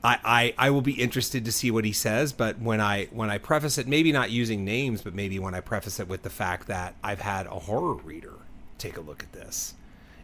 I, 0.02 0.18
I, 0.24 0.66
I 0.66 0.70
will 0.70 0.80
be 0.80 0.92
interested 0.92 1.44
to 1.44 1.52
see 1.52 1.70
what 1.70 1.84
he 1.84 1.92
says, 1.92 2.32
but 2.32 2.60
when 2.60 2.80
I 2.80 3.06
when 3.06 3.30
I 3.30 3.38
preface 3.38 3.78
it, 3.78 3.88
maybe 3.88 4.12
not 4.12 4.30
using 4.30 4.64
names, 4.64 5.02
but 5.02 5.14
maybe 5.14 5.38
when 5.38 5.54
I 5.54 5.60
preface 5.60 5.98
it 5.98 6.08
with 6.08 6.22
the 6.22 6.30
fact 6.30 6.68
that 6.68 6.94
I've 7.02 7.20
had 7.20 7.46
a 7.46 7.50
horror 7.50 7.94
reader 7.94 8.34
take 8.78 8.96
a 8.96 9.00
look 9.00 9.24
at 9.24 9.32
this, 9.32 9.74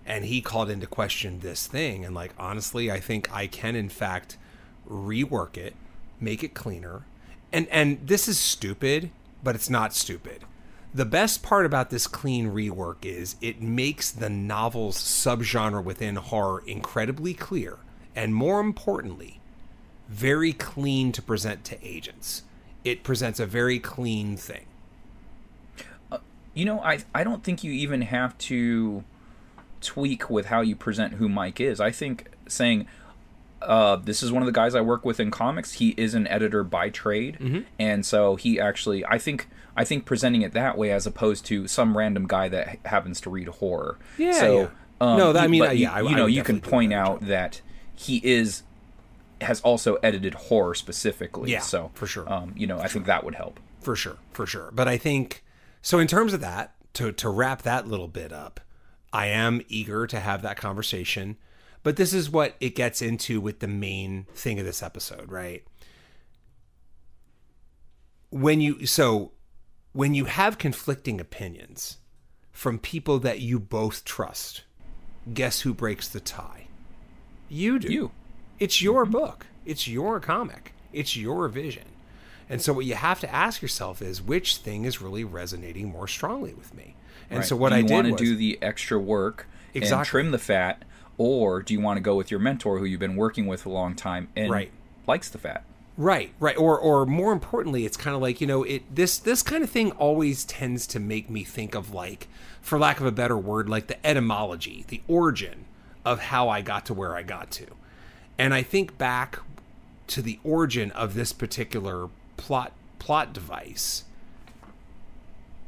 and 0.06 0.24
he 0.24 0.40
called 0.40 0.70
into 0.70 0.86
question 0.86 1.40
this 1.40 1.66
thing, 1.66 2.04
and 2.04 2.14
like 2.14 2.32
honestly, 2.38 2.90
I 2.90 3.00
think 3.00 3.32
I 3.32 3.48
can 3.48 3.74
in 3.74 3.88
fact 3.88 4.36
rework 4.88 5.56
it, 5.56 5.74
make 6.20 6.44
it 6.44 6.54
cleaner, 6.54 7.04
and 7.52 7.66
and 7.68 8.06
this 8.06 8.28
is 8.28 8.38
stupid, 8.38 9.10
but 9.42 9.56
it's 9.56 9.70
not 9.70 9.92
stupid. 9.92 10.44
The 10.94 11.04
best 11.04 11.42
part 11.42 11.66
about 11.66 11.90
this 11.90 12.06
clean 12.06 12.52
rework 12.52 13.04
is 13.04 13.34
it 13.40 13.60
makes 13.60 14.12
the 14.12 14.30
novel's 14.30 14.96
subgenre 14.96 15.82
within 15.82 16.14
horror 16.14 16.62
incredibly 16.64 17.34
clear, 17.34 17.78
and 18.14 18.32
more 18.32 18.60
importantly, 18.60 19.40
very 20.08 20.52
clean 20.52 21.12
to 21.12 21.22
present 21.22 21.64
to 21.64 21.86
agents. 21.86 22.42
It 22.84 23.02
presents 23.02 23.40
a 23.40 23.46
very 23.46 23.78
clean 23.78 24.36
thing. 24.36 24.66
You 26.54 26.64
know, 26.64 26.80
I 26.80 27.00
I 27.14 27.24
don't 27.24 27.42
think 27.42 27.64
you 27.64 27.72
even 27.72 28.02
have 28.02 28.38
to 28.38 29.02
tweak 29.80 30.30
with 30.30 30.46
how 30.46 30.60
you 30.60 30.76
present 30.76 31.14
who 31.14 31.28
Mike 31.28 31.60
is. 31.60 31.80
I 31.80 31.90
think 31.90 32.30
saying 32.46 32.86
uh, 33.60 33.96
this 33.96 34.22
is 34.22 34.30
one 34.30 34.40
of 34.42 34.46
the 34.46 34.52
guys 34.52 34.74
I 34.76 34.80
work 34.80 35.04
with 35.04 35.18
in 35.18 35.30
comics. 35.32 35.72
He 35.74 35.94
is 35.96 36.14
an 36.14 36.28
editor 36.28 36.62
by 36.62 36.90
trade, 36.90 37.64
and 37.78 38.06
so 38.06 38.36
he 38.36 38.60
actually 38.60 39.04
I 39.06 39.18
think 39.18 39.48
I 39.76 39.84
think 39.84 40.04
presenting 40.04 40.42
it 40.42 40.52
that 40.52 40.78
way 40.78 40.92
as 40.92 41.08
opposed 41.08 41.44
to 41.46 41.66
some 41.66 41.98
random 41.98 42.28
guy 42.28 42.48
that 42.50 42.78
happens 42.84 43.20
to 43.22 43.30
read 43.30 43.48
horror. 43.48 43.98
Yeah, 44.16 44.32
So 44.32 44.60
yeah. 44.60 44.68
um, 45.00 45.18
No, 45.18 45.32
that- 45.32 45.42
I 45.42 45.46
mean, 45.48 45.60
but 45.62 45.70
I- 45.70 45.72
you, 45.72 45.80
yeah, 45.82 45.92
I- 45.92 46.00
you 46.02 46.14
know 46.14 46.26
you 46.26 46.44
can 46.44 46.60
point 46.60 46.92
out 46.92 47.26
that 47.26 47.62
he 47.96 48.18
is 48.18 48.62
has 49.44 49.60
also 49.60 49.96
edited 49.96 50.34
horror 50.34 50.74
specifically. 50.74 51.50
Yeah, 51.50 51.60
so 51.60 51.90
for 51.94 52.06
sure. 52.06 52.30
Um, 52.30 52.52
you 52.56 52.66
know, 52.66 52.78
I 52.78 52.88
think 52.88 53.06
that 53.06 53.24
would 53.24 53.34
help. 53.34 53.60
For 53.80 53.96
sure, 53.96 54.16
for 54.32 54.46
sure. 54.46 54.70
But 54.72 54.88
I 54.88 54.96
think 54.96 55.44
so 55.82 55.98
in 55.98 56.06
terms 56.06 56.32
of 56.32 56.40
that, 56.40 56.74
to 56.94 57.12
to 57.12 57.28
wrap 57.28 57.62
that 57.62 57.86
little 57.86 58.08
bit 58.08 58.32
up, 58.32 58.60
I 59.12 59.26
am 59.26 59.62
eager 59.68 60.06
to 60.06 60.20
have 60.20 60.42
that 60.42 60.56
conversation. 60.56 61.36
But 61.82 61.96
this 61.96 62.14
is 62.14 62.30
what 62.30 62.56
it 62.60 62.74
gets 62.74 63.02
into 63.02 63.40
with 63.40 63.60
the 63.60 63.68
main 63.68 64.26
thing 64.34 64.58
of 64.58 64.64
this 64.64 64.82
episode, 64.82 65.30
right? 65.30 65.62
When 68.30 68.60
you 68.60 68.86
so 68.86 69.32
when 69.92 70.14
you 70.14 70.24
have 70.24 70.58
conflicting 70.58 71.20
opinions 71.20 71.98
from 72.50 72.78
people 72.78 73.18
that 73.20 73.40
you 73.40 73.60
both 73.60 74.04
trust, 74.04 74.64
guess 75.32 75.60
who 75.60 75.74
breaks 75.74 76.08
the 76.08 76.20
tie? 76.20 76.68
You 77.48 77.78
do. 77.78 77.92
You. 77.92 78.10
It's 78.58 78.80
your 78.82 79.04
mm-hmm. 79.04 79.12
book. 79.12 79.46
It's 79.64 79.88
your 79.88 80.20
comic. 80.20 80.72
It's 80.92 81.16
your 81.16 81.48
vision. 81.48 81.84
And 82.48 82.60
so 82.60 82.72
what 82.72 82.84
you 82.84 82.94
have 82.94 83.20
to 83.20 83.34
ask 83.34 83.62
yourself 83.62 84.02
is 84.02 84.20
which 84.20 84.56
thing 84.58 84.84
is 84.84 85.00
really 85.00 85.24
resonating 85.24 85.90
more 85.90 86.06
strongly 86.06 86.52
with 86.52 86.74
me. 86.74 86.94
And 87.30 87.38
Right. 87.38 87.48
so 87.48 87.56
what 87.56 87.70
do 87.70 87.76
I 87.76 87.82
did 87.82 87.90
want 87.90 88.06
to 88.06 88.12
was, 88.12 88.20
do 88.20 88.36
the 88.36 88.58
extra 88.60 88.98
work 88.98 89.46
and 89.74 89.82
Exactly. 89.82 90.10
trim 90.10 90.30
the 90.30 90.38
fat, 90.38 90.84
or 91.16 91.62
do 91.62 91.72
you 91.72 91.80
want 91.80 91.96
to 91.96 92.02
go 92.02 92.14
with 92.16 92.30
your 92.30 92.40
mentor 92.40 92.78
who 92.78 92.84
you've 92.84 93.00
been 93.00 93.16
working 93.16 93.46
with 93.46 93.64
a 93.64 93.70
long 93.70 93.94
time 93.94 94.28
and 94.36 94.50
Right. 94.50 94.70
likes 95.06 95.30
the 95.30 95.38
fat? 95.38 95.64
Right, 95.96 96.32
right. 96.40 96.56
Or 96.58 96.78
or 96.78 97.06
more 97.06 97.32
importantly, 97.32 97.86
it's 97.86 97.96
kind 97.96 98.16
of 98.16 98.20
like, 98.20 98.40
you 98.40 98.46
know, 98.46 98.64
it 98.64 98.82
this 98.94 99.16
this 99.16 99.42
kind 99.42 99.62
of 99.62 99.70
thing 99.70 99.92
always 99.92 100.44
tends 100.44 100.86
to 100.88 101.00
make 101.00 101.30
me 101.30 101.44
think 101.44 101.74
of 101.74 101.94
like, 101.94 102.26
for 102.60 102.78
lack 102.78 102.98
of 103.00 103.06
a 103.06 103.12
better 103.12 103.38
word, 103.38 103.68
like 103.68 103.86
the 103.86 104.04
etymology, 104.04 104.84
the 104.88 105.02
origin 105.06 105.66
of 106.04 106.18
how 106.18 106.48
I 106.48 106.62
got 106.62 106.84
to 106.86 106.94
where 106.94 107.16
I 107.16 107.22
got 107.22 107.50
to. 107.52 107.66
And 108.38 108.52
I 108.52 108.62
think 108.62 108.98
back 108.98 109.38
to 110.08 110.22
the 110.22 110.38
origin 110.44 110.90
of 110.92 111.14
this 111.14 111.32
particular 111.32 112.08
plot 112.36 112.72
plot 112.98 113.32
device. 113.32 114.04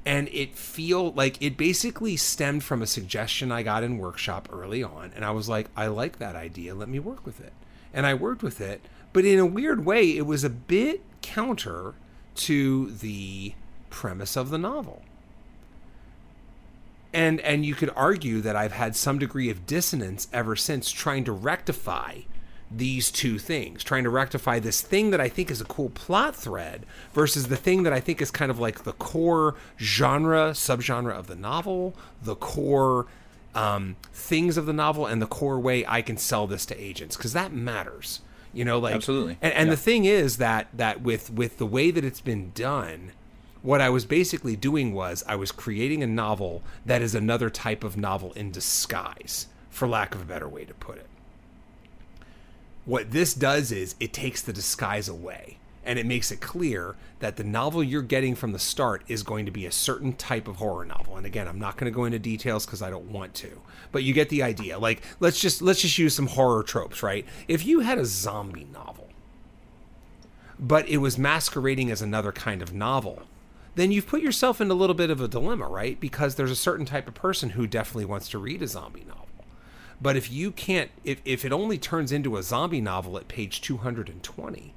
And 0.04 0.28
it 0.28 0.54
feel 0.54 1.12
like 1.12 1.40
it 1.42 1.56
basically 1.56 2.16
stemmed 2.16 2.62
from 2.62 2.80
a 2.80 2.86
suggestion 2.86 3.50
I 3.50 3.62
got 3.62 3.82
in 3.82 3.98
workshop 3.98 4.48
early 4.52 4.82
on 4.82 5.12
and 5.16 5.24
I 5.24 5.32
was 5.32 5.48
like, 5.48 5.68
I 5.76 5.88
like 5.88 6.18
that 6.18 6.36
idea, 6.36 6.74
let 6.74 6.88
me 6.88 7.00
work 7.00 7.26
with 7.26 7.40
it. 7.40 7.52
And 7.92 8.06
I 8.06 8.14
worked 8.14 8.42
with 8.42 8.60
it, 8.60 8.82
but 9.12 9.24
in 9.24 9.38
a 9.38 9.46
weird 9.46 9.84
way 9.84 10.16
it 10.16 10.26
was 10.26 10.44
a 10.44 10.50
bit 10.50 11.02
counter 11.22 11.94
to 12.36 12.90
the 12.90 13.54
premise 13.90 14.36
of 14.36 14.50
the 14.50 14.58
novel 14.58 15.02
and 17.16 17.40
and 17.40 17.64
you 17.64 17.74
could 17.74 17.90
argue 17.96 18.42
that 18.42 18.54
I've 18.54 18.72
had 18.72 18.94
some 18.94 19.18
degree 19.18 19.48
of 19.48 19.66
dissonance 19.66 20.28
ever 20.34 20.54
since 20.54 20.90
trying 20.92 21.24
to 21.24 21.32
rectify 21.32 22.20
these 22.70 23.10
two 23.10 23.38
things, 23.38 23.84
trying 23.84 24.04
to 24.04 24.10
rectify 24.10 24.58
this 24.58 24.80
thing 24.80 25.10
that 25.10 25.20
I 25.20 25.28
think 25.28 25.50
is 25.50 25.60
a 25.60 25.64
cool 25.64 25.90
plot 25.90 26.34
thread 26.34 26.84
versus 27.14 27.46
the 27.48 27.56
thing 27.56 27.84
that 27.84 27.92
I 27.92 28.00
think 28.00 28.20
is 28.20 28.30
kind 28.30 28.50
of 28.50 28.58
like 28.58 28.84
the 28.84 28.92
core 28.92 29.54
genre, 29.78 30.50
subgenre 30.50 31.12
of 31.12 31.26
the 31.28 31.36
novel, 31.36 31.94
the 32.22 32.34
core 32.34 33.06
um, 33.54 33.96
things 34.12 34.56
of 34.56 34.66
the 34.66 34.72
novel, 34.72 35.06
and 35.06 35.22
the 35.22 35.26
core 35.26 35.58
way 35.60 35.84
I 35.86 36.02
can 36.02 36.16
sell 36.16 36.46
this 36.46 36.66
to 36.66 36.76
agents 36.80 37.16
because 37.16 37.32
that 37.34 37.52
matters. 37.52 38.20
You 38.52 38.64
know, 38.64 38.78
like 38.78 38.94
Absolutely. 38.94 39.38
And, 39.42 39.52
and 39.52 39.68
Yeah. 39.68 39.74
the 39.74 39.80
thing 39.80 40.04
is 40.06 40.38
that 40.38 40.68
that 40.74 41.02
with 41.02 41.30
with 41.30 41.58
the 41.58 41.66
way 41.66 41.90
that 41.90 42.04
it's 42.04 42.20
been 42.22 42.50
done, 42.54 43.12
what 43.62 43.80
I 43.80 43.90
was 43.90 44.04
basically 44.06 44.56
doing 44.56 44.92
was 44.94 45.22
I 45.26 45.36
was 45.36 45.52
creating 45.52 46.02
a 46.02 46.06
novel 46.06 46.62
that 46.84 47.02
is 47.02 47.14
another 47.14 47.50
type 47.50 47.84
of 47.84 47.96
novel 47.96 48.32
in 48.32 48.50
disguise, 48.50 49.46
for 49.70 49.86
lack 49.86 50.14
of 50.14 50.22
a 50.22 50.24
better 50.24 50.48
way 50.48 50.64
to 50.64 50.74
put 50.74 50.96
it. 50.96 51.06
What 52.86 53.10
this 53.10 53.34
does 53.34 53.70
is 53.70 53.94
it 54.00 54.14
takes 54.14 54.40
the 54.40 54.52
disguise 54.52 55.08
away 55.08 55.58
and 55.84 55.98
it 55.98 56.06
makes 56.06 56.32
it 56.32 56.40
clear 56.40 56.96
that 57.20 57.36
the 57.36 57.44
novel 57.44 57.82
you're 57.82 58.02
getting 58.02 58.34
from 58.34 58.52
the 58.52 58.58
start 58.58 59.02
is 59.06 59.22
going 59.22 59.44
to 59.44 59.52
be 59.52 59.66
a 59.66 59.72
certain 59.72 60.14
type 60.14 60.48
of 60.48 60.56
horror 60.56 60.84
novel. 60.84 61.16
And 61.16 61.26
again, 61.26 61.46
I'm 61.46 61.58
not 61.58 61.76
going 61.76 61.92
to 61.92 61.94
go 61.94 62.04
into 62.04 62.18
details 62.18 62.64
cuz 62.64 62.80
I 62.80 62.90
don't 62.90 63.10
want 63.10 63.34
to. 63.34 63.60
But 63.92 64.02
you 64.02 64.14
get 64.14 64.30
the 64.30 64.42
idea. 64.42 64.78
Like 64.78 65.02
let's 65.20 65.38
just 65.38 65.60
let's 65.60 65.82
just 65.82 65.98
use 65.98 66.14
some 66.14 66.28
horror 66.28 66.62
tropes, 66.62 67.02
right? 67.02 67.26
If 67.46 67.66
you 67.66 67.80
had 67.80 67.98
a 67.98 68.06
zombie 68.06 68.66
novel 68.72 69.06
but 70.58 70.88
it 70.88 70.98
was 70.98 71.18
masquerading 71.18 71.90
as 71.90 72.02
another 72.02 72.32
kind 72.32 72.62
of 72.62 72.72
novel, 72.72 73.22
then 73.74 73.92
you've 73.92 74.06
put 74.06 74.22
yourself 74.22 74.60
in 74.60 74.70
a 74.70 74.74
little 74.74 74.94
bit 74.94 75.10
of 75.10 75.20
a 75.20 75.28
dilemma, 75.28 75.68
right? 75.68 76.00
Because 76.00 76.34
there's 76.34 76.50
a 76.50 76.56
certain 76.56 76.86
type 76.86 77.06
of 77.06 77.14
person 77.14 77.50
who 77.50 77.66
definitely 77.66 78.06
wants 78.06 78.28
to 78.30 78.38
read 78.38 78.62
a 78.62 78.66
zombie 78.66 79.04
novel. 79.06 79.25
But 80.00 80.16
if 80.16 80.30
you 80.30 80.50
can't, 80.50 80.90
if, 81.04 81.20
if 81.24 81.44
it 81.44 81.52
only 81.52 81.78
turns 81.78 82.12
into 82.12 82.36
a 82.36 82.42
zombie 82.42 82.80
novel 82.80 83.16
at 83.16 83.28
page 83.28 83.60
220, 83.60 84.74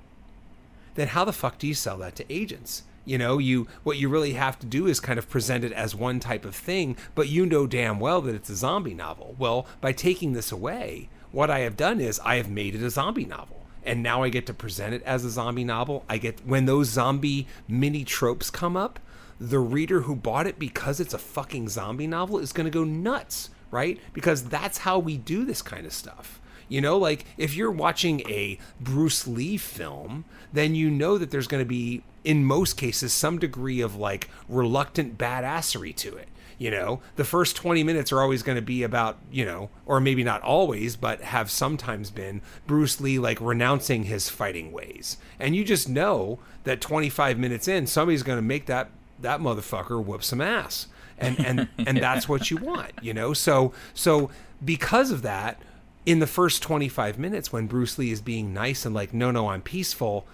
then 0.96 1.08
how 1.10 1.26
the 1.26 1.34
fuck 1.34 1.58
do 1.58 1.68
you 1.68 1.74
sell 1.74 1.98
that 1.98 2.16
to 2.18 2.34
agents? 2.34 2.84
You 3.06 3.18
know, 3.18 3.38
you 3.38 3.68
what 3.84 3.98
you 3.98 4.08
really 4.08 4.34
have 4.34 4.60
to 4.60 4.66
do 4.66 4.86
is 4.86 5.00
kind 5.00 5.18
of 5.18 5.30
present 5.30 5.64
it 5.64 5.72
as 5.72 5.96
one 5.96 6.20
type 6.20 6.46
of 6.46 6.56
thing, 6.56 6.96
but 7.16 7.28
you 7.28 7.46
know 7.46 7.66
damn 7.66 8.00
well 8.00 8.22
that 8.22 8.36
it's 8.36 8.50
a 8.50 8.56
zombie 8.56 8.94
novel. 8.94 9.36
Well, 9.40 9.66
by 9.82 9.94
taking 9.94 10.34
this 10.34 10.52
away, 10.52 11.10
what 11.32 11.50
I 11.50 11.60
have 11.60 11.78
done 11.78 12.00
is 12.00 12.20
I 12.20 12.36
have 12.36 12.50
made 12.50 12.76
it 12.76 12.84
a 12.84 12.90
zombie 12.90 13.26
novel. 13.26 13.66
And 13.84 14.04
now 14.04 14.24
I 14.24 14.30
get 14.30 14.46
to 14.48 14.54
present 14.54 14.94
it 14.94 15.02
as 15.04 15.26
a 15.26 15.30
zombie 15.30 15.64
novel. 15.64 16.06
I 16.08 16.18
get 16.18 16.46
when 16.46 16.66
those 16.66 16.90
zombie 16.90 17.48
mini 17.68 18.04
tropes 18.04 18.50
come 18.50 18.78
up, 18.78 19.00
the 19.40 19.60
reader 19.60 20.02
who 20.02 20.16
bought 20.16 20.48
it 20.48 20.60
because 20.60 21.00
it's 21.00 21.14
a 21.14 21.18
fucking 21.18 21.70
zombie 21.70 22.08
novel 22.08 22.40
is 22.40 22.52
going 22.52 22.66
to 22.66 22.72
go 22.72 22.84
nuts, 22.84 23.50
right? 23.72 24.00
Because 24.14 24.44
that's 24.44 24.80
how 24.80 25.00
we 25.00 25.18
do 25.18 25.46
this 25.46 25.62
kind 25.62 25.86
of 25.86 25.94
stuff. 25.94 26.40
You 26.68 26.82
know, 26.82 26.98
like 26.98 27.26
if 27.38 27.56
you're 27.56 27.72
watching 27.72 28.22
a 28.30 28.60
Bruce 28.80 29.28
Lee 29.28 29.58
film, 29.58 30.26
then 30.54 30.76
you 30.76 30.92
know 30.92 31.18
that 31.18 31.32
there's 31.32 31.48
going 31.48 31.64
to 31.64 31.68
be, 31.68 32.04
in 32.24 32.46
most 32.46 32.78
cases, 32.78 33.12
some 33.12 33.40
degree 33.40 33.82
of 33.82 33.96
like 33.96 34.30
reluctant 34.48 35.18
badassery 35.18 35.96
to 35.98 36.16
it. 36.16 36.28
You 36.60 36.70
know, 36.72 37.00
the 37.16 37.24
first 37.24 37.56
20 37.56 37.84
minutes 37.84 38.12
are 38.12 38.22
always 38.22 38.44
going 38.44 38.58
to 38.58 38.62
be 38.62 38.84
about, 38.84 39.18
you 39.32 39.46
know, 39.46 39.70
or 39.86 40.02
maybe 40.02 40.26
not 40.26 40.42
always, 40.42 40.98
but 40.98 41.22
have 41.22 41.50
sometimes 41.50 42.12
been 42.12 42.42
Bruce 42.68 43.00
Lee 43.00 43.18
like 43.18 43.40
renouncing 43.40 44.04
his 44.04 44.30
fighting 44.30 44.74
ways. 44.74 45.18
And 45.40 45.56
you 45.56 45.64
just 45.64 45.88
know 45.88 46.40
that 46.66 46.82
25 46.82 47.40
minutes 47.40 47.70
in, 47.70 47.88
somebody's 47.88 48.24
going 48.24 48.38
to 48.38 48.44
make 48.44 48.66
that 48.66 48.90
that 49.22 49.40
motherfucker 49.42 50.04
whoop 50.04 50.24
some 50.24 50.42
ass. 50.42 50.88
And 51.20 51.40
and 51.46 51.68
and 51.88 51.98
that's 51.98 52.28
what 52.28 52.50
you 52.50 52.58
want, 52.58 52.92
you 53.02 53.14
know? 53.14 53.34
So 53.34 53.74
so 53.94 54.30
because 54.64 55.12
of 55.12 55.22
that, 55.22 55.62
in 56.06 56.20
the 56.20 56.28
first 56.28 56.64
25 56.64 57.20
minutes 57.20 57.52
when 57.54 57.68
Bruce 57.68 57.98
Lee 57.98 58.12
is 58.12 58.22
being 58.22 58.54
nice 58.54 58.86
and 58.86 58.96
like, 58.96 59.14
no, 59.14 59.32
no, 59.32 59.50
I'm 59.50 59.62
peaceful, 59.62 60.26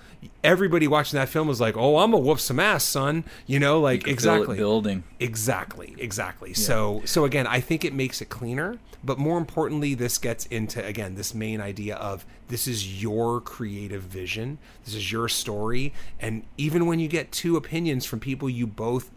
everybody 0.43 0.87
watching 0.87 1.17
that 1.17 1.29
film 1.29 1.47
was 1.47 1.59
like, 1.59 1.75
oh, 1.75 1.97
I'm 1.97 2.11
gonna 2.11 2.23
whoop 2.23 2.39
some 2.39 2.59
ass, 2.59 2.83
son. 2.83 3.23
You 3.45 3.59
know, 3.59 3.79
like 3.79 4.07
You 4.07 4.13
could 4.15 4.21
feel 4.23 4.33
it 4.33 4.35
exactly, 4.37 4.57
building. 4.57 5.03
exactly, 5.19 5.95
exactly. 5.97 6.53
So, 6.53 7.01
so 7.05 7.25
again, 7.25 7.47
I 7.47 7.59
think 7.59 7.83
it 7.83 7.93
makes 7.93 8.21
it 8.21 8.29
cleaner, 8.29 8.77
but 9.03 9.17
more 9.17 9.37
importantly, 9.37 9.93
this 9.95 10.17
gets 10.17 10.45
into 10.47 10.83
again 10.85 11.15
this 11.15 11.33
main 11.33 11.61
idea 11.61 11.95
of 11.95 12.25
this 12.47 12.67
is 12.67 13.01
your 13.01 13.41
creative 13.41 14.03
vision, 14.03 14.57
this 14.85 14.95
is 14.95 15.11
your 15.11 15.27
story, 15.27 15.93
and 16.19 16.43
even 16.57 16.85
when 16.85 16.99
you 16.99 17.07
get 17.07 17.31
two 17.31 17.57
opinions 17.57 18.05
from 18.05 18.19
people 18.19 18.49
you 18.49 18.67
both 18.67 19.11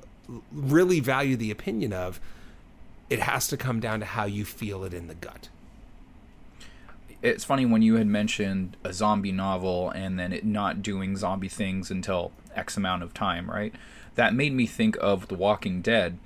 really 0.52 1.00
value 1.00 1.36
the 1.36 1.50
opinion 1.50 1.92
of, 1.92 2.20
it 3.10 3.20
has 3.20 3.48
to 3.48 3.56
come 3.56 3.80
down 3.80 4.00
to 4.00 4.06
how 4.06 4.24
you 4.24 4.44
feel 4.44 4.84
it 4.84 4.92
in 4.92 5.08
the 5.08 5.14
gut. 5.14 5.48
it's 7.22 7.44
funny 7.44 7.66
when 7.66 7.82
you 7.82 7.96
had 7.96 8.06
mentioned 8.06 8.76
a 8.84 8.92
zombie 8.92 9.32
novel 9.32 9.90
and 9.90 10.18
then 10.18 10.32
it 10.32 10.44
not 10.44 10.82
doing 10.82 11.16
zombie 11.16 11.48
things 11.48 11.90
until 11.90 12.32
X 12.54 12.76
amount 12.76 13.02
of 13.02 13.12
time, 13.12 13.50
right? 13.50 13.74
That 14.14 14.34
made 14.34 14.52
me 14.52 14.66
think 14.66 14.96
of 15.00 15.28
The 15.28 15.34
Walking 15.34 15.80
Dead, 15.80 16.18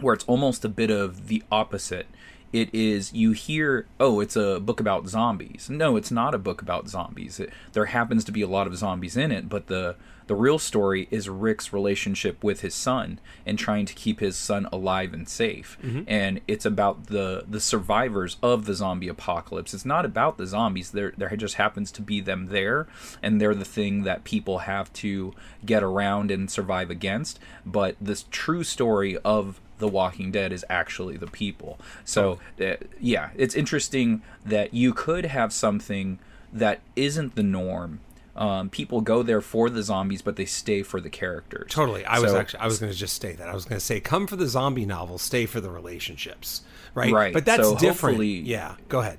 where 0.00 0.14
it's 0.14 0.24
almost 0.24 0.64
a 0.64 0.68
bit 0.68 0.90
of 0.90 1.28
the 1.28 1.42
opposite. 1.50 2.06
It 2.52 2.72
is 2.72 3.12
you 3.12 3.32
hear, 3.32 3.86
oh, 3.98 4.20
it's 4.20 4.36
a 4.36 4.60
book 4.60 4.78
about 4.78 5.08
zombies. 5.08 5.68
No, 5.68 5.96
it's 5.96 6.12
not 6.12 6.34
a 6.34 6.38
book 6.38 6.62
about 6.62 6.88
zombies. 6.88 7.40
It, 7.40 7.50
there 7.72 7.86
happens 7.86 8.24
to 8.24 8.32
be 8.32 8.42
a 8.42 8.48
lot 8.48 8.68
of 8.68 8.76
zombies 8.76 9.16
in 9.16 9.32
it, 9.32 9.48
but 9.48 9.66
the 9.66 9.96
the 10.26 10.34
real 10.34 10.58
story 10.58 11.08
is 11.10 11.28
Rick's 11.28 11.72
relationship 11.72 12.42
with 12.42 12.60
his 12.60 12.74
son 12.74 13.20
and 13.44 13.58
trying 13.58 13.86
to 13.86 13.94
keep 13.94 14.20
his 14.20 14.36
son 14.36 14.66
alive 14.72 15.12
and 15.12 15.28
safe. 15.28 15.76
And 16.06 16.40
it's 16.48 16.64
about 16.64 17.06
the 17.08 17.44
the 17.48 17.60
survivors 17.60 18.36
of 18.42 18.64
the 18.64 18.74
zombie 18.74 19.08
apocalypse. 19.08 19.74
It's 19.74 19.84
not 19.84 20.04
about 20.04 20.38
the 20.38 20.46
zombies. 20.46 20.90
There 20.92 21.12
there 21.16 21.34
just 21.36 21.56
happens 21.56 21.90
to 21.92 22.02
be 22.02 22.20
them 22.20 22.46
there 22.46 22.86
and 23.22 23.40
they're 23.40 23.54
the 23.54 23.64
thing 23.64 24.04
that 24.04 24.24
people 24.24 24.58
have 24.60 24.92
to 24.94 25.34
get 25.64 25.82
around 25.82 26.30
and 26.30 26.50
survive 26.50 26.90
against. 26.90 27.38
But 27.66 27.96
this 28.00 28.24
true 28.30 28.64
story 28.64 29.18
of 29.18 29.60
the 29.78 29.88
Walking 29.88 30.30
Dead 30.30 30.52
is 30.52 30.64
actually 30.70 31.16
the 31.16 31.26
people. 31.26 31.78
So, 32.04 32.38
uh, 32.60 32.76
yeah, 33.00 33.30
it's 33.34 33.54
interesting 33.54 34.22
that 34.44 34.72
you 34.72 34.94
could 34.94 35.26
have 35.26 35.52
something 35.52 36.18
that 36.52 36.80
isn't 36.96 37.34
the 37.34 37.42
norm. 37.42 38.00
Um, 38.36 38.68
people 38.68 39.00
go 39.00 39.22
there 39.22 39.40
for 39.40 39.70
the 39.70 39.82
zombies, 39.82 40.20
but 40.20 40.34
they 40.36 40.44
stay 40.44 40.82
for 40.82 41.00
the 41.00 41.10
characters. 41.10 41.70
Totally. 41.70 42.04
I 42.04 42.18
was 42.18 42.34
actually 42.34 42.60
I 42.60 42.66
was 42.66 42.78
going 42.80 42.90
to 42.90 42.98
just 42.98 43.14
state 43.14 43.38
that. 43.38 43.48
I 43.48 43.54
was 43.54 43.64
going 43.64 43.78
to 43.78 43.84
say 43.84 44.00
come 44.00 44.26
for 44.26 44.36
the 44.36 44.48
zombie 44.48 44.86
novel, 44.86 45.18
stay 45.18 45.46
for 45.46 45.60
the 45.60 45.70
relationships. 45.70 46.62
Right? 46.94 47.12
Right. 47.12 47.32
But 47.32 47.44
that's 47.44 47.62
So 47.62 47.76
different. 47.76 48.22
Yeah, 48.24 48.74
go 48.88 49.00
ahead. 49.00 49.18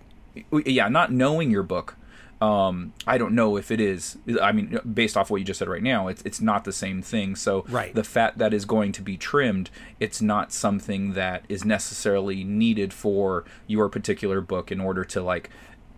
yeah, 0.65 0.89
not 0.89 1.11
knowing 1.13 1.49
your 1.49 1.63
book, 1.63 1.95
um, 2.41 2.93
I 3.07 3.17
don't 3.17 3.33
know 3.33 3.55
if 3.55 3.71
it 3.71 3.79
is. 3.79 4.17
I 4.41 4.51
mean, 4.51 4.77
based 4.93 5.15
off 5.15 5.29
what 5.29 5.37
you 5.37 5.45
just 5.45 5.59
said 5.59 5.69
right 5.69 5.81
now, 5.83 6.09
it's 6.09 6.21
it's 6.23 6.41
not 6.41 6.65
the 6.65 6.73
same 6.73 7.01
thing. 7.01 7.35
So 7.37 7.63
Right. 7.69 7.95
the 7.95 8.03
fat 8.03 8.37
that 8.37 8.53
is 8.53 8.65
going 8.65 8.91
to 8.93 9.01
be 9.01 9.15
trimmed, 9.17 9.69
it's 9.99 10.21
not 10.21 10.51
something 10.51 11.13
that 11.13 11.45
is 11.47 11.63
necessarily 11.63 12.43
needed 12.43 12.91
for 12.93 13.45
your 13.67 13.87
particular 13.87 14.41
book 14.41 14.71
in 14.71 14.81
order 14.81 15.05
to 15.05 15.21
like 15.21 15.49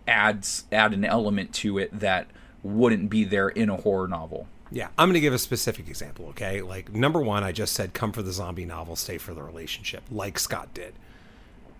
add 0.06 0.46
add 0.70 0.94
an 0.94 1.04
element 1.04 1.52
to 1.54 1.78
it 1.78 1.98
that 1.98 2.28
wouldn't 2.68 3.10
be 3.10 3.24
there 3.24 3.48
in 3.48 3.70
a 3.70 3.76
horror 3.76 4.08
novel. 4.08 4.46
Yeah, 4.70 4.88
I'm 4.98 5.08
going 5.08 5.14
to 5.14 5.20
give 5.20 5.32
a 5.32 5.38
specific 5.38 5.88
example, 5.88 6.26
okay? 6.26 6.60
Like 6.60 6.92
number 6.92 7.20
1, 7.20 7.42
I 7.42 7.52
just 7.52 7.72
said 7.72 7.94
come 7.94 8.12
for 8.12 8.22
the 8.22 8.32
zombie 8.32 8.66
novel, 8.66 8.96
stay 8.96 9.16
for 9.18 9.32
the 9.32 9.42
relationship, 9.42 10.02
like 10.10 10.38
Scott 10.38 10.74
did. 10.74 10.94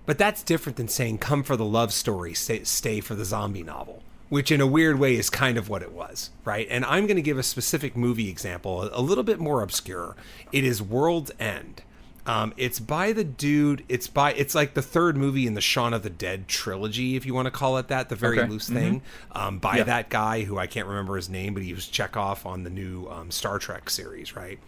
But 0.06 0.16
that's 0.16 0.42
different 0.42 0.76
than 0.76 0.88
saying 0.88 1.18
come 1.18 1.42
for 1.42 1.56
the 1.56 1.66
love 1.66 1.92
story, 1.92 2.32
stay, 2.32 2.64
stay 2.64 3.00
for 3.00 3.14
the 3.14 3.26
zombie 3.26 3.62
novel, 3.62 4.02
which 4.30 4.50
in 4.50 4.62
a 4.62 4.66
weird 4.66 4.98
way 4.98 5.16
is 5.16 5.28
kind 5.28 5.58
of 5.58 5.68
what 5.68 5.82
it 5.82 5.92
was, 5.92 6.30
right? 6.46 6.66
And 6.70 6.84
I'm 6.86 7.06
going 7.06 7.16
to 7.16 7.22
give 7.22 7.36
a 7.36 7.42
specific 7.42 7.94
movie 7.94 8.30
example, 8.30 8.88
a 8.90 9.02
little 9.02 9.24
bit 9.24 9.38
more 9.38 9.62
obscure. 9.62 10.16
It 10.50 10.64
is 10.64 10.80
World's 10.80 11.32
End. 11.38 11.82
Um, 12.28 12.52
it's 12.58 12.78
by 12.78 13.12
the 13.12 13.24
dude. 13.24 13.84
It's 13.88 14.06
by. 14.06 14.34
It's 14.34 14.54
like 14.54 14.74
the 14.74 14.82
third 14.82 15.16
movie 15.16 15.46
in 15.46 15.54
the 15.54 15.60
Shaun 15.62 15.94
of 15.94 16.02
the 16.02 16.10
Dead 16.10 16.46
trilogy, 16.46 17.16
if 17.16 17.24
you 17.24 17.32
want 17.32 17.46
to 17.46 17.50
call 17.50 17.78
it 17.78 17.88
that. 17.88 18.10
The 18.10 18.16
very 18.16 18.38
Okay. 18.40 18.48
loose 18.50 18.68
thing. 18.68 19.00
Um, 19.32 19.58
by 19.58 19.78
Yeah. 19.78 19.84
that 19.84 20.10
guy 20.10 20.42
who 20.44 20.58
I 20.58 20.66
can't 20.66 20.86
remember 20.86 21.16
his 21.16 21.30
name, 21.30 21.54
but 21.54 21.62
he 21.62 21.72
was 21.72 21.86
Chekhov 21.88 22.44
on 22.44 22.64
the 22.64 22.70
new 22.70 23.06
um, 23.08 23.30
Star 23.30 23.58
Trek 23.58 23.88
series, 23.88 24.36
right? 24.36 24.58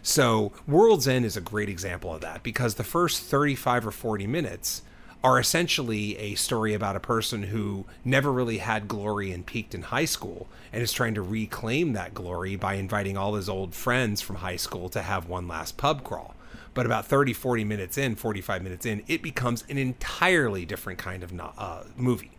So 0.00 0.52
World's 0.68 1.08
End 1.08 1.24
is 1.24 1.36
a 1.36 1.40
great 1.40 1.68
example 1.68 2.14
of 2.14 2.20
that 2.20 2.44
because 2.44 2.76
the 2.76 2.84
first 2.84 3.22
35 3.24 3.86
or 3.86 3.90
40 3.90 4.26
minutes 4.28 4.82
are 5.24 5.40
essentially 5.40 6.16
a 6.18 6.36
story 6.36 6.72
about 6.72 6.94
a 6.94 7.00
person 7.00 7.42
who 7.42 7.84
never 8.04 8.30
really 8.32 8.58
had 8.58 8.86
glory 8.86 9.32
and 9.32 9.44
peaked 9.44 9.74
in 9.74 9.82
high 9.82 10.04
school 10.04 10.46
and 10.72 10.80
is 10.80 10.92
trying 10.92 11.14
to 11.14 11.22
reclaim 11.22 11.94
that 11.94 12.14
glory 12.14 12.54
by 12.54 12.74
inviting 12.74 13.16
all 13.16 13.34
his 13.34 13.48
old 13.48 13.74
friends 13.74 14.20
from 14.20 14.36
high 14.36 14.54
school 14.56 14.88
to 14.88 15.02
have 15.02 15.28
one 15.28 15.48
last 15.48 15.76
pub 15.76 16.04
crawl. 16.04 16.36
But 16.78 16.86
about 16.86 17.06
30, 17.06 17.32
40 17.32 17.64
minutes 17.64 17.98
in, 17.98 18.14
45 18.14 18.62
minutes 18.62 18.86
in, 18.86 19.02
it 19.08 19.20
becomes 19.20 19.64
an 19.68 19.78
entirely 19.78 20.64
different 20.64 21.00
kind 21.00 21.24
of 21.24 21.32
uh, 21.58 21.82
movie. 21.96 22.30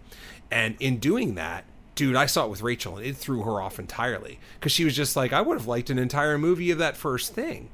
And 0.50 0.78
in 0.80 1.00
doing 1.00 1.36
that, 1.36 1.66
dude, 1.94 2.16
I 2.16 2.26
saw 2.26 2.46
it 2.46 2.50
with 2.50 2.62
Rachel 2.62 2.96
and 2.96 3.06
it 3.06 3.18
threw 3.18 3.42
her 3.42 3.60
off 3.60 3.80
entirely 3.80 4.40
because 4.58 4.72
she 4.72 4.86
was 4.86 4.96
just 4.96 5.18
like, 5.18 5.34
I 5.34 5.42
would 5.42 5.58
have 5.58 5.68
liked 5.68 5.90
an 5.90 6.00
entire 6.00 6.38
movie 6.38 6.72
of 6.72 6.78
that 6.78 6.96
first 6.96 7.34
thing 7.34 7.68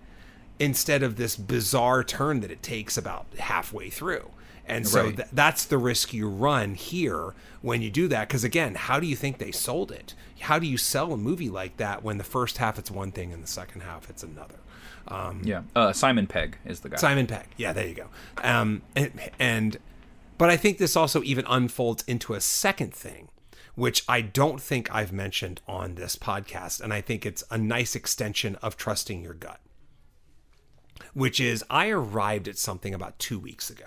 instead 0.58 1.04
of 1.04 1.18
this 1.18 1.36
bizarre 1.36 2.04
turn 2.04 2.40
that 2.40 2.50
it 2.50 2.64
takes 2.64 2.98
about 2.98 3.28
halfway 3.38 3.92
through. 3.92 4.32
And 4.68 4.88
so 4.88 5.04
Right. 5.04 5.18
th- 5.18 5.30
that's 5.32 5.66
the 5.66 5.78
risk 5.78 6.14
you 6.16 6.28
run 6.28 6.74
here 6.74 7.36
when 7.62 7.84
you 7.84 7.92
do 7.92 8.08
that. 8.08 8.28
Because 8.28 8.44
again, 8.44 8.74
how 8.74 9.00
do 9.00 9.06
you 9.06 9.16
think 9.16 9.38
they 9.38 9.52
sold 9.52 9.92
it? 9.92 10.16
How 10.40 10.58
do 10.58 10.66
you 10.66 10.78
sell 10.78 11.14
a 11.14 11.18
movie 11.18 11.52
like 11.52 11.78
that 11.78 12.04
when 12.04 12.18
the 12.18 12.24
first 12.24 12.58
half 12.58 12.80
it's 12.80 12.90
one 12.90 13.12
thing 13.12 13.32
and 13.32 13.44
the 13.44 13.48
second 13.48 13.82
half 13.82 14.10
it's 14.10 14.24
another? 14.24 14.56
Um, 15.08 15.42
Yeah, 15.44 15.64
uh, 15.76 15.94
Simon 15.94 16.28
Pegg 16.28 16.58
is 16.66 16.80
the 16.80 16.90
guy. 16.90 16.98
Simon 16.98 17.28
Pegg. 17.28 17.48
Yeah, 17.58 17.74
there 17.74 17.88
you 17.88 17.94
go. 17.94 18.08
Um, 18.44 18.82
and, 18.96 19.12
and 19.40 19.78
but 20.38 20.50
I 20.50 20.58
think 20.58 20.78
this 20.78 20.96
also 20.96 21.24
even 21.24 21.46
unfolds 21.48 22.04
into 22.08 22.34
a 22.34 22.42
second 22.42 22.94
thing, 22.94 23.30
which 23.76 24.04
I 24.08 24.22
don't 24.22 24.62
think 24.62 24.94
I've 24.94 25.14
mentioned 25.14 25.62
on 25.68 25.96
this 25.96 26.16
podcast, 26.16 26.82
and 26.82 26.94
I 26.94 27.02
think 27.02 27.26
it's 27.26 27.44
a 27.50 27.58
nice 27.58 27.96
extension 27.96 28.56
of 28.58 28.78
trusting 28.78 29.22
your 29.22 29.34
gut. 29.34 29.60
Which 31.14 31.40
is, 31.40 31.64
I 31.70 31.90
arrived 31.90 32.48
at 32.48 32.58
something 32.58 32.94
about 32.94 33.20
two 33.20 33.40
weeks 33.40 33.70
ago. 33.70 33.86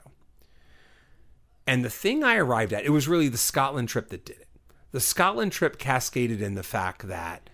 And 1.67 1.85
the 1.85 1.91
thing 1.91 2.25
I 2.25 2.37
arrived 2.37 2.73
at, 2.73 2.85
it 2.85 2.91
was 2.91 3.09
really 3.09 3.29
the 3.29 3.37
Scotland 3.37 3.91
trip 3.91 4.09
that 4.09 4.25
did 4.25 4.39
it. 4.39 4.49
The 4.93 5.01
Scotland 5.01 5.53
trip 5.53 5.79
cascaded 5.79 6.41
in 6.41 6.55
the 6.55 6.63
fact 6.63 7.07
that 7.09 7.51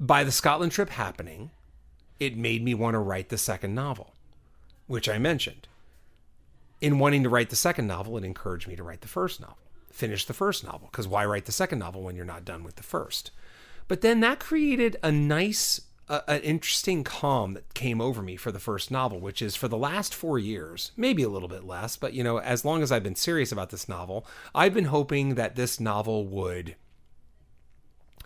by 0.00 0.24
the 0.24 0.32
Scotland 0.32 0.72
trip 0.72 0.90
happening, 0.90 1.50
it 2.20 2.36
made 2.36 2.62
me 2.62 2.74
want 2.74 2.94
to 2.94 2.98
write 2.98 3.28
the 3.28 3.38
second 3.38 3.74
novel, 3.74 4.14
which 4.86 5.08
I 5.08 5.18
mentioned. 5.18 5.68
In 6.80 6.98
wanting 6.98 7.22
to 7.22 7.28
write 7.28 7.50
the 7.50 7.56
second 7.56 7.86
novel, 7.86 8.16
it 8.16 8.24
encouraged 8.24 8.68
me 8.68 8.76
to 8.76 8.82
write 8.82 9.00
the 9.00 9.08
first 9.08 9.40
novel, 9.40 9.58
finish 9.90 10.26
the 10.26 10.34
first 10.34 10.64
novel, 10.64 10.88
because 10.90 11.08
why 11.08 11.24
write 11.24 11.46
the 11.46 11.52
second 11.52 11.78
novel 11.78 12.02
when 12.02 12.16
you're 12.16 12.24
not 12.24 12.44
done 12.44 12.62
with 12.62 12.76
the 12.76 12.82
first? 12.82 13.30
But 13.88 14.00
then 14.00 14.20
that 14.20 14.40
created 14.40 14.96
a 15.02 15.12
nice, 15.12 15.80
uh, 16.08 16.20
an 16.26 16.40
interesting 16.40 17.04
calm 17.04 17.54
that 17.54 17.74
came 17.74 18.00
over 18.00 18.22
me 18.22 18.36
for 18.36 18.52
the 18.52 18.58
first 18.58 18.90
novel, 18.90 19.20
which 19.20 19.42
is 19.42 19.56
for 19.56 19.68
the 19.68 19.76
last 19.76 20.14
four 20.14 20.38
years, 20.38 20.92
maybe 20.96 21.22
a 21.22 21.28
little 21.28 21.48
bit 21.48 21.64
less, 21.64 21.96
but 21.96 22.12
you 22.12 22.24
know, 22.24 22.38
as 22.38 22.64
long 22.64 22.82
as 22.82 22.90
I've 22.92 23.02
been 23.02 23.14
serious 23.14 23.52
about 23.52 23.70
this 23.70 23.88
novel, 23.88 24.26
I've 24.54 24.74
been 24.74 24.86
hoping 24.86 25.34
that 25.34 25.56
this 25.56 25.80
novel 25.80 26.26
would 26.26 26.76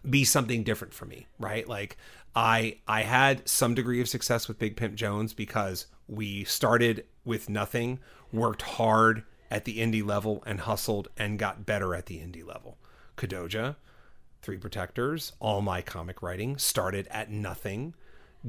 be 0.08 0.24
something 0.24 0.62
different 0.62 0.94
for 0.94 1.06
me, 1.06 1.26
right? 1.38 1.68
Like 1.68 1.96
I 2.34 2.78
I 2.86 3.02
had 3.02 3.48
some 3.48 3.74
degree 3.74 4.00
of 4.00 4.08
success 4.08 4.48
with 4.48 4.58
Big 4.58 4.76
Pimp 4.76 4.94
Jones 4.94 5.34
because 5.34 5.86
we 6.06 6.44
started 6.44 7.04
with 7.24 7.48
nothing, 7.48 8.00
worked 8.32 8.62
hard 8.62 9.24
at 9.50 9.64
the 9.64 9.78
indie 9.78 10.04
level 10.04 10.42
and 10.46 10.60
hustled 10.60 11.08
and 11.16 11.38
got 11.38 11.66
better 11.66 11.94
at 11.94 12.06
the 12.06 12.18
indie 12.18 12.46
level. 12.46 12.78
Kadoja, 13.16 13.76
Three 14.42 14.58
Protectors, 14.58 15.32
all 15.40 15.60
my 15.60 15.82
comic 15.82 16.22
writing 16.22 16.58
started 16.58 17.08
at 17.10 17.30
nothing, 17.30 17.94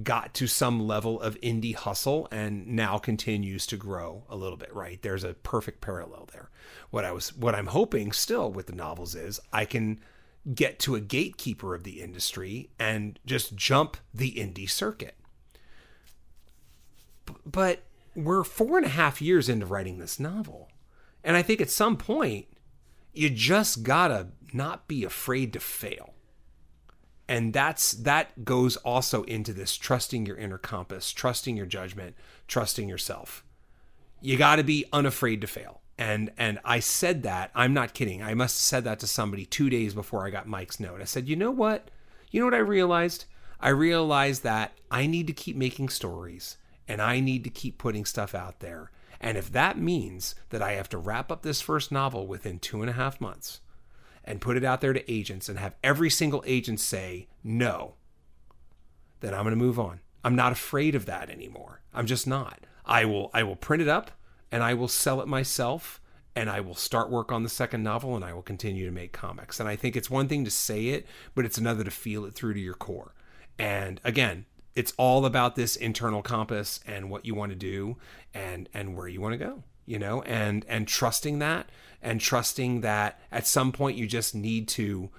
got 0.04 0.34
to 0.36 0.48
some 0.48 0.86
level 0.86 1.20
of 1.20 1.40
indie 1.42 1.76
hustle 1.76 2.28
and 2.32 2.68
now 2.68 2.98
continues 2.98 3.66
to 3.68 3.78
grow 3.78 4.24
a 4.30 4.36
little 4.36 4.58
bit, 4.58 4.74
right? 4.74 5.02
There's 5.02 5.24
a 5.24 5.34
perfect 5.34 5.82
parallel 5.82 6.30
there. 6.32 6.50
What 6.92 7.06
I 7.06 7.12
was 7.12 7.36
what 7.36 7.56
I'm 7.56 7.68
hoping 7.68 8.12
still 8.12 8.52
with 8.52 8.68
the 8.68 8.76
novels 8.76 9.16
is 9.16 9.40
I 9.52 9.66
can 9.66 10.00
get 10.54 10.80
to 10.80 10.96
a 10.96 11.02
gatekeeper 11.02 11.76
of 11.76 11.84
the 11.84 12.02
industry 12.02 12.70
and 12.80 13.20
just 13.26 13.56
jump 13.56 13.98
the 14.14 14.34
indie 14.34 14.70
circuit. 14.70 15.16
But 17.46 17.84
we're 18.16 18.44
four 18.44 18.78
and 18.78 18.86
a 18.86 18.90
half 18.90 19.22
years 19.22 19.50
into 19.50 19.66
writing 19.66 20.00
this 20.00 20.20
novel. 20.20 20.70
And 21.24 21.38
I 21.38 21.42
think 21.42 21.62
at 21.62 21.70
some 21.70 21.98
point, 21.98 22.48
you 23.14 23.30
just 23.30 23.84
gotta 23.84 24.30
not 24.54 24.88
be 24.88 25.04
afraid 25.04 25.54
to 25.54 25.60
fail. 25.60 26.14
And 27.28 27.54
that's 27.54 27.92
that 27.92 28.44
goes 28.44 28.76
also 28.78 29.24
into 29.24 29.54
this 29.54 29.78
trusting 29.78 30.26
your 30.26 30.38
inner 30.38 30.58
compass, 30.58 31.12
trusting 31.12 31.56
your 31.56 31.68
judgment, 31.68 32.16
trusting 32.48 32.90
yourself. 32.90 33.44
You 34.22 34.38
gotta 34.38 34.64
be 34.64 34.86
unafraid 34.92 35.42
to 35.42 35.48
fail. 35.48 35.79
And 36.00 36.32
and 36.38 36.60
I 36.64 36.80
said 36.80 37.24
that, 37.24 37.52
I'm 37.54 37.74
not 37.74 37.93
kidding. 37.93 38.24
I 38.24 38.34
must 38.34 38.56
have 38.56 38.62
said 38.62 38.84
that 38.86 39.00
to 39.02 39.08
somebody 39.08 39.45
two 39.45 39.70
days 39.70 39.93
before 39.93 40.26
I 40.26 40.30
got 40.30 40.47
Mike's 40.47 40.80
note. 40.80 41.02
I 41.02 41.04
said, 41.04 41.28
you 41.28 41.36
know 41.36 41.52
what? 41.52 41.91
You 42.32 42.39
know 42.39 42.45
what 42.45 42.54
I 42.54 42.60
realized? 42.60 43.26
I 43.60 43.70
realized 43.70 44.43
that 44.43 44.72
I 44.89 45.08
need 45.08 45.28
to 45.28 45.34
keep 45.34 45.58
making 45.58 45.89
stories 45.89 46.56
and 46.88 47.02
I 47.02 47.20
need 47.20 47.43
to 47.43 47.50
keep 47.50 47.78
putting 47.78 48.06
stuff 48.06 48.34
out 48.34 48.62
there. 48.62 48.91
And 49.20 49.38
if 49.38 49.52
that 49.52 49.78
means 49.78 50.36
that 50.52 50.62
I 50.62 50.72
have 50.72 50.88
to 50.89 50.97
wrap 50.97 51.34
up 51.34 51.41
this 51.41 51.60
first 51.60 51.91
novel 51.91 52.26
within 52.28 52.60
two 52.60 52.80
and 52.80 52.89
a 52.89 52.93
half 52.93 53.20
months 53.20 53.60
and 54.24 54.39
put 54.39 54.56
it 54.56 54.64
out 54.64 54.80
there 54.80 54.93
to 54.93 55.12
agents 55.12 55.50
and 55.50 55.60
have 55.60 55.76
every 55.84 56.10
single 56.10 56.45
agent 56.47 56.80
say 56.80 57.28
no, 57.43 57.95
then 59.20 59.34
I'm 59.34 59.43
going 59.43 59.52
to 59.52 59.58
move 59.58 59.78
on. 59.78 60.00
I'm 60.24 60.38
not 60.38 60.54
afraid 60.54 60.95
of 60.95 61.06
that 61.08 61.30
anymore. 61.30 61.82
I'm 61.93 62.06
just 62.06 62.26
not. 62.26 62.62
I 62.86 63.04
will 63.04 63.30
I 63.34 63.43
will 63.43 63.58
print 63.58 63.82
it 63.82 63.89
up 63.89 64.12
and 64.52 64.64
I 64.64 64.74
will 64.74 64.88
sell 64.88 65.22
it 65.22 65.28
myself 65.28 66.02
and 66.36 66.50
I 66.50 66.62
will 66.62 66.76
start 66.76 67.10
work 67.10 67.32
on 67.32 67.43
the 67.43 67.50
second 67.50 67.84
novel 67.84 68.16
and 68.16 68.24
I 68.24 68.34
will 68.34 68.41
continue 68.41 68.86
to 68.86 68.91
make 68.91 69.12
comics. 69.12 69.60
And 69.60 69.68
I 69.68 69.76
think 69.76 69.95
it's 69.95 70.10
one 70.10 70.28
thing 70.28 70.45
to 70.45 70.52
say 70.52 70.88
it, 70.88 71.06
but 71.36 71.45
it's 71.45 71.58
another 71.58 71.84
to 71.84 71.91
feel 71.91 72.26
it 72.26 72.34
through 72.34 72.54
to 72.54 72.60
your 72.60 72.76
core. 72.76 73.14
And 73.58 74.00
again, 74.04 74.45
it's 74.76 74.93
all 74.97 75.26
about 75.26 75.56
this 75.56 75.76
internal 75.76 76.22
compass 76.22 76.80
and 76.88 77.10
what 77.10 77.26
you 77.26 77.36
want 77.36 77.52
to 77.52 77.58
do 77.58 77.97
and 78.34 78.70
and 78.74 78.95
where 78.95 79.08
you 79.08 79.20
want 79.20 79.34
to 79.34 79.38
go, 79.38 79.64
you 79.86 80.00
know, 80.00 80.22
and 80.22 80.66
and 80.70 80.88
trusting 80.88 81.39
that 81.39 81.70
and 82.02 82.22
trusting 82.22 82.82
that 82.82 83.20
at 83.32 83.45
some 83.45 83.72
point 83.72 83.97
you 83.97 84.08
just 84.08 84.34
need 84.34 84.68
to 84.70 85.10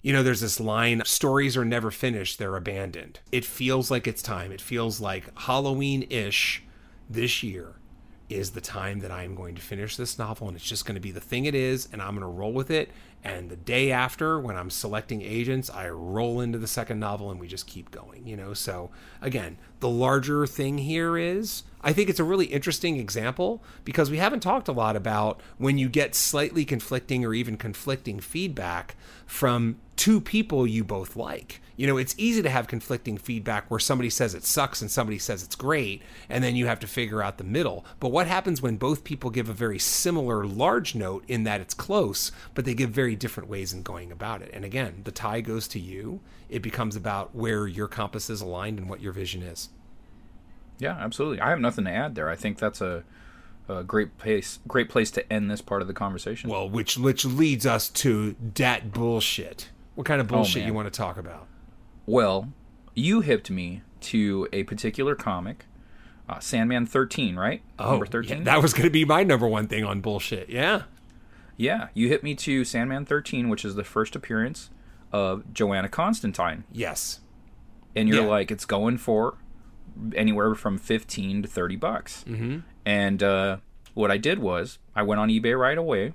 you 0.00 0.12
know, 0.12 0.22
there's 0.22 0.42
this 0.42 0.60
line 0.60 1.02
stories 1.06 1.56
are 1.56 1.64
never 1.64 1.90
finished, 1.90 2.38
they're 2.38 2.56
abandoned. 2.56 3.20
It 3.32 3.44
feels 3.44 3.90
like 3.90 4.06
it's 4.06 4.22
time. 4.22 4.52
It 4.52 4.60
feels 4.60 5.00
like 5.00 5.36
Halloween 5.38 6.06
ish 6.10 6.62
this 7.08 7.42
year 7.42 7.74
is 8.34 8.50
the 8.50 8.60
time 8.60 9.00
that 9.00 9.10
I'm 9.10 9.34
going 9.34 9.54
to 9.54 9.62
finish 9.62 9.96
this 9.96 10.18
novel 10.18 10.48
and 10.48 10.56
it's 10.56 10.66
just 10.66 10.84
going 10.84 10.96
to 10.96 11.00
be 11.00 11.12
the 11.12 11.20
thing 11.20 11.44
it 11.44 11.54
is 11.54 11.88
and 11.92 12.02
I'm 12.02 12.10
going 12.10 12.20
to 12.20 12.26
roll 12.26 12.52
with 12.52 12.70
it. 12.70 12.90
And 13.22 13.48
the 13.48 13.56
day 13.56 13.90
after 13.90 14.38
when 14.38 14.56
I'm 14.56 14.70
selecting 14.70 15.22
agents 15.22 15.70
I 15.70 15.88
roll 15.88 16.40
into 16.40 16.58
the 16.58 16.66
second 16.66 17.00
novel 17.00 17.30
and 17.30 17.40
we 17.40 17.46
just 17.46 17.66
keep 17.66 17.90
going 17.90 18.26
you 18.26 18.36
know? 18.36 18.52
So 18.54 18.90
again 19.22 19.56
the 19.80 19.88
larger 19.88 20.46
thing 20.46 20.78
here 20.78 21.16
is 21.16 21.62
I 21.86 21.92
think 21.92 22.08
it's 22.08 22.18
a 22.18 22.24
really 22.24 22.46
interesting 22.46 22.96
example 22.96 23.62
because 23.84 24.10
we 24.10 24.16
haven't 24.16 24.40
talked 24.40 24.68
a 24.68 24.72
lot 24.72 24.96
about 24.96 25.42
when 25.58 25.76
you 25.76 25.90
get 25.90 26.14
slightly 26.14 26.64
conflicting 26.64 27.26
or 27.26 27.34
even 27.34 27.58
conflicting 27.58 28.20
feedback 28.20 28.96
from 29.26 29.76
two 29.94 30.18
people 30.18 30.66
you 30.66 30.82
both 30.82 31.14
like. 31.14 31.60
You 31.76 31.86
know, 31.86 31.98
it's 31.98 32.14
easy 32.16 32.40
to 32.40 32.48
have 32.48 32.68
conflicting 32.68 33.18
feedback 33.18 33.70
where 33.70 33.78
somebody 33.78 34.08
says 34.08 34.34
it 34.34 34.44
sucks 34.44 34.80
and 34.80 34.90
somebody 34.90 35.18
says 35.18 35.42
it's 35.42 35.56
great, 35.56 36.00
and 36.30 36.42
then 36.42 36.56
you 36.56 36.66
have 36.66 36.80
to 36.80 36.86
figure 36.86 37.22
out 37.22 37.36
the 37.36 37.44
middle. 37.44 37.84
But 38.00 38.12
what 38.12 38.28
happens 38.28 38.62
when 38.62 38.76
both 38.76 39.04
people 39.04 39.28
give 39.28 39.50
a 39.50 39.52
very 39.52 39.78
similar 39.78 40.46
large 40.46 40.94
note 40.94 41.24
in 41.28 41.44
that 41.44 41.60
it's 41.60 41.74
close, 41.74 42.32
but 42.54 42.64
they 42.64 42.74
give 42.74 42.90
very 42.90 43.14
different 43.14 43.50
ways 43.50 43.74
in 43.74 43.82
going 43.82 44.10
about 44.10 44.40
it? 44.40 44.50
And 44.54 44.64
again, 44.64 45.02
the 45.04 45.12
tie 45.12 45.42
goes 45.42 45.68
to 45.68 45.80
you. 45.80 46.20
It 46.48 46.62
becomes 46.62 46.96
about 46.96 47.34
where 47.34 47.66
your 47.66 47.88
compass 47.88 48.30
is 48.30 48.40
aligned 48.40 48.78
and 48.78 48.88
what 48.88 49.02
your 49.02 49.12
vision 49.12 49.42
is. 49.42 49.68
Yeah, 50.84 50.96
absolutely. 50.98 51.40
I 51.40 51.50
have 51.50 51.60
nothing 51.60 51.84
to 51.86 51.90
add 51.90 52.14
there. 52.14 52.28
I 52.28 52.36
think 52.36 52.58
that's 52.58 52.80
a, 52.80 53.04
a 53.68 53.82
great 53.82 54.18
place 54.18 54.58
great 54.68 54.88
place 54.90 55.10
to 55.12 55.32
end 55.32 55.50
this 55.50 55.60
part 55.62 55.80
of 55.82 55.88
the 55.88 55.94
conversation. 55.94 56.50
Well, 56.50 56.68
which 56.68 56.98
which 56.98 57.24
leads 57.24 57.64
us 57.66 57.88
to 57.90 58.32
dat 58.34 58.92
bullshit. 58.92 59.70
What 59.94 60.06
kind 60.06 60.20
of 60.20 60.28
bullshit 60.28 60.62
man. 60.62 60.68
you 60.68 60.74
want 60.74 60.92
to 60.92 60.96
talk 60.96 61.16
about? 61.16 61.46
Well, 62.06 62.52
you 62.94 63.20
hipped 63.22 63.50
me 63.50 63.82
to 64.02 64.46
a 64.52 64.64
particular 64.64 65.14
comic, 65.14 65.64
uh, 66.28 66.38
Sandman 66.40 66.84
13, 66.84 67.36
right? 67.36 67.62
Number 67.78 68.04
13? 68.04 68.38
yeah, 68.38 68.44
that 68.44 68.60
was 68.60 68.72
going 68.74 68.84
to 68.84 68.90
be 68.90 69.04
my 69.06 69.22
number 69.22 69.46
one 69.48 69.66
thing 69.68 69.84
on 69.84 70.00
bullshit. 70.02 70.50
Yeah. 70.50 70.82
Yeah, 71.56 71.88
you 71.94 72.08
hit 72.08 72.22
me 72.22 72.34
to 72.34 72.64
Sandman 72.64 73.06
13, 73.06 73.48
which 73.48 73.64
is 73.64 73.76
the 73.76 73.84
first 73.84 74.14
appearance 74.16 74.68
of 75.12 75.44
Johanna 75.54 75.88
Constantine. 75.88 76.64
Yes. 76.72 77.20
And 77.96 78.08
you're 78.08 78.24
Yeah. 78.24 78.28
like, 78.28 78.50
it's 78.50 78.64
going 78.66 78.98
for 78.98 79.38
anywhere 80.14 80.54
from 80.54 80.78
15 80.78 81.42
to 81.42 81.48
30 81.48 81.76
bucks. 81.76 82.24
Mm-hmm. 82.28 82.58
And 82.84 83.22
uh, 83.22 83.56
what 83.94 84.10
I 84.10 84.16
did 84.18 84.38
was, 84.38 84.78
I 84.94 85.02
went 85.02 85.20
on 85.20 85.28
eBay 85.28 85.58
right 85.58 85.78
away. 85.78 86.14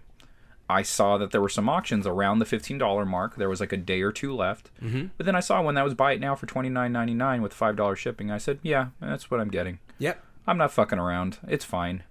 I 0.71 0.83
saw 0.83 1.17
that 1.17 1.31
there 1.31 1.41
were 1.41 1.49
some 1.49 1.67
auctions 1.67 2.05
around 2.05 2.37
the 2.39 2.45
$15 2.45 3.07
mark. 3.07 3.37
There 3.37 3.49
was 3.49 3.59
like 3.59 3.73
a 3.73 3.77
day 3.77 4.01
or 4.03 4.11
two 4.11 4.35
left. 4.35 4.69
Mm-hmm. 4.83 5.07
But 5.17 5.25
then 5.25 5.35
I 5.35 5.39
saw 5.39 5.61
one 5.63 5.73
that 5.75 5.83
was 5.83 5.95
buy 5.95 6.11
it 6.11 6.19
now 6.19 6.35
for 6.35 6.45
$29.99 6.45 7.41
with 7.41 7.57
$5 7.57 7.95
shipping. 7.95 8.29
I 8.29 8.37
said, 8.37 8.59
yeah, 8.61 8.89
that's 9.01 9.31
what 9.31 9.39
I'm 9.39 9.49
getting. 9.49 9.79
Yep. 9.97 10.23
I'm 10.45 10.57
not 10.57 10.71
fucking 10.71 10.99
around. 10.99 11.39
It's 11.47 11.65
fine. 11.65 12.03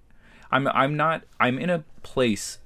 I'm 0.50 0.66
I'm 0.68 0.96
not 0.96 1.24
I'm 1.38 1.58
in 1.58 1.68
a 1.70 1.84
place 2.02 2.58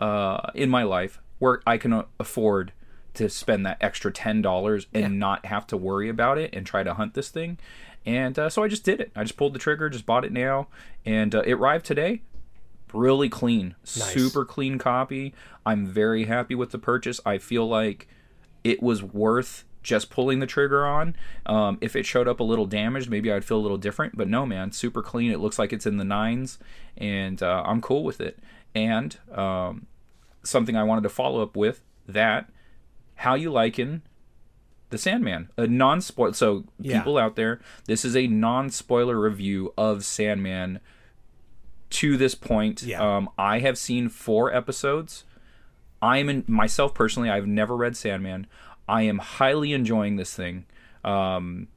uh 0.00 0.50
in 0.54 0.68
my 0.68 0.82
life 0.82 1.20
where 1.38 1.60
I 1.66 1.78
can 1.78 2.04
afford 2.20 2.72
to 3.14 3.28
spend 3.28 3.64
that 3.66 3.78
extra 3.80 4.12
ten 4.12 4.42
dollars 4.42 4.86
and 4.92 5.02
Yeah. 5.02 5.08
not 5.18 5.46
have 5.46 5.66
to 5.68 5.76
worry 5.76 6.08
about 6.08 6.38
it 6.38 6.50
and 6.54 6.66
try 6.66 6.82
to 6.82 6.94
hunt 6.94 7.14
this 7.14 7.30
thing. 7.30 7.58
And 8.06 8.38
uh, 8.38 8.50
so 8.50 8.62
I 8.62 8.68
just 8.68 8.84
did 8.84 9.00
it. 9.00 9.12
I 9.16 9.22
just 9.22 9.36
pulled 9.36 9.54
the 9.54 9.58
trigger, 9.58 9.88
just 9.88 10.06
bought 10.06 10.24
it 10.24 10.32
now, 10.32 10.68
and 11.06 11.34
uh, 11.34 11.42
it 11.46 11.52
arrived 11.52 11.86
today. 11.86 12.22
Really 12.92 13.28
clean, 13.28 13.74
super 13.82 14.44
clean 14.44 14.78
copy. 14.78 15.34
I'm 15.66 15.84
very 15.84 16.24
happy 16.26 16.54
with 16.54 16.70
the 16.70 16.78
purchase. 16.78 17.20
I 17.26 17.38
feel 17.38 17.66
like 17.66 18.06
it 18.62 18.82
was 18.82 19.02
worth 19.02 19.64
just 19.82 20.10
pulling 20.10 20.38
the 20.40 20.46
trigger 20.46 20.86
on. 20.86 21.14
Um, 21.46 21.78
if 21.80 21.94
it 21.94 22.06
showed 22.06 22.26
up 22.28 22.40
a 22.40 22.44
little 22.44 22.66
damaged, 22.66 23.10
maybe 23.10 23.32
I'd 23.32 23.44
feel 23.44 23.58
a 23.58 23.60
little 23.60 23.76
different. 23.76 24.16
But 24.16 24.28
no, 24.28 24.46
man, 24.46 24.72
super 24.72 25.02
clean. 25.02 25.30
It 25.30 25.40
looks 25.40 25.58
like 25.58 25.72
it's 25.72 25.86
in 25.86 25.98
the 25.98 26.04
nines, 26.04 26.58
and 26.96 27.42
uh, 27.42 27.62
I'm 27.66 27.80
cool 27.80 28.04
with 28.04 28.20
it. 28.20 28.38
And 28.74 29.16
um, 29.32 29.86
something 30.42 30.76
I 30.76 30.84
wanted 30.84 31.02
to 31.02 31.08
follow 31.08 31.42
up 31.42 31.56
with 31.56 31.82
that: 32.08 32.48
how 33.16 33.34
you 33.34 33.52
liken 33.52 34.02
the 34.94 34.98
Sandman, 34.98 35.50
a 35.56 35.66
non 35.66 36.00
spoil. 36.00 36.32
So 36.32 36.64
Yeah. 36.78 36.98
people 37.00 37.18
out 37.18 37.34
there, 37.36 37.60
this 37.86 38.04
is 38.04 38.16
a 38.16 38.26
non 38.26 38.70
spoiler 38.70 39.18
review 39.20 39.74
of 39.76 40.04
Sandman. 40.04 40.78
To 41.90 42.16
this 42.16 42.34
point, 42.34 42.82
Yeah. 42.82 43.16
um, 43.16 43.28
I 43.38 43.58
have 43.60 43.78
seen 43.78 44.08
four 44.08 44.52
episodes. 44.54 45.24
I 46.02 46.18
am 46.18 46.28
in 46.28 46.44
myself 46.48 46.92
personally. 46.94 47.30
I've 47.30 47.46
never 47.46 47.76
read 47.76 47.96
Sandman. 47.96 48.46
I 48.88 49.02
am 49.02 49.18
highly 49.18 49.72
enjoying 49.72 50.16
this 50.16 50.34
thing. 50.34 50.64
Um, 51.04 51.68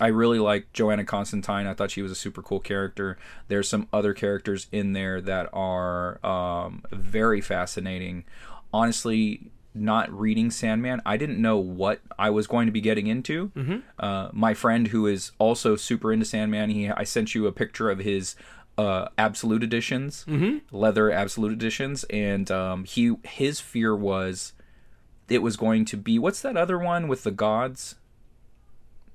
I 0.00 0.08
really 0.08 0.40
like 0.40 0.72
Johanna 0.72 1.04
Constantine. 1.04 1.66
I 1.66 1.74
thought 1.74 1.92
she 1.92 2.02
was 2.02 2.10
a 2.10 2.16
super 2.16 2.42
cool 2.42 2.58
character. 2.60 3.16
There's 3.48 3.68
some 3.68 3.86
other 3.92 4.14
characters 4.14 4.66
in 4.72 4.94
there 4.94 5.20
that 5.20 5.48
are 5.52 6.24
um, 6.26 6.82
very 6.90 7.40
fascinating. 7.40 8.24
Honestly, 8.72 9.52
not 9.76 10.10
reading 10.12 10.50
Sandman, 10.50 11.00
I 11.06 11.16
didn't 11.16 11.40
know 11.40 11.58
what 11.58 12.00
I 12.18 12.30
was 12.30 12.46
going 12.46 12.66
to 12.66 12.72
be 12.72 12.80
getting 12.80 13.06
into. 13.06 13.50
Uh, 13.98 14.28
my 14.32 14.54
friend, 14.54 14.88
who 14.88 15.06
is 15.06 15.32
also 15.38 15.76
super 15.76 16.12
into 16.12 16.24
Sandman, 16.26 16.70
he 16.70 16.88
I 16.90 17.04
sent 17.04 17.34
you 17.34 17.46
a 17.46 17.52
picture 17.52 17.90
of 17.90 17.98
his 18.00 18.34
uh, 18.78 19.08
absolute 19.16 19.62
editions, 19.62 20.24
leather 20.70 21.10
absolute 21.10 21.52
editions, 21.52 22.04
and 22.10 22.50
um, 22.50 22.84
he 22.84 23.14
his 23.24 23.60
fear 23.60 23.94
was 23.96 24.52
it 25.28 25.42
was 25.42 25.56
going 25.56 25.84
to 25.86 25.96
be 25.96 26.18
what's 26.18 26.42
that 26.42 26.56
other 26.56 26.78
one 26.78 27.08
with 27.08 27.22
the 27.24 27.30
gods? 27.30 27.96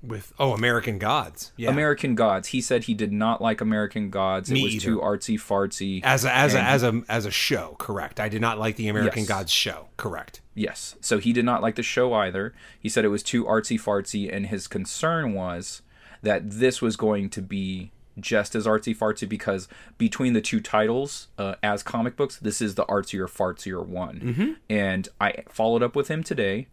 With 0.02 0.32
oh 0.38 0.52
American 0.52 0.98
Gods. 0.98 1.52
Yeah. 1.56 1.70
American 1.70 2.14
Gods. 2.14 2.48
He 2.48 2.60
said 2.60 2.84
he 2.84 2.94
did 2.94 3.12
not 3.12 3.40
like 3.40 3.60
American 3.60 4.10
Gods. 4.10 4.50
It 4.50 4.62
was 4.62 4.74
either. 4.74 4.84
too 4.84 4.98
artsy 4.98 5.38
fartsy. 5.38 6.00
as 6.02 6.24
a 6.24 6.34
as 6.34 6.54
a 6.54 6.60
as 6.60 6.82
a 6.82 7.02
as 7.08 7.26
a 7.26 7.30
show, 7.30 7.76
correct. 7.78 8.18
I 8.18 8.28
did 8.28 8.40
not 8.40 8.58
like 8.58 8.76
the 8.76 8.88
American 8.88 9.20
Yes. 9.20 9.28
Gods 9.28 9.52
show, 9.52 9.88
correct. 9.96 10.40
Yes. 10.54 10.96
So 11.00 11.18
he 11.18 11.32
did 11.32 11.44
not 11.44 11.62
like 11.62 11.76
the 11.76 11.82
show 11.82 12.12
either. 12.14 12.52
He 12.78 12.88
said 12.88 13.04
it 13.04 13.08
was 13.08 13.22
too 13.22 13.44
artsy 13.44 13.80
fartsy, 13.80 14.32
and 14.32 14.46
his 14.46 14.66
concern 14.66 15.32
was 15.34 15.82
that 16.22 16.50
this 16.50 16.82
was 16.82 16.96
going 16.96 17.30
to 17.30 17.42
be 17.42 17.92
just 18.20 18.54
as 18.54 18.66
artsy 18.66 18.94
fartsy 18.96 19.28
because 19.28 19.68
between 19.96 20.34
the 20.34 20.40
two 20.40 20.60
titles 20.60 21.28
uh, 21.38 21.54
as 21.62 21.82
comic 21.82 22.16
books, 22.16 22.36
this 22.38 22.60
is 22.60 22.74
the 22.74 22.84
artsier 22.86 23.26
fartsier 23.26 23.84
one. 23.84 24.20
Mm-hmm. 24.20 24.52
And 24.68 25.08
I 25.20 25.44
followed 25.48 25.82
up 25.82 25.96
with 25.96 26.08
him 26.08 26.22
today, 26.22 26.68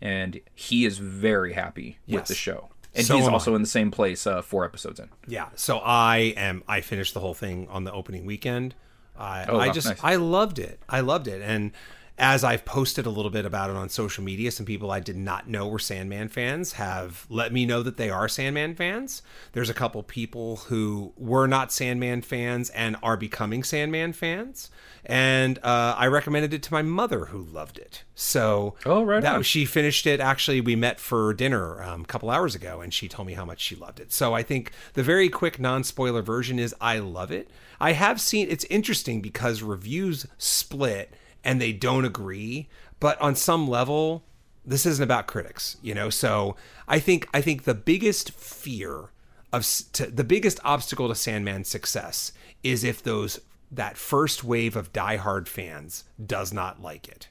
and 0.00 0.40
he 0.54 0.84
is 0.84 0.98
very 0.98 1.54
happy 1.54 1.98
with 2.06 2.26
the 2.26 2.34
show. 2.34 2.68
And 2.94 3.06
So 3.06 3.16
he's 3.16 3.24
am 3.26 3.30
I. 3.30 3.34
also 3.34 3.54
in 3.54 3.62
the 3.62 3.68
same 3.68 3.90
place 3.90 4.26
uh, 4.26 4.40
four 4.42 4.64
episodes 4.64 5.00
in. 5.00 5.08
Yeah. 5.26 5.48
So 5.56 5.78
I 5.78 6.32
am. 6.36 6.62
I 6.68 6.80
finished 6.80 7.14
the 7.14 7.20
whole 7.20 7.34
thing 7.34 7.66
on 7.68 7.84
the 7.84 7.92
opening 7.92 8.24
weekend. 8.26 8.74
I, 9.18 9.44
Oh, 9.48 9.58
I 9.58 9.68
wow, 9.68 9.72
just 9.72 9.86
nice. 9.88 10.00
I 10.02 10.16
loved 10.16 10.58
it. 10.58 10.80
I 10.88 11.00
loved 11.00 11.28
it. 11.28 11.42
And 11.42 11.72
as 12.16 12.44
I've 12.44 12.64
posted 12.64 13.06
a 13.06 13.10
little 13.10 13.30
bit 13.30 13.44
about 13.44 13.70
it 13.70 13.76
on 13.76 13.88
social 13.88 14.22
media, 14.22 14.52
some 14.52 14.66
people 14.66 14.90
I 14.92 15.00
did 15.00 15.16
not 15.16 15.48
know 15.48 15.66
were 15.66 15.80
Sandman 15.80 16.28
fans 16.28 16.74
have 16.74 17.26
let 17.28 17.52
me 17.52 17.66
know 17.66 17.82
that 17.82 17.96
they 17.96 18.08
are 18.08 18.28
Sandman 18.28 18.76
fans. 18.76 19.20
There's 19.52 19.68
a 19.70 19.74
couple 19.74 20.02
people 20.04 20.56
who 20.68 21.12
were 21.16 21.48
not 21.48 21.72
Sandman 21.72 22.22
fans 22.22 22.70
and 22.70 22.96
are 23.02 23.16
becoming 23.16 23.64
Sandman 23.64 24.12
fans. 24.12 24.70
And 25.04 25.58
uh, 25.58 25.96
I 25.98 26.06
recommended 26.06 26.54
it 26.54 26.62
to 26.62 26.72
my 26.72 26.82
mother, 26.82 27.26
who 27.26 27.42
loved 27.42 27.78
it. 27.78 28.04
So 28.14 28.76
Oh, 28.86 29.02
right 29.02 29.20
that 29.20 29.34
on. 29.36 29.42
she 29.42 29.64
finished 29.64 30.06
it. 30.06 30.20
Actually, 30.20 30.60
we 30.60 30.76
met 30.76 31.00
for 31.00 31.34
dinner 31.34 31.82
um, 31.82 32.02
a 32.02 32.06
couple 32.06 32.30
hours 32.30 32.54
ago, 32.54 32.80
and 32.80 32.94
she 32.94 33.08
told 33.08 33.26
me 33.26 33.34
how 33.34 33.44
much 33.44 33.60
she 33.60 33.74
loved 33.74 33.98
it. 34.00 34.12
So 34.12 34.34
I 34.34 34.42
think 34.44 34.70
the 34.94 35.02
very 35.02 35.28
quick 35.28 35.58
non-spoiler 35.58 36.22
version 36.22 36.58
is 36.60 36.74
I 36.80 37.00
love 37.00 37.30
it. 37.32 37.50
I 37.80 37.92
have 37.92 38.20
seen 38.20 38.46
it's 38.48 38.64
interesting 38.66 39.20
because 39.20 39.62
reviews 39.62 40.26
split 40.38 41.12
and 41.44 41.60
they 41.60 41.72
don't 41.72 42.04
agree, 42.04 42.68
but 42.98 43.20
on 43.20 43.36
some 43.36 43.68
level, 43.68 44.24
this 44.64 44.86
isn't 44.86 45.04
about 45.04 45.26
critics, 45.26 45.76
you 45.82 45.94
know. 45.94 46.10
So 46.10 46.56
I 46.88 46.98
think 46.98 47.28
I 47.34 47.40
think 47.40 47.64
the 47.64 47.74
biggest 47.74 48.32
fear 48.32 49.10
of 49.52 49.66
to, 49.92 50.06
the 50.06 50.24
biggest 50.24 50.58
obstacle 50.64 51.08
to 51.08 51.14
Sandman's 51.14 51.68
success 51.68 52.32
is 52.62 52.82
if 52.82 53.02
those 53.02 53.40
that 53.70 53.96
first 53.96 54.42
wave 54.42 54.76
of 54.76 54.92
diehard 54.92 55.48
fans 55.48 56.04
does 56.24 56.52
not 56.52 56.80
like 56.80 57.08
it. 57.08 57.28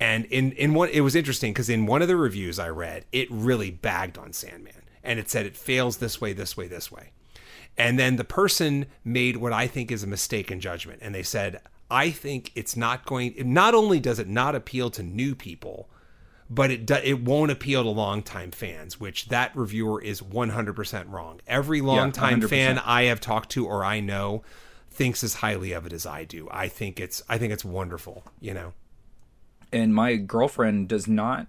And 0.00 0.24
in 0.26 0.52
in 0.52 0.74
one, 0.74 0.88
it 0.90 1.00
was 1.00 1.14
interesting 1.14 1.52
because 1.52 1.68
in 1.68 1.86
one 1.86 2.02
of 2.02 2.08
the 2.08 2.16
reviews 2.16 2.58
I 2.58 2.68
read, 2.68 3.04
it 3.12 3.28
really 3.30 3.70
bagged 3.70 4.18
on 4.18 4.32
Sandman, 4.32 4.82
and 5.04 5.18
it 5.18 5.30
said 5.30 5.46
it 5.46 5.56
fails 5.56 5.98
this 5.98 6.20
way, 6.20 6.32
this 6.32 6.56
way, 6.56 6.68
this 6.68 6.90
way. 6.90 7.10
And 7.78 7.98
then 7.98 8.16
the 8.16 8.24
person 8.24 8.86
made 9.04 9.36
what 9.36 9.52
I 9.52 9.66
think 9.66 9.90
is 9.90 10.02
a 10.02 10.06
mistake 10.06 10.50
in 10.50 10.60
judgment, 10.60 11.00
and 11.02 11.14
they 11.14 11.22
said, 11.22 11.60
"I 11.90 12.10
think 12.10 12.52
it's 12.54 12.76
not 12.76 13.04
going. 13.06 13.34
Not 13.52 13.74
only 13.74 14.00
does 14.00 14.18
it 14.18 14.28
not 14.28 14.54
appeal 14.54 14.90
to 14.90 15.02
new 15.02 15.34
people, 15.34 15.88
but 16.48 16.70
it 16.70 16.86
do, 16.86 16.94
it 16.94 17.22
won't 17.22 17.50
appeal 17.50 17.82
to 17.82 17.90
longtime 17.90 18.50
fans, 18.52 19.00
which 19.00 19.28
that 19.28 19.54
reviewer 19.56 20.00
is 20.00 20.20
100% 20.20 21.10
wrong. 21.10 21.40
Every 21.46 21.80
longtime 21.80 22.40
100%. 22.40 22.48
fan 22.48 22.78
I 22.78 23.02
have 23.04 23.20
talked 23.20 23.50
to 23.50 23.66
or 23.66 23.84
I 23.84 24.00
know 24.00 24.42
thinks 24.90 25.22
as 25.24 25.34
highly 25.34 25.72
of 25.72 25.84
it 25.86 25.92
as 25.92 26.06
I 26.06 26.24
do. 26.24 26.48
I 26.50 26.68
think 26.68 26.98
it's 27.00 27.22
I 27.28 27.36
think 27.38 27.52
it's 27.52 27.64
wonderful, 27.64 28.24
you 28.40 28.54
know. 28.54 28.72
and 29.72 29.92
my 29.94 30.14
girlfriend 30.16 30.88
does 30.88 31.08
not 31.08 31.48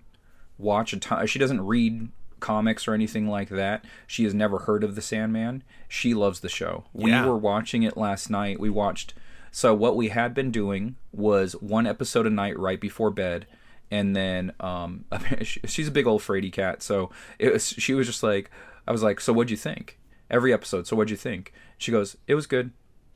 watch 0.57 0.91
a 0.91 0.97
ton 0.97 1.27
she 1.27 1.37
doesn't 1.37 1.61
read 1.65 2.09
comics 2.39 2.87
or 2.87 2.93
anything 2.95 3.27
like 3.27 3.49
that 3.49 3.85
she 4.07 4.23
has 4.23 4.33
never 4.33 4.57
heard 4.59 4.83
of 4.83 4.95
the 4.95 5.01
sandman 5.03 5.61
she 5.87 6.15
loves 6.15 6.39
the 6.39 6.49
show 6.49 6.83
we 6.93 7.11
Yeah. 7.11 7.27
were 7.27 7.37
watching 7.37 7.83
it 7.83 7.95
last 7.95 8.29
night 8.31 8.59
we 8.59 8.71
watched 8.71 9.13
so 9.59 9.73
what 9.73 9.95
we 9.95 10.09
had 10.09 10.31
been 10.35 10.51
doing 10.51 10.83
was 11.11 11.53
one 11.53 11.87
episode 11.87 12.27
a 12.27 12.29
night 12.29 12.57
right 12.59 12.79
before 12.79 13.09
bed 13.09 13.47
and 13.89 14.15
then 14.15 14.51
um 14.59 15.05
she's 15.41 15.87
a 15.87 15.91
big 15.91 16.05
old 16.05 16.21
fraidy 16.21 16.51
cat 16.51 16.83
so 16.83 17.09
it 17.39 17.51
was 17.53 17.67
she 17.69 17.93
was 17.95 18.05
just 18.05 18.21
like 18.21 18.51
i 18.87 18.91
was 18.91 19.01
like 19.01 19.19
so 19.19 19.33
what'd 19.33 19.49
you 19.49 19.57
think? 19.57 19.97
Every 20.29 20.51
episode 20.53 20.85
so 20.87 20.95
what'd 20.95 21.09
you 21.09 21.17
think? 21.17 21.53
She 21.77 21.91
goes 21.91 22.17
it 22.27 22.35
was 22.35 22.45
good. 22.47 22.69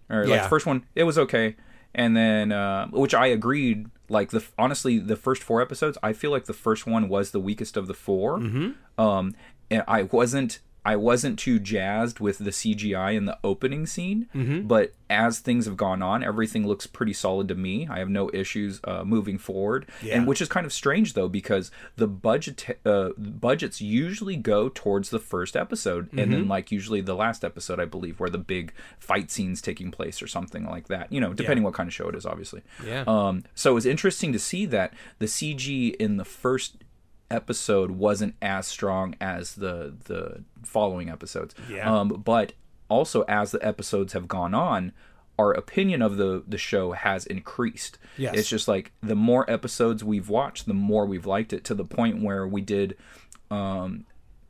Or 0.10 0.22
like 0.26 0.30
Yeah. 0.42 0.48
first 0.48 0.66
one 0.66 0.86
it 0.96 1.04
was 1.04 1.18
okay. 1.26 1.56
And 1.94 2.16
then 2.18 2.52
uh, 2.52 2.88
which 2.88 3.14
i 3.14 3.28
agreed 3.28 3.88
like 4.10 4.30
the 4.32 4.44
honestly 4.58 4.98
the 4.98 5.16
first 5.26 5.44
four 5.44 5.62
episodes 5.62 5.98
i 6.02 6.12
feel 6.14 6.32
like 6.32 6.46
the 6.46 6.54
first 6.68 6.88
one 6.88 7.08
was 7.10 7.32
the 7.32 7.40
weakest 7.50 7.78
of 7.78 7.86
the 7.88 7.94
4 7.94 8.40
Mm-hmm. 8.40 9.02
um 9.08 9.36
and 9.70 9.84
i 9.88 10.04
wasn't 10.04 10.60
i 10.86 10.96
wasn't 10.96 11.38
too 11.38 11.60
jazzed 11.60 12.20
with 12.20 12.38
the 12.40 12.50
cgi 12.52 13.16
in 13.16 13.26
the 13.26 13.38
opening 13.44 13.86
scene 13.86 14.28
Mm-hmm. 14.36 14.68
but 14.68 14.94
as 15.10 15.40
things 15.40 15.66
have 15.66 15.76
gone 15.76 16.02
on 16.02 16.24
everything 16.24 16.66
looks 16.66 16.88
pretty 16.88 17.14
solid 17.14 17.48
to 17.50 17.56
me 17.56 17.88
i 17.90 18.00
have 18.00 18.10
no 18.10 18.30
issues 18.34 18.80
uh, 18.86 19.04
moving 19.04 19.38
forward 19.38 19.86
Yeah. 20.02 20.16
and 20.18 20.28
which 20.28 20.42
is 20.42 20.48
kind 20.48 20.66
of 20.66 20.72
strange 20.74 21.14
though 21.14 21.28
because 21.28 21.70
the 21.98 22.08
budget 22.08 22.80
uh, 22.86 23.10
budgets 23.18 23.82
usually 23.82 24.38
go 24.38 24.70
towards 24.70 25.10
the 25.10 25.20
first 25.20 25.56
episode 25.56 26.10
and 26.12 26.20
Mm-hmm. 26.20 26.32
then 26.32 26.48
like 26.48 26.72
usually 26.72 27.02
the 27.02 27.16
last 27.16 27.44
episode 27.44 27.80
i 27.80 27.86
believe 27.86 28.20
where 28.20 28.30
the 28.30 28.38
big 28.38 28.74
fight 29.00 29.30
scenes 29.32 29.62
taking 29.62 29.92
place 29.92 30.22
or 30.22 30.28
something 30.28 30.66
like 30.66 30.88
that 30.88 31.12
you 31.12 31.20
know 31.20 31.34
depending 31.34 31.64
what 31.64 31.74
kind 31.74 31.88
of 31.88 31.94
show 31.94 32.08
it 32.08 32.16
is 32.16 32.26
obviously 32.26 32.62
Yeah. 32.86 33.04
um 33.08 33.44
so 33.54 33.72
it 33.72 33.74
was 33.76 33.86
interesting 33.86 34.32
to 34.34 34.40
see 34.40 34.66
that 34.68 34.94
the 35.20 35.26
cg 35.28 35.96
in 35.96 36.18
the 36.18 36.26
first 36.26 36.78
episode 37.32 37.92
wasn't 37.92 38.36
as 38.42 38.68
strong 38.68 39.16
as 39.22 39.56
the 39.56 39.94
the 40.06 40.44
following 40.64 41.10
episodes. 41.10 41.56
Yeah. 41.70 41.92
um 41.92 42.10
but 42.10 42.54
also 42.90 43.24
as 43.28 43.52
the 43.52 43.66
episodes 43.66 44.14
have 44.14 44.28
gone 44.28 44.54
on 44.54 44.92
our 45.40 45.54
opinion 45.54 46.02
of 46.02 46.18
the 46.18 46.44
the 46.48 46.58
show 46.58 46.92
has 46.92 47.26
increased. 47.26 47.98
Yes. 48.18 48.36
it's 48.38 48.50
just 48.50 48.68
like 48.68 48.92
the 49.02 49.16
more 49.16 49.50
episodes 49.50 50.04
we've 50.04 50.30
watched 50.30 50.68
the 50.68 50.74
more 50.74 51.06
we've 51.06 51.26
liked 51.26 51.54
it 51.54 51.64
to 51.66 51.74
the 51.74 51.86
point 51.86 52.22
where 52.22 52.48
we 52.48 52.62
did 52.62 52.96
um 53.50 54.06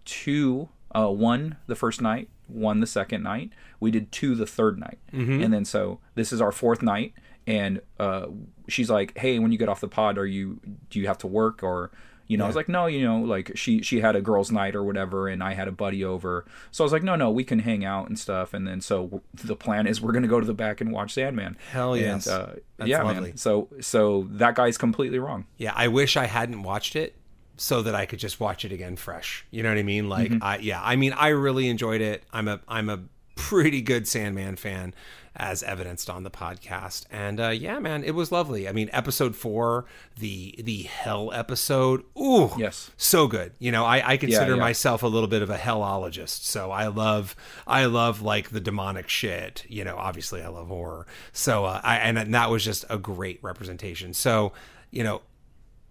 two 0.05 0.69
uh 0.93 1.07
one 1.09 1.57
the 1.67 1.75
first 1.75 2.01
night 2.01 2.29
one 2.47 2.81
the 2.81 2.87
second 2.87 3.23
night. 3.23 3.51
We 3.79 3.91
did 3.91 4.11
two 4.11 4.35
the 4.35 4.45
third 4.45 4.77
night. 4.77 4.99
And 5.41 5.53
then 5.53 5.63
so 5.63 5.99
this 6.15 6.33
is 6.33 6.41
our 6.41 6.51
fourth 6.51 6.81
night 6.81 7.13
and 7.47 7.81
uh 7.99 8.25
she's 8.67 8.89
like 8.89 9.17
hey 9.17 9.39
when 9.39 9.51
you 9.51 9.57
get 9.57 9.69
off 9.69 9.79
the 9.81 9.87
pod 9.87 10.17
are 10.17 10.25
you 10.25 10.59
do 10.89 10.99
you 10.99 11.07
have 11.07 11.17
to 11.19 11.27
work 11.27 11.63
or 11.63 11.91
you 12.31 12.37
know, 12.37 12.45
I 12.45 12.47
was 12.47 12.55
like, 12.55 12.69
no, 12.69 12.85
you 12.85 13.03
know, 13.05 13.19
like 13.19 13.51
she 13.55 13.81
she 13.81 13.99
had 13.99 14.15
a 14.15 14.21
girls' 14.21 14.51
night 14.51 14.73
or 14.75 14.83
whatever, 14.83 15.27
and 15.27 15.43
I 15.43 15.53
had 15.53 15.67
a 15.67 15.71
buddy 15.71 16.03
over, 16.05 16.45
so 16.71 16.83
I 16.83 16.85
was 16.85 16.93
like, 16.93 17.03
no, 17.03 17.15
no, 17.15 17.29
we 17.29 17.43
can 17.43 17.59
hang 17.59 17.83
out 17.83 18.07
and 18.07 18.17
stuff, 18.17 18.53
and 18.53 18.65
then 18.67 18.79
so 18.81 19.21
the 19.33 19.55
plan 19.55 19.85
is 19.87 19.99
we're 20.01 20.13
gonna 20.13 20.27
go 20.27 20.39
to 20.39 20.45
the 20.45 20.53
back 20.53 20.79
and 20.81 20.91
watch 20.91 21.13
Sandman. 21.13 21.57
Hell 21.71 21.97
yes. 21.97 22.27
And, 22.27 22.35
uh, 22.35 22.53
That's 22.77 22.89
yeah, 22.89 23.03
lovely. 23.03 23.29
man. 23.29 23.37
So 23.37 23.67
so 23.81 24.27
that 24.31 24.55
guy's 24.55 24.77
completely 24.77 25.19
wrong. 25.19 25.45
Yeah, 25.57 25.73
I 25.75 25.89
wish 25.89 26.15
I 26.17 26.25
hadn't 26.25 26.63
watched 26.63 26.95
it 26.95 27.15
so 27.57 27.81
that 27.81 27.93
I 27.93 28.05
could 28.05 28.19
just 28.19 28.39
watch 28.39 28.65
it 28.65 28.71
again 28.71 28.95
fresh. 28.95 29.45
You 29.51 29.61
know 29.61 29.69
what 29.69 29.77
I 29.77 29.83
mean? 29.83 30.07
Like 30.09 30.31
Mm-hmm. 30.31 30.43
I 30.43 30.57
yeah, 30.59 30.81
I 30.81 30.95
mean 30.95 31.13
I 31.13 31.27
really 31.29 31.67
enjoyed 31.69 32.01
it. 32.01 32.23
I'm 32.31 32.47
a 32.47 32.59
I'm 32.67 32.89
a 32.89 32.99
pretty 33.35 33.81
good 33.81 34.07
Sandman 34.07 34.55
fan 34.55 34.93
as 35.35 35.63
evidenced 35.63 36.09
on 36.09 36.23
the 36.23 36.29
podcast. 36.29 37.05
And 37.11 37.39
uh 37.39 37.49
yeah, 37.49 37.79
man, 37.79 38.03
it 38.03 38.11
was 38.11 38.31
lovely. 38.31 38.67
I 38.67 38.71
mean, 38.71 38.89
episode 38.91 39.35
4, 39.35 39.85
the 40.19 40.55
the 40.59 40.83
hell 40.83 41.31
episode. 41.33 42.03
Ooh. 42.19 42.51
Yes. 42.57 42.91
So 42.97 43.27
good. 43.27 43.53
You 43.59 43.71
know, 43.71 43.85
I 43.85 44.11
I 44.11 44.17
consider 44.17 44.55
yeah. 44.55 44.59
myself 44.61 45.03
a 45.03 45.07
little 45.07 45.29
bit 45.29 45.41
of 45.41 45.49
a 45.49 45.57
hellologist. 45.57 46.43
So 46.43 46.71
I 46.71 46.87
love 46.87 47.35
I 47.65 47.85
love 47.85 48.21
like 48.21 48.49
the 48.49 48.59
demonic 48.59 49.09
shit. 49.09 49.65
You 49.67 49.83
know, 49.83 49.95
obviously 49.97 50.41
I 50.41 50.47
love 50.47 50.67
horror. 50.67 51.07
So 51.31 51.65
uh, 51.65 51.81
I 51.83 51.97
and 51.97 52.33
that 52.33 52.49
was 52.49 52.63
just 52.63 52.85
a 52.89 52.97
great 52.97 53.39
representation. 53.41 54.13
So, 54.13 54.53
you 54.91 55.03
know, 55.03 55.21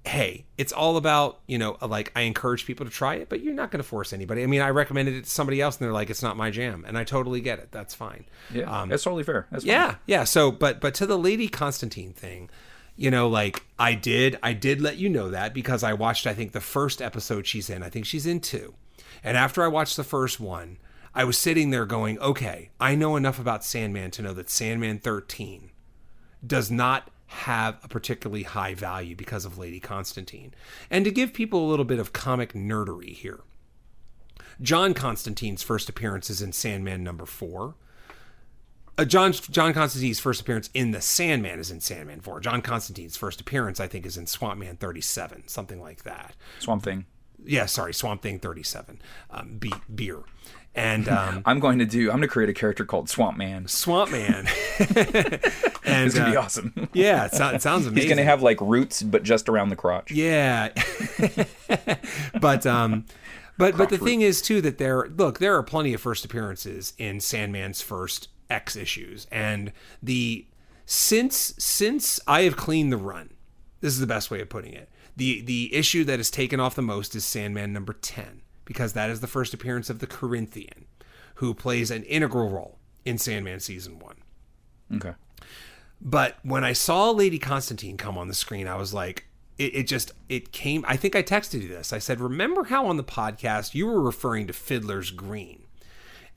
hey, 0.07 0.47
it's 0.57 0.73
all 0.73 0.97
about, 0.97 1.41
you 1.47 1.59
know, 1.59 1.77
like 1.83 2.11
I 2.17 2.23
encourage 2.23 2.65
people 2.65 2.87
to 2.87 2.93
try 2.93 3.17
it, 3.17 3.29
but 3.29 3.43
you're 3.43 3.55
not 3.55 3.71
going 3.71 3.83
to 3.83 3.89
force 3.89 4.13
anybody. 4.13 4.43
I 4.43 4.47
mean, 4.47 4.63
I 4.63 4.71
recommended 4.71 5.15
it 5.15 5.25
to 5.25 5.31
somebody 5.31 5.61
else 5.61 5.77
and 5.77 5.85
they're 5.85 5.93
like, 5.93 6.09
it's 6.09 6.23
not 6.23 6.37
my 6.37 6.51
jam. 6.51 6.85
And 6.87 6.97
I 6.97 7.05
totally 7.05 7.41
get 7.41 7.59
it. 7.59 7.71
That's 7.71 7.95
fine. 7.95 8.25
Yeah, 8.53 8.81
that's 8.89 9.03
totally 9.03 9.25
fair. 9.25 9.47
That's 9.51 9.65
fine. 9.65 9.71
Um, 9.71 9.79
Yeah. 10.07 10.19
Yeah. 10.19 10.25
So, 10.25 10.51
but, 10.51 10.81
but 10.81 10.95
to 10.95 11.07
the 11.07 11.19
Lady 11.19 11.49
Constantine 11.49 12.13
thing, 12.13 12.49
you 12.97 13.11
know, 13.11 13.29
like 13.29 13.63
I 13.79 13.95
did, 13.95 14.39
I 14.43 14.55
did 14.55 14.81
let 14.81 14.97
you 14.97 15.09
know 15.09 15.31
that 15.31 15.53
because 15.53 15.83
I 15.83 15.93
watched, 15.93 16.27
I 16.27 16.35
think, 16.35 16.53
the 16.53 16.61
first 16.61 17.03
episode 17.03 17.47
she's 17.47 17.69
in. 17.69 17.83
I 17.83 17.91
think 17.91 18.07
she's 18.07 18.27
in 18.27 18.41
two. 18.41 18.75
And 19.23 19.37
after 19.37 19.63
I 19.63 19.69
watched 19.69 19.97
the 19.97 20.05
first 20.05 20.41
one, 20.41 20.79
I 21.15 21.25
was 21.25 21.37
sitting 21.37 21.71
there 21.71 21.87
going, 21.87 22.19
okay, 22.21 22.71
I 22.81 22.95
know 22.95 23.17
enough 23.17 23.39
about 23.39 23.65
Sandman 23.65 24.11
to 24.13 24.23
know 24.23 24.33
that 24.33 24.49
Sandman 24.49 24.99
13 24.99 25.71
does 26.47 26.71
not 26.71 27.11
have 27.31 27.79
a 27.85 27.89
particularly 27.89 28.43
high 28.43 28.75
value 28.75 29.15
because 29.15 29.45
of 29.45 29.57
Lady 29.57 29.79
Constantine. 29.79 30.53
And 30.91 31.05
to 31.05 31.13
give 31.13 31.33
people 31.33 31.65
a 31.65 31.71
little 31.71 31.85
bit 31.85 32.01
of 32.01 32.13
comic 32.13 32.55
nerdery 32.55 33.13
here, 33.13 33.41
John 34.61 34.95
Constantine's 34.95 35.63
first 35.63 35.89
appearance 35.89 36.29
is 36.29 36.43
in 36.43 36.53
Sandman 36.53 37.05
number 37.05 37.25
four. 37.27 37.77
Uh, 38.99 39.05
John 39.05 39.33
John 39.33 39.73
Constantine's 39.73 40.19
first 40.19 40.41
appearance 40.41 40.69
in 40.75 40.91
the 40.91 41.01
Sandman 41.01 41.61
is 41.61 41.71
in 41.71 41.81
Sandman 41.81 42.21
four. 42.21 42.41
John 42.41 42.61
Constantine's 42.63 43.17
first 43.17 43.41
appearance, 43.41 43.79
I 43.79 43.87
think, 43.87 44.05
is 44.07 44.17
in 44.17 44.27
Swamp 44.27 44.59
Man 44.59 44.77
thirty 44.77 45.01
seven, 45.01 45.47
something 45.47 45.81
like 45.81 46.03
that. 46.03 46.35
Swamp 46.59 46.83
Thing. 46.83 47.07
Yeah, 47.43 47.65
sorry, 47.67 47.95
Swamp 47.95 48.21
Thing 48.21 48.39
37. 48.39 49.01
Um, 49.31 49.57
be- 49.57 49.73
beer. 49.95 50.19
And 50.75 51.09
um, 51.09 51.43
I'm 51.47 51.61
going 51.61 51.79
to 51.81 51.85
do. 51.87 52.11
I'm 52.11 52.17
going 52.17 52.23
to 52.23 52.29
create 52.29 52.49
a 52.49 52.55
character 52.55 52.85
called 52.85 53.09
Swamp 53.09 53.37
Man. 53.37 53.67
Swamp 53.69 54.13
Man. 54.13 54.47
and 54.79 56.07
It's 56.07 56.15
gonna 56.15 56.31
be 56.31 56.37
uh, 56.37 56.43
awesome. 56.43 56.89
yeah, 56.93 57.27
it, 57.27 57.33
so- 57.33 57.49
it 57.49 57.63
sounds 57.63 57.87
amazing. 57.87 57.97
He's 58.03 58.05
going 58.11 58.19
to 58.19 58.25
have 58.25 58.43
like 58.43 58.61
roots, 58.61 59.03
but 59.03 59.23
just 59.23 59.49
around 59.49 59.71
the 59.71 59.77
crotch. 59.77 60.11
Yeah. 60.11 60.69
but 62.41 62.67
um 62.67 63.05
but 63.59 63.77
but 63.77 63.91
the 63.91 63.99
thing 63.99 64.23
is 64.23 64.41
too 64.41 64.61
that 64.63 64.79
there 64.79 65.09
look, 65.09 65.39
there 65.39 65.57
are 65.57 65.63
plenty 65.63 65.93
of 65.93 66.01
first 66.01 66.25
appearances 66.25 66.95
in 66.99 67.21
Sandman's 67.21 67.83
first 67.83 68.29
X 68.49 68.75
issues 68.77 69.27
and 69.31 69.73
the 70.03 70.47
since 70.87 71.55
since 71.59 72.19
I 72.27 72.43
have 72.43 72.57
cleaned 72.57 72.93
the 72.93 72.97
run. 72.97 73.31
This 73.81 73.93
is 73.93 74.01
the 74.01 74.07
best 74.07 74.31
way 74.31 74.41
of 74.41 74.49
putting 74.49 74.73
it. 74.73 74.89
The 75.17 75.43
the 75.43 75.75
issue 75.75 76.05
that 76.05 76.19
is 76.21 76.31
taken 76.31 76.59
off 76.59 76.75
the 76.75 76.83
most 76.83 77.15
is 77.15 77.25
Sandman 77.25 77.73
number 77.73 77.93
10 77.93 78.43
because 78.71 78.93
that 78.93 79.11
is 79.11 79.19
the 79.19 79.27
first 79.27 79.53
appearance 79.53 79.91
of 79.91 79.99
the 79.99 80.07
Corinthian 80.07 80.87
who 81.35 81.53
plays 81.53 81.91
an 81.91 82.05
integral 82.05 82.49
role 82.49 82.79
in 83.05 83.19
Sandman 83.19 83.59
season 83.59 83.99
1. 83.99 84.17
Okay. 84.95 85.15
But 86.01 86.37
when 86.45 86.63
I 86.63 86.73
saw 86.73 87.11
Lady 87.11 87.41
Constantine 87.41 87.97
come 87.97 88.17
on 88.17 88.29
the 88.29 88.33
screen, 88.33 88.69
I 88.69 88.77
was 88.77 88.95
like, 88.95 89.27
it, 89.59 89.75
it 89.75 89.89
just 89.89 90.13
it 90.29 90.53
came. 90.53 90.85
I 90.87 90.97
think 90.97 91.17
I 91.17 91.23
texted 91.25 91.63
you 91.63 91.67
this. 91.67 91.93
I 91.93 91.99
said, 91.99 92.21
remember 92.21 92.63
how 92.63 92.87
on 92.87 92.97
the 92.97 93.03
podcast 93.03 93.75
you 93.75 93.89
were 93.89 94.01
referring 94.01 94.47
to 94.47 94.53
Fiddler's 94.53 95.11
Green, 95.11 95.65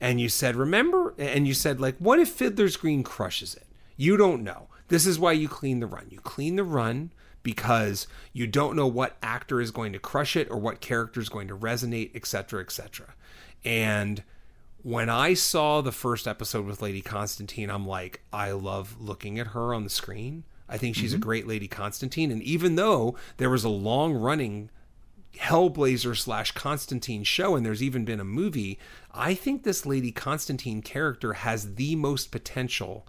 and 0.00 0.20
you 0.20 0.28
said, 0.28 0.56
remember, 0.56 1.14
and 1.16 1.46
you 1.46 1.54
said 1.54 1.80
like, 1.80 1.96
what 1.98 2.18
if 2.18 2.30
Fiddler's 2.30 2.76
Green 2.76 3.04
crushes 3.04 3.54
it? 3.54 3.68
You 3.96 4.16
don't 4.16 4.42
know. 4.42 4.66
This 4.88 5.06
is 5.06 5.20
why 5.20 5.34
you 5.34 5.46
clean 5.48 5.78
the 5.78 5.86
run. 5.86 6.08
You 6.10 6.18
clean 6.18 6.56
the 6.56 6.64
run 6.64 7.12
because 7.44 8.08
you 8.32 8.48
don't 8.48 8.74
know 8.74 8.88
what 8.88 9.16
actor 9.22 9.60
is 9.60 9.70
going 9.70 9.92
to 9.92 10.00
crush 10.00 10.34
it 10.34 10.50
or 10.50 10.58
what 10.58 10.80
character 10.80 11.20
is 11.20 11.28
going 11.28 11.46
to 11.46 11.56
resonate, 11.56 12.16
etc., 12.16 12.60
etc. 12.60 13.14
And 13.64 14.24
when 14.82 15.08
I 15.08 15.34
saw 15.34 15.80
the 15.80 15.92
first 15.92 16.26
episode 16.26 16.66
with 16.66 16.82
Lady 16.82 17.00
Constantine, 17.00 17.70
I'm 17.70 17.86
like, 17.86 18.22
I 18.32 18.50
love 18.50 18.96
looking 19.00 19.38
at 19.38 19.48
her 19.48 19.72
on 19.72 19.84
the 19.84 19.90
screen. 19.90 20.42
I 20.68 20.78
think 20.78 20.96
she's 20.96 21.12
a 21.12 21.16
mm-hmm. 21.16 21.22
great 21.22 21.46
Lady 21.46 21.68
Constantine. 21.68 22.30
And 22.32 22.42
even 22.42 22.74
though 22.74 23.16
there 23.36 23.50
was 23.50 23.64
a 23.64 23.68
long 23.68 24.14
running 24.14 24.70
Hellblazer 25.36 26.16
slash 26.16 26.52
Constantine 26.52 27.24
show, 27.24 27.56
and 27.56 27.64
there's 27.64 27.82
even 27.82 28.04
been 28.04 28.20
a 28.20 28.24
movie, 28.24 28.78
I 29.12 29.34
think 29.34 29.62
this 29.62 29.86
Lady 29.86 30.12
Constantine 30.12 30.80
character 30.82 31.34
has 31.34 31.74
the 31.74 31.96
most 31.96 32.30
potential 32.30 33.06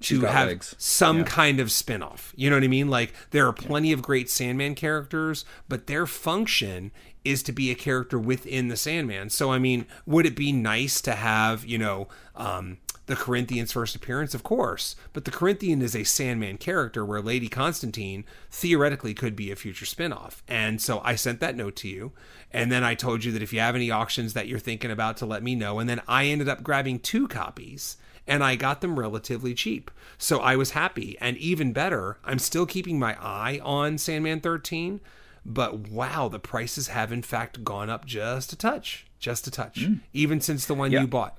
to 0.00 0.22
have 0.22 0.48
legs. 0.48 0.74
some 0.78 1.24
kind 1.24 1.60
of 1.60 1.70
spin-off. 1.70 2.32
You 2.36 2.50
know 2.50 2.56
what 2.56 2.64
I 2.64 2.68
mean? 2.68 2.88
Like 2.88 3.12
there 3.30 3.46
are 3.46 3.52
plenty 3.52 3.92
of 3.92 4.02
great 4.02 4.30
Sandman 4.30 4.74
characters, 4.74 5.44
but 5.68 5.86
their 5.86 6.06
function 6.06 6.90
is 7.24 7.42
to 7.42 7.52
be 7.52 7.70
a 7.70 7.74
character 7.74 8.18
within 8.18 8.68
the 8.68 8.76
Sandman. 8.76 9.30
So 9.30 9.52
I 9.52 9.58
mean, 9.58 9.86
would 10.06 10.26
it 10.26 10.36
be 10.36 10.52
nice 10.52 11.00
to 11.02 11.12
have, 11.12 11.64
you 11.64 11.78
know, 11.78 12.08
um 12.34 12.78
the 13.06 13.16
Corinthian's 13.16 13.72
first 13.72 13.96
appearance, 13.96 14.34
of 14.34 14.44
course, 14.44 14.94
but 15.12 15.24
the 15.24 15.32
Corinthian 15.32 15.82
is 15.82 15.96
a 15.96 16.04
Sandman 16.04 16.58
character 16.58 17.04
where 17.04 17.20
Lady 17.20 17.48
Constantine 17.48 18.24
theoretically 18.52 19.14
could 19.14 19.34
be 19.34 19.50
a 19.50 19.56
future 19.56 19.84
spin-off. 19.84 20.44
And 20.46 20.80
so 20.80 21.00
I 21.02 21.16
sent 21.16 21.40
that 21.40 21.56
note 21.56 21.74
to 21.76 21.88
you, 21.88 22.12
and 22.52 22.70
then 22.70 22.84
I 22.84 22.94
told 22.94 23.24
you 23.24 23.32
that 23.32 23.42
if 23.42 23.52
you 23.52 23.58
have 23.58 23.74
any 23.74 23.90
auctions 23.90 24.34
that 24.34 24.46
you're 24.46 24.60
thinking 24.60 24.92
about 24.92 25.16
to 25.16 25.26
let 25.26 25.42
me 25.42 25.56
know, 25.56 25.80
and 25.80 25.90
then 25.90 26.00
I 26.06 26.26
ended 26.26 26.48
up 26.48 26.62
grabbing 26.62 27.00
two 27.00 27.26
copies 27.26 27.96
and 28.30 28.42
I 28.42 28.56
got 28.56 28.80
them 28.80 28.98
relatively 28.98 29.52
cheap. 29.52 29.90
So 30.16 30.38
I 30.40 30.56
was 30.56 30.70
happy. 30.70 31.18
And 31.20 31.36
even 31.36 31.72
better, 31.74 32.16
I'm 32.24 32.38
still 32.38 32.64
keeping 32.64 32.98
my 32.98 33.14
eye 33.20 33.60
on 33.62 33.98
Sandman 33.98 34.40
13, 34.40 35.00
but 35.44 35.88
wow, 35.90 36.28
the 36.28 36.38
prices 36.38 36.88
have 36.88 37.12
in 37.12 37.22
fact 37.22 37.64
gone 37.64 37.90
up 37.90 38.06
just 38.06 38.52
a 38.52 38.56
touch, 38.56 39.06
just 39.18 39.46
a 39.46 39.50
touch, 39.50 39.86
even 40.12 40.40
since 40.40 40.64
the 40.64 40.74
one 40.74 40.92
Yeah. 40.92 41.02
you 41.02 41.06
bought. 41.08 41.36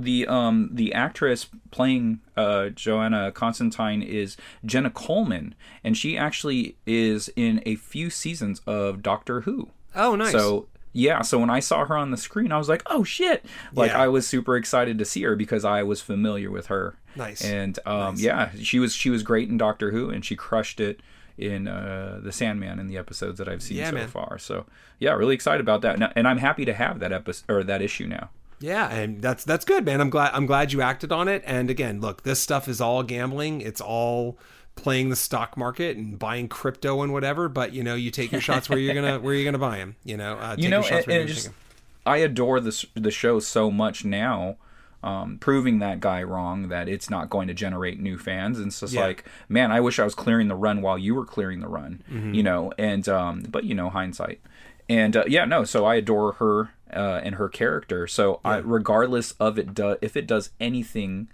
the 0.00 0.26
um 0.26 0.70
the 0.72 0.92
actress 0.94 1.46
playing 1.70 2.18
uh 2.36 2.70
Johanna 2.70 3.30
Constantine 3.30 4.02
is 4.02 4.36
Jenna 4.64 4.90
Coleman 4.90 5.54
and 5.84 5.96
she 5.96 6.16
actually 6.18 6.76
is 6.86 7.30
in 7.36 7.62
a 7.66 7.76
few 7.76 8.10
seasons 8.10 8.60
of 8.66 9.02
Doctor 9.02 9.42
Who. 9.42 9.68
Oh, 9.94 10.16
nice. 10.16 10.32
So 10.32 10.66
yeah, 10.92 11.22
so 11.22 11.38
when 11.38 11.50
I 11.50 11.60
saw 11.60 11.84
her 11.86 11.96
on 11.96 12.10
the 12.10 12.16
screen, 12.16 12.52
I 12.52 12.58
was 12.58 12.68
like, 12.68 12.82
"Oh 12.86 13.04
shit!" 13.04 13.44
Like 13.74 13.90
Yeah. 13.90 14.02
I 14.02 14.08
was 14.08 14.26
super 14.26 14.56
excited 14.56 14.98
to 14.98 15.04
see 15.04 15.22
her 15.22 15.36
because 15.36 15.64
I 15.64 15.82
was 15.82 16.00
familiar 16.02 16.50
with 16.50 16.66
her. 16.66 16.94
Nice. 17.16 17.44
And 17.44 17.78
um, 17.86 18.16
yeah, 18.18 18.50
she 18.62 18.78
was 18.78 18.94
she 18.94 19.10
was 19.10 19.22
great 19.22 19.48
in 19.48 19.56
Doctor 19.58 19.90
Who, 19.90 20.10
and 20.10 20.24
she 20.24 20.36
crushed 20.36 20.80
it 20.80 21.00
in 21.38 21.66
uh, 21.66 22.20
the 22.22 22.30
Sandman 22.30 22.78
in 22.78 22.86
the 22.88 22.98
episodes 22.98 23.38
that 23.38 23.48
I've 23.48 23.62
seen 23.62 23.78
Yeah, 23.78 23.88
so 23.90 23.94
man. 23.96 24.08
far. 24.08 24.38
So 24.38 24.66
yeah, 24.98 25.12
really 25.12 25.34
excited 25.34 25.60
about 25.60 25.80
that, 25.82 25.98
Now- 25.98 26.12
and 26.14 26.28
I'm 26.28 26.38
happy 26.38 26.64
to 26.66 26.74
have 26.74 26.98
that 27.00 27.12
episode 27.12 27.44
or 27.50 27.64
that 27.64 27.80
issue 27.82 28.06
now. 28.06 28.30
Yeah, 28.60 28.88
and 28.90 29.20
that's 29.20 29.42
that's 29.44 29.64
good, 29.64 29.84
man. 29.84 30.00
I'm 30.00 30.10
glad 30.10 30.30
I'm 30.34 30.46
glad 30.46 30.72
you 30.72 30.82
acted 30.82 31.10
on 31.10 31.26
it. 31.26 31.42
And 31.46 31.68
again, 31.68 32.00
look, 32.00 32.22
this 32.22 32.38
stuff 32.38 32.68
is 32.68 32.80
all 32.80 33.02
gambling. 33.02 33.60
It's 33.60 33.80
all 33.80 34.38
playing 34.74 35.10
the 35.10 35.16
stock 35.16 35.56
market 35.56 35.96
and 35.96 36.18
buying 36.18 36.48
crypto 36.48 37.02
and 37.02 37.12
whatever. 37.12 37.48
But 37.48 37.72
you 37.72 37.82
know, 37.82 37.94
you 37.94 38.10
take 38.10 38.32
your 38.32 38.40
shots 38.40 38.68
where 38.68 38.78
you're 38.78 38.94
gonna 38.94 39.18
where 39.20 39.34
you're 39.34 39.44
gonna 39.44 39.58
buy 39.58 39.78
them. 39.78 39.96
You 40.04 40.16
know, 40.16 40.34
uh, 40.34 40.56
you 40.58 40.68
know, 40.68 40.82
and, 40.82 40.90
where 40.90 40.98
and 40.98 41.06
you're 41.08 41.24
just 41.26 41.46
gonna 41.46 41.54
take 41.54 42.06
'em. 42.06 42.12
I 42.14 42.16
adore 42.18 42.60
this 42.60 42.84
the 42.94 43.10
show 43.10 43.38
so 43.40 43.70
much 43.70 44.04
now. 44.04 44.56
Um, 45.04 45.38
proving 45.38 45.80
that 45.80 45.98
guy 45.98 46.22
wrong 46.22 46.68
that 46.68 46.88
it's 46.88 47.10
not 47.10 47.28
going 47.28 47.48
to 47.48 47.54
generate 47.54 47.98
new 47.98 48.16
fans 48.16 48.58
and 48.58 48.68
it's 48.68 48.78
just 48.78 48.92
Yeah. 48.92 49.00
like 49.06 49.24
man 49.48 49.72
i 49.72 49.80
wish 49.80 49.98
i 49.98 50.04
was 50.04 50.14
clearing 50.14 50.46
the 50.46 50.54
run 50.54 50.80
while 50.80 50.96
you 50.96 51.16
were 51.16 51.24
clearing 51.24 51.58
the 51.58 51.66
run 51.66 52.04
Mm-hmm. 52.08 52.34
you 52.34 52.44
know 52.44 52.72
and 52.78 53.08
um 53.08 53.42
but 53.50 53.64
you 53.64 53.74
know 53.74 53.90
hindsight 53.90 54.40
and 54.88 55.16
uh, 55.16 55.24
yeah 55.26 55.44
no 55.44 55.64
so 55.64 55.84
i 55.86 55.96
adore 55.96 56.34
her 56.34 56.70
uh, 56.92 57.20
and 57.24 57.34
her 57.34 57.48
character 57.48 58.06
so 58.06 58.38
I, 58.44 58.58
regardless 58.58 59.32
of 59.40 59.58
it 59.58 59.74
do, 59.74 59.96
if 60.00 60.16
it 60.16 60.28
does 60.28 60.50
anything 60.60 61.26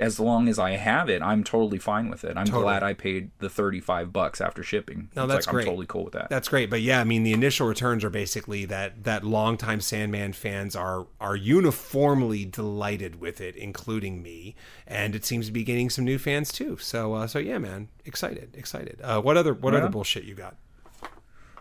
as 0.00 0.20
long 0.20 0.48
as 0.48 0.58
I 0.58 0.72
have 0.72 1.08
it, 1.08 1.22
I'm 1.22 1.42
totally 1.42 1.78
fine 1.78 2.08
with 2.08 2.24
it. 2.24 2.36
I'm 2.36 2.46
glad 2.46 2.82
I 2.82 2.94
paid 2.94 3.30
the 3.38 3.50
35 3.50 4.12
bucks 4.12 4.40
after 4.40 4.62
shipping. 4.62 5.10
No, 5.16 5.24
It's 5.24 5.32
that's 5.32 5.46
like, 5.46 5.52
great. 5.54 5.62
I'm 5.62 5.68
totally 5.70 5.86
cool 5.86 6.04
with 6.04 6.12
that. 6.14 6.30
That's 6.30 6.48
great, 6.48 6.70
but 6.70 6.80
yeah, 6.80 7.00
I 7.00 7.04
mean, 7.04 7.24
the 7.24 7.32
initial 7.32 7.66
returns 7.66 8.04
are 8.04 8.10
basically 8.10 8.64
that 8.66 9.04
that 9.04 9.24
longtime 9.24 9.80
Sandman 9.80 10.32
fans 10.32 10.76
are 10.76 11.06
are 11.20 11.36
uniformly 11.36 12.44
delighted 12.44 13.20
with 13.20 13.40
it, 13.40 13.56
including 13.56 14.22
me, 14.22 14.54
and 14.86 15.14
it 15.14 15.24
seems 15.24 15.46
to 15.46 15.52
be 15.52 15.64
gaining 15.64 15.90
some 15.90 16.04
new 16.04 16.18
fans 16.18 16.52
too. 16.52 16.76
So, 16.78 17.14
uh, 17.14 17.26
so 17.26 17.38
yeah, 17.38 17.58
man, 17.58 17.88
excited, 18.04 18.54
excited. 18.56 19.00
Uh, 19.02 19.20
what 19.20 19.36
other 19.36 19.54
what 19.54 19.74
Right 19.74 19.82
other 19.82 19.90
bullshit 19.90 20.24
you 20.24 20.34
got? 20.34 20.56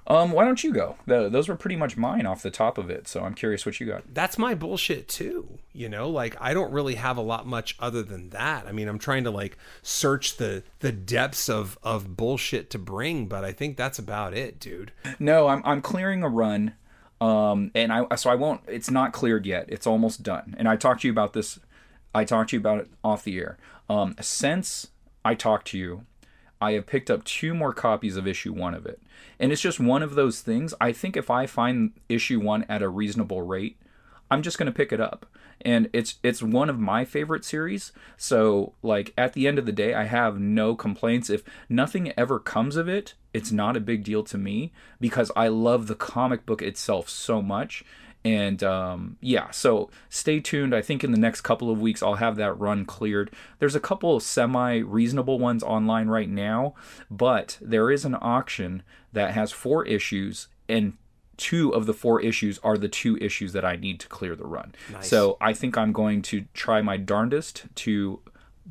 Um, 0.09 0.31
why 0.31 0.45
don't 0.45 0.63
you 0.63 0.73
go? 0.73 0.95
Th 1.05 1.31
those 1.31 1.49
were 1.49 1.55
pretty 1.55 1.75
much 1.75 1.97
mine 1.97 2.25
off 2.25 2.41
the 2.41 2.49
top 2.49 2.77
of 2.77 2.89
it, 2.89 3.09
so 3.09 3.23
I'm 3.23 3.33
curious 3.33 3.65
what 3.65 3.79
you 3.79 3.85
got. 3.85 4.03
That's 4.13 4.37
my 4.37 4.55
bullshit 4.55 5.09
too. 5.09 5.59
You 5.73 5.89
know, 5.89 6.09
like 6.09 6.37
I 6.39 6.53
don't 6.53 6.71
really 6.71 6.95
have 6.95 7.17
a 7.17 7.21
lot 7.21 7.45
much 7.45 7.75
other 7.77 8.01
than 8.01 8.29
that. 8.29 8.67
I 8.67 8.71
mean, 8.71 8.87
I'm 8.87 8.99
trying 8.99 9.25
to 9.25 9.31
like 9.31 9.57
search 9.81 10.37
the 10.37 10.63
the 10.79 10.93
depths 10.93 11.49
of 11.49 11.77
of 11.83 12.15
bullshit 12.15 12.69
to 12.69 12.79
bring, 12.79 13.27
but 13.27 13.43
I 13.43 13.51
think 13.51 13.75
that's 13.75 13.99
about 13.99 14.33
it, 14.33 14.61
dude. 14.61 14.93
No, 15.19 15.47
I'm 15.47 15.61
I'm 15.65 15.81
clearing 15.81 16.23
a 16.23 16.29
run, 16.29 16.73
um, 17.19 17.71
and 17.75 17.91
I 17.91 18.15
so 18.15 18.29
I 18.29 18.35
won't. 18.35 18.61
It's 18.67 18.89
not 18.89 19.11
cleared 19.11 19.45
yet. 19.45 19.65
It's 19.67 19.85
almost 19.85 20.23
done. 20.23 20.55
And 20.57 20.69
I 20.69 20.77
talked 20.77 21.01
to 21.01 21.07
you 21.09 21.11
about 21.11 21.33
this. 21.33 21.59
I 22.15 22.23
talked 22.23 22.51
to 22.51 22.55
you 22.55 22.61
about 22.61 22.79
it 22.79 22.89
off 23.03 23.25
the 23.25 23.37
air. 23.37 23.57
Um, 23.89 24.15
since 24.21 24.87
I 25.25 25.35
talked 25.35 25.67
to 25.67 25.77
you, 25.77 26.05
I 26.59 26.71
have 26.71 26.87
picked 26.87 27.11
up 27.11 27.23
two 27.23 27.53
more 27.53 27.73
copies 27.73 28.17
of 28.17 28.27
issue 28.27 28.53
one 28.53 28.73
of 28.73 28.85
it, 28.85 29.01
and 29.39 29.51
it's 29.51 29.61
just 29.61 29.79
one 29.79 30.03
of 30.03 30.15
those 30.15 30.41
things. 30.41 30.73
I 30.79 30.91
think 30.91 31.15
if 31.15 31.29
I 31.29 31.45
find 31.45 31.91
issue 32.09 32.39
one 32.39 32.65
at 32.69 32.81
a 32.81 32.89
reasonable 32.89 33.41
rate, 33.41 33.77
I'm 34.29 34.41
just 34.41 34.57
gonna 34.57 34.71
pick 34.71 34.91
it 34.91 34.99
up. 34.99 35.25
And 35.61 35.89
it's 35.91 36.15
it's 36.21 36.43
one 36.43 36.69
of 36.69 36.79
my 36.79 37.03
favorite 37.03 37.43
series. 37.43 37.91
So 38.15 38.73
like 38.83 39.13
at 39.17 39.33
the 39.33 39.47
end 39.47 39.57
of 39.57 39.65
the 39.65 39.71
day, 39.71 39.93
I 39.93 40.03
have 40.03 40.39
no 40.39 40.75
complaints. 40.75 41.29
If 41.29 41.43
nothing 41.67 42.13
ever 42.17 42.39
comes 42.39 42.75
of 42.75 42.87
it, 42.87 43.15
it's 43.33 43.51
not 43.51 43.75
a 43.75 43.81
big 43.81 44.03
deal 44.03 44.23
to 44.25 44.37
me 44.37 44.71
because 44.99 45.31
I 45.35 45.47
love 45.47 45.87
the 45.87 45.95
comic 45.95 46.45
book 46.45 46.61
itself 46.61 47.09
so 47.09 47.41
much. 47.41 47.83
And 48.27 48.61
um, 48.61 49.17
yeah, 49.21 49.51
so 49.51 49.89
stay 50.09 50.41
tuned. 50.41 50.75
I 50.75 50.81
think 50.81 51.01
in 51.01 51.11
the 51.11 51.17
next 51.17 51.41
couple 51.41 51.71
of 51.71 51.79
weeks 51.79 52.03
I'll 52.03 52.15
have 52.15 52.35
that 52.35 52.59
run 52.59 52.83
cleared. 52.83 53.31
There's 53.59 53.75
a 53.75 53.79
couple 53.79 54.17
of 54.17 54.23
semi 54.23 54.79
reasonable 54.79 55.39
ones 55.39 55.63
online 55.63 56.09
right 56.09 56.29
now, 56.29 56.75
but 57.09 57.57
there 57.61 57.89
is 57.89 58.03
an 58.03 58.17
auction 58.19 58.83
that 59.13 59.33
has 59.33 59.53
four 59.53 59.85
issues 59.85 60.49
and 60.67 60.97
two 61.37 61.69
of 61.69 61.85
the 61.85 61.93
four 61.93 62.19
issues 62.19 62.59
are 62.63 62.77
the 62.77 62.89
two 62.89 63.15
issues 63.17 63.53
that 63.53 63.63
I 63.63 63.77
need 63.77 64.01
to 64.01 64.07
clear 64.09 64.35
the 64.35 64.45
run. 64.45 64.75
Nice. 64.91 65.07
So 65.07 65.37
I 65.39 65.53
think 65.53 65.77
I'm 65.77 65.93
going 65.93 66.21
to 66.23 66.45
try 66.53 66.81
my 66.81 66.97
darndest 66.97 67.65
to 67.75 68.19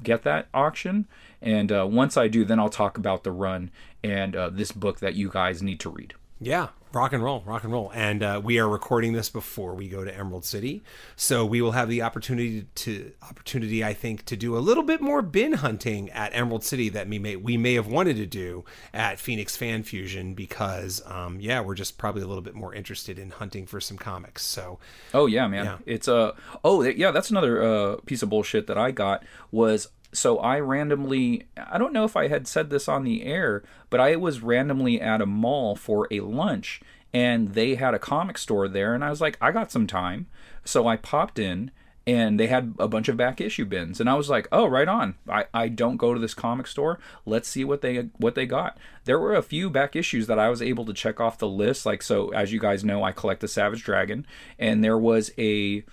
get 0.02 0.22
that 0.24 0.48
auction. 0.52 1.06
And 1.40 1.72
uh, 1.72 1.86
once 1.88 2.18
I 2.18 2.28
do, 2.28 2.44
then 2.44 2.60
I'll 2.60 2.68
talk 2.68 2.98
about 2.98 3.24
the 3.24 3.32
run 3.32 3.70
and 4.04 4.36
uh, 4.36 4.50
this 4.50 4.72
book 4.72 5.00
that 5.00 5.14
you 5.14 5.30
guys 5.30 5.62
need 5.62 5.80
to 5.80 5.90
read. 5.90 6.12
Yeah, 6.40 6.68
rock 6.96 7.12
and 7.12 7.22
roll, 7.22 7.42
rock 7.44 7.62
and 7.62 7.72
roll. 7.72 7.92
And 7.94 8.22
uh, 8.22 8.40
we 8.42 8.58
are 8.58 8.68
recording 8.68 9.12
this 9.12 9.28
before 9.28 9.74
we 9.74 9.86
go 9.86 10.02
to 10.02 10.16
Emerald 10.16 10.46
City, 10.46 10.82
so 11.14 11.44
we 11.44 11.60
will 11.60 11.72
have 11.72 11.88
the 11.90 12.00
opportunity 12.00 12.66
to 12.74 13.12
opportunity, 13.22 13.84
I 13.84 13.92
think, 13.92 14.24
to 14.24 14.36
do 14.36 14.56
a 14.56 14.60
little 14.60 14.82
bit 14.82 15.02
more 15.02 15.20
bin 15.20 15.52
hunting 15.52 16.08
at 16.10 16.34
Emerald 16.34 16.64
City 16.64 16.88
that 16.88 17.06
we 17.06 17.18
may 17.18 17.36
we 17.36 17.58
may 17.58 17.74
have 17.74 17.86
wanted 17.86 18.16
to 18.16 18.26
do 18.26 18.64
at 18.94 19.20
Phoenix 19.20 19.56
Fan 19.56 19.82
Fusion 19.82 20.32
because, 20.34 21.02
um, 21.06 21.38
yeah, 21.38 21.60
we're 21.60 21.74
just 21.74 21.98
probably 21.98 22.22
a 22.22 22.26
little 22.26 22.42
bit 22.42 22.54
more 22.54 22.74
interested 22.74 23.18
in 23.18 23.30
hunting 23.30 23.66
for 23.66 23.78
some 23.80 23.98
comics. 23.98 24.42
So, 24.42 24.78
Oh 25.12 25.26
yeah, 25.26 25.46
man. 25.46 25.64
Yeah. 25.66 25.78
It's 25.84 26.08
a 26.08 26.16
uh, 26.16 26.32
oh 26.64 26.82
yeah, 26.82 27.10
that's 27.10 27.30
another 27.30 27.62
uh, 27.62 27.96
piece 28.06 28.22
of 28.22 28.30
bullshit 28.30 28.66
that 28.68 28.78
I 28.78 28.90
got 28.90 29.22
was 29.50 29.88
so 30.16 30.38
I 30.38 30.58
randomly 30.60 31.46
I 31.56 31.78
don't 31.78 31.92
know 31.92 32.04
if 32.04 32.16
I 32.16 32.28
had 32.28 32.48
said 32.48 32.70
this 32.70 32.88
on 32.88 33.04
the 33.04 33.24
air, 33.24 33.62
but 33.90 34.00
I 34.00 34.16
was 34.16 34.40
randomly 34.40 35.00
at 35.00 35.20
a 35.20 35.26
mall 35.26 35.76
for 35.76 36.08
a 36.10 36.20
lunch 36.20 36.80
and 37.12 37.54
they 37.54 37.74
had 37.74 37.94
a 37.94 37.98
comic 37.98 38.38
store 38.38 38.68
there 38.68 38.94
and 38.94 39.04
I 39.04 39.10
was 39.10 39.20
like 39.20 39.36
I 39.40 39.52
got 39.52 39.70
some 39.70 39.86
time. 39.86 40.26
So 40.64 40.86
I 40.86 40.96
popped 40.96 41.38
in 41.38 41.70
and 42.06 42.38
they 42.38 42.46
had 42.46 42.74
a 42.78 42.88
bunch 42.88 43.08
of 43.08 43.16
back 43.16 43.40
issue 43.40 43.64
bins 43.64 43.98
and 43.98 44.08
i 44.08 44.14
was 44.14 44.30
like 44.30 44.46
oh 44.52 44.66
right 44.66 44.88
on. 44.88 45.16
I, 45.28 45.46
I 45.52 45.68
don't 45.68 45.96
go 45.96 46.14
to 46.14 46.20
this 46.20 46.34
comic 46.34 46.66
store. 46.66 46.98
Let's 47.24 47.48
see 47.48 47.64
what 47.64 47.82
they 47.82 48.08
what 48.16 48.34
they 48.34 48.46
got. 48.46 48.78
There 49.04 49.18
were 49.18 49.34
a 49.34 49.42
few 49.42 49.70
back 49.70 49.94
issues 49.96 50.26
that 50.28 50.38
i 50.38 50.48
was 50.48 50.62
able 50.62 50.84
to 50.86 50.94
check 50.94 51.20
off 51.20 51.38
the 51.38 51.48
list 51.48 51.84
like 51.84 52.02
so 52.02 52.30
as 52.30 52.52
you 52.52 52.60
guys 52.60 52.84
know 52.84 53.02
i 53.02 53.12
collect 53.12 53.40
the 53.40 53.48
savage 53.48 53.82
dragon 53.84 54.26
and 54.58 54.82
there 54.82 54.98
was 54.98 55.30
a, 55.38 55.84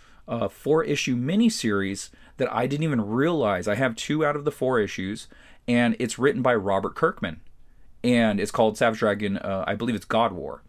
four 0.49 0.83
issue 0.85 1.15
mini 1.15 1.49
miniseries 1.49 2.09
that 2.37 2.51
i 2.53 2.67
didn't 2.67 2.83
even 2.83 3.01
realize 3.01 3.67
i 3.67 3.75
have 3.75 3.95
two 3.95 4.25
out 4.25 4.35
of 4.35 4.45
the 4.45 4.51
four 4.51 4.79
issues 4.79 5.27
and 5.67 5.95
it's 5.99 6.19
written 6.19 6.41
by 6.41 6.53
robert 6.53 6.95
kirkman 6.95 7.39
and 8.03 8.39
it's 8.39 8.51
called 8.51 8.77
Savage 8.77 8.99
Dragon. 8.99 9.37
Uh, 9.37 9.63
I 9.65 9.75
believe 9.75 9.95
it's 9.95 10.05
God 10.05 10.33
War. 10.33 10.61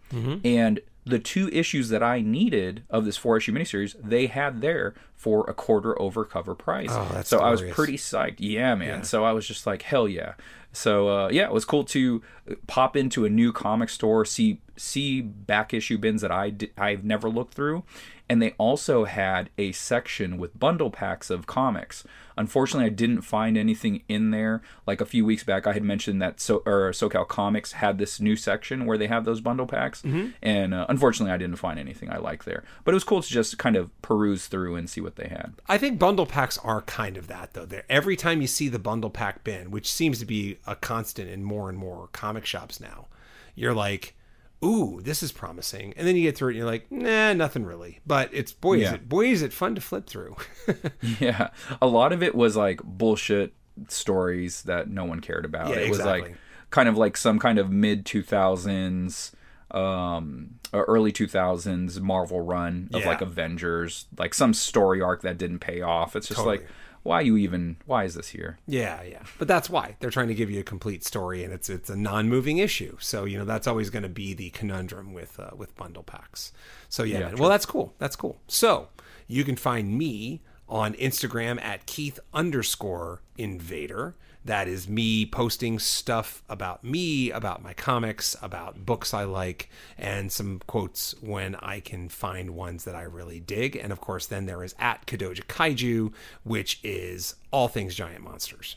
And 0.44 0.78
the 1.04 1.18
two 1.18 1.48
issues 1.48 1.88
that 1.88 2.02
I 2.02 2.20
needed 2.20 2.84
of 2.88 3.04
this 3.04 3.16
four 3.16 3.36
issue 3.36 3.52
miniseries, 3.52 3.96
they 4.00 4.26
had 4.26 4.60
there 4.60 4.94
for 5.16 5.44
a 5.50 5.54
quarter 5.54 6.00
over 6.00 6.24
cover 6.24 6.54
price. 6.54 6.90
Oh, 6.92 7.08
that's 7.12 7.28
so 7.28 7.40
I 7.40 7.50
was 7.50 7.62
pretty 7.62 7.96
psyched. 7.96 8.36
Yeah, 8.38 8.76
man. 8.76 9.02
So 9.02 9.24
I 9.24 9.32
was 9.32 9.48
just 9.48 9.66
like, 9.66 9.82
hell 9.82 10.06
yeah. 10.06 10.34
So 10.72 11.08
uh, 11.08 11.28
yeah, 11.30 11.46
it 11.46 11.52
was 11.52 11.64
cool 11.64 11.82
to 11.84 12.22
pop 12.68 12.96
into 12.96 13.24
a 13.24 13.28
new 13.28 13.52
comic 13.52 13.88
store, 13.88 14.24
see 14.24 14.60
see 14.76 15.20
back 15.20 15.74
issue 15.74 15.98
bins 15.98 16.22
that 16.22 16.30
I 16.30 16.52
I've 16.78 17.04
never 17.04 17.28
looked 17.28 17.54
through, 17.54 17.82
and 18.28 18.40
they 18.40 18.54
also 18.56 19.04
had 19.04 19.50
a 19.58 19.72
section 19.72 20.38
with 20.38 20.58
bundle 20.58 20.90
packs 20.90 21.28
of 21.28 21.46
comics. 21.46 22.04
Unfortunately, 22.36 22.86
I 22.86 22.90
didn't 22.90 23.20
find 23.20 23.56
anything 23.56 24.02
in 24.08 24.30
there. 24.30 24.62
Like 24.86 25.00
a 25.00 25.06
few 25.06 25.24
weeks 25.24 25.44
back, 25.44 25.66
I 25.66 25.72
had 25.72 25.84
mentioned 25.84 26.20
that 26.22 26.40
so 26.40 26.62
or 26.66 26.90
SoCal 26.90 27.28
Comics 27.28 27.72
had 27.72 27.98
this 27.98 28.20
new 28.20 28.34
section 28.34 28.86
where 28.86 28.98
they 28.98 29.06
have 29.06 29.24
those 29.24 29.40
bundle 29.40 29.66
packs, 29.66 30.02
and 30.42 30.74
uh, 30.74 30.86
unfortunately, 30.88 31.32
I 31.32 31.36
didn't 31.36 31.56
find 31.56 31.78
anything 31.78 32.10
I 32.10 32.16
like 32.16 32.44
there. 32.44 32.64
But 32.82 32.92
it 32.92 32.94
was 32.94 33.04
cool 33.04 33.22
to 33.22 33.28
just 33.28 33.58
kind 33.58 33.76
of 33.76 33.90
peruse 34.02 34.46
through 34.46 34.74
and 34.74 34.88
see 34.90 35.00
what 35.00 35.16
they 35.16 35.28
had. 35.28 35.54
I 35.68 35.78
think 35.78 35.98
bundle 35.98 36.26
packs 36.26 36.58
are 36.58 36.82
kind 36.82 37.16
of 37.16 37.28
that 37.28 37.52
though. 37.52 37.66
There, 37.66 37.84
every 37.88 38.16
time 38.16 38.40
you 38.40 38.48
see 38.48 38.68
the 38.68 38.78
bundle 38.78 39.10
pack 39.10 39.44
bin, 39.44 39.70
which 39.70 39.90
seems 39.92 40.18
to 40.18 40.26
be 40.26 40.58
a 40.66 40.74
constant 40.74 41.28
in 41.30 41.44
more 41.44 41.68
and 41.68 41.78
more 41.78 42.08
comic 42.12 42.46
shops 42.46 42.80
now, 42.80 43.06
you're 43.54 43.74
like, 43.74 44.16
"Ooh, 44.64 45.00
this 45.02 45.22
is 45.22 45.30
promising," 45.32 45.92
and 45.96 46.06
then 46.06 46.16
you 46.16 46.22
get 46.22 46.36
through 46.36 46.48
it, 46.48 46.52
and 46.52 46.58
you're 46.58 46.66
like, 46.66 46.90
"Nah, 46.90 47.32
nothing 47.34 47.64
really." 47.64 48.00
But 48.06 48.30
it's 48.32 48.52
boy, 48.52 48.78
is 48.80 48.92
it 48.92 49.08
boy 49.08 49.26
is 49.26 49.42
it 49.42 49.52
fun 49.52 49.74
to 49.74 49.80
flip 49.80 50.06
through. 50.06 50.36
Yeah, 51.20 51.50
a 51.82 51.86
lot 51.86 52.12
of 52.12 52.22
it 52.22 52.34
was 52.34 52.56
like 52.56 52.82
bullshit 52.82 53.52
stories 53.88 54.62
that 54.62 54.88
no 54.88 55.04
one 55.04 55.20
cared 55.20 55.44
about. 55.44 55.68
Yeah, 55.70 55.76
it 55.76 55.90
was 55.90 56.00
like 56.04 56.36
kind 56.70 56.88
of 56.88 56.96
like 56.96 57.16
some 57.16 57.38
kind 57.38 57.58
of 57.58 57.70
mid 57.70 58.06
two 58.06 58.22
thousands, 58.22 59.32
um, 59.70 60.54
early 60.72 61.12
two 61.12 61.26
thousands 61.28 62.00
Marvel 62.00 62.40
run 62.40 62.88
of 62.92 63.02
Yeah. 63.02 63.08
like 63.08 63.20
Avengers, 63.20 64.06
like 64.18 64.34
some 64.34 64.54
story 64.54 65.00
arc 65.02 65.22
that 65.22 65.38
didn't 65.38 65.58
pay 65.60 65.80
off. 65.82 66.16
It's 66.16 66.28
just 66.28 66.38
Totally. 66.38 66.58
like, 66.58 66.68
why 67.04 67.20
you 67.20 67.36
even? 67.36 67.76
Why 67.84 68.04
is 68.04 68.14
this 68.14 68.30
here? 68.30 68.58
Yeah, 68.66 69.02
yeah. 69.02 69.22
But 69.38 69.46
that's 69.46 69.70
why 69.70 69.96
they're 70.00 70.10
trying 70.10 70.28
to 70.28 70.34
give 70.34 70.50
you 70.50 70.58
a 70.60 70.64
complete 70.64 71.04
story, 71.04 71.44
and 71.44 71.52
it's 71.52 71.68
it's 71.70 71.90
a 71.90 71.96
non-moving 71.96 72.58
issue. 72.58 72.96
So 72.98 73.24
you 73.26 73.38
know 73.38 73.44
that's 73.44 73.66
always 73.66 73.90
going 73.90 74.02
to 74.02 74.08
be 74.08 74.34
the 74.34 74.50
conundrum 74.50 75.12
with 75.12 75.38
uh, 75.38 75.50
with 75.54 75.76
bundle 75.76 76.02
packs. 76.02 76.50
So 76.88 77.02
yeah, 77.04 77.20
Yeah, 77.20 77.34
well 77.34 77.50
that's 77.50 77.66
cool. 77.66 77.94
That's 77.98 78.16
cool. 78.16 78.38
So 78.48 78.88
you 79.28 79.44
can 79.44 79.54
find 79.54 79.96
me 79.96 80.40
on 80.66 80.94
Instagram 80.94 81.62
at 81.62 81.84
Keith 81.86 82.18
underscore 82.32 83.20
Invader. 83.36 84.16
That 84.44 84.68
is 84.68 84.88
me 84.88 85.24
posting 85.24 85.78
stuff 85.78 86.42
about 86.50 86.84
me, 86.84 87.30
about 87.30 87.62
my 87.62 87.72
comics, 87.72 88.36
about 88.42 88.84
books 88.84 89.14
I 89.14 89.24
like, 89.24 89.70
and 89.96 90.30
some 90.30 90.60
quotes 90.66 91.14
when 91.22 91.54
I 91.56 91.80
can 91.80 92.10
find 92.10 92.50
ones 92.50 92.84
that 92.84 92.94
I 92.94 93.02
really 93.02 93.40
dig. 93.40 93.74
And 93.74 93.90
of 93.90 94.00
course, 94.02 94.26
then 94.26 94.44
there 94.44 94.62
is 94.62 94.74
at 94.78 95.06
Kadoja 95.06 95.44
Kaiju, 95.44 96.12
which 96.42 96.78
is 96.82 97.36
all 97.50 97.68
things 97.68 97.94
giant 97.94 98.22
monsters. 98.22 98.76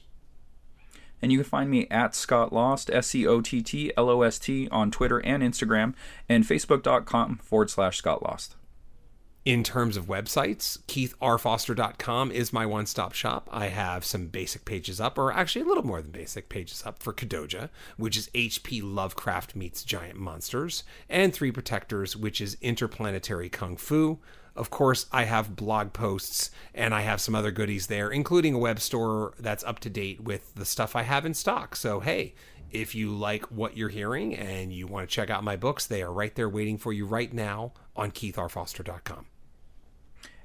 And 1.22 1.32
you 1.32 1.40
can 1.40 1.50
find 1.50 1.70
me 1.70 1.88
at 1.90 2.16
Scott 2.16 2.54
Lost, 2.54 2.90
S 2.90 3.08
C 3.08 3.28
O 3.28 3.42
T 3.42 3.62
T 3.62 3.92
L 3.98 4.10
O 4.10 4.22
S 4.22 4.40
T, 4.40 4.70
on 4.70 4.92
Twitter 4.92 5.20
and 5.20 5.44
Instagram, 5.44 5.96
and 6.30 6.46
Facebook.com 6.46 7.38
forward 7.38 7.70
slash 7.70 7.98
Scott 7.98 8.24
Lost. 8.24 8.56
In 9.48 9.64
terms 9.64 9.96
of 9.96 10.08
websites, 10.08 10.78
keithrfoster.com 10.88 12.32
is 12.34 12.52
my 12.52 12.66
one 12.66 12.86
stop 12.86 13.14
shop. 13.14 13.48
I 13.50 13.68
have 13.68 14.04
some 14.04 14.28
basic 14.28 14.66
pages 14.66 15.00
up, 15.00 15.18
or 15.18 15.32
actually 15.32 15.62
a 15.62 15.68
little 15.70 15.86
more 15.86 16.02
than 16.02 16.12
basic 16.12 16.50
pages 16.50 16.84
up 16.86 17.02
for 17.02 17.14
Kadoja, 17.14 17.70
which 17.96 18.18
is 18.18 18.30
HP 18.36 18.82
Lovecraft 18.84 19.56
meets 19.56 19.86
giant 19.86 20.20
monsters, 20.20 20.84
and 21.08 21.34
Three 21.34 21.54
Protectors, 21.54 22.14
which 22.14 22.42
is 22.42 22.58
interplanetary 22.62 23.48
kung 23.48 23.78
fu. 23.78 24.20
Of 24.54 24.70
course, 24.70 25.06
I 25.14 25.24
have 25.24 25.56
blog 25.56 25.94
posts 25.94 26.52
and 26.74 26.94
I 26.94 27.04
have 27.04 27.22
some 27.22 27.34
other 27.34 27.52
goodies 27.52 27.88
there, 27.88 28.12
including 28.12 28.54
a 28.54 28.60
web 28.60 28.82
store 28.82 29.34
that's 29.40 29.64
up 29.64 29.80
to 29.80 29.90
date 29.90 30.20
with 30.20 30.56
the 30.56 30.66
stuff 30.66 30.94
I 30.94 31.04
have 31.04 31.26
in 31.26 31.34
stock. 31.34 31.78
So, 31.78 32.02
hey, 32.02 32.36
if 32.70 32.94
you 32.94 33.12
like 33.12 33.46
what 33.46 33.78
you're 33.78 33.88
hearing 33.88 34.36
and 34.36 34.74
you 34.74 34.88
want 34.88 35.10
to 35.10 35.16
check 35.16 35.30
out 35.30 35.46
my 35.46 35.56
books, 35.56 35.86
they 35.86 36.04
are 36.04 36.12
right 36.12 36.36
there 36.36 36.50
waiting 36.50 36.78
for 36.78 36.92
you 36.92 37.06
right 37.06 37.32
now 37.32 37.72
on 37.96 38.12
keithrfoster.com. 38.12 39.26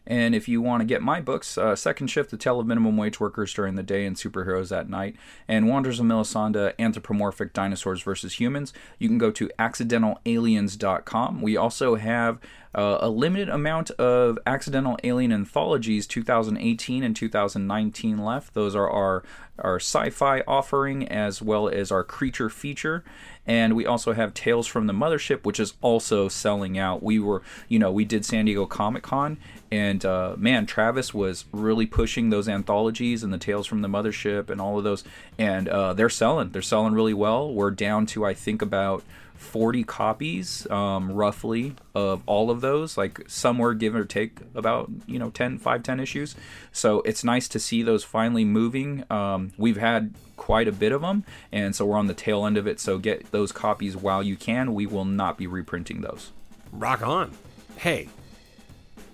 And 0.07 0.35
if 0.35 0.49
you 0.49 0.61
want 0.61 0.81
to 0.81 0.85
get 0.85 1.01
my 1.01 1.20
books, 1.20 1.57
uh, 1.57 1.77
Second 1.77 2.09
Shift, 2.09 2.31
The 2.31 2.37
Tale 2.37 2.59
of 2.61 2.66
Minimum 2.66 2.97
Wage 2.97 3.20
Workers 3.20 3.55
During 3.55 3.77
the 3.77 3.83
Day 3.83 4.05
and 4.05 4.16
Superheroes 4.16 4.77
at 4.77 4.89
Night, 4.89 5.16
and 5.47 5.69
Wanderers 5.69 6.01
of 6.01 6.07
Melisande, 6.07 6.73
Anthropomorphic 6.79 7.53
Dinosaurs 7.53 8.03
versus 8.03 8.41
Humans, 8.41 8.73
you 8.99 9.09
can 9.09 9.19
go 9.19 9.31
to 9.31 9.49
accidentalaliens.com. 9.59 11.41
We 11.41 11.57
also 11.57 11.95
have 11.95 12.41
uh, 12.74 12.99
a 13.01 13.09
limited 13.09 13.49
amount 13.49 13.91
of 13.93 14.39
Accidental 14.47 14.99
Alien 15.05 15.33
Anthologies 15.33 16.07
2018 16.07 17.05
and 17.05 17.15
2019 17.15 18.19
left. 18.19 18.55
Those 18.55 18.74
are 18.74 18.89
our, 18.89 19.23
our 19.59 19.77
sci 19.77 20.11
fi 20.11 20.41
offering 20.49 21.07
as 21.09 21.43
well 21.43 21.69
as 21.69 21.93
our 21.93 22.03
creature 22.03 22.49
feature. 22.49 23.05
And 23.47 23.74
we 23.77 23.85
also 23.85 24.12
have 24.12 24.33
Tales 24.35 24.66
from 24.66 24.87
the 24.87 24.93
Mothership, 24.93 25.45
which 25.45 25.61
is 25.61 25.74
also 25.83 26.29
selling 26.29 26.79
out. 26.79 27.03
We 27.03 27.19
were, 27.19 27.43
you 27.69 27.79
know, 27.79 27.91
we 27.91 28.05
did 28.05 28.24
San 28.24 28.47
Diego 28.47 28.66
Comic 28.66 29.03
Con, 29.03 29.39
and 29.73 30.05
uh, 30.05 30.35
man, 30.36 30.66
Travis 30.66 31.12
was 31.12 31.47
really 31.51 31.86
pushing 31.86 32.28
those 32.31 32.49
anthologies 32.49 33.24
and 33.24 33.32
the 33.32 33.39
Tales 33.39 33.66
from 33.66 33.81
the 33.81 33.89
Mothership 33.89 34.51
and 34.51 34.61
all 34.61 34.77
of 34.77 34.85
those. 34.85 35.03
And 35.39 35.69
uh, 35.69 35.94
they're 35.94 36.11
selling. 36.11 36.51
They're 36.51 36.62
selling 36.62 36.93
really 36.93 37.15
well. 37.15 37.53
We're 37.53 37.70
down 37.70 38.05
to, 38.07 38.24
I 38.24 38.35
think, 38.35 38.61
about 38.62 39.03
40 39.36 39.82
copies 39.85 40.70
um, 40.70 41.11
roughly 41.11 41.74
of 41.97 42.23
all 42.27 42.49
of 42.49 42.61
those 42.61 42.97
like 42.97 43.23
somewhere 43.27 43.74
give 43.74 43.93
or 43.97 44.05
take 44.05 44.39
about 44.55 44.89
you 45.05 45.19
know 45.19 45.31
10 45.31 45.59
5 45.59 45.82
10 45.82 45.99
issues 45.99 46.36
so 46.70 47.01
it's 47.01 47.24
nice 47.24 47.49
to 47.49 47.59
see 47.59 47.82
those 47.82 48.05
finally 48.05 48.44
moving 48.44 49.03
um, 49.11 49.51
we've 49.59 49.78
had 49.78 50.15
quite 50.36 50.69
a 50.69 50.73
bit 50.73 50.93
of 50.93 51.01
them 51.01 51.24
and 51.51 51.74
so 51.74 51.85
we're 51.85 51.99
on 51.99 52.07
the 52.07 52.15
tail 52.15 52.47
end 52.47 52.57
of 52.57 52.69
it 52.69 52.78
so 52.78 52.99
get 52.99 53.32
those 53.32 53.51
copies 53.51 53.97
while 53.97 54.23
you 54.23 54.36
can 54.36 54.74
we 54.74 54.86
will 54.86 55.05
not 55.05 55.36
be 55.36 55.49
reprinting 55.49 56.03
those 56.03 56.31
Rock 56.73 57.07
on. 57.07 57.32
Hey, 57.77 58.09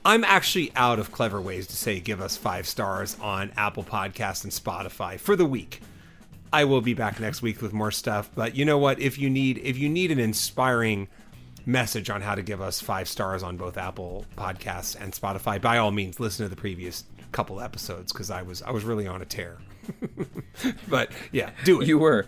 I'm 0.08 0.24
actually 0.24 0.72
out 0.74 0.98
of 0.98 1.12
clever 1.12 1.38
ways 1.38 1.66
to 1.66 1.76
say 1.76 2.00
give 2.00 2.22
us 2.22 2.34
five 2.34 2.66
stars 2.66 3.14
on 3.20 3.52
Apple 3.58 3.84
Podcasts 3.84 4.42
and 4.42 4.50
Spotify 4.50 5.20
for 5.20 5.36
the 5.36 5.44
week. 5.44 5.82
I 6.50 6.64
will 6.64 6.80
be 6.80 6.94
back 6.94 7.20
next 7.20 7.42
week 7.42 7.60
with 7.60 7.74
more 7.74 7.90
stuff, 7.90 8.30
but 8.34 8.56
you 8.56 8.64
know 8.64 8.78
what? 8.78 8.98
If 9.00 9.18
you 9.18 9.28
need 9.28 9.58
if 9.58 9.76
you 9.76 9.90
need 9.90 10.10
an 10.10 10.18
inspiring 10.18 11.08
message 11.66 12.08
on 12.08 12.22
how 12.22 12.34
to 12.34 12.40
give 12.40 12.62
us 12.62 12.80
five 12.80 13.06
stars 13.06 13.42
on 13.42 13.58
both 13.58 13.76
Apple 13.76 14.24
Podcasts 14.34 14.98
and 14.98 15.12
Spotify, 15.12 15.60
by 15.60 15.76
all 15.76 15.90
means 15.90 16.18
listen 16.18 16.46
to 16.46 16.48
the 16.48 16.56
previous 16.56 17.04
couple 17.32 17.60
episodes 17.60 18.10
because 18.10 18.30
I 18.30 18.40
was 18.40 18.62
I 18.62 18.70
was 18.70 18.84
really 18.84 19.06
on 19.06 19.20
a 19.20 19.26
tear. 19.26 19.58
but 20.88 21.12
yeah, 21.32 21.50
do 21.64 21.82
it. 21.82 21.86
you 21.86 21.98
were 21.98 22.24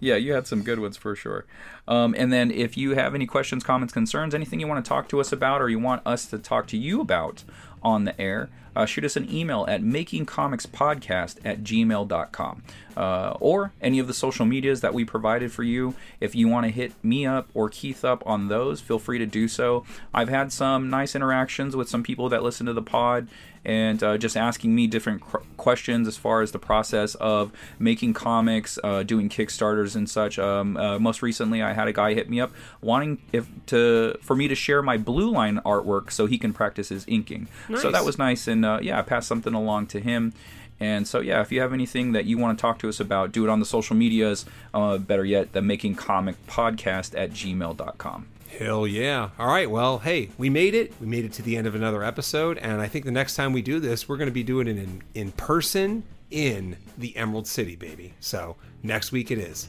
yeah 0.00 0.16
you 0.16 0.32
had 0.32 0.46
some 0.46 0.62
good 0.62 0.78
ones 0.78 0.96
for 0.96 1.14
sure. 1.14 1.44
Um, 1.86 2.14
and 2.16 2.32
then 2.32 2.50
if 2.50 2.76
you 2.76 2.94
have 2.94 3.14
any 3.14 3.26
questions 3.26 3.62
comments 3.62 3.92
concerns 3.92 4.34
anything 4.34 4.60
you 4.60 4.66
want 4.66 4.84
to 4.84 4.88
talk 4.88 5.08
to 5.08 5.20
us 5.20 5.32
about 5.32 5.60
or 5.60 5.68
you 5.68 5.78
want 5.78 6.02
us 6.06 6.26
to 6.26 6.38
talk 6.38 6.66
to 6.68 6.76
you 6.76 7.00
about 7.00 7.44
on 7.82 8.04
the 8.04 8.18
air 8.20 8.50
uh, 8.76 8.86
shoot 8.86 9.04
us 9.04 9.16
an 9.16 9.32
email 9.32 9.64
at 9.68 9.82
makingcomicspodcast 9.82 11.36
at 11.44 11.62
gmail.com. 11.62 12.62
Uh, 12.96 13.36
or 13.40 13.72
any 13.82 13.98
of 13.98 14.06
the 14.06 14.14
social 14.14 14.46
medias 14.46 14.80
that 14.80 14.94
we 14.94 15.04
provided 15.04 15.50
for 15.50 15.64
you. 15.64 15.94
If 16.20 16.36
you 16.36 16.46
want 16.46 16.66
to 16.66 16.70
hit 16.70 16.92
me 17.02 17.26
up 17.26 17.48
or 17.52 17.68
Keith 17.68 18.04
up 18.04 18.22
on 18.24 18.46
those, 18.46 18.80
feel 18.80 19.00
free 19.00 19.18
to 19.18 19.26
do 19.26 19.48
so. 19.48 19.84
I've 20.12 20.28
had 20.28 20.52
some 20.52 20.90
nice 20.90 21.16
interactions 21.16 21.74
with 21.74 21.88
some 21.88 22.04
people 22.04 22.28
that 22.28 22.44
listen 22.44 22.66
to 22.66 22.72
the 22.72 22.82
pod 22.82 23.26
and 23.64 24.02
uh, 24.02 24.18
just 24.18 24.36
asking 24.36 24.74
me 24.74 24.86
different 24.86 25.22
cr- 25.22 25.38
questions 25.56 26.06
as 26.06 26.16
far 26.16 26.42
as 26.42 26.52
the 26.52 26.58
process 26.58 27.14
of 27.16 27.50
making 27.78 28.12
comics, 28.12 28.78
uh, 28.84 29.02
doing 29.02 29.28
Kickstarters 29.28 29.96
and 29.96 30.08
such. 30.08 30.38
Um, 30.38 30.76
uh, 30.76 30.98
most 30.98 31.22
recently, 31.22 31.62
I 31.62 31.72
had 31.72 31.88
a 31.88 31.92
guy 31.92 32.14
hit 32.14 32.28
me 32.28 32.40
up 32.40 32.52
wanting 32.80 33.22
if 33.32 33.48
to 33.66 34.16
for 34.20 34.36
me 34.36 34.48
to 34.48 34.54
share 34.54 34.82
my 34.82 34.98
blue 34.98 35.30
line 35.30 35.60
artwork 35.64 36.12
so 36.12 36.26
he 36.26 36.36
can 36.38 36.52
practice 36.52 36.90
his 36.90 37.04
inking. 37.08 37.48
So 37.80 37.90
that 37.90 38.04
was 38.04 38.18
nice, 38.18 38.46
and 38.46 38.63
uh, 38.64 38.80
yeah, 38.82 38.98
I 38.98 39.02
passed 39.02 39.28
something 39.28 39.54
along 39.54 39.88
to 39.88 40.00
him. 40.00 40.32
And 40.80 41.06
so, 41.06 41.20
yeah, 41.20 41.40
if 41.40 41.52
you 41.52 41.60
have 41.60 41.72
anything 41.72 42.12
that 42.12 42.24
you 42.24 42.36
want 42.36 42.58
to 42.58 42.60
talk 42.60 42.78
to 42.80 42.88
us 42.88 42.98
about, 42.98 43.32
do 43.32 43.44
it 43.44 43.50
on 43.50 43.60
the 43.60 43.66
social 43.66 43.94
medias. 43.94 44.44
Uh, 44.72 44.98
better 44.98 45.24
yet, 45.24 45.52
the 45.52 45.62
Making 45.62 45.94
Comic 45.94 46.44
Podcast 46.46 47.18
at 47.18 47.30
gmail.com. 47.30 48.26
Hell 48.58 48.86
yeah. 48.86 49.30
All 49.38 49.48
right. 49.48 49.70
Well, 49.70 49.98
hey, 49.98 50.30
we 50.38 50.50
made 50.50 50.74
it. 50.74 50.92
We 51.00 51.06
made 51.06 51.24
it 51.24 51.32
to 51.34 51.42
the 51.42 51.56
end 51.56 51.66
of 51.66 51.74
another 51.74 52.04
episode. 52.04 52.58
And 52.58 52.80
I 52.80 52.88
think 52.88 53.04
the 53.04 53.10
next 53.10 53.34
time 53.34 53.52
we 53.52 53.62
do 53.62 53.80
this, 53.80 54.08
we're 54.08 54.16
going 54.16 54.28
to 54.28 54.32
be 54.34 54.44
doing 54.44 54.68
it 54.68 54.76
in, 54.76 55.02
in 55.14 55.32
person 55.32 56.04
in 56.30 56.76
the 56.98 57.16
Emerald 57.16 57.46
City, 57.46 57.76
baby. 57.76 58.14
So 58.20 58.56
next 58.82 59.12
week 59.12 59.30
it 59.30 59.38
is. 59.38 59.68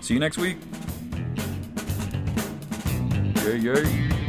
See 0.00 0.14
you 0.14 0.20
next 0.20 0.38
week. 0.38 0.58
Yay, 3.44 3.56
yay. 3.56 4.21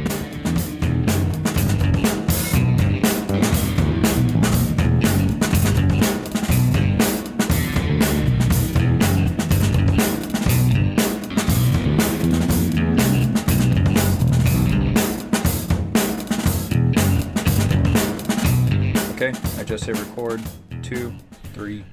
Just 19.78 19.86
hit 19.86 19.98
record. 19.98 20.40
Two, 20.84 21.12
three, 21.52 21.84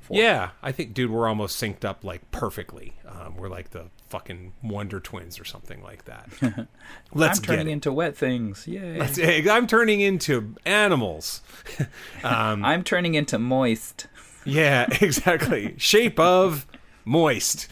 four. 0.00 0.16
Yeah. 0.16 0.50
I 0.62 0.72
think, 0.72 0.94
dude, 0.94 1.10
we're 1.10 1.28
almost 1.28 1.62
synced 1.62 1.84
up 1.84 2.02
like 2.02 2.30
perfectly. 2.30 2.94
Um, 3.06 3.36
we're 3.36 3.50
like 3.50 3.68
the 3.70 3.88
fucking 4.08 4.54
Wonder 4.62 4.98
Twins 4.98 5.38
or 5.38 5.44
something 5.44 5.82
like 5.82 6.06
that. 6.06 6.30
Let's 7.12 7.38
I'm 7.38 7.44
turning 7.44 7.68
it. 7.68 7.72
into 7.72 7.92
wet 7.92 8.16
things. 8.16 8.66
Yay. 8.66 9.02
Hey, 9.04 9.46
I'm 9.50 9.66
turning 9.66 10.00
into 10.00 10.54
animals. 10.64 11.42
Um, 12.24 12.64
I'm 12.64 12.82
turning 12.82 13.14
into 13.14 13.38
moist. 13.38 14.08
Yeah, 14.44 14.86
exactly. 15.00 15.74
Shape 15.78 16.18
of 16.18 16.66
moist. 17.04 17.68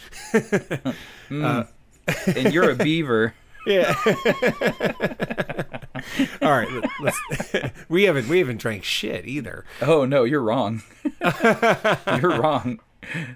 Hmm. 1.29 1.63
and 2.27 2.55
you're 2.55 2.71
a 2.71 2.75
uh, 2.75 2.77
beaver. 2.77 3.35
Yeah. 3.67 3.95
All 6.43 6.51
right. 6.53 6.71
let- 6.71 6.91
Let's. 7.01 7.21
we 7.89 8.05
haven't 8.05 8.29
we 8.29 8.39
haven't 8.39 8.59
drank 8.59 8.85
shit 8.85 9.27
either. 9.27 9.65
Oh 9.83 10.05
no, 10.05 10.25
you're 10.25 10.41
wrong. 10.43 10.83
you're 12.21 12.39
wrong. 12.41 12.81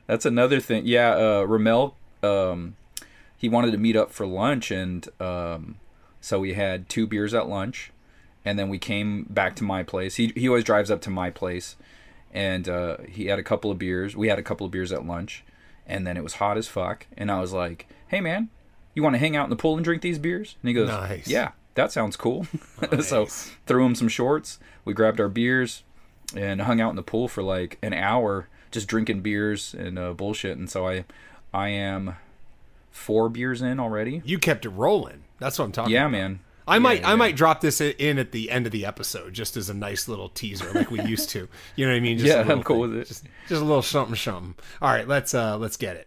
That's 0.07 0.25
another 0.27 0.61
thing. 0.61 0.83
Yeah, 0.87 1.11
uh, 1.15 1.43
Ramel, 1.47 1.97
um, 2.23 2.77
he 3.37 3.49
wanted 3.49 3.73
to 3.73 3.79
meet 3.79 3.97
up 3.97 4.11
for 4.11 4.27
lunch, 4.27 4.71
and 4.71 5.07
um, 5.21 5.77
so 6.21 6.39
we 6.41 6.55
had 6.55 6.89
two 6.89 7.07
beers 7.07 7.35
at 7.35 7.49
lunch, 7.49 7.93
and 8.45 8.59
then 8.59 8.69
we 8.69 8.79
came 8.79 9.27
back 9.31 9.55
to 9.57 9.65
my 9.65 9.83
place. 9.83 10.17
He 10.17 10.33
he 10.35 10.49
always 10.49 10.65
drives 10.65 10.91
up 10.91 11.01
to 11.03 11.11
my 11.11 11.31
place, 11.31 11.77
and 12.33 12.69
uh, 12.69 12.99
he 13.09 13.27
had 13.27 13.39
a 13.39 13.45
couple 13.45 13.71
of 13.71 13.79
beers. 13.79 14.17
We 14.17 14.29
had 14.29 14.39
a 14.39 14.43
couple 14.43 14.67
of 14.67 14.73
beers 14.73 14.93
at 14.93 15.07
lunch, 15.07 15.45
and 15.87 16.07
then 16.07 16.17
it 16.17 16.23
was 16.25 16.35
hot 16.35 16.57
as 16.59 16.69
fuck. 16.69 17.07
And 17.17 17.31
I 17.31 17.41
was 17.41 17.53
like, 17.53 17.87
"Hey 18.09 18.21
man, 18.21 18.49
you 18.95 19.03
want 19.03 19.15
to 19.15 19.19
hang 19.19 19.37
out 19.37 19.45
in 19.45 19.51
the 19.51 19.57
pool 19.57 19.77
and 19.77 19.85
drink 19.85 20.03
these 20.03 20.19
beers?" 20.19 20.57
And 20.63 20.69
he 20.69 20.75
goes, 20.75 20.89
Nice. 20.89 21.29
"Yeah, 21.29 21.53
that 21.75 21.93
sounds 21.93 22.17
cool." 22.17 22.47
so 23.01 23.27
threw 23.67 23.85
him 23.85 23.95
some 23.95 24.09
shorts. 24.09 24.59
We 24.85 24.95
grabbed 24.95 25.21
our 25.21 25.29
beers 25.29 25.83
and 26.37 26.63
hung 26.63 26.81
out 26.81 26.91
in 26.91 26.97
the 26.97 27.03
pool 27.03 27.29
for 27.29 27.43
like 27.43 27.79
an 27.83 27.93
hour, 27.93 28.49
just 28.71 28.89
drinking 28.89 29.21
beers 29.21 29.75
and 29.75 29.99
uh, 29.99 30.13
bullshit. 30.13 30.57
And 30.57 30.71
so 30.71 30.87
I, 30.87 31.05
I 31.53 31.69
am 31.69 32.17
four 32.91 33.29
beers 33.29 33.63
in 33.63 33.81
already. 33.81 34.23
You 34.25 34.39
kept 34.39 34.65
it 34.65 34.71
rolling. 34.71 35.25
That's 35.39 35.59
what 35.59 35.65
I'm 35.65 35.73
talking. 35.73 35.93
Yeah, 35.93 36.03
about. 36.03 36.13
man. 36.13 36.41
I 36.69 36.79
might 36.79 37.01
Yeah, 37.01 37.11
I 37.11 37.15
might 37.17 37.35
drop 37.35 37.61
this 37.63 37.81
in 37.81 38.19
at 38.19 38.31
the 38.31 38.51
end 38.51 38.67
of 38.67 38.73
the 38.73 38.87
episode 38.87 39.33
just 39.33 39.57
as 39.57 39.69
a 39.69 39.75
nice 39.75 40.07
little 40.07 40.29
teaser 40.29 40.71
like 40.73 40.91
we 40.91 41.01
used 41.03 41.31
to. 41.31 41.49
You 41.75 41.87
know 41.87 41.93
what 41.93 41.97
I 41.97 42.01
mean? 42.01 42.19
Just 42.19 42.29
Yeah, 42.47 42.53
I'm 42.53 42.63
cool 42.63 42.83
thing. 42.83 42.91
with 42.91 42.99
it. 43.01 43.09
Just, 43.09 43.25
just 43.49 43.61
a 43.61 43.65
little 43.65 43.83
something 43.83 44.15
something. 44.15 44.55
All 44.81 44.89
right, 44.91 45.09
let's 45.09 45.35
uh 45.35 45.57
let's 45.59 45.77
get 45.77 45.97
it. 45.97 46.07